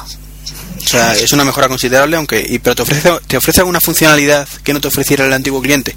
O 0.86 0.88
sea, 0.88 1.14
es 1.14 1.32
una 1.32 1.44
mejora 1.44 1.66
considerable, 1.66 2.16
aunque. 2.16 2.46
Y, 2.48 2.60
pero 2.60 2.76
te 2.76 2.82
ofrece, 2.82 3.10
te 3.26 3.36
ofrece 3.36 3.60
alguna 3.60 3.80
funcionalidad 3.80 4.46
que 4.62 4.72
no 4.72 4.80
te 4.80 4.86
ofreciera 4.86 5.26
el 5.26 5.32
antiguo 5.32 5.60
cliente. 5.60 5.96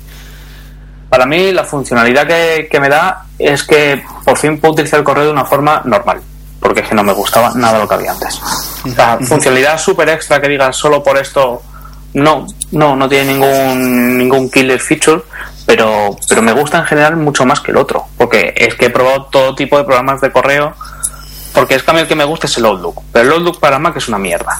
Para 1.09 1.27
mí 1.27 1.51
la 1.51 1.63
funcionalidad 1.63 2.25
que, 2.25 2.67
que 2.71 2.79
me 2.79 2.89
da 2.89 3.25
es 3.37 3.63
que 3.63 4.03
por 4.25 4.35
fin 4.37 4.59
puedo 4.59 4.73
utilizar 4.73 4.97
el 4.99 5.05
correo 5.05 5.25
de 5.25 5.31
una 5.31 5.45
forma 5.45 5.83
normal, 5.85 6.21
porque 6.59 6.79
es 6.79 6.87
que 6.87 6.95
no 6.95 7.03
me 7.03 7.13
gustaba 7.13 7.51
nada 7.53 7.77
lo 7.77 7.87
que 7.87 7.93
había 7.93 8.11
antes. 8.11 8.41
O 8.83 8.89
sea, 8.89 9.19
funcionalidad 9.19 9.79
súper 9.79 10.09
extra 10.09 10.41
que 10.41 10.49
digas 10.49 10.75
solo 10.75 11.03
por 11.03 11.19
esto, 11.19 11.61
no, 12.13 12.47
no, 12.71 12.95
no 12.95 13.07
tiene 13.07 13.33
ningún, 13.33 14.17
ningún 14.17 14.49
killer 14.49 14.79
feature, 14.79 15.21
pero, 15.67 16.15
pero 16.27 16.41
me 16.41 16.51
gusta 16.51 16.79
en 16.79 16.85
general 16.85 17.15
mucho 17.15 17.45
más 17.45 17.59
que 17.59 17.69
el 17.69 17.77
otro, 17.77 18.07
porque 18.17 18.55
es 18.57 18.73
que 18.73 18.87
he 18.87 18.89
probado 18.89 19.25
todo 19.25 19.53
tipo 19.53 19.77
de 19.77 19.83
programas 19.83 20.19
de 20.21 20.31
correo, 20.31 20.73
porque 21.53 21.75
es 21.75 21.83
que 21.83 21.91
a 21.91 21.93
mí 21.93 21.99
el 21.99 22.07
que 22.07 22.15
me 22.15 22.25
gusta 22.25 22.47
es 22.47 22.57
el 22.57 22.65
Outlook, 22.65 23.03
pero 23.11 23.25
el 23.25 23.33
Outlook 23.33 23.59
para 23.59 23.77
Mac 23.77 23.95
es 23.97 24.07
una 24.07 24.17
mierda. 24.17 24.59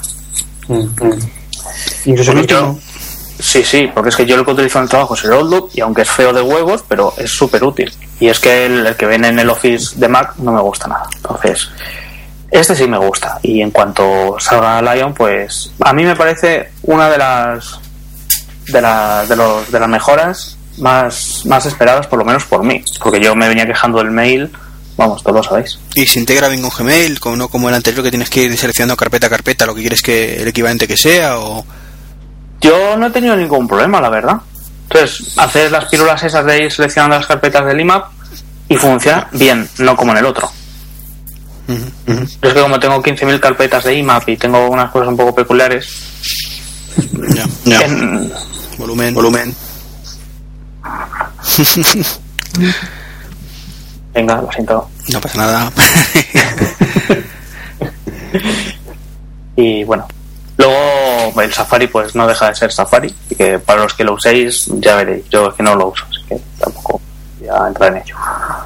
Incluso 2.04 2.32
el 2.32 2.36
Porque 2.38 2.52
yo- 2.52 2.60
último. 2.60 2.80
Sí, 3.38 3.64
sí, 3.64 3.90
porque 3.94 4.10
es 4.10 4.16
que 4.16 4.26
yo 4.26 4.36
lo 4.36 4.44
que 4.44 4.50
utilizo 4.50 4.78
en 4.78 4.84
el 4.84 4.90
trabajo 4.90 5.14
es 5.14 5.24
el 5.24 5.32
Outlook 5.32 5.70
y 5.72 5.80
aunque 5.80 6.02
es 6.02 6.10
feo 6.10 6.30
de 6.32 6.42
huevos, 6.42 6.84
pero 6.86 7.14
es 7.16 7.30
súper 7.30 7.64
útil. 7.64 7.90
Y 8.18 8.28
es 8.28 8.38
que 8.38 8.66
el, 8.66 8.86
el 8.86 8.96
que 8.96 9.06
viene 9.06 9.28
en 9.28 9.38
el 9.38 9.48
Office 9.48 9.98
de 9.98 10.08
Mac 10.08 10.34
no 10.36 10.52
me 10.52 10.60
gusta 10.60 10.88
nada. 10.88 11.06
Entonces, 11.16 11.70
este 12.50 12.76
sí 12.76 12.86
me 12.86 12.98
gusta. 12.98 13.38
Y 13.42 13.62
en 13.62 13.70
cuanto 13.70 14.36
salga 14.38 14.82
Lion, 14.82 15.14
pues 15.14 15.72
a 15.80 15.92
mí 15.94 16.04
me 16.04 16.14
parece 16.16 16.70
una 16.82 17.08
de 17.08 17.16
las 17.16 17.80
de, 18.66 18.82
la- 18.82 19.24
de, 19.26 19.36
los, 19.36 19.72
de 19.72 19.80
las 19.80 19.88
mejoras 19.88 20.58
más, 20.76 21.40
más 21.46 21.64
esperadas, 21.64 22.06
por 22.08 22.18
lo 22.18 22.26
menos 22.26 22.44
por 22.44 22.62
mí. 22.62 22.84
Porque 23.02 23.20
yo 23.20 23.34
me 23.34 23.48
venía 23.48 23.66
quejando 23.66 23.98
del 24.00 24.10
mail, 24.10 24.50
vamos, 25.00 25.22
todos 25.22 25.36
lo 25.36 25.42
sabéis. 25.42 25.78
Y 25.94 26.06
se 26.06 26.20
integra 26.20 26.48
bien 26.48 26.62
con 26.62 26.70
Gmail, 26.70 27.18
como, 27.18 27.36
no 27.36 27.48
como 27.48 27.68
el 27.68 27.74
anterior 27.74 28.04
que 28.04 28.10
tienes 28.10 28.30
que 28.30 28.42
ir 28.42 28.56
seleccionando 28.56 28.96
carpeta 28.96 29.26
a 29.26 29.30
carpeta 29.30 29.66
lo 29.66 29.74
que 29.74 29.80
quieres 29.80 30.02
que 30.02 30.42
el 30.42 30.48
equivalente 30.48 30.86
que 30.86 30.96
sea, 30.96 31.38
o. 31.38 31.64
Yo 32.60 32.96
no 32.96 33.06
he 33.06 33.10
tenido 33.10 33.34
ningún 33.36 33.66
problema, 33.66 34.00
la 34.00 34.10
verdad. 34.10 34.36
Entonces, 34.90 35.32
hacer 35.38 35.70
las 35.72 35.86
pílulas 35.86 36.22
esas 36.22 36.44
de 36.44 36.64
ir 36.64 36.72
seleccionando 36.72 37.16
las 37.16 37.26
carpetas 37.26 37.64
del 37.66 37.80
IMAP 37.80 38.10
y 38.68 38.76
funciona 38.76 39.28
bien, 39.32 39.68
no 39.78 39.96
como 39.96 40.12
en 40.12 40.18
el 40.18 40.26
otro. 40.26 40.50
Es 41.68 42.52
que 42.52 42.60
como 42.60 42.80
tengo 42.80 43.00
15.000 43.00 43.38
carpetas 43.40 43.84
de 43.84 43.94
IMAP 43.94 44.28
y 44.30 44.36
tengo 44.36 44.68
unas 44.68 44.90
cosas 44.90 45.08
un 45.08 45.16
poco 45.16 45.32
peculiares, 45.34 45.88
Ya, 47.34 47.46
ya. 47.64 47.80
En- 47.82 48.30
Volumen. 48.76 49.14
Volumen. 49.14 49.54
venga, 54.14 54.40
lo 54.42 54.50
siento. 54.52 54.88
No 55.08 55.20
pasa 55.20 55.38
nada. 55.38 55.72
Y 59.56 59.84
bueno, 59.84 60.06
luego 60.56 61.40
el 61.42 61.52
Safari 61.52 61.86
pues 61.88 62.14
no 62.14 62.26
deja 62.26 62.48
de 62.48 62.54
ser 62.54 62.72
Safari, 62.72 63.14
y 63.28 63.34
que 63.34 63.58
para 63.58 63.82
los 63.82 63.94
que 63.94 64.04
lo 64.04 64.14
uséis 64.14 64.66
ya 64.78 64.96
veréis, 64.96 65.24
yo 65.30 65.48
es 65.50 65.54
que 65.54 65.62
no 65.62 65.74
lo 65.74 65.88
uso, 65.88 66.04
así 66.08 66.22
que 66.28 66.40
tampoco 66.58 67.00
voy 67.38 67.48
a 67.48 67.66
entrar 67.68 67.92
en 67.94 68.02
ello. 68.02 68.16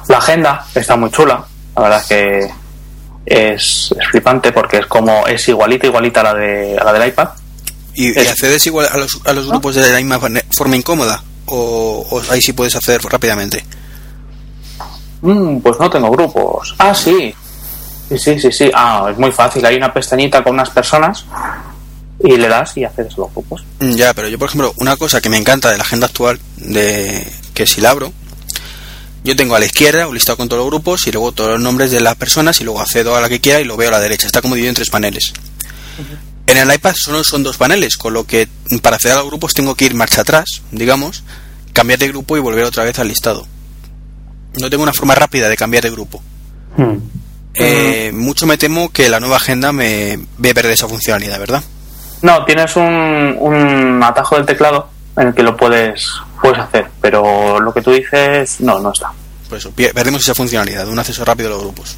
La 0.07 0.17
agenda 0.19 0.65
está 0.73 0.95
muy 0.95 1.11
chula, 1.11 1.43
la 1.75 1.81
verdad 1.81 1.99
es 2.01 2.05
que 2.07 2.49
es, 3.25 3.93
es 3.99 4.07
flipante 4.09 4.51
porque 4.53 4.77
es 4.77 4.85
como 4.85 5.27
es 5.27 5.47
igualita, 5.49 5.87
igualita 5.87 6.21
a 6.21 6.23
la, 6.23 6.33
de, 6.35 6.77
a 6.77 6.83
la 6.85 6.93
del 6.93 7.09
iPad. 7.09 7.29
¿Y, 7.93 8.07
y 8.07 8.11
Es- 8.21 8.29
accedes 8.29 8.65
igual 8.67 8.87
a 8.91 8.97
los, 8.97 9.19
a 9.25 9.33
los 9.33 9.47
grupos 9.47 9.75
de 9.75 9.89
la 9.89 9.97
misma 9.97 10.19
forma 10.55 10.75
incómoda? 10.77 11.21
¿O, 11.47 12.05
o 12.09 12.21
ahí 12.31 12.41
sí 12.41 12.53
puedes 12.53 12.75
acceder 12.75 13.01
rápidamente? 13.03 13.63
Mm, 15.21 15.57
pues 15.59 15.79
no 15.79 15.89
tengo 15.89 16.11
grupos. 16.11 16.75
Ah, 16.77 16.93
sí. 16.93 17.33
Sí, 18.09 18.17
sí, 18.17 18.39
sí, 18.39 18.51
sí. 18.51 18.71
Ah, 18.73 19.07
es 19.11 19.17
muy 19.17 19.31
fácil. 19.31 19.65
Hay 19.65 19.75
una 19.75 19.93
pestañita 19.93 20.43
con 20.43 20.53
unas 20.53 20.69
personas 20.69 21.25
y 22.23 22.37
le 22.37 22.47
das 22.47 22.77
y 22.77 22.83
accedes 22.83 23.13
a 23.13 23.21
los 23.21 23.31
grupos. 23.33 23.63
Mm, 23.79 23.91
Ya, 23.95 24.13
pero 24.13 24.27
yo, 24.27 24.37
por 24.37 24.47
ejemplo, 24.49 24.73
una 24.77 24.95
cosa 24.97 25.21
que 25.21 25.29
me 25.29 25.37
encanta 25.37 25.71
de 25.71 25.77
la 25.77 25.83
agenda 25.83 26.07
actual, 26.07 26.39
de 26.57 27.27
que 27.53 27.65
si 27.65 27.81
la 27.81 27.91
abro, 27.91 28.13
yo 29.23 29.35
tengo 29.35 29.55
a 29.55 29.59
la 29.59 29.65
izquierda 29.65 30.07
un 30.07 30.13
listado 30.13 30.37
con 30.37 30.47
todos 30.49 30.59
los 30.61 30.69
grupos 30.69 31.07
y 31.07 31.11
luego 31.11 31.31
todos 31.31 31.51
los 31.51 31.59
nombres 31.61 31.89
de 31.89 31.99
las 31.99 32.15
personas 32.15 32.61
y 32.61 32.63
luego 32.63 32.79
accedo 32.79 33.15
a 33.15 33.21
la 33.21 33.29
que 33.29 33.39
quiera 33.41 33.59
y 33.59 33.63
lo 33.65 33.75
veo 33.75 33.89
a 33.89 33.93
la 33.93 33.99
derecha. 33.99 34.27
Está 34.27 34.41
como 34.41 34.53
dividido 34.55 34.69
en 34.69 34.75
tres 34.75 34.89
paneles. 34.91 35.33
En 36.47 36.57
el 36.57 36.71
iPad 36.71 36.93
solo 36.95 37.23
son 37.23 37.41
dos 37.41 37.57
paneles, 37.57 37.97
con 37.97 38.13
lo 38.13 38.25
que 38.27 38.47
para 38.83 38.97
acceder 38.97 39.17
a 39.17 39.21
los 39.21 39.29
grupos 39.29 39.55
tengo 39.55 39.73
que 39.73 39.85
ir 39.85 39.95
marcha 39.95 40.21
atrás, 40.21 40.61
digamos, 40.71 41.23
cambiar 41.73 41.97
de 41.97 42.09
grupo 42.09 42.37
y 42.37 42.39
volver 42.39 42.65
otra 42.65 42.83
vez 42.83 42.99
al 42.99 43.07
listado. 43.07 43.47
No 44.59 44.69
tengo 44.69 44.83
una 44.83 44.93
forma 44.93 45.15
rápida 45.15 45.49
de 45.49 45.57
cambiar 45.57 45.83
de 45.83 45.91
grupo. 45.91 46.21
Hmm. 46.77 46.97
Eh, 47.53 48.11
mucho 48.13 48.45
me 48.45 48.57
temo 48.57 48.91
que 48.91 49.09
la 49.09 49.19
nueva 49.19 49.37
agenda 49.37 49.71
me 49.71 50.19
ve 50.37 50.53
perder 50.53 50.73
esa 50.73 50.87
funcionalidad, 50.87 51.39
¿verdad? 51.39 51.63
No, 52.21 52.43
tienes 52.43 52.75
un, 52.75 53.37
un 53.39 54.01
atajo 54.03 54.35
del 54.35 54.45
teclado 54.45 54.89
en 55.17 55.27
el 55.29 55.33
que 55.33 55.43
lo 55.43 55.55
puedes, 55.55 56.09
puedes 56.41 56.59
hacer, 56.59 56.87
pero 57.01 57.59
lo 57.59 57.73
que 57.73 57.81
tú 57.81 57.91
dices, 57.91 58.59
no, 58.59 58.79
no 58.79 58.91
está. 58.91 59.11
Por 59.47 59.57
eso, 59.57 59.71
perdemos 59.71 60.21
esa 60.21 60.35
funcionalidad 60.35 60.85
de 60.85 60.91
un 60.91 60.99
acceso 60.99 61.23
rápido 61.23 61.49
a 61.49 61.51
los 61.53 61.61
grupos. 61.61 61.97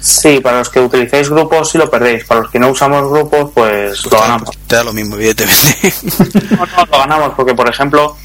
Sí, 0.00 0.40
para 0.40 0.58
los 0.58 0.68
que 0.68 0.80
utilicéis 0.80 1.30
grupos 1.30 1.70
sí 1.70 1.78
lo 1.78 1.90
perdéis, 1.90 2.24
para 2.24 2.42
los 2.42 2.50
que 2.50 2.58
no 2.58 2.70
usamos 2.70 3.10
grupos 3.10 3.50
pues 3.54 4.04
lo 4.04 4.20
ganamos. 4.20 4.50
Te 4.66 4.76
da 4.76 4.84
lo 4.84 4.92
mismo, 4.92 5.16
evidentemente. 5.16 5.92
No, 6.50 6.66
no, 6.66 6.86
lo 6.90 6.98
ganamos 6.98 7.32
porque, 7.34 7.54
por 7.54 7.68
ejemplo, 7.68 8.16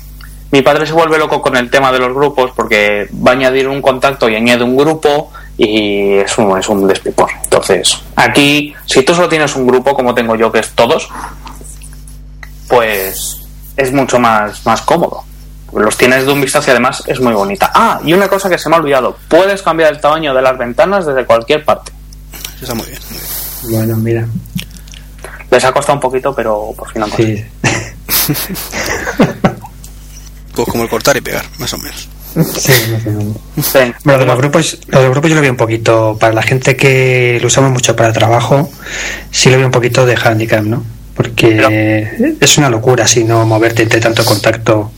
mi 0.52 0.62
padre 0.62 0.86
se 0.86 0.94
vuelve 0.94 1.18
loco 1.18 1.42
con 1.42 1.56
el 1.56 1.70
tema 1.70 1.92
de 1.92 2.00
los 2.00 2.14
grupos 2.14 2.52
porque 2.56 3.08
va 3.26 3.32
a 3.32 3.34
añadir 3.36 3.68
un 3.68 3.82
contacto 3.82 4.28
y 4.30 4.36
añade 4.36 4.64
un 4.64 4.76
grupo 4.76 5.32
y 5.58 6.16
es 6.16 6.38
un, 6.38 6.58
es 6.60 6.68
un 6.68 6.88
despipor. 6.88 7.30
Entonces, 7.44 7.98
aquí, 8.16 8.74
si 8.86 9.04
tú 9.04 9.16
solo 9.16 9.30
tienes 9.30 9.56
un 9.56 9.66
grupo, 9.66 9.94
como 9.94 10.14
tengo 10.14 10.36
yo, 10.36 10.52
que 10.52 10.60
es 10.60 10.72
todos, 10.72 11.10
pues 12.68 13.42
es 13.78 13.94
mucho 13.94 14.20
más, 14.20 14.66
más 14.66 14.82
cómodo. 14.82 15.24
Los 15.74 15.98
tienes 15.98 16.26
de 16.26 16.32
un 16.34 16.42
vistazo 16.42 16.70
y 16.70 16.72
además 16.72 17.02
es 17.08 17.22
muy 17.22 17.34
bonita. 17.34 17.72
Ah, 17.74 18.02
y 18.04 18.14
una 18.14 18.28
cosa 18.28 18.50
que 18.50 18.58
se 18.58 18.68
me 18.68 18.76
ha 18.76 18.80
olvidado, 18.80 19.18
puedes 19.30 19.62
cambiar 19.62 19.94
el 19.94 20.02
tamaño 20.02 20.34
de 20.34 20.42
las 20.42 20.58
ventanas 20.58 21.06
desde 21.06 21.26
cualquier 21.26 21.64
parte. 21.64 21.94
Eso 22.56 22.64
está 22.64 22.76
muy 22.76 22.88
bien. 22.88 23.00
muy 23.10 23.20
bien. 23.70 23.88
Bueno, 23.88 23.98
mira. 23.98 24.28
Les 25.50 25.64
ha 25.64 25.72
costado 25.72 25.96
un 25.96 26.02
poquito, 26.02 26.36
pero 26.36 26.74
por 26.76 26.92
fin 26.92 27.04
han 27.04 27.10
conseguido. 27.10 27.46
Sí, 28.10 28.34
Pues 30.56 30.68
como 30.68 30.84
el 30.84 30.90
cortar 30.90 31.18
y 31.18 31.22
pegar, 31.22 31.46
más 31.58 31.74
o 31.74 31.78
menos. 31.78 32.08
sí, 32.34 32.72
más 32.92 33.06
o 33.06 33.10
menos. 33.12 33.36
Ven, 33.74 33.96
Bueno, 34.04 34.20
de 34.20 34.26
los 34.26 34.38
grupos, 34.38 34.78
lo 34.88 35.00
de 35.00 35.06
los 35.06 35.12
grupos 35.14 35.30
yo 35.30 35.36
lo 35.36 35.42
veo 35.42 35.52
un 35.52 35.58
poquito, 35.58 36.18
para 36.20 36.34
la 36.34 36.44
gente 36.44 36.76
que 36.76 37.38
lo 37.42 37.48
usamos 37.48 37.72
mucho 37.72 37.96
para 37.96 38.14
trabajo, 38.14 38.72
sí 39.32 39.50
lo 39.50 39.58
veo 39.58 39.66
un 39.66 39.72
poquito 39.72 40.06
de 40.06 40.16
handicap, 40.16 40.64
¿no? 40.64 40.84
Porque 41.16 42.36
es 42.40 42.58
una 42.58 42.70
locura 42.70 43.06
si 43.08 43.24
no 43.24 43.46
moverte 43.46 43.84
entre 43.84 44.00
tanto 44.00 44.24
contacto 44.26 44.92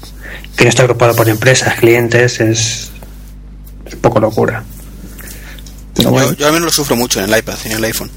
que 0.56 0.64
no 0.66 0.70
está 0.70 0.84
agrupado 0.84 1.16
por 1.16 1.28
empresas, 1.28 1.76
clientes, 1.80 2.40
es, 2.40 2.92
es 3.86 3.94
un 3.96 4.00
poco 4.00 4.20
locura. 4.20 4.64
Pero 5.96 6.12
bueno, 6.12 6.30
Yo, 6.32 6.36
yo 6.38 6.48
al 6.48 6.54
menos 6.54 6.68
lo 6.68 6.72
sufro 6.72 6.96
mucho 6.96 7.20
en 7.22 7.32
el 7.32 7.38
iPad, 7.40 7.56
en 7.66 7.72
el 7.74 7.84
iPhone. 7.84 8.10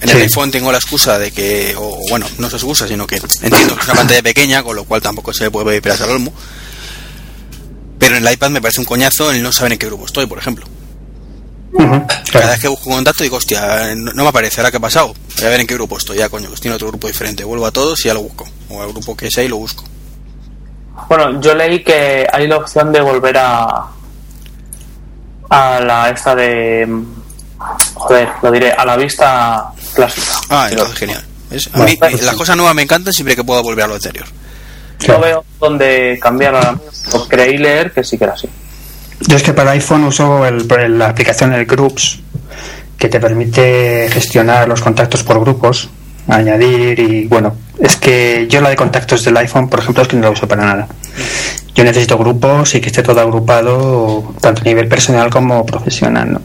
En 0.00 0.08
Sí. 0.08 0.16
el 0.16 0.22
iPhone 0.22 0.50
tengo 0.50 0.70
la 0.70 0.78
excusa 0.78 1.18
de 1.18 1.30
que, 1.32 1.74
o 1.76 1.98
bueno, 2.10 2.26
no 2.38 2.46
es 2.46 2.52
excusa, 2.54 2.86
sino 2.86 3.06
que 3.06 3.16
entiendo 3.16 3.74
que 3.74 3.80
es 3.80 3.86
una 3.88 3.94
pantalla 3.96 4.22
pequeña, 4.22 4.62
con 4.62 4.76
lo 4.76 4.84
cual 4.84 5.02
tampoco 5.02 5.32
se 5.34 5.50
puede 5.50 5.80
pedir 5.82 6.00
al 6.02 6.10
olmo. 6.10 6.32
Pero 7.98 8.16
en 8.16 8.26
el 8.26 8.32
iPad 8.32 8.50
me 8.50 8.60
parece 8.60 8.80
un 8.80 8.86
coñazo 8.86 9.30
el 9.30 9.42
no 9.42 9.52
saber 9.52 9.72
en 9.72 9.78
qué 9.78 9.86
grupo 9.86 10.06
estoy, 10.06 10.26
por 10.26 10.38
ejemplo. 10.38 10.66
ujú, 11.72 12.06
Cada 12.06 12.22
claro. 12.24 12.48
vez 12.48 12.60
que 12.60 12.68
busco 12.68 12.90
contacto 12.90 13.22
digo, 13.24 13.36
hostia, 13.36 13.94
no, 13.96 14.12
no 14.12 14.22
me 14.22 14.28
aparece, 14.28 14.60
ahora 14.60 14.70
qué 14.70 14.76
ha 14.76 14.80
pasado. 14.80 15.14
Voy 15.36 15.46
a 15.46 15.50
ver 15.50 15.60
en 15.60 15.66
qué 15.66 15.74
grupo 15.74 15.98
estoy, 15.98 16.18
ya 16.18 16.28
coño, 16.28 16.48
pues 16.48 16.60
tiene 16.60 16.74
otro 16.76 16.88
grupo 16.88 17.06
diferente. 17.08 17.44
Vuelvo 17.44 17.66
a 17.66 17.70
todos 17.72 18.00
y 18.04 18.08
ya 18.08 18.14
lo 18.14 18.22
busco. 18.22 18.48
O 18.70 18.80
al 18.82 18.88
grupo 18.92 19.16
que 19.16 19.30
sea 19.30 19.44
y 19.44 19.48
lo 19.48 19.56
busco. 19.56 19.84
Bueno, 21.08 21.40
yo 21.40 21.54
leí 21.54 21.82
que 21.82 22.26
hay 22.32 22.46
la 22.48 22.56
opción 22.56 22.92
de 22.92 23.00
volver 23.00 23.36
a 23.38 23.86
a 25.50 25.80
la 25.80 26.10
esta 26.10 26.34
de 26.34 26.86
joder, 27.94 28.28
lo 28.42 28.50
diré, 28.52 28.70
a 28.72 28.84
la 28.84 28.96
vista 28.96 29.64
clásica. 29.94 30.26
Ah, 30.50 30.68
entonces 30.70 30.96
genial. 30.98 31.24
¿Ves? 31.50 31.66
A 31.68 31.78
Bueno, 31.78 31.90
mí 31.90 31.96
pues 31.96 32.22
las 32.22 32.32
sí. 32.32 32.36
cosas 32.38 32.56
nuevas 32.56 32.74
me 32.74 32.82
encantan 32.82 33.12
siempre 33.12 33.34
que 33.34 33.42
pueda 33.44 33.60
volver 33.62 33.84
a 33.84 33.88
lo 33.88 33.94
anterior. 33.94 34.26
No 35.06 35.20
veo 35.20 35.44
dónde 35.60 36.18
cambiar 36.20 36.54
ahora 36.54 36.72
mismo. 36.72 36.88
Lo 37.18 37.28
creí 37.28 37.58
leer 37.58 37.92
que 37.92 38.02
sí 38.02 38.18
que 38.18 38.24
era 38.24 38.32
así. 38.34 38.48
Yo 39.20 39.36
es 39.36 39.42
que 39.42 39.52
para 39.52 39.72
iPhone 39.72 40.04
uso 40.04 40.44
el- 40.46 40.66
la 40.98 41.08
aplicación 41.08 41.50
del 41.50 41.66
Groups, 41.66 42.20
que 42.98 43.08
te 43.08 43.20
permite 43.20 44.08
gestionar 44.10 44.66
los 44.68 44.80
contactos 44.80 45.22
por 45.22 45.40
grupos, 45.40 45.88
añadir 46.28 46.98
y 46.98 47.26
bueno, 47.26 47.54
es 47.80 47.96
que 47.96 48.46
yo 48.50 48.60
la 48.60 48.70
de 48.70 48.76
contactos 48.76 49.24
del 49.24 49.36
iPhone, 49.36 49.68
por 49.68 49.80
ejemplo, 49.80 50.02
es 50.02 50.08
que 50.08 50.16
no 50.16 50.22
la 50.22 50.30
uso 50.30 50.46
para 50.48 50.64
nada. 50.64 50.88
Yo 51.74 51.84
necesito 51.84 52.18
grupos 52.18 52.74
y 52.74 52.80
que 52.80 52.88
esté 52.88 53.02
todo 53.02 53.20
agrupado, 53.20 54.34
tanto 54.40 54.62
a 54.62 54.64
nivel 54.64 54.88
personal 54.88 55.30
como 55.30 55.64
profesional, 55.64 56.32
¿no? 56.32 56.40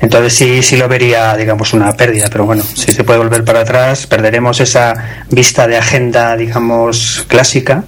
Entonces 0.00 0.34
sí, 0.34 0.62
sí 0.62 0.76
lo 0.76 0.88
vería, 0.88 1.36
digamos, 1.36 1.72
una 1.72 1.92
pérdida, 1.96 2.28
pero 2.30 2.44
bueno, 2.44 2.62
si 2.62 2.90
se 2.92 3.04
puede 3.04 3.18
volver 3.20 3.44
para 3.44 3.60
atrás, 3.60 4.06
perderemos 4.06 4.60
esa 4.60 4.94
vista 5.30 5.66
de 5.68 5.76
agenda, 5.78 6.36
digamos, 6.36 7.24
clásica, 7.28 7.84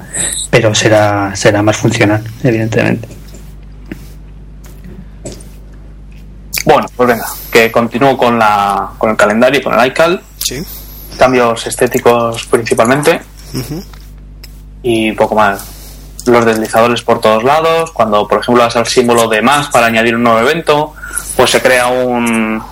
pero 0.50 0.74
será, 0.74 1.34
será 1.34 1.62
más 1.62 1.76
funcional, 1.76 2.22
evidentemente. 2.42 3.08
Bueno, 6.64 6.86
pues 6.96 7.08
venga, 7.08 7.26
que 7.52 7.70
continúo 7.70 8.16
con 8.16 8.38
la 8.38 8.90
con 8.96 9.10
el 9.10 9.16
calendario 9.16 9.60
y 9.60 9.62
con 9.62 9.78
el 9.78 9.86
iCal, 9.88 10.22
Sí. 10.38 10.62
cambios 11.18 11.66
estéticos 11.66 12.46
principalmente 12.46 13.20
y 14.82 15.12
poco 15.12 15.34
más. 15.34 15.62
Los 16.26 16.44
deslizadores 16.46 17.02
por 17.02 17.20
todos 17.20 17.44
lados, 17.44 17.90
cuando 17.92 18.26
por 18.26 18.40
ejemplo 18.40 18.62
das 18.64 18.76
al 18.76 18.86
símbolo 18.86 19.28
de 19.28 19.42
más 19.42 19.68
para 19.68 19.86
añadir 19.86 20.16
un 20.16 20.22
nuevo 20.22 20.38
evento, 20.40 20.94
pues 21.36 21.50
se 21.50 21.60
crea 21.60 21.88
un 21.88 22.62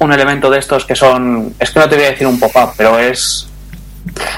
un 0.00 0.12
elemento 0.12 0.48
de 0.50 0.58
estos 0.58 0.86
que 0.86 0.96
son, 0.96 1.54
es 1.58 1.70
que 1.70 1.78
no 1.78 1.88
te 1.88 1.96
voy 1.96 2.06
a 2.06 2.10
decir 2.10 2.26
un 2.26 2.40
pop-up, 2.40 2.72
pero 2.76 2.98
es 2.98 3.46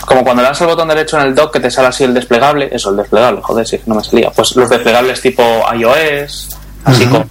como 0.04 0.24
cuando 0.24 0.42
le 0.42 0.48
das 0.48 0.60
al 0.60 0.66
botón 0.66 0.88
derecho 0.88 1.18
en 1.20 1.26
el 1.26 1.34
dock 1.34 1.52
que 1.52 1.60
te 1.60 1.70
sale 1.70 1.88
así 1.88 2.02
el 2.02 2.12
desplegable, 2.12 2.68
eso, 2.72 2.90
el 2.90 2.96
desplegable, 2.96 3.40
joder, 3.42 3.66
si 3.66 3.80
no 3.86 3.94
me 3.94 4.02
salía. 4.02 4.30
Pues 4.30 4.56
los 4.56 4.68
desplegables 4.68 5.20
tipo 5.20 5.42
iOS, 5.72 6.48
así 6.84 7.04
Ujú. 7.04 7.12
con, 7.12 7.30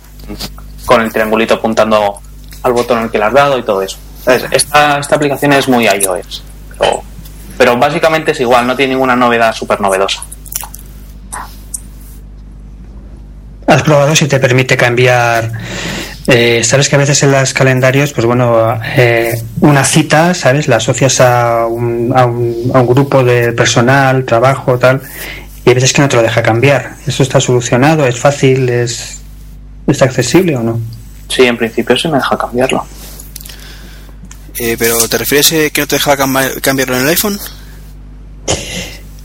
con 0.86 1.02
el 1.02 1.12
triangulito 1.12 1.56
apuntando 1.56 2.20
al 2.64 2.72
botón 2.72 3.00
al 3.00 3.12
que 3.12 3.18
le 3.18 3.26
has 3.26 3.34
dado 3.34 3.58
y 3.58 3.64
todo 3.64 3.82
eso. 3.82 3.98
Entonces, 4.20 4.50
esta, 4.52 5.00
esta 5.00 5.16
aplicación 5.16 5.52
es 5.52 5.68
muy 5.68 5.86
iOS, 5.88 6.42
pero, 6.80 7.04
pero 7.58 7.78
básicamente 7.78 8.32
es 8.32 8.40
igual, 8.40 8.66
no 8.66 8.78
tiene 8.78 8.94
ninguna 8.94 9.16
novedad 9.16 9.54
súper 9.54 9.82
novedosa. 9.82 10.24
¿Has 13.72 13.84
probado 13.84 14.16
si 14.16 14.28
te 14.28 14.40
permite 14.40 14.76
cambiar? 14.76 15.50
eh, 16.28 16.62
Sabes 16.64 16.90
que 16.90 16.96
a 16.96 17.00
veces 17.00 17.24
en 17.24 17.32
los 17.32 17.54
calendarios, 17.54 18.12
pues 18.14 18.26
bueno, 18.26 18.78
eh, 18.98 19.34
una 19.62 19.84
cita, 19.86 20.34
¿sabes? 20.34 20.68
La 20.68 20.76
asocias 20.78 21.22
a 21.22 21.66
un, 21.68 22.12
a, 22.16 22.26
un, 22.26 22.72
a 22.74 22.82
un 22.82 22.88
grupo 22.88 23.24
de 23.24 23.54
personal, 23.54 24.26
trabajo, 24.26 24.78
tal, 24.78 25.02
y 25.66 25.70
hay 25.70 25.76
veces 25.76 25.94
que 25.94 26.02
no 26.02 26.10
te 26.10 26.18
lo 26.18 26.22
deja 26.22 26.44
cambiar. 26.44 26.96
¿Eso 27.08 27.24
está 27.24 27.40
solucionado? 27.40 28.06
¿Es 28.06 28.20
fácil? 28.20 28.68
¿Es, 28.70 29.20
¿Está 29.88 30.06
accesible 30.06 30.56
o 30.58 30.64
no? 30.64 30.80
Sí, 31.30 31.44
en 31.44 31.56
principio 31.58 31.96
sí 31.98 32.10
me 32.10 32.18
deja 32.18 32.38
cambiarlo. 32.38 32.86
Eh, 34.60 34.76
pero 34.78 35.08
¿te 35.08 35.18
refieres 35.18 35.50
eh, 35.54 35.72
que 35.74 35.82
no 35.82 35.88
te 35.88 35.96
dejaba 35.96 36.18
cam- 36.18 36.60
cambiarlo 36.62 36.96
en 36.98 37.04
el 37.04 37.08
iPhone? 37.10 37.40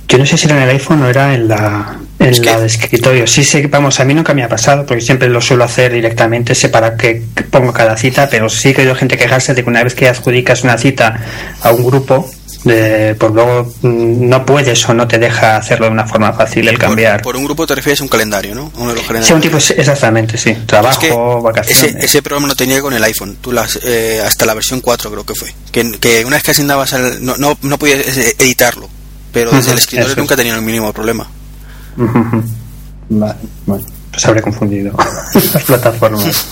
Yo 0.09 0.19
no 0.19 0.25
sé 0.25 0.39
si 0.39 0.47
era 0.47 0.57
en 0.57 0.63
el 0.63 0.71
iPhone 0.71 1.03
o 1.03 1.09
era 1.09 1.35
en 1.35 1.49
la, 1.49 1.97
En 2.19 2.29
Es 2.31 2.41
que- 2.41 2.47
la 2.47 2.61
de 2.61 2.67
escritorio, 2.67 3.27
sí, 3.27 3.45
sí, 3.45 3.63
vamos, 3.67 4.01
a 4.01 4.05
mí 4.05 4.15
nunca 4.15 4.33
me 4.33 4.43
ha 4.43 4.49
pasado, 4.49 4.87
porque 4.87 5.03
siempre 5.03 5.29
lo 5.29 5.41
suelo 5.41 5.65
hacer 5.65 5.93
directamente, 5.93 6.55
sé 6.55 6.71
para 6.71 6.97
qué 6.97 7.23
pongo 7.51 7.73
cada 7.73 7.97
cita, 7.97 8.29
pero 8.31 8.49
sí 8.49 8.73
que 8.73 8.81
he 8.81 8.85
oído 8.85 8.95
gente 8.97 9.19
quejarse 9.19 9.53
de 9.55 9.63
que 9.63 9.69
una 9.69 9.85
vez 9.85 9.95
que 9.95 10.09
adjudicas 10.09 10.63
una 10.65 10.79
cita 10.79 11.21
a 11.61 11.73
un 11.73 11.85
grupo, 11.85 12.31
de, 12.65 13.15
pues 13.15 13.33
luego 13.33 13.73
mm, 13.83 14.29
no 14.29 14.45
puedes 14.45 14.89
o 14.89 14.95
no 14.95 15.07
te 15.07 15.19
deja 15.19 15.57
hacerlo 15.57 15.87
de 15.87 15.93
una 15.93 16.07
forma 16.07 16.33
fácil 16.33 16.67
el 16.67 16.79
cambiar. 16.79 17.19
Por, 17.23 17.33
por 17.33 17.37
un 17.37 17.45
grupo 17.45 17.67
te 17.67 17.75
refieres 17.77 18.01
a 18.01 18.05
un 18.05 18.09
calendario, 18.09 18.55
¿no? 18.55 18.73
A 18.75 18.81
uno 18.81 18.89
de 18.91 18.97
los 18.97 19.07
calendarios. 19.07 19.27
Sí, 19.29 19.33
un 19.35 19.41
tipo, 19.41 19.57
exactamente, 19.59 20.37
sí. 20.37 20.57
Trabajo, 20.67 21.01
Es 21.01 21.09
que 21.09 21.15
vacaciones. 21.43 21.95
Ese, 21.97 22.05
ese 22.07 22.23
programa 22.23 22.49
lo 22.49 22.57
tenía 22.57 22.81
con 22.81 22.93
el 22.93 23.05
iPhone, 23.05 23.37
tú 23.41 23.53
las, 23.53 23.79
eh, 23.85 24.21
hasta 24.25 24.47
la 24.47 24.55
versión 24.55 24.81
4 24.81 25.11
creo 25.11 25.25
que 25.25 25.35
fue. 25.35 25.55
Que, 25.71 25.93
que 26.01 26.25
una 26.25 26.37
vez 26.37 26.43
que 26.43 26.51
asignabas 26.53 26.93
al, 26.95 27.25
no, 27.25 27.37
no, 27.37 27.57
no 27.63 27.79
podías 27.79 28.01
eh, 28.17 28.35
editarlo, 28.39 28.89
pero 29.33 29.53
desde 29.53 29.73
el 29.73 29.79
escritorio 29.79 30.17
nunca 30.17 30.35
es. 30.35 30.39
tenía 30.39 30.55
el 30.55 30.63
mínimo 30.63 30.93
problema. 30.93 31.29
Vale, 33.09 33.35
bueno, 33.67 33.85
pues 34.11 34.27
habré 34.27 34.43
confundido 34.43 34.97
las 35.53 35.65
plataformas. 35.65 36.47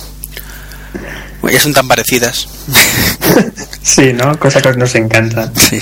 Ya 1.51 1.61
son 1.61 1.73
tan 1.73 1.87
parecidas. 1.89 2.49
Sí, 3.85 4.15
¿no? 4.15 4.39
Cosa 4.39 4.63
que 4.63 4.73
nos 4.79 4.95
encanta. 4.95 5.53
Sí. 5.55 5.79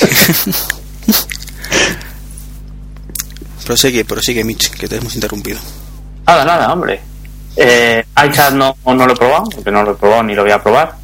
prosigue, 3.64 4.04
prosigue, 4.04 4.42
Mitch, 4.42 4.70
que 4.70 4.88
te 4.88 4.96
hemos 4.96 5.14
interrumpido. 5.14 5.60
Nada, 6.26 6.44
nada, 6.44 6.72
hombre. 6.72 7.00
Eh, 7.54 8.04
iChat 8.26 8.54
no, 8.54 8.76
no 8.84 9.06
lo 9.06 9.12
he 9.12 9.16
probado, 9.16 9.44
porque 9.50 9.70
no 9.70 9.84
lo 9.84 9.92
he 9.92 9.94
probado 9.94 10.24
ni 10.24 10.34
lo 10.34 10.42
voy 10.42 10.50
a 10.50 10.60
probar. 10.60 10.96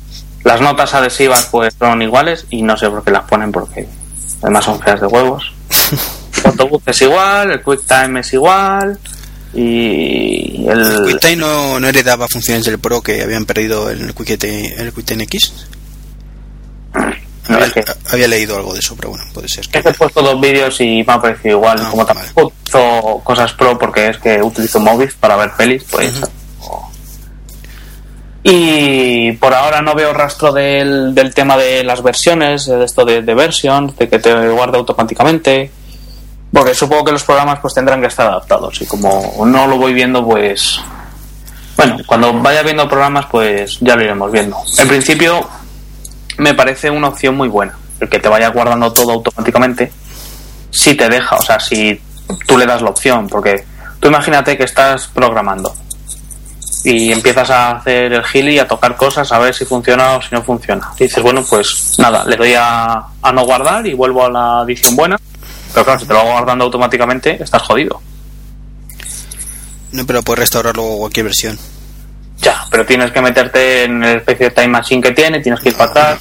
Las 0.43 0.60
notas 0.60 0.93
adhesivas 0.93 1.47
pues 1.52 1.74
son 1.78 2.02
iguales 2.02 2.47
y 2.51 2.62
no 2.62 2.76
sé 2.76 2.90
por 2.90 3.05
qué 3.05 3.12
las 3.12 3.24
ponen 3.24 3.52
porque 3.52 3.89
además 4.43 4.64
son 4.64 4.80
feas 4.80 5.01
de 5.01 5.06
huevos. 5.06 5.52
Photobooth 6.43 6.89
es 6.89 7.02
igual, 7.02 7.51
el 7.52 7.62
QuickTime 7.62 8.20
es 8.20 8.32
igual 8.32 8.98
y 9.55 10.66
el... 10.69 11.02
QuickTime 11.05 11.36
no, 11.36 11.81
no 11.81 11.89
heredaba 11.89 12.27
funciones 12.28 12.65
del 12.66 12.78
Pro 12.78 13.01
que 13.02 13.23
habían 13.23 13.44
perdido 13.47 13.90
en 13.90 14.02
el 14.05 14.15
QuickTime, 14.15 14.74
el 14.78 14.93
QuickTime 14.93 15.24
X. 15.24 15.52
No, 17.48 17.55
había, 17.55 17.66
es 17.66 17.73
que- 17.73 17.85
había 18.12 18.28
leído 18.28 18.56
algo 18.56 18.74
de 18.74 18.81
eso, 18.81 18.94
pero 18.97 19.10
bueno, 19.10 19.24
puede 19.32 19.48
ser. 19.48 19.60
Es 19.60 19.69
que 19.69 19.78
he 19.78 19.94
puesto 19.94 20.20
dos 20.23 20.39
vídeos 20.40 20.78
y 20.82 21.02
me 21.06 21.12
ha 21.15 21.20
parecido 21.23 21.56
igual. 21.56 21.78
Ah, 21.82 21.89
Como 21.90 22.05
vale. 22.05 22.20
tampoco 22.20 22.48
utilizo 22.55 23.20
cosas 23.24 23.52
pro 23.55 23.78
porque 23.78 24.09
es 24.09 24.19
que 24.19 24.43
utilizo 24.43 24.81
móvil 24.81 25.10
para 25.19 25.36
ver 25.36 25.52
pelis, 25.56 25.82
pues. 25.90 26.12
Y 28.43 29.32
por 29.32 29.52
ahora 29.52 29.82
no 29.82 29.94
veo 29.94 30.12
rastro 30.15 30.52
del, 30.52 31.15
del 31.15 31.35
tema 31.35 31.56
de 31.56 31.82
las 31.85 32.02
versiones, 32.02 32.66
de 32.66 32.85
esto 32.85 33.05
de, 33.05 33.20
de 33.23 33.35
versions, 33.35 33.97
de 33.97 34.09
que 34.09 34.19
te 34.19 34.48
guarde 34.51 34.78
automáticamente. 34.78 35.70
Porque 36.53 36.75
supongo 36.75 37.05
que 37.05 37.12
los 37.12 37.25
programas 37.25 37.59
pues 37.61 37.75
tendrán 37.75 38.01
que 38.01 38.07
estar 38.07 38.27
adaptados. 38.27 38.81
Y 38.81 38.87
como 38.87 39.45
no 39.45 39.66
lo 39.66 39.77
voy 39.77 39.93
viendo, 39.93 40.25
pues. 40.25 40.81
Bueno, 41.77 41.97
cuando 42.07 42.33
vaya 42.41 42.62
viendo 42.62 42.89
programas, 42.89 43.27
pues 43.27 43.79
ya 43.81 43.95
lo 43.95 44.03
iremos 44.03 44.33
viendo. 44.33 44.57
En 44.79 44.89
principio, 44.89 45.49
me 46.39 46.55
parece 46.55 46.91
una 46.91 47.09
opción 47.09 47.37
muy 47.37 47.49
buena. 47.49 47.77
El 48.01 48.09
que 48.09 48.19
te 48.19 48.29
vaya 48.29 48.49
guardando 48.49 48.93
todo 48.93 49.12
automáticamente. 49.12 49.93
Si 50.70 50.95
te 50.95 51.09
deja, 51.09 51.37
o 51.37 51.43
sea, 51.43 51.61
si 51.61 52.01
tú 52.47 52.59
le 52.59 52.66
das 52.66 52.83
la 52.83 52.91
opción. 52.91 53.29
Porque 53.29 53.65
tú 54.01 54.09
imagínate 54.09 54.57
que 54.57 54.65
estás 54.65 55.07
programando 55.09 55.73
y 56.85 57.12
empiezas 57.12 57.51
a 57.51 57.73
hacer 57.73 58.12
el 58.12 58.25
gili 58.25 58.59
a 58.59 58.66
tocar 58.66 58.97
cosas 58.97 59.31
a 59.33 59.39
ver 59.39 59.55
si 59.55 59.65
funciona 59.65 60.16
o 60.16 60.23
si 60.23 60.29
no 60.33 60.43
funciona. 60.43 60.91
Y 60.99 61.05
dices, 61.05 61.23
bueno, 61.23 61.45
pues 61.49 61.95
nada, 61.99 62.25
le 62.25 62.37
doy 62.37 62.55
a, 62.55 63.05
a 63.20 63.33
no 63.33 63.45
guardar 63.45 63.87
y 63.87 63.95
vuelvo 63.95 64.25
a 64.25 64.31
la 64.31 64.62
edición 64.65 64.97
buena. 64.97 65.19
Pero 65.73 65.85
claro, 65.85 66.01
si 66.01 66.07
te 66.07 66.12
lo 66.12 66.20
hago 66.20 66.32
guardando 66.32 66.65
automáticamente, 66.65 67.43
estás 67.43 67.62
jodido. 67.62 68.01
No, 69.93 70.05
pero 70.07 70.23
puedes 70.23 70.40
restaurar 70.40 70.77
luego 70.77 70.99
cualquier 70.99 71.24
versión. 71.27 71.59
Ya, 72.40 72.65
pero 72.70 72.85
tienes 72.86 73.11
que 73.11 73.20
meterte 73.20 73.85
en 73.85 74.03
el 74.05 74.16
especie 74.19 74.47
de 74.49 74.55
time 74.55 74.69
machine 74.69 75.03
que 75.03 75.11
tiene, 75.12 75.40
tienes 75.40 75.61
que 75.61 75.70
ir 75.70 75.77
para 75.77 75.90
atrás. 75.90 76.20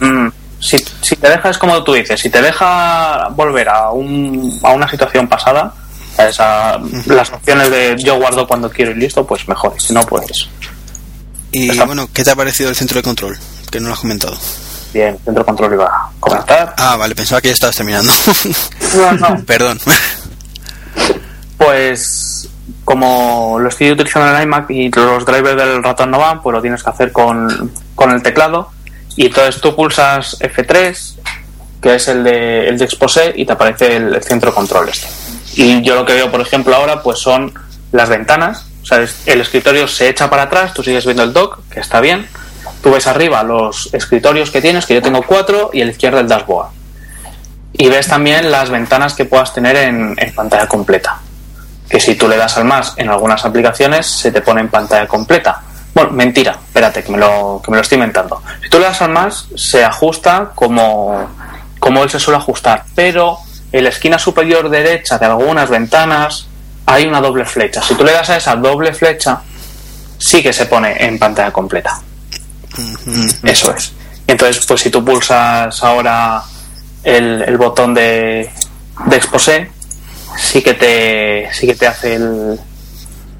Mm, 0.00 0.28
si, 0.60 0.78
si 1.00 1.16
te 1.16 1.28
deja, 1.28 1.50
es 1.50 1.58
como 1.58 1.82
tú 1.82 1.94
dices, 1.94 2.20
si 2.20 2.30
te 2.30 2.40
deja 2.40 3.28
volver 3.30 3.68
a, 3.68 3.90
un, 3.90 4.60
a 4.62 4.70
una 4.72 4.88
situación 4.88 5.26
pasada, 5.28 5.74
a 6.18 6.28
esa- 6.28 6.78
las 7.06 7.30
opciones 7.32 7.70
de 7.70 7.96
yo 7.98 8.16
guardo 8.18 8.46
cuando 8.46 8.70
quiero 8.70 8.92
y 8.92 8.94
listo, 8.94 9.26
pues 9.26 9.48
mejor. 9.48 9.74
Si 9.80 9.92
no, 9.92 10.02
pues 10.02 10.48
Y 11.50 11.70
Está- 11.70 11.84
bueno, 11.86 12.08
¿qué 12.12 12.22
te 12.22 12.30
ha 12.30 12.36
parecido 12.36 12.68
el 12.70 12.76
centro 12.76 12.98
de 12.98 13.02
control? 13.02 13.36
Que 13.70 13.80
no 13.80 13.88
lo 13.88 13.94
has 13.94 14.00
comentado. 14.00 14.36
Bien, 14.92 15.18
centro 15.24 15.44
control 15.44 15.74
iba 15.74 15.86
a 15.86 16.10
comentar. 16.20 16.74
Ah, 16.76 16.96
vale, 16.96 17.14
pensaba 17.14 17.40
que 17.40 17.48
ya 17.48 17.54
estabas 17.54 17.76
terminando. 17.76 18.12
No, 18.94 19.12
no, 19.12 19.44
Perdón. 19.44 19.78
Pues 21.56 22.48
como 22.84 23.58
lo 23.58 23.68
estoy 23.68 23.92
utilizando 23.92 24.28
en 24.28 24.36
el 24.36 24.42
iMac 24.42 24.70
y 24.70 24.90
los 24.90 25.24
drivers 25.24 25.56
del 25.56 25.82
ratón 25.82 26.10
no 26.10 26.18
van, 26.18 26.42
pues 26.42 26.52
lo 26.52 26.60
tienes 26.60 26.82
que 26.82 26.90
hacer 26.90 27.12
con, 27.12 27.72
con 27.94 28.10
el 28.10 28.22
teclado. 28.22 28.70
Y 29.16 29.26
entonces 29.26 29.60
tú 29.60 29.74
pulsas 29.74 30.38
F3, 30.40 31.14
que 31.80 31.94
es 31.94 32.08
el 32.08 32.24
de, 32.24 32.68
el 32.68 32.78
de 32.78 32.84
Expose, 32.84 33.32
y 33.34 33.46
te 33.46 33.52
aparece 33.52 33.96
el, 33.96 34.14
el 34.14 34.22
centro 34.22 34.54
control 34.54 34.88
este. 34.88 35.06
Y 35.54 35.82
yo 35.82 35.94
lo 35.94 36.04
que 36.04 36.14
veo, 36.14 36.30
por 36.30 36.40
ejemplo, 36.40 36.74
ahora, 36.74 37.02
pues 37.02 37.18
son 37.18 37.52
las 37.92 38.08
ventanas. 38.08 38.66
O 38.82 38.86
sea, 38.86 39.06
el 39.26 39.40
escritorio 39.40 39.86
se 39.86 40.08
echa 40.08 40.28
para 40.28 40.44
atrás, 40.44 40.74
tú 40.74 40.82
sigues 40.82 41.04
viendo 41.04 41.22
el 41.22 41.32
dock, 41.32 41.60
que 41.70 41.80
está 41.80 42.00
bien. 42.00 42.26
Tú 42.82 42.90
ves 42.90 43.06
arriba 43.06 43.42
los 43.44 43.92
escritorios 43.94 44.50
que 44.50 44.60
tienes, 44.60 44.86
que 44.86 44.94
yo 44.94 45.02
tengo 45.02 45.22
cuatro, 45.22 45.70
y 45.72 45.82
a 45.82 45.84
la 45.84 45.92
izquierda 45.92 46.20
el 46.20 46.28
dashboard. 46.28 46.70
Y 47.74 47.88
ves 47.88 48.08
también 48.08 48.50
las 48.50 48.70
ventanas 48.70 49.14
que 49.14 49.24
puedas 49.24 49.54
tener 49.54 49.76
en, 49.76 50.16
pantalla 50.34 50.66
completa 50.66 51.18
que 51.88 52.00
si 52.00 52.14
tú 52.14 52.26
le 52.26 52.38
das 52.38 52.56
al 52.56 52.64
más 52.64 52.94
en 52.96 53.10
algunas 53.10 53.44
aplicaciones 53.44 54.06
se 54.06 54.32
te 54.32 54.40
pone 54.40 54.62
en 54.62 54.68
pantalla 54.68 55.06
completa. 55.06 55.60
Bueno, 55.94 56.10
mentira, 56.12 56.52
espérate, 56.52 57.04
que 57.04 57.12
me 57.12 57.18
lo, 57.18 57.60
que 57.62 57.70
me 57.70 57.76
lo 57.76 57.82
estoy 57.82 57.96
inventando. 57.96 58.42
Si 58.62 58.70
tú 58.70 58.78
le 58.78 58.84
das 58.84 59.02
al 59.02 59.10
más, 59.10 59.46
se 59.56 59.84
ajusta 59.84 60.52
como, 60.54 61.28
como 61.78 62.02
él 62.02 62.08
se 62.08 62.18
suele 62.18 62.38
ajustar, 62.38 62.84
pero 62.94 63.36
en 63.70 63.84
la 63.84 63.90
esquina 63.90 64.18
superior 64.18 64.70
derecha 64.70 65.18
de 65.18 65.26
algunas 65.26 65.68
ventanas 65.68 66.46
hay 66.86 67.06
una 67.06 67.20
doble 67.20 67.44
flecha. 67.44 67.82
Si 67.82 67.94
tú 67.94 68.04
le 68.04 68.12
das 68.12 68.30
a 68.30 68.38
esa 68.38 68.56
doble 68.56 68.94
flecha, 68.94 69.42
sí 70.16 70.42
que 70.42 70.54
se 70.54 70.64
pone 70.64 70.96
en 71.04 71.18
pantalla 71.18 71.50
completa. 71.50 72.00
Eso 73.42 73.74
es. 73.74 73.92
Entonces, 74.26 74.64
pues 74.66 74.80
si 74.80 74.90
tú 74.90 75.04
pulsas 75.04 75.82
ahora 75.82 76.42
el, 77.02 77.42
el 77.42 77.56
botón 77.56 77.94
de, 77.94 78.50
de 79.06 79.16
Exposé, 79.16 79.70
sí 80.38 80.62
que 80.62 80.74
te, 80.74 81.48
sí 81.52 81.66
que 81.66 81.74
te 81.74 81.86
hace 81.86 82.14
el, 82.14 82.58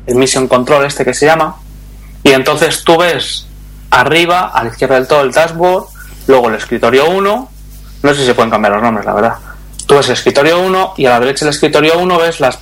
el 0.06 0.14
Mission 0.14 0.48
Control 0.48 0.84
este 0.84 1.04
que 1.04 1.14
se 1.14 1.26
llama. 1.26 1.56
Y 2.22 2.30
entonces 2.30 2.84
tú 2.84 2.98
ves 2.98 3.46
arriba, 3.90 4.50
a 4.54 4.64
la 4.64 4.70
izquierda 4.70 4.96
del 4.96 5.06
todo, 5.06 5.22
el 5.22 5.32
dashboard, 5.32 5.86
luego 6.26 6.48
el 6.48 6.54
escritorio 6.54 7.10
1, 7.10 7.50
no 8.02 8.14
sé 8.14 8.20
si 8.20 8.26
se 8.26 8.34
pueden 8.34 8.50
cambiar 8.50 8.74
los 8.74 8.82
nombres, 8.82 9.06
la 9.06 9.14
verdad. 9.14 9.34
Tú 9.86 9.96
ves 9.96 10.06
el 10.06 10.14
escritorio 10.14 10.60
1 10.60 10.94
y 10.96 11.06
a 11.06 11.10
la 11.10 11.20
derecha 11.20 11.44
del 11.44 11.54
escritorio 11.54 11.98
1 11.98 12.18
ves 12.18 12.40
las, 12.40 12.59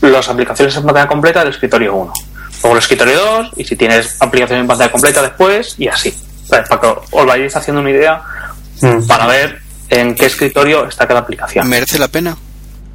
las 0.00 0.28
aplicaciones 0.28 0.76
en 0.76 0.84
pantalla 0.84 1.08
completa 1.08 1.40
del 1.40 1.50
escritorio 1.50 1.94
1. 1.94 2.12
Luego 2.62 2.76
el 2.76 2.82
escritorio 2.82 3.16
2 3.18 3.50
y 3.56 3.64
si 3.64 3.76
tienes 3.76 4.16
aplicaciones 4.20 4.62
en 4.62 4.66
pantalla 4.68 4.92
completa 4.92 5.22
después 5.22 5.74
y 5.78 5.88
así. 5.88 6.14
Para 6.48 6.64
que 6.64 6.86
os 7.10 7.26
vayáis 7.26 7.54
haciendo 7.56 7.80
una 7.80 7.90
idea 7.90 8.22
Mm. 8.82 9.06
para 9.06 9.26
ver 9.26 9.60
en 9.90 10.14
qué 10.14 10.26
escritorio 10.26 10.86
está 10.88 11.06
cada 11.06 11.20
aplicación. 11.20 11.68
¿Merece 11.68 11.98
la 11.98 12.08
pena? 12.08 12.36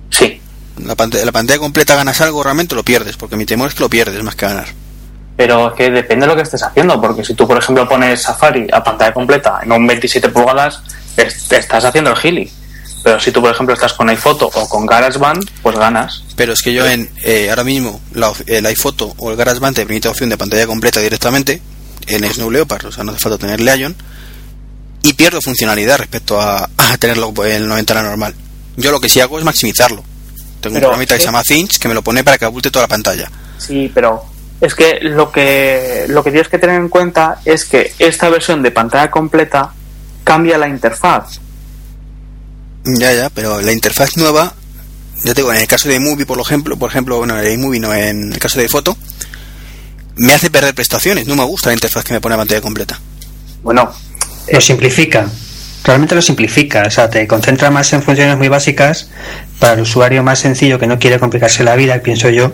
Sí, 0.10 0.42
La 0.84 0.96
pantalla, 0.96 1.24
la 1.26 1.32
pantalla 1.32 1.60
completa 1.60 1.96
ganas 1.96 2.20
algo, 2.22 2.44
realmente 2.44 2.76
lo 2.76 2.84
pierdes, 2.84 3.16
porque 3.18 3.36
mi 3.38 3.46
temor 3.46 3.70
es 3.70 3.76
que 3.76 3.80
lo 3.82 3.90
pierdes 3.90 4.22
más 4.24 4.36
que 4.36 4.46
ganar. 4.48 4.68
pero 5.38 5.68
es 5.70 5.74
que 5.76 5.92
depende 5.92 6.26
de 6.26 6.32
lo 6.32 6.36
que 6.36 6.42
estés 6.44 6.64
haciendo, 6.64 7.00
porque 7.02 7.24
si 7.26 7.34
tú, 7.34 7.46
por 7.48 7.58
ejemplo, 7.58 7.88
pones 7.88 8.22
Safari 8.22 8.68
a 8.72 8.82
pantalla 8.84 9.14
completa 9.14 9.60
en 9.64 9.72
un 9.74 9.86
27 9.86 10.30
pulgadas, 10.30 10.82
es- 11.18 11.48
te 11.50 11.58
estás 11.58 11.84
haciendo 11.86 12.10
el 12.12 12.16
gili. 12.18 12.52
Pero 13.06 13.20
si 13.20 13.32
tú, 13.32 13.40
por 13.40 13.52
ejemplo, 13.52 13.76
estás 13.76 13.94
con 13.94 14.10
iPhoto 14.10 14.50
o 14.52 14.68
con 14.68 14.88
GarageBand, 14.88 15.48
pues 15.62 15.78
ganas. 15.78 16.24
Pero 16.36 16.54
es 16.54 16.62
que 16.64 16.74
yo 16.74 16.88
en 16.88 17.08
eh, 17.24 17.52
ahora 17.52 17.64
mismo 17.64 18.02
la, 18.16 18.34
el 18.48 18.66
iPhoto 18.66 19.14
o 19.18 19.30
el 19.30 19.38
GarageBand 19.38 19.76
te 19.76 19.86
permite 19.86 20.08
opción 20.08 20.28
de 20.32 20.38
pantalla 20.38 20.66
completa 20.66 21.00
directamente 21.00 21.62
en 22.08 22.24
Snow 22.34 22.50
Leopard, 22.50 22.88
o 22.88 22.92
sea, 22.92 23.04
no 23.04 23.12
hace 23.12 23.20
falta 23.22 23.38
tener 23.38 23.60
Lion 23.62 23.96
y 25.04 25.14
pierdo 25.14 25.40
funcionalidad 25.40 26.00
respecto 26.00 26.42
a, 26.42 26.68
a 26.78 26.98
tenerlo 26.98 27.32
en 27.46 27.64
una 27.66 27.76
ventana 27.76 28.02
normal. 28.02 28.34
Yo 28.76 28.90
lo 28.92 29.00
que 29.00 29.08
sí 29.08 29.20
hago 29.20 29.38
es 29.38 29.46
maximizarlo. 29.46 30.04
Tengo 30.60 30.74
Pero 30.74 30.76
un 30.76 30.80
programita 30.82 31.14
que 31.14 31.20
se 31.20 31.26
que- 31.26 31.26
llama 31.28 31.44
Things 31.44 31.78
que 31.78 31.88
me 31.88 31.94
lo 31.94 32.02
pone 32.02 32.24
para 32.24 32.40
que 32.40 32.46
abulte 32.46 32.72
toda 32.72 32.86
la 32.86 32.90
pantalla. 32.90 33.30
Sí, 33.60 33.92
pero 33.94 34.26
es 34.60 34.74
que 34.74 34.98
lo 35.02 35.32
que 35.32 36.06
lo 36.08 36.24
que 36.24 36.32
tienes 36.32 36.50
que 36.50 36.58
tener 36.58 36.78
en 36.78 36.90
cuenta 36.90 37.40
es 37.46 37.66
que 37.66 37.94
esta 38.00 38.30
versión 38.30 38.64
de 38.64 38.72
pantalla 38.72 39.12
completa 39.12 39.72
cambia 40.24 40.58
la 40.58 40.68
interfaz. 40.68 41.40
Ya, 42.86 43.14
ya, 43.14 43.30
pero 43.30 43.62
la 43.62 43.72
interfaz 43.72 44.16
nueva, 44.18 44.54
ya 45.24 45.34
te 45.34 45.42
digo, 45.42 45.52
en 45.52 45.62
el 45.62 45.68
caso 45.68 45.90
de 45.90 45.96
iMovie, 45.96 46.26
por 46.26 46.40
ejemplo, 46.40 46.78
por 46.78 46.90
ejemplo, 46.90 47.18
bueno, 47.18 47.40
en 47.42 47.60
iMovie 47.60 47.80
no, 47.80 47.94
en 47.94 48.34
el 48.34 48.40
caso 48.40 48.60
de 48.60 48.70
foto, 48.70 48.96
me 50.18 50.34
hace 50.34 50.50
perder 50.50 50.76
prestaciones. 50.76 51.28
No 51.28 51.36
me 51.36 51.44
gusta 51.44 51.70
la 51.70 51.74
interfaz 51.74 52.04
que 52.04 52.14
me 52.14 52.22
pone 52.22 52.36
a 52.36 52.38
pantalla 52.38 52.62
completa. 52.62 53.00
Bueno, 53.64 53.92
Lo 54.52 54.62
simplifica. 54.62 55.28
Realmente 55.86 56.16
lo 56.16 56.22
simplifica, 56.22 56.84
o 56.88 56.92
sea, 56.92 57.10
te 57.10 57.28
concentra 57.28 57.70
más 57.70 57.94
en 57.94 58.02
funciones 58.02 58.38
muy 58.38 58.48
básicas 58.50 59.10
para 59.60 59.74
el 59.74 59.82
usuario 59.82 60.24
más 60.24 60.40
sencillo 60.40 60.80
que 60.80 60.88
no 60.88 61.00
quiere 61.00 61.20
complicarse 61.20 61.64
la 61.64 61.76
vida, 61.76 62.00
pienso 62.00 62.30
yo, 62.30 62.54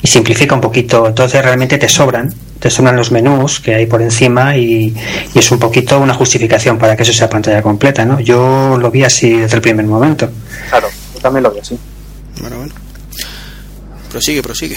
y 0.00 0.08
simplifica 0.08 0.54
un 0.54 0.60
poquito. 0.60 1.06
Entonces 1.06 1.42
realmente 1.42 1.78
te 1.78 1.88
sobran, 1.88 2.34
te 2.58 2.70
sobran 2.70 2.96
los 2.96 3.12
menús 3.12 3.60
que 3.60 3.74
hay 3.74 3.86
por 3.86 4.02
encima 4.02 4.56
y, 4.56 4.94
y 5.34 5.38
es 5.38 5.50
un 5.52 5.58
poquito 5.58 6.00
una 6.00 6.14
justificación 6.14 6.78
para 6.78 6.96
que 6.96 7.02
eso 7.02 7.12
sea 7.12 7.28
pantalla 7.28 7.62
completa, 7.62 8.04
¿no? 8.04 8.18
Yo 8.20 8.78
lo 8.80 8.90
vi 8.90 9.04
así 9.04 9.36
desde 9.36 9.56
el 9.56 9.62
primer 9.62 9.86
momento. 9.86 10.30
Claro, 10.70 10.88
yo 11.14 11.20
también 11.20 11.44
lo 11.44 11.52
vi 11.52 11.60
así. 11.60 11.78
Bueno, 12.40 12.56
bueno. 12.56 12.74
Prosigue, 14.10 14.42
prosigue. 14.42 14.76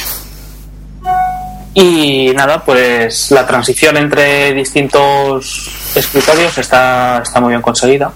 Y 1.77 2.31
nada, 2.33 2.63
pues 2.63 3.31
la 3.31 3.45
transición 3.45 3.97
entre 3.97 4.53
distintos 4.53 5.69
escritorios 5.93 6.57
está, 6.57 7.21
está 7.21 7.41
muy 7.41 7.49
bien 7.49 7.61
conseguida. 7.61 8.13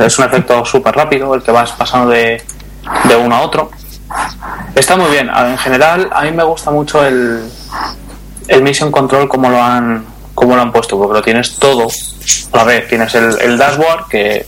Es 0.00 0.18
un 0.20 0.24
efecto 0.26 0.64
súper 0.64 0.94
rápido 0.94 1.34
el 1.34 1.42
que 1.42 1.50
vas 1.50 1.72
pasando 1.72 2.10
de, 2.10 2.40
de 3.08 3.16
uno 3.16 3.34
a 3.34 3.42
otro. 3.42 3.72
Está 4.72 4.96
muy 4.96 5.10
bien. 5.10 5.28
En 5.28 5.58
general, 5.58 6.08
a 6.12 6.22
mí 6.22 6.30
me 6.30 6.44
gusta 6.44 6.70
mucho 6.70 7.04
el, 7.04 7.42
el 8.46 8.62
Mission 8.62 8.92
Control 8.92 9.28
como 9.28 9.50
lo 9.50 9.60
han 9.60 10.06
como 10.34 10.54
lo 10.54 10.62
han 10.62 10.72
puesto, 10.72 10.96
porque 10.96 11.14
lo 11.14 11.22
tienes 11.22 11.56
todo 11.56 11.88
a 12.52 12.56
la 12.56 12.64
vez. 12.64 12.88
Tienes 12.88 13.12
el, 13.16 13.36
el 13.40 13.58
dashboard 13.58 14.06
que, 14.08 14.46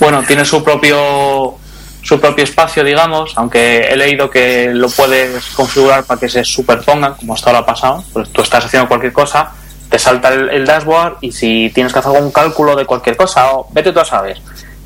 bueno, 0.00 0.22
tiene 0.22 0.46
su 0.46 0.64
propio 0.64 1.58
su 2.04 2.20
propio 2.20 2.44
espacio, 2.44 2.84
digamos, 2.84 3.32
aunque 3.36 3.88
he 3.88 3.96
leído 3.96 4.28
que 4.28 4.70
lo 4.74 4.90
puedes 4.90 5.42
configurar 5.56 6.04
para 6.04 6.20
que 6.20 6.28
se 6.28 6.44
superpongan, 6.44 7.14
como 7.14 7.32
hasta 7.32 7.48
ahora 7.48 7.60
ha 7.60 7.66
pasado. 7.66 8.04
Pues 8.12 8.28
tú 8.30 8.42
estás 8.42 8.66
haciendo 8.66 8.86
cualquier 8.86 9.12
cosa, 9.12 9.50
te 9.88 9.98
salta 9.98 10.28
el, 10.28 10.50
el 10.50 10.66
dashboard 10.66 11.16
y 11.22 11.32
si 11.32 11.70
tienes 11.74 11.94
que 11.94 12.00
hacer 12.00 12.14
algún 12.14 12.30
cálculo 12.30 12.76
de 12.76 12.84
cualquier 12.84 13.16
cosa, 13.16 13.52
o 13.52 13.68
vete 13.72 13.90
tú 13.90 14.00
a 14.00 14.04
saber. 14.04 14.38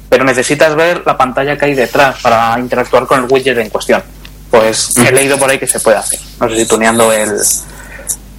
Pero 0.08 0.24
necesitas 0.24 0.76
ver 0.76 1.02
la 1.04 1.18
pantalla 1.18 1.58
que 1.58 1.64
hay 1.64 1.74
detrás 1.74 2.20
para 2.22 2.56
interactuar 2.56 3.04
con 3.06 3.24
el 3.24 3.26
widget 3.28 3.58
en 3.58 3.68
cuestión. 3.68 4.00
Pues 4.48 4.96
he 4.96 5.10
leído 5.10 5.36
por 5.38 5.50
ahí 5.50 5.58
que 5.58 5.66
se 5.66 5.80
puede 5.80 5.96
hacer. 5.96 6.20
No 6.40 6.48
sé 6.48 6.56
si 6.56 6.68
tuneando 6.68 7.12
el, 7.12 7.36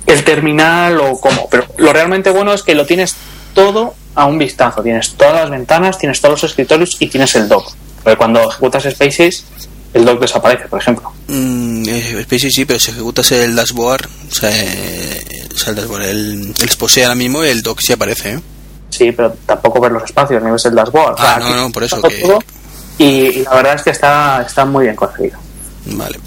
el 0.08 0.24
terminal 0.24 1.00
o 1.02 1.20
cómo. 1.20 1.50
Pero 1.52 1.66
lo 1.78 1.92
realmente 1.92 2.30
bueno 2.30 2.54
es 2.54 2.64
que 2.64 2.74
lo 2.76 2.86
tienes 2.86 3.16
todo 3.54 3.94
a 4.16 4.26
un 4.26 4.38
vistazo. 4.40 4.82
Tienes 4.82 5.16
todas 5.16 5.36
las 5.36 5.50
ventanas, 5.50 5.98
tienes 5.98 6.22
todos 6.22 6.42
los 6.42 6.50
escritorios 6.50 6.96
y 7.00 7.08
tienes 7.08 7.36
el 7.36 7.50
dock. 7.50 7.72
Porque 8.04 8.18
cuando 8.18 8.50
ejecutas 8.50 8.84
Spaces, 8.84 9.46
el 9.94 10.06
dock 10.06 10.22
desaparece, 10.22 10.68
por 10.68 10.80
ejemplo. 10.80 11.12
Mm, 11.28 11.84
eh, 11.88 12.24
Spaces 12.24 12.54
sí, 12.54 12.66
pero 12.66 12.80
si 12.80 12.92
ejecutas 12.92 13.32
el 13.32 13.56
dashboard, 13.56 14.06
o 14.32 14.36
sea, 14.36 14.50
eh, 14.54 15.48
o 15.54 15.58
sea, 15.58 15.70
el 15.72 15.76
dashboard, 15.76 16.04
el, 16.04 16.54
el 16.60 16.70
Spose 16.70 17.04
ahora 17.04 17.16
mismo, 17.16 17.44
el 17.44 17.62
dock 17.62 17.80
sí 17.82 17.94
aparece, 17.94 18.34
¿eh? 18.34 18.40
Sí, 18.90 19.12
pero 19.12 19.36
tampoco 19.46 19.80
ves 19.82 19.92
los 19.92 20.04
espacios, 20.04 20.42
ni 20.44 20.50
ves 20.52 20.66
el 20.66 20.76
dashboard. 20.76 21.16
Ah, 21.20 21.38
no, 21.40 21.56
no, 21.56 21.72
por 21.72 21.84
eso 21.84 21.98
está 21.98 22.10
que- 22.10 22.18
todo 22.22 22.40
Y, 22.98 23.06
y 23.06 23.44
la 23.44 23.54
verdad 23.56 23.76
es 23.76 23.84
que 23.84 23.90
está, 23.92 24.44
está 24.46 24.66
muy 24.66 24.86
bien 24.86 24.96
conseguido. 24.96 25.38
Vale. 25.86 26.20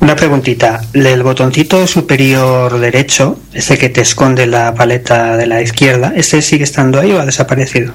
Una 0.00 0.14
preguntita, 0.14 0.82
el 0.92 1.22
botoncito 1.22 1.86
superior 1.86 2.78
derecho, 2.78 3.38
ese 3.52 3.78
que 3.78 3.88
te 3.88 4.02
esconde 4.02 4.46
la 4.46 4.74
paleta 4.74 5.36
de 5.38 5.46
la 5.46 5.62
izquierda, 5.62 6.12
¿ese 6.14 6.42
sigue 6.42 6.64
estando 6.64 7.00
ahí 7.00 7.12
o 7.12 7.20
ha 7.20 7.24
desaparecido? 7.26 7.94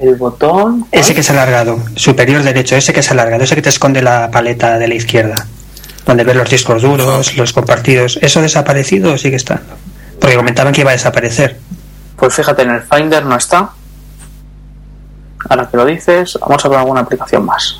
El 0.00 0.16
botón. 0.16 0.86
Ese 0.90 1.14
que 1.14 1.20
es 1.20 1.30
alargado, 1.30 1.78
superior 1.94 2.42
derecho, 2.42 2.74
ese 2.74 2.94
que 2.94 3.00
es 3.00 3.10
alargado, 3.10 3.44
ese 3.44 3.54
que 3.54 3.62
te 3.62 3.68
esconde 3.68 4.00
la 4.00 4.30
paleta 4.30 4.78
de 4.78 4.88
la 4.88 4.94
izquierda, 4.94 5.46
donde 6.06 6.24
ves 6.24 6.36
los 6.36 6.48
discos 6.48 6.80
duros, 6.80 7.36
los 7.36 7.52
compartidos, 7.52 8.18
¿eso 8.22 8.40
desaparecido 8.40 9.12
o 9.12 9.18
sigue 9.18 9.36
estando? 9.36 9.74
Porque 10.18 10.36
comentaban 10.36 10.72
que 10.72 10.80
iba 10.80 10.90
a 10.90 10.94
desaparecer. 10.94 11.58
Pues 12.16 12.34
fíjate, 12.34 12.62
en 12.62 12.70
el 12.70 12.82
Finder 12.82 13.26
no 13.26 13.36
está. 13.36 13.70
Ahora 15.48 15.68
que 15.70 15.76
lo 15.76 15.84
dices, 15.84 16.38
vamos 16.40 16.64
a 16.64 16.68
ver 16.68 16.78
alguna 16.78 17.00
aplicación 17.00 17.44
más. 17.44 17.78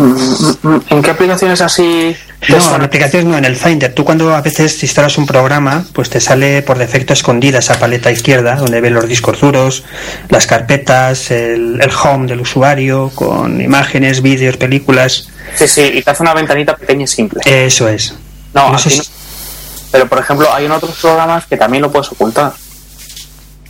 ¿En 0.00 1.02
qué 1.02 1.10
aplicaciones 1.10 1.60
así 1.60 2.16
No, 2.48 2.74
en 2.74 2.82
aplicaciones 2.82 3.28
no, 3.28 3.36
en 3.36 3.44
el 3.44 3.56
Finder. 3.56 3.92
Tú 3.92 4.04
cuando 4.04 4.34
a 4.34 4.40
veces 4.40 4.82
instalas 4.82 5.18
un 5.18 5.26
programa, 5.26 5.84
pues 5.92 6.08
te 6.08 6.20
sale 6.20 6.62
por 6.62 6.78
defecto 6.78 7.12
escondida 7.12 7.58
esa 7.58 7.78
paleta 7.78 8.10
izquierda, 8.10 8.56
donde 8.56 8.80
ves 8.80 8.92
los 8.92 9.06
discos 9.06 9.40
duros, 9.40 9.84
las 10.28 10.46
carpetas, 10.46 11.30
el, 11.30 11.80
el 11.80 11.90
home 12.02 12.26
del 12.26 12.40
usuario, 12.40 13.10
con 13.14 13.60
imágenes, 13.60 14.22
vídeos, 14.22 14.56
películas. 14.56 15.28
Sí, 15.54 15.68
sí, 15.68 15.90
y 15.94 16.02
te 16.02 16.10
hace 16.10 16.22
una 16.22 16.32
ventanita 16.32 16.76
pequeña 16.76 17.04
y 17.04 17.06
simple. 17.06 17.40
Eso 17.44 17.88
es. 17.88 18.14
No, 18.54 18.70
no 18.70 18.76
aquí 18.76 18.96
no. 18.96 19.02
Pero 19.92 20.06
por 20.06 20.18
ejemplo, 20.18 20.52
hay 20.52 20.66
en 20.66 20.72
otros 20.72 20.96
programas 21.00 21.46
que 21.46 21.56
también 21.56 21.82
lo 21.82 21.90
puedes 21.90 22.10
ocultar. 22.12 22.52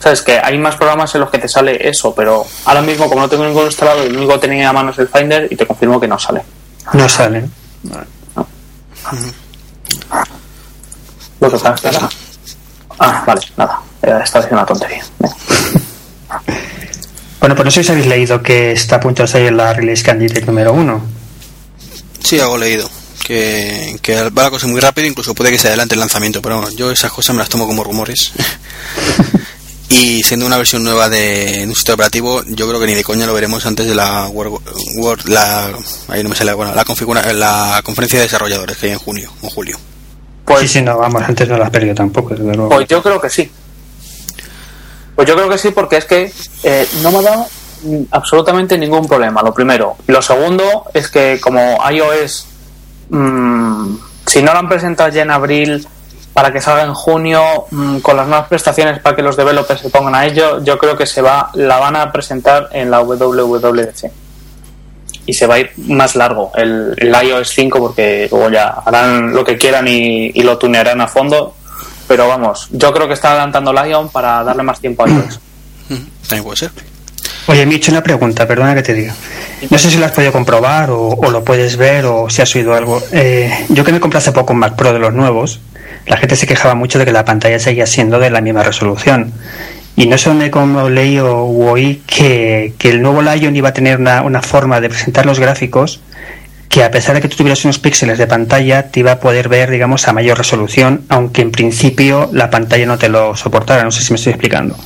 Sabes 0.01 0.21
que 0.23 0.39
hay 0.41 0.57
más 0.57 0.75
programas 0.77 1.13
en 1.15 1.21
los 1.21 1.29
que 1.29 1.37
te 1.37 1.47
sale 1.47 1.87
eso, 1.87 2.13
pero 2.15 2.45
ahora 2.65 2.81
mismo, 2.81 3.07
como 3.07 3.21
no 3.21 3.29
tengo 3.29 3.45
ninguno 3.45 3.67
instalado, 3.67 4.01
el 4.03 4.17
único 4.17 4.33
que 4.33 4.47
tenía 4.47 4.69
a 4.69 4.73
mano 4.73 4.91
es 4.91 4.97
el 4.99 5.07
Finder 5.07 5.47
y 5.51 5.55
te 5.55 5.67
confirmo 5.67 5.99
que 5.99 6.07
no 6.07 6.17
sale. 6.17 6.41
No 6.93 7.07
salen. 7.07 7.51
Lo 11.39 11.49
que 11.51 11.57
pasa 11.57 11.89
es 11.89 11.97
que- 11.97 12.05
Ah, 12.99 13.23
vale, 13.25 13.41
nada. 13.57 13.79
Estaba 14.01 14.23
haciendo 14.45 14.57
una 14.57 14.65
tontería. 14.65 15.03
Bueno, 17.39 17.55
pues 17.55 17.65
no 17.65 17.71
sé 17.71 17.83
si 17.83 17.91
habéis 17.91 18.07
leído 18.07 18.41
que 18.43 18.71
está 18.71 18.97
a 18.97 18.99
punto 18.99 19.23
de 19.23 19.27
salir 19.27 19.51
la 19.53 19.73
Release 19.73 20.03
Candidate 20.03 20.45
número 20.45 20.73
uno. 20.73 21.01
Sí, 22.23 22.39
algo 22.39 22.57
leído. 22.57 22.89
Que, 23.25 23.97
que 24.01 24.29
va 24.29 24.43
la 24.43 24.49
cosa 24.51 24.67
muy 24.67 24.79
rápido, 24.79 25.07
incluso 25.07 25.33
puede 25.35 25.51
que 25.51 25.57
se 25.57 25.67
adelante 25.67 25.93
el 25.95 25.99
lanzamiento, 25.99 26.41
pero 26.41 26.57
bueno, 26.59 26.71
yo 26.75 26.91
esas 26.91 27.11
cosas 27.11 27.35
me 27.35 27.39
las 27.39 27.49
tomo 27.49 27.65
como 27.67 27.83
rumores. 27.83 28.33
y 29.91 30.23
siendo 30.23 30.45
una 30.45 30.57
versión 30.57 30.83
nueva 30.83 31.09
de 31.09 31.63
un 31.67 31.75
sistema 31.75 31.95
operativo, 31.95 32.41
yo 32.47 32.67
creo 32.67 32.79
que 32.79 32.85
ni 32.87 32.93
de 32.95 33.03
coña 33.03 33.25
lo 33.25 33.33
veremos 33.33 33.65
antes 33.65 33.85
de 33.87 33.93
la 33.95 34.27
Word, 34.29 34.51
Word- 34.97 35.25
la 35.25 35.69
ahí 36.07 36.23
no 36.23 36.29
me 36.29 36.35
sale, 36.35 36.53
bueno, 36.53 36.73
la 36.73 36.85
configura, 36.85 37.33
la 37.33 37.81
conferencia 37.83 38.19
de 38.19 38.23
desarrolladores 38.25 38.77
que 38.77 38.85
hay 38.87 38.91
en 38.93 38.99
junio 38.99 39.31
o 39.41 39.49
julio. 39.49 39.77
Pues, 40.45 40.61
sí, 40.61 40.67
sí, 40.67 40.81
no, 40.81 40.97
vamos, 40.97 41.21
antes 41.21 41.47
no 41.47 41.57
la 41.57 41.65
has 41.65 41.71
perdido 41.71 41.93
tampoco, 41.95 42.29
desde 42.29 42.45
luego. 42.55 42.69
pues 42.69 42.87
yo 42.87 43.01
creo 43.03 43.19
que 43.21 43.29
sí. 43.29 43.51
Pues 45.15 45.27
yo 45.27 45.35
creo 45.35 45.49
que 45.49 45.57
sí, 45.57 45.69
porque 45.71 45.97
es 45.97 46.05
que 46.05 46.31
eh, 46.63 46.87
no 47.03 47.11
me 47.11 47.19
ha 47.19 47.21
dado 47.21 47.45
absolutamente 48.11 48.77
ningún 48.77 49.07
problema, 49.07 49.41
lo 49.41 49.53
primero. 49.53 49.97
Lo 50.07 50.21
segundo 50.21 50.85
es 50.93 51.09
que 51.09 51.39
como 51.41 51.77
iOS, 51.91 52.45
mm, 53.09 53.95
si 54.25 54.41
no 54.41 54.53
lo 54.53 54.59
han 54.59 54.69
presentado 54.69 55.09
ya 55.09 55.23
en 55.23 55.31
abril 55.31 55.87
para 56.33 56.51
que 56.51 56.61
salga 56.61 56.83
en 56.83 56.93
junio, 56.93 57.65
mm, 57.71 57.97
con 57.99 58.15
las 58.17 58.27
nuevas 58.27 58.47
prestaciones 58.47 58.99
para 58.99 59.15
que 59.15 59.21
los 59.21 59.35
developers 59.35 59.81
se 59.81 59.89
pongan 59.89 60.15
a 60.15 60.25
ello, 60.25 60.63
yo 60.63 60.77
creo 60.77 60.95
que 60.97 61.05
se 61.05 61.21
va, 61.21 61.49
la 61.55 61.77
van 61.77 61.95
a 61.95 62.11
presentar 62.11 62.69
en 62.71 62.89
la 62.89 63.01
WWDC. 63.01 64.11
Y 65.25 65.33
se 65.33 65.45
va 65.45 65.55
a 65.55 65.59
ir 65.59 65.71
más 65.77 66.15
largo 66.15 66.51
el, 66.55 66.95
el 66.97 67.15
iOS 67.27 67.49
5 67.49 67.79
porque 67.79 68.27
luego 68.31 68.49
ya 68.49 68.69
harán 68.85 69.33
lo 69.33 69.43
que 69.45 69.57
quieran 69.57 69.87
y, 69.87 70.31
y 70.33 70.41
lo 70.41 70.57
tunearán 70.57 70.99
a 71.01 71.07
fondo. 71.07 71.55
Pero 72.07 72.27
vamos, 72.27 72.67
yo 72.71 72.91
creo 72.91 73.07
que 73.07 73.13
está 73.13 73.31
adelantando 73.31 73.71
Lion 73.71 74.09
para 74.09 74.43
darle 74.43 74.63
más 74.63 74.79
tiempo 74.79 75.03
a 75.03 75.09
iOS. 75.09 75.39
Ujú, 75.89 75.99
También 76.27 76.43
puede 76.43 76.57
ser. 76.57 76.71
Oye, 77.47 77.65
me 77.65 77.73
he 77.73 77.77
hecho 77.77 77.91
una 77.91 78.01
pregunta, 78.03 78.47
perdona 78.47 78.73
que 78.75 78.81
te 78.83 78.93
diga. 78.93 79.13
No 79.69 79.77
sé 79.77 79.91
si 79.91 79.97
lo 79.97 80.05
has 80.05 80.11
podido 80.11 80.31
comprobar 80.31 80.89
o, 80.91 81.09
o 81.09 81.29
lo 81.31 81.43
puedes 81.43 81.77
ver 81.77 82.05
o 82.05 82.29
si 82.29 82.41
has 82.41 82.53
oído 82.55 82.73
algo. 82.73 83.01
Eh, 83.11 83.65
yo 83.69 83.83
que 83.83 83.91
me 83.91 83.99
compré 83.99 84.17
hace 84.17 84.31
poco 84.31 84.53
un 84.53 84.59
Mac 84.59 84.75
Pro 84.75 84.91
de 84.91 84.99
los 84.99 85.13
nuevos, 85.13 85.59
la 86.05 86.17
gente 86.17 86.35
se 86.35 86.47
quejaba 86.47 86.75
mucho 86.75 86.99
de 86.99 87.05
que 87.05 87.11
la 87.11 87.25
pantalla 87.25 87.59
seguía 87.59 87.85
siendo 87.85 88.19
de 88.19 88.29
la 88.29 88.41
misma 88.41 88.63
resolución. 88.63 89.31
Y 89.95 90.07
no 90.07 90.17
sé 90.17 90.29
dónde 90.29 90.51
como 90.51 90.89
leí 90.89 91.19
o 91.19 91.43
oí 91.45 92.01
que, 92.07 92.73
que 92.77 92.89
el 92.89 93.01
nuevo 93.01 93.21
Lion 93.21 93.55
iba 93.55 93.69
a 93.69 93.73
tener 93.73 93.99
una, 93.99 94.21
una 94.21 94.41
forma 94.41 94.79
de 94.79 94.89
presentar 94.89 95.25
los 95.25 95.39
gráficos 95.39 96.01
que 96.71 96.85
a 96.85 96.89
pesar 96.89 97.15
de 97.15 97.21
que 97.21 97.27
tú 97.27 97.35
tuvieras 97.35 97.65
unos 97.65 97.79
píxeles 97.79 98.17
de 98.17 98.27
pantalla, 98.27 98.83
te 98.83 99.01
iba 99.01 99.11
a 99.11 99.19
poder 99.19 99.49
ver, 99.49 99.69
digamos, 99.69 100.07
a 100.07 100.13
mayor 100.13 100.37
resolución, 100.37 101.03
aunque 101.09 101.41
en 101.41 101.51
principio 101.51 102.29
la 102.31 102.49
pantalla 102.49 102.85
no 102.85 102.97
te 102.97 103.09
lo 103.09 103.35
soportara. 103.35 103.83
No 103.83 103.91
sé 103.91 104.01
si 104.01 104.13
me 104.13 104.15
estoy 104.15 104.31
explicando. 104.31 104.77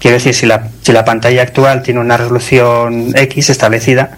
Quiero 0.00 0.16
decir, 0.16 0.34
si 0.34 0.46
la, 0.46 0.68
si 0.80 0.92
la 0.92 1.04
pantalla 1.04 1.42
actual 1.42 1.82
tiene 1.82 2.00
una 2.00 2.16
resolución 2.16 3.12
X 3.14 3.50
establecida, 3.50 4.16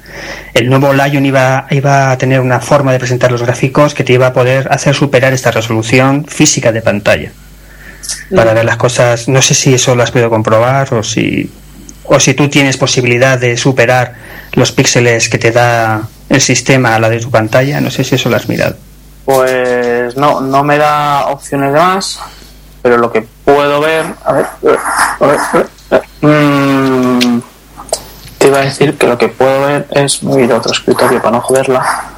el 0.54 0.70
nuevo 0.70 0.92
Lion 0.92 1.26
iba, 1.26 1.66
iba 1.70 2.12
a 2.12 2.18
tener 2.18 2.38
una 2.38 2.60
forma 2.60 2.92
de 2.92 3.00
presentar 3.00 3.32
los 3.32 3.42
gráficos 3.42 3.92
que 3.92 4.04
te 4.04 4.12
iba 4.12 4.28
a 4.28 4.32
poder 4.32 4.68
hacer 4.70 4.94
superar 4.94 5.32
esta 5.32 5.50
resolución 5.50 6.24
física 6.24 6.70
de 6.70 6.82
pantalla. 6.82 7.32
Para 8.32 8.54
ver 8.54 8.64
las 8.64 8.76
cosas, 8.76 9.28
no 9.28 9.42
sé 9.42 9.54
si 9.54 9.74
eso 9.74 9.96
lo 9.96 10.04
has 10.04 10.12
podido 10.12 10.30
comprobar 10.30 10.94
o 10.94 11.02
si, 11.02 11.50
o 12.04 12.20
si 12.20 12.34
tú 12.34 12.48
tienes 12.48 12.76
posibilidad 12.76 13.36
de 13.36 13.56
superar 13.56 14.14
los 14.52 14.70
píxeles 14.70 15.28
que 15.28 15.38
te 15.38 15.50
da 15.50 16.08
el 16.28 16.40
sistema 16.40 16.94
a 16.94 17.00
la 17.00 17.10
de 17.10 17.18
tu 17.18 17.30
pantalla, 17.30 17.80
no 17.80 17.90
sé 17.90 18.04
si 18.04 18.14
eso 18.14 18.28
lo 18.28 18.36
has 18.36 18.48
mirado. 18.48 18.76
Pues 19.24 20.16
no, 20.16 20.40
no 20.40 20.62
me 20.62 20.78
da 20.78 21.26
opciones 21.26 21.72
de 21.72 21.78
más, 21.80 22.20
pero 22.82 22.98
lo 22.98 23.12
que 23.12 23.26
puedo 23.44 23.80
ver, 23.80 24.06
a 24.24 24.32
ver, 24.32 24.46
a 24.46 24.66
ver, 24.66 24.78
a 25.20 25.26
ver, 25.26 25.38
a 25.38 25.52
ver, 25.52 26.04
mm, 26.20 27.40
te 28.38 28.48
iba 28.48 28.58
a 28.58 28.62
decir 28.62 28.98
que 28.98 29.06
lo 29.06 29.16
que 29.16 29.28
puedo 29.28 29.66
ver 29.66 29.86
es, 29.90 30.22
me 30.22 30.32
voy 30.32 30.42
a 30.42 30.44
ir 30.46 30.52
a 30.52 30.56
otro 30.56 30.72
escritorio 30.72 31.20
para 31.22 31.36
no 31.36 31.40
joderla, 31.40 32.10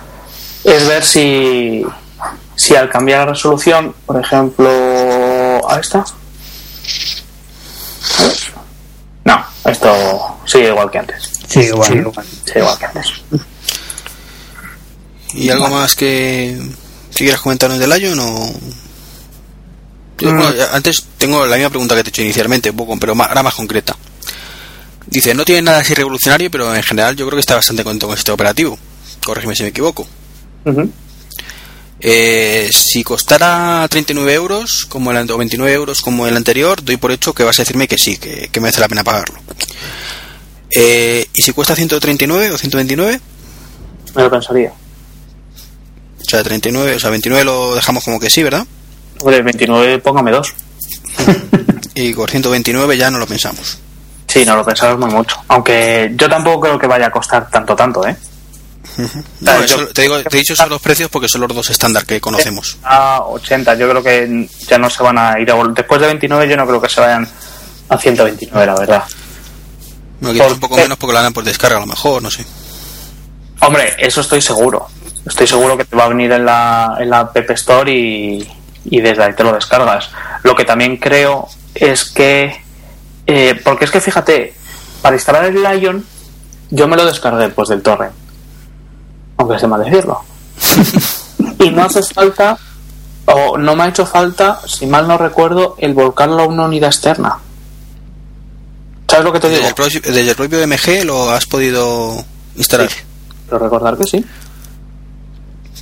es 0.65 0.89
ver 0.89 1.05
si, 1.05 1.85
si 2.57 2.75
al 2.75 2.89
cambiar 2.89 3.21
la 3.27 3.35
resolución, 3.35 3.95
por 4.07 4.19
ejemplo, 4.21 4.69
a 5.69 5.79
esta, 5.79 6.05
a 8.17 8.23
ver, 8.23 9.73
Esto 9.73 10.39
sigue 10.45 10.69
igual 10.69 10.91
que 10.91 10.99
antes. 10.99 11.31
Sí, 11.49 11.61
igual. 11.61 11.89
Sigue 11.89 12.01
igual, 12.01 12.27
sigue 12.45 12.61
igual 12.61 12.79
que 12.79 12.85
antes. 12.85 13.13
¿Y 15.35 15.51
algo 15.51 15.69
más 15.69 15.97
que, 15.97 16.61
que 17.11 17.25
quieras 17.25 17.41
comentarnos 17.41 17.79
del 17.79 17.91
Lion 17.91 18.19
o...? 18.21 18.84
Bueno, 20.21 20.55
ya- 20.55 20.75
antes 20.75 21.05
tengo 21.19 21.45
la 21.47 21.57
misma 21.57 21.71
pregunta 21.71 21.95
que 21.97 22.03
te 22.05 22.09
he 22.09 22.11
hecho 22.11 22.23
inicialmente, 22.23 22.71
un 22.71 22.77
poco, 22.77 22.97
pero 22.99 23.15
más, 23.15 23.29
ahora 23.29 23.43
más 23.43 23.55
concreta. 23.55 23.97
Dice, 25.07 25.35
no 25.35 25.45
tiene 25.45 25.63
nada 25.63 25.79
así 25.79 25.95
revolucionario, 25.95 26.51
pero 26.51 26.75
en 26.75 26.83
general 26.83 27.15
yo 27.17 27.27
creo 27.27 27.37
que 27.37 27.41
está 27.41 27.55
bastante 27.57 27.85
contento 27.85 28.07
con 28.09 28.17
este 28.17 28.31
operativo. 28.33 28.79
Corrígeme 29.25 29.55
si 29.57 29.63
me 29.63 29.69
equivoco. 29.71 30.07
Ujú. 30.65 30.91
Eh, 32.01 32.69
si 32.73 33.03
costara 33.05 33.87
39 33.89 34.33
euros 34.35 34.85
como 34.89 35.11
el, 35.13 35.31
o 35.31 35.39
29 35.39 35.73
euros 35.73 36.01
como 36.03 36.27
el 36.27 36.37
anterior, 36.37 36.83
doy 36.85 36.97
por 36.97 37.13
hecho 37.13 37.33
que 37.35 37.45
vas 37.45 37.59
a 37.59 37.63
decirme 37.63 37.89
que 37.89 37.97
sí, 37.99 38.17
que, 38.19 38.49
que 38.53 38.61
merece 38.61 38.81
la 38.81 38.89
pena 38.89 39.05
pagarlo. 39.05 39.39
Eh, 40.71 41.27
¿Y 41.35 41.43
si 41.43 41.53
cuesta 41.53 41.75
139 41.77 42.51
o 42.53 42.59
129? 42.59 43.21
Me 44.17 44.23
lo 44.23 44.31
pensaría. 44.31 44.71
O 46.21 46.25
sea, 46.29 46.43
39, 46.43 46.95
o 46.97 47.01
sea, 47.01 47.11
29 47.11 47.45
lo 47.45 47.75
dejamos 47.75 48.05
como 48.05 48.19
que 48.19 48.31
sí, 48.31 48.43
¿verdad? 48.43 48.67
Hombre, 49.25 49.41
29, 49.43 49.99
póngame 50.01 50.31
dos. 50.31 50.53
Y 51.97 52.13
con 52.13 52.27
129 52.29 52.97
ya 52.99 53.09
no 53.11 53.19
lo 53.19 53.27
pensamos. 53.27 53.79
Sí, 54.27 54.45
no 54.45 54.57
lo 54.57 54.65
pensamos 54.65 54.99
muy 54.99 55.11
mucho. 55.11 55.37
Aunque 55.47 56.13
yo 56.17 56.29
tampoco 56.29 56.61
creo 56.63 56.79
que 56.79 56.89
vaya 56.89 57.07
a 57.07 57.11
costar 57.11 57.49
tanto, 57.49 57.77
tanto, 57.77 58.05
¿eh? 58.07 58.17
No, 59.41 59.53
eso- 59.63 59.79
yo- 59.79 59.89
te, 59.93 60.03
digo, 60.03 60.21
te 60.25 60.37
he 60.37 60.41
dicho 60.41 60.55
esos 60.55 60.69
dos 60.69 60.83
precios 60.83 61.09
porque 61.09 61.29
son 61.29 61.41
los 61.43 61.55
dos 61.55 61.71
estándar 61.71 62.05
que 62.05 62.21
conocemos. 62.21 62.77
A 62.83 63.23
80, 63.23 63.77
yo 63.77 63.89
creo 63.89 64.03
que 64.03 64.49
ya 64.69 64.77
no 64.77 64.91
se 64.91 65.03
van 65.05 65.17
a 65.19 65.39
ir 65.41 65.49
a 65.51 65.55
Después 65.69 66.01
de 66.01 66.09
29, 66.09 66.49
yo 66.49 66.57
no 66.57 66.67
creo 66.67 66.81
que 66.83 66.89
se 66.89 67.01
vayan 67.01 67.29
a 67.89 67.97
129, 67.97 68.67
la 68.67 68.75
verdad. 68.75 69.05
Bueno, 70.21 70.33
quizás 70.35 70.47
¿Por 70.49 70.55
un 70.55 70.61
poco 70.61 70.77
menos 70.77 70.99
porque 70.99 71.13
lo 71.13 71.19
harán 71.21 71.33
por 71.33 71.45
descarga 71.45 71.77
a 71.77 71.81
lo 71.81 71.87
mejor, 71.87 72.21
no 72.23 72.31
sé. 72.31 72.45
Hombre, 73.61 73.95
eso 73.99 74.21
estoy 74.21 74.43
seguro. 74.43 74.89
Estoy 75.27 75.47
seguro 75.47 75.77
que 75.79 75.85
te 75.85 75.95
va 75.97 76.05
a 76.07 76.09
venir 76.09 76.33
en 76.33 76.45
la, 76.45 76.97
en 76.99 77.09
la 77.09 77.21
App 77.21 77.51
Store 77.51 77.91
y, 77.93 78.47
y 78.85 79.01
desde 79.01 79.23
ahí 79.25 79.33
te 79.35 79.45
lo 79.45 79.53
descargas. 79.53 80.11
Lo 80.43 80.55
que 80.55 80.65
también 80.65 80.97
creo 80.99 81.49
es 81.75 82.05
que. 82.05 82.63
eh, 83.27 83.61
porque 83.65 83.85
es 83.87 83.91
que 83.91 84.01
fíjate, 84.01 84.55
para 85.03 85.17
instalar 85.17 85.45
el 85.47 85.63
Lion, 85.63 86.05
yo 86.71 86.89
me 86.89 86.97
lo 86.97 87.05
descargué 87.07 87.49
pues 87.51 87.69
del 87.69 87.83
torrent. 87.83 88.13
Aunque 89.37 89.59
se 89.59 89.67
mal 89.67 89.83
decirlo. 89.85 90.21
y 91.59 91.71
no 91.71 91.85
hace 91.85 92.03
falta, 92.03 92.57
o 93.27 93.57
no 93.59 93.75
me 93.75 93.85
ha 93.85 93.89
hecho 93.89 94.07
falta, 94.07 94.61
si 94.67 94.87
mal 94.87 95.09
no 95.09 95.19
recuerdo, 95.19 95.75
el 95.79 95.95
volcarlo 95.95 96.43
a 96.43 96.47
una 96.47 96.65
unidad 96.65 96.91
externa. 96.91 97.39
¿Sabes 99.09 99.25
lo 99.25 99.33
que 99.33 99.41
te 99.41 99.49
digo? 99.49 99.61
Desde 99.61 99.69
el, 99.69 99.75
propio- 99.75 100.01
desde 100.03 100.31
el 100.31 100.37
propio 100.37 100.67
MG 100.67 101.05
lo 101.05 101.31
has 101.31 101.47
podido 101.47 102.25
instalar. 102.57 102.89
Sí. 102.91 102.97
Pero 103.47 103.59
recordar 103.59 103.97
que 103.97 104.05
sí. 104.05 104.25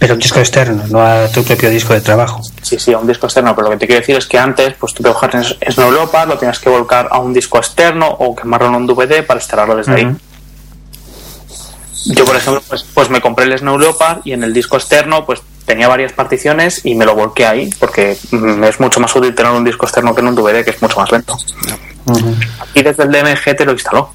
Pero 0.03 0.15
un 0.15 0.19
disco 0.19 0.41
externo, 0.41 0.83
no 0.91 1.01
a 1.01 1.29
tu 1.29 1.45
propio 1.45 1.71
disco 1.71 1.95
de 1.95 2.01
trabajo. 2.01 2.41
Sí, 2.61 2.77
sí, 2.77 2.93
a 2.93 2.99
un 2.99 3.07
disco 3.07 3.27
externo, 3.27 3.55
pero 3.55 3.69
lo 3.69 3.71
que 3.75 3.77
te 3.77 3.87
quiero 3.87 4.01
decir 4.01 4.17
es 4.17 4.27
que 4.27 4.37
antes, 4.37 4.75
pues 4.75 4.95
tú 4.95 5.03
te 5.05 5.09
bajas 5.09 5.33
en 5.61 5.73
Snow 5.73 5.93
Leopard, 5.93 6.29
lo 6.29 6.37
tienes 6.37 6.59
que 6.59 6.69
volcar 6.69 7.07
a 7.09 7.21
un 7.21 7.33
disco 7.33 7.59
externo 7.59 8.09
o 8.09 8.35
quemarlo 8.35 8.67
en 8.67 8.75
un 8.75 8.87
DVD 8.89 9.25
para 9.25 9.39
instalarlo 9.39 9.77
desde 9.77 9.95
ahí. 9.95 10.17
Yo, 12.07 12.25
por 12.25 12.35
ejemplo, 12.35 12.61
pues, 12.69 12.85
pues 12.93 13.11
me 13.11 13.21
compré 13.21 13.45
el 13.45 13.57
Snow 13.57 13.79
Leopard 13.79 14.23
y 14.25 14.33
en 14.33 14.43
el 14.43 14.53
disco 14.53 14.77
externo, 14.77 15.25
pues 15.25 15.41
tenía 15.67 15.87
varias 15.87 16.13
particiones 16.13 16.85
y 16.85 16.97
me 16.97 17.05
lo 17.05 17.15
volqué 17.15 17.47
ahí, 17.47 17.71
porque 17.79 18.19
mm, 18.33 18.65
es 18.65 18.81
mucho 18.81 18.99
más 18.99 19.15
útil 19.15 19.33
tener 19.37 19.53
un 19.53 19.63
disco 19.63 19.87
externo 19.87 20.13
que 20.17 20.21
en 20.21 20.27
un 20.27 20.35
DVD, 20.35 20.65
que 20.65 20.71
es 20.71 20.83
mucho 20.83 20.99
más 20.99 21.13
lento. 21.13 21.39
Ujú. 22.07 22.35
Y 22.75 22.83
desde 22.83 23.05
el 23.05 23.13
DMG 23.13 23.57
te 23.57 23.65
lo 23.65 23.71
instaló. 23.71 24.11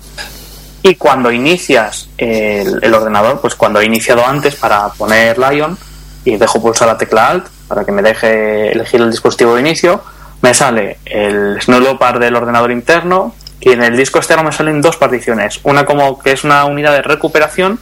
Y 0.83 0.95
cuando 0.95 1.31
inicias 1.31 2.09
el, 2.17 2.79
el 2.81 2.93
ordenador, 2.93 3.41
pues 3.41 3.55
cuando 3.55 3.79
he 3.81 3.85
iniciado 3.85 4.25
antes 4.25 4.55
para 4.55 4.87
poner 4.89 5.37
Lion 5.37 5.77
y 6.23 6.37
dejo 6.37 6.61
pulsar 6.61 6.87
la 6.87 6.97
tecla 6.97 7.27
Alt 7.29 7.47
para 7.67 7.83
que 7.83 7.91
me 7.91 8.01
deje 8.01 8.71
elegir 8.71 9.01
el 9.01 9.11
dispositivo 9.11 9.55
de 9.55 9.61
inicio, 9.61 10.01
me 10.41 10.53
sale 10.53 10.99
el 11.05 11.59
Snow 11.61 11.79
Leopard 11.81 12.19
del 12.19 12.35
ordenador 12.35 12.71
interno 12.71 13.33
y 13.59 13.71
en 13.71 13.83
el 13.83 13.97
disco 13.97 14.19
externo 14.19 14.43
me 14.43 14.51
salen 14.51 14.81
dos 14.81 14.97
particiones. 14.97 15.59
Una 15.63 15.83
como 15.85 16.19
que 16.19 16.31
es 16.31 16.43
una 16.43 16.63
unidad 16.65 16.93
de 16.93 17.01
recuperación 17.01 17.79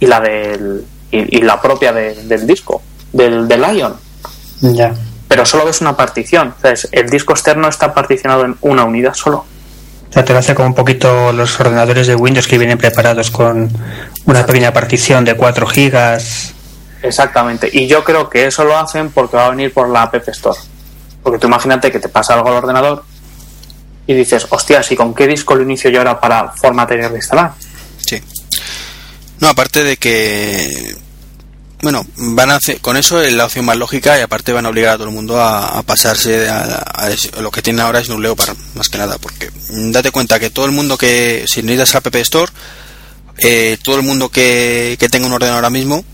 y 0.00 0.06
la 0.06 0.20
del 0.20 0.84
y, 1.10 1.38
y 1.38 1.42
la 1.42 1.60
propia 1.60 1.92
de- 1.92 2.14
del 2.24 2.46
disco, 2.46 2.82
del, 3.12 3.46
del 3.46 3.60
Lion. 3.62 3.94
Ya. 4.60 4.94
Pero 5.28 5.44
solo 5.44 5.66
ves 5.66 5.80
una 5.82 5.96
partición. 5.96 6.54
Entonces, 6.56 6.88
el 6.92 7.08
disco 7.10 7.32
externo 7.34 7.68
está 7.68 7.92
particionado 7.94 8.44
en 8.44 8.56
una 8.62 8.84
unidad 8.84 9.12
solo. 9.14 9.44
O 10.08 10.12
sea, 10.12 10.24
te 10.24 10.32
lo 10.32 10.38
hace 10.38 10.54
como 10.54 10.68
un 10.68 10.74
poquito 10.74 11.32
los 11.32 11.58
ordenadores 11.60 12.06
de 12.06 12.14
Windows 12.14 12.46
que 12.46 12.56
vienen 12.56 12.78
preparados 12.78 13.30
con 13.30 13.70
una 14.24 14.46
pequeña 14.46 14.72
partición 14.72 15.24
de 15.24 15.34
4 15.34 15.66
gigas. 15.66 16.54
Exactamente. 17.02 17.68
Y 17.72 17.86
yo 17.86 18.02
creo 18.04 18.28
que 18.28 18.46
eso 18.46 18.64
lo 18.64 18.76
hacen 18.76 19.10
porque 19.10 19.36
va 19.36 19.46
a 19.46 19.50
venir 19.50 19.72
por 19.72 19.88
la 19.88 20.02
App 20.02 20.28
Store. 20.28 20.58
Porque 21.22 21.38
tú 21.38 21.46
imagínate 21.46 21.92
que 21.92 21.98
te 21.98 22.08
pasa 22.08 22.34
algo 22.34 22.48
al 22.48 22.54
ordenador 22.54 23.04
y 24.06 24.14
dices, 24.14 24.46
hostias, 24.48 24.90
¿y 24.90 24.96
con 24.96 25.14
qué 25.14 25.26
disco 25.26 25.54
lo 25.54 25.62
inicio 25.62 25.90
yo 25.90 25.98
ahora 25.98 26.18
para 26.18 26.52
formatear 26.52 27.00
y 27.00 27.06
reinstalar? 27.08 27.52
Sí. 27.98 28.22
No, 29.40 29.48
aparte 29.48 29.84
de 29.84 29.96
que. 29.98 30.96
Bueno, 31.80 32.04
van 32.16 32.50
a 32.50 32.56
hacer, 32.56 32.80
con 32.80 32.96
eso 32.96 33.22
es 33.22 33.32
la 33.32 33.44
opción 33.44 33.64
más 33.64 33.76
lógica 33.76 34.18
y 34.18 34.22
aparte 34.22 34.52
van 34.52 34.66
a 34.66 34.68
obligar 34.70 34.94
a 34.94 34.96
todo 34.96 35.06
el 35.08 35.14
mundo 35.14 35.40
a, 35.40 35.78
a 35.78 35.82
pasarse 35.84 36.48
a, 36.48 36.64
a- 36.64 37.06
a 37.36 37.40
lo 37.40 37.52
que 37.52 37.62
tienen 37.62 37.80
ahora 37.80 38.00
es 38.00 38.08
un 38.08 38.20
Leopard, 38.20 38.56
más 38.74 38.88
que 38.88 38.98
nada, 38.98 39.16
porque 39.18 39.50
date 39.70 40.10
cuenta 40.10 40.40
que 40.40 40.50
todo 40.50 40.66
el 40.66 40.72
mundo 40.72 40.98
que, 40.98 41.44
si 41.46 41.62
necesitas 41.62 41.94
App 41.94 42.14
Store, 42.16 42.50
eh, 43.38 43.78
todo 43.82 43.94
el 43.96 44.02
mundo 44.02 44.28
que, 44.28 44.96
que 44.98 45.08
tenga 45.08 45.26
un 45.28 45.32
ordenador 45.34 45.58
ahora 45.58 45.70
mismo 45.70 46.04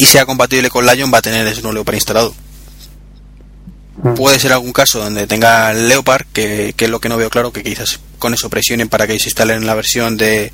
y 0.00 0.04
sea 0.06 0.26
compatible 0.26 0.68
con 0.68 0.84
Lion 0.84 1.12
va 1.14 1.18
a 1.18 1.22
tener 1.22 1.46
ese 1.46 1.62
Leopard 1.62 1.94
instalado. 1.94 2.34
Mm. 4.02 4.14
Puede 4.14 4.40
ser 4.40 4.52
algún 4.52 4.72
caso 4.72 4.98
donde 4.98 5.28
tenga 5.28 5.72
Leopard, 5.74 6.26
que, 6.32 6.74
que 6.76 6.86
es 6.86 6.90
lo 6.90 7.00
que 7.00 7.08
no 7.08 7.16
veo 7.16 7.30
claro, 7.30 7.52
que 7.52 7.62
quizás 7.62 8.00
con 8.18 8.34
eso 8.34 8.50
presionen 8.50 8.88
para 8.88 9.06
que 9.06 9.16
se 9.20 9.28
instale 9.28 9.54
en 9.54 9.64
la 9.64 9.74
versión 9.74 10.16
de, 10.16 10.52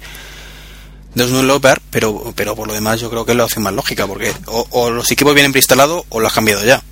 de 1.14 1.26
Snow 1.26 1.43
Leopard, 1.43 1.80
pero, 1.90 2.32
pero 2.34 2.55
por 2.56 2.66
lo 2.66 2.74
demás 2.74 3.01
yo 3.01 3.10
creo 3.10 3.24
que 3.24 3.32
es 3.32 3.36
la 3.39 3.44
opción 3.44 3.64
más 3.64 3.72
lógica, 3.74 4.06
porque 4.06 4.32
o, 4.47 4.66
o 4.70 4.90
los 4.90 5.10
equipos 5.10 5.34
vienen 5.34 5.52
preinstalados 5.52 6.05
o 6.09 6.20
lo 6.20 6.26
has 6.26 6.32
cambiado 6.32 6.64
ya. 6.64 6.82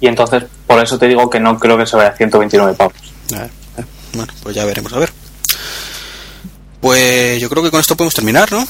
Y 0.00 0.06
entonces, 0.06 0.44
por 0.66 0.82
eso 0.82 0.98
te 0.98 1.08
digo 1.08 1.30
que 1.30 1.40
no 1.40 1.58
creo 1.58 1.78
que 1.78 1.86
se 1.86 1.96
vaya 1.96 2.10
a 2.10 2.16
129 2.16 2.74
pavos. 2.74 2.94
A 3.34 3.38
ver, 3.38 3.50
Bueno, 4.12 4.32
pues 4.42 4.54
ya 4.54 4.64
veremos, 4.64 4.92
a 4.92 4.98
ver. 4.98 5.12
Pues 6.80 7.40
yo 7.40 7.48
creo 7.48 7.62
que 7.62 7.70
con 7.70 7.80
esto 7.80 7.96
podemos 7.96 8.14
terminar, 8.14 8.52
¿no? 8.52 8.66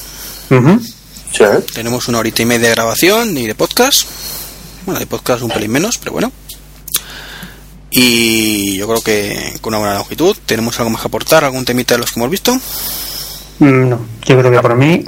Sí. 1.33 1.43
Tenemos 1.73 2.07
una 2.07 2.19
horita 2.19 2.41
y 2.43 2.45
media 2.45 2.69
de 2.69 2.75
grabación 2.75 3.37
y 3.37 3.45
de 3.45 3.55
podcast. 3.55 4.03
Bueno, 4.85 4.99
de 4.99 5.07
podcast 5.07 5.41
un 5.43 5.49
pelín 5.51 5.71
menos, 5.71 5.97
pero 5.97 6.13
bueno. 6.13 6.31
Y 7.91 8.77
yo 8.77 8.87
creo 8.87 9.01
que 9.01 9.57
con 9.61 9.73
una 9.73 9.79
buena 9.79 9.95
longitud. 9.95 10.35
¿Tenemos 10.45 10.79
algo 10.79 10.91
más 10.91 11.01
que 11.01 11.07
aportar? 11.07 11.43
¿Algún 11.43 11.65
temita 11.65 11.95
de 11.95 11.99
los 11.99 12.11
que 12.11 12.19
hemos 12.19 12.29
visto? 12.29 12.57
Mm, 13.59 13.89
No, 13.89 13.99
yo 14.25 14.39
creo 14.39 14.51
que 14.51 14.59
por 14.59 14.75
mí. 14.75 15.05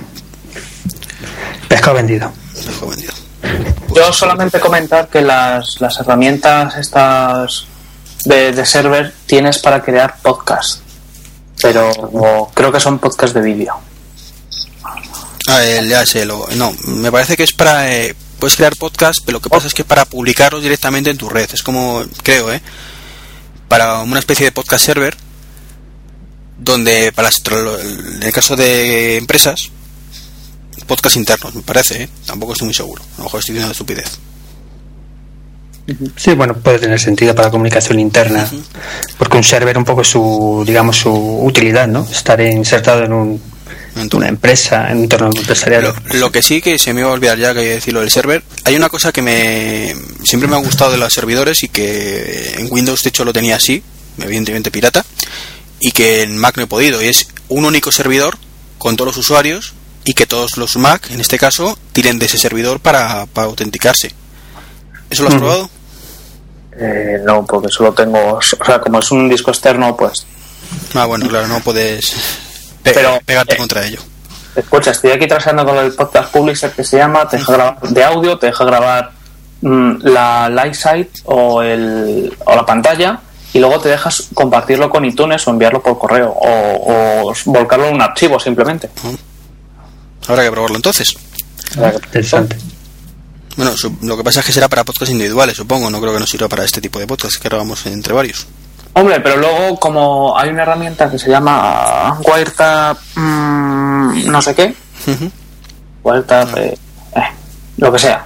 Pescado 1.68 1.96
vendido. 1.96 2.32
Vendido. 2.82 3.14
Yo 3.96 4.14
solamente 4.14 4.60
comentar 4.60 5.08
que 5.10 5.22
las, 5.22 5.80
las 5.82 6.00
herramientas 6.00 6.76
estas 6.78 7.66
de, 8.26 8.52
de 8.52 8.66
server 8.66 9.14
tienes 9.26 9.60
para 9.60 9.82
crear 9.82 10.18
podcast. 10.22 10.82
Pero 11.62 11.90
o 11.90 12.52
creo 12.54 12.72
que 12.72 12.80
son 12.80 13.00
podcast 13.00 13.34
de 13.34 13.42
vídeo. 13.42 13.76
Ah, 15.50 15.64
el, 15.64 15.88
ya 15.90 16.06
sé, 16.06 16.26
lo, 16.26 16.46
no, 16.56 16.74
me 16.88 17.12
parece 17.12 17.38
que 17.38 17.44
es 17.44 17.54
para... 17.54 17.90
eh, 17.92 18.16
puedes 18.38 18.58
crear 18.58 18.76
podcast, 18.76 19.22
pero 19.26 19.38
lo 19.38 19.42
que 19.42 19.50
pasa 19.50 19.66
es 19.68 19.74
que 19.74 19.82
es 19.82 19.88
para 19.88 20.06
publicarlos 20.06 20.62
directamente 20.62 21.10
en 21.10 21.18
tu 21.18 21.30
red. 21.30 21.50
Es 21.52 21.64
como, 21.64 22.04
creo, 22.22 22.52
¿eh? 22.52 22.62
Para 23.68 24.00
una 24.00 24.20
especie 24.20 24.46
de 24.46 24.52
podcast 24.52 24.86
server, 24.86 25.18
donde 26.60 27.12
para 27.12 27.30
las- 27.30 27.42
en 27.82 28.24
el 28.24 28.32
caso 28.32 28.56
de 28.56 29.18
empresas, 29.18 29.70
podcast 30.86 31.16
internos, 31.18 31.54
me 31.54 31.62
parece, 31.62 32.04
¿eh? 32.04 32.10
Tampoco 32.26 32.54
estoy 32.54 32.66
muy 32.68 32.74
seguro. 32.76 33.04
A 33.16 33.18
lo 33.20 33.24
mejor 33.26 33.40
estoy 33.42 33.54
diciendo 33.54 33.72
estupidez. 33.74 34.18
Sí, 36.18 36.34
bueno, 36.34 36.54
puede 36.56 36.80
tener 36.80 37.00
sentido 37.00 37.34
para 37.34 37.50
comunicación 37.50 38.00
interna. 38.00 38.50
Porque 39.18 39.38
un 39.38 39.44
server 39.44 39.78
un 39.78 39.86
poco 39.86 40.04
su, 40.04 40.64
digamos, 40.68 40.98
su 40.98 41.12
utilidad, 41.12 41.88
¿no? 41.88 42.06
Estar 42.12 42.40
insertado 42.42 43.04
en 43.06 43.14
un, 43.14 43.42
En 43.96 44.10
tu- 44.10 44.18
una 44.18 44.28
empresa, 44.28 44.90
en 44.92 44.98
un 44.98 45.04
entorno 45.04 45.28
empresarial. 45.28 45.84
Lo, 45.84 46.20
lo 46.20 46.32
que 46.32 46.42
sí 46.42 46.62
que 46.62 46.78
se 46.78 46.94
me 46.94 47.02
iba 47.02 47.10
a 47.10 47.14
olvidar 47.14 47.38
ya 47.38 47.54
que 47.54 47.62
decirlo 47.62 48.02
del 48.02 48.12
server, 48.12 48.44
hay 48.66 48.76
una 48.76 48.90
cosa 48.90 49.12
que 49.14 49.22
me 49.22 49.96
siempre 50.24 50.50
me 50.50 50.56
ha 50.56 50.60
gustado 50.60 50.92
de 50.92 50.98
los 50.98 51.12
servidores 51.14 51.64
y 51.64 51.70
que 51.70 52.56
en 52.58 52.68
Windows 52.70 53.02
de 53.04 53.10
hecho 53.10 53.24
lo 53.26 53.32
tenía 53.34 53.56
así, 53.56 53.82
evidentemente 54.20 54.70
pirata, 54.72 55.06
y 55.80 55.92
que 55.92 56.24
en 56.24 56.38
Mac 56.38 56.58
no 56.58 56.64
he 56.64 56.68
podido, 56.68 57.02
y 57.02 57.08
es 57.08 57.28
un 57.50 57.66
único 57.66 57.92
servidor 57.92 58.38
con 58.78 58.96
todos 58.96 59.08
los 59.16 59.18
usuarios 59.26 59.74
y 60.04 60.14
que 60.14 60.26
todos 60.26 60.58
los 60.58 60.78
Mac, 60.78 61.10
en 61.12 61.20
este 61.20 61.38
caso, 61.38 61.78
tiren 61.94 62.20
de 62.20 62.26
ese 62.28 62.38
servidor 62.38 62.80
para, 62.80 63.26
para 63.28 63.48
autenticarse. 63.48 64.12
¿Eso 65.10 65.24
lo 65.24 65.30
has 65.30 65.36
probado? 65.36 65.70
Eh, 66.80 67.20
no, 67.26 67.46
porque 67.46 67.70
solo 67.70 67.94
tengo. 67.94 68.34
O 68.36 68.42
sea, 68.42 68.80
como 68.80 69.00
es 69.00 69.10
un 69.12 69.28
disco 69.30 69.52
externo, 69.52 69.96
pues 69.98 70.26
Ah, 70.94 71.06
bueno, 71.06 71.28
claro, 71.28 71.48
no 71.48 71.60
puedes 71.62 72.12
pe- 72.84 72.92
Pero, 72.94 73.20
pegarte 73.26 73.56
eh, 73.56 73.58
contra 73.58 73.86
ello. 73.86 74.00
Escucha, 74.56 74.92
estoy 74.92 75.12
aquí 75.12 75.28
trabajando 75.28 75.66
con 75.66 75.78
el 75.78 75.94
podcast 75.94 76.32
publisher 76.32 76.72
que 76.72 76.84
se 76.84 76.98
llama, 76.98 77.28
te 77.28 77.38
deja 77.38 77.54
grabar 77.54 77.80
de 77.82 78.04
audio, 78.04 78.38
te 78.38 78.48
deja 78.48 78.66
grabar 78.66 79.12
mm, 79.62 79.92
la 80.04 80.50
live 80.50 80.74
site 80.74 81.12
o, 81.26 81.62
el, 81.62 82.36
o 82.46 82.56
la 82.56 82.66
pantalla 82.66 83.20
y 83.58 83.60
luego 83.60 83.80
te 83.80 83.90
dejas 83.90 84.28
compartirlo 84.36 84.88
con 84.88 85.04
iTunes 85.04 85.48
o 85.48 85.50
enviarlo 85.52 85.82
por 85.82 85.98
correo 85.98 86.30
o, 86.30 87.30
o 87.30 87.34
volcarlo 87.46 87.88
en 87.88 87.96
un 87.96 88.02
archivo 88.04 88.40
simplemente. 88.40 88.88
Habrá 90.28 90.44
que 90.44 90.52
probarlo 90.52 90.76
entonces. 90.76 91.16
Interesante. 91.76 92.56
Bueno, 93.56 93.76
su- 93.76 93.98
lo 94.04 94.16
que 94.16 94.24
pasa 94.24 94.42
es 94.42 94.46
que 94.46 94.52
será 94.52 94.68
para 94.70 94.84
podcasts 94.84 95.12
individuales, 95.12 95.58
supongo. 95.58 95.90
No 95.90 96.00
creo 96.00 96.14
que 96.14 96.20
nos 96.20 96.30
sirva 96.30 96.48
para 96.48 96.64
este 96.64 96.80
tipo 96.82 97.00
de 97.00 97.08
podcasts 97.08 97.40
que 97.40 97.50
grabamos 97.50 97.84
entre 97.88 98.14
varios. 98.14 98.46
Hombre, 98.94 99.20
pero 99.22 99.38
luego 99.38 99.80
como 99.80 100.38
hay 100.38 100.50
una 100.50 100.62
herramienta 100.62 101.10
que 101.10 101.18
se 101.18 101.30
llama 101.32 102.20
Wiretap 102.24 102.98
mm, 103.16 104.26
no 104.30 104.42
sé 104.42 104.54
qué, 104.56 104.76
Ujú. 105.08 105.32
Wiretap, 106.04 106.58
eh, 106.58 106.78
eh, 107.16 107.22
lo 107.78 107.92
que 107.92 108.00
sea, 108.00 108.26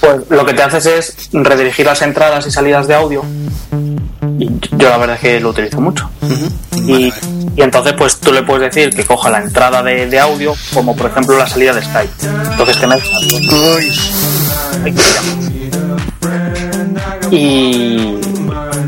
pues 0.00 0.16
lo 0.30 0.44
que 0.44 0.52
te 0.54 0.62
haces 0.62 0.86
es 0.86 1.16
redirigir 1.32 1.86
las 1.86 2.00
entradas 2.02 2.46
y 2.46 2.50
salidas 2.50 2.86
de 2.86 2.94
audio. 2.94 3.24
Y 4.38 4.50
yo 4.72 4.88
la 4.88 4.98
verdad 4.98 5.16
es 5.16 5.20
que 5.20 5.40
lo 5.40 5.50
utilizo 5.50 5.80
mucho. 5.80 6.10
Y, 6.86 7.12
y 7.56 7.62
entonces 7.62 7.94
pues 7.96 8.18
tú 8.18 8.32
le 8.32 8.42
puedes 8.42 8.74
decir 8.74 8.94
que 8.94 9.04
coja 9.04 9.30
la 9.30 9.38
entrada 9.38 9.82
de, 9.82 10.06
de 10.06 10.18
audio 10.18 10.54
como 10.72 10.94
por 10.96 11.10
ejemplo 11.10 11.38
la 11.38 11.46
salida 11.46 11.72
de 11.72 11.82
Skype. 11.82 12.12
Entonces 12.50 12.76
que 12.76 12.86
me 12.86 12.96
y, 17.30 18.18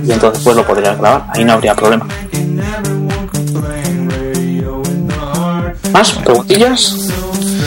y 0.04 0.12
entonces 0.12 0.42
pues 0.42 0.56
lo 0.56 0.66
podrías 0.66 0.98
grabar, 0.98 1.26
ahí 1.32 1.44
no 1.44 1.54
habría 1.54 1.74
problema. 1.74 2.06
¿Más? 5.92 6.12
¿Preguntillas? 6.12 6.96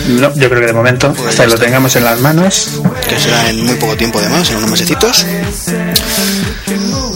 No, 0.09 0.33
yo 0.35 0.49
creo 0.49 0.61
que 0.61 0.67
de 0.67 0.73
momento, 0.73 1.13
Pues 1.13 1.29
hasta 1.29 1.43
que 1.43 1.49
lo 1.51 1.57
tengamos 1.57 1.95
en 1.95 2.03
las 2.03 2.19
manos, 2.19 2.81
que 3.07 3.19
será 3.19 3.49
en 3.49 3.65
muy 3.65 3.75
poco 3.75 3.95
tiempo 3.95 4.19
además, 4.19 4.49
en 4.49 4.57
unos 4.57 4.71
mesecitos. 4.71 5.25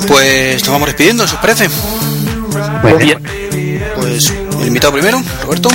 Pues 0.07 0.61
nos 0.61 0.69
vamos 0.69 0.87
despidiendo, 0.87 1.23
¿os 1.23 1.33
parece? 1.33 1.69
muy 2.81 2.93
Muy 2.93 3.03
bien. 3.03 3.19
Pues 3.95 4.33
el 4.61 4.67
invitado 4.67 4.93
primero, 4.93 5.21
Roberto. 5.43 5.69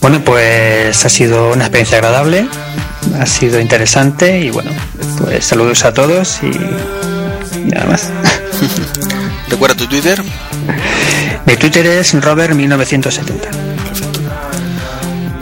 Bueno, 0.00 0.22
pues 0.24 1.04
ha 1.04 1.08
sido 1.08 1.52
una 1.52 1.64
experiencia 1.64 1.98
agradable, 1.98 2.46
ha 3.18 3.26
sido 3.26 3.58
interesante 3.60 4.40
y 4.40 4.50
bueno, 4.50 4.70
pues 5.18 5.46
saludos 5.46 5.84
a 5.84 5.94
todos 5.94 6.40
y, 6.42 6.46
y 6.46 7.64
nada 7.70 7.86
más. 7.86 8.10
Recuerda 9.48 9.76
tu 9.76 9.86
Twitter. 9.86 10.22
Mi 11.46 11.56
Twitter 11.56 11.86
es 11.86 12.14
Robert1970. 12.14 13.64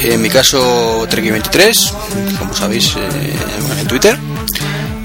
En 0.00 0.20
mi 0.20 0.28
caso, 0.28 1.06
Treki23, 1.08 1.92
como 2.38 2.54
sabéis, 2.54 2.94
eh, 2.96 3.32
en 3.80 3.86
Twitter. 3.86 4.18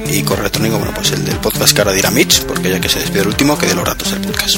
Y 0.10 0.24
correo 0.24 0.42
electrónico, 0.44 0.78
bueno, 0.78 0.94
pues 0.94 1.12
el 1.12 1.26
del 1.26 1.38
podcast 1.38 1.74
que 1.74 1.82
ahora 1.82 1.94
dirá 1.94 2.10
Mitch, 2.12 2.44
porque 2.44 2.70
ya 2.70 2.80
que 2.80 2.88
se 2.90 3.00
despide 3.00 3.22
el 3.22 3.28
último, 3.28 3.58
que 3.58 3.68
de 3.68 3.76
los 3.76 3.88
ratos 3.88 4.12
del 4.12 4.22
podcast. 4.22 4.58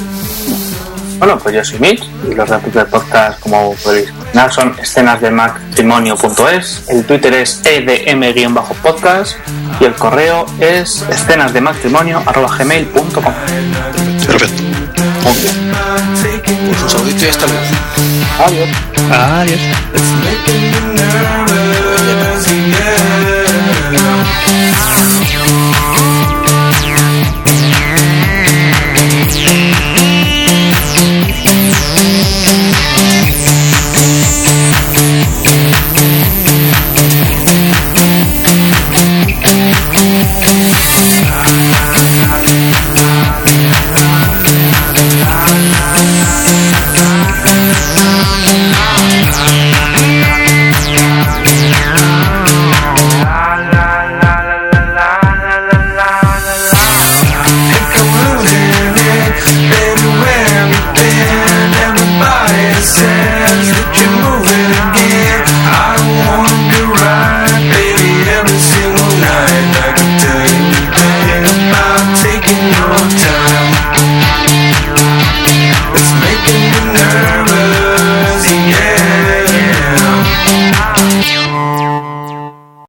Bueno, 1.18 1.38
pues 1.40 1.56
yo 1.56 1.66
soy 1.66 1.80
Mitch 1.80 2.04
y 2.30 2.34
los 2.34 2.48
datos 2.50 2.74
del 2.74 2.86
podcast, 2.86 3.40
como 3.42 3.76
podéis 3.76 4.10
imaginar, 4.10 4.54
son 4.54 4.76
escenas 4.82 5.20
de 5.20 5.32
matrimonio.es. 5.32 6.84
El 6.88 7.04
Twitter 7.04 7.34
es 7.34 7.62
edm-podcast 7.66 9.36
y 9.82 9.86
el 9.86 9.94
correo 9.96 10.46
es 10.60 11.04
escenas 11.10 11.52
de 11.52 11.62
matrimonio.gmail.com. 11.62 13.34
Perfecto. 14.28 14.64
Pues 15.24 16.84
un 16.84 16.90
saludito 16.90 17.26
y 17.26 17.28
hasta 17.28 17.46
luego. 17.48 17.62
Adiós. 18.46 18.70
Adiós. 19.12 19.60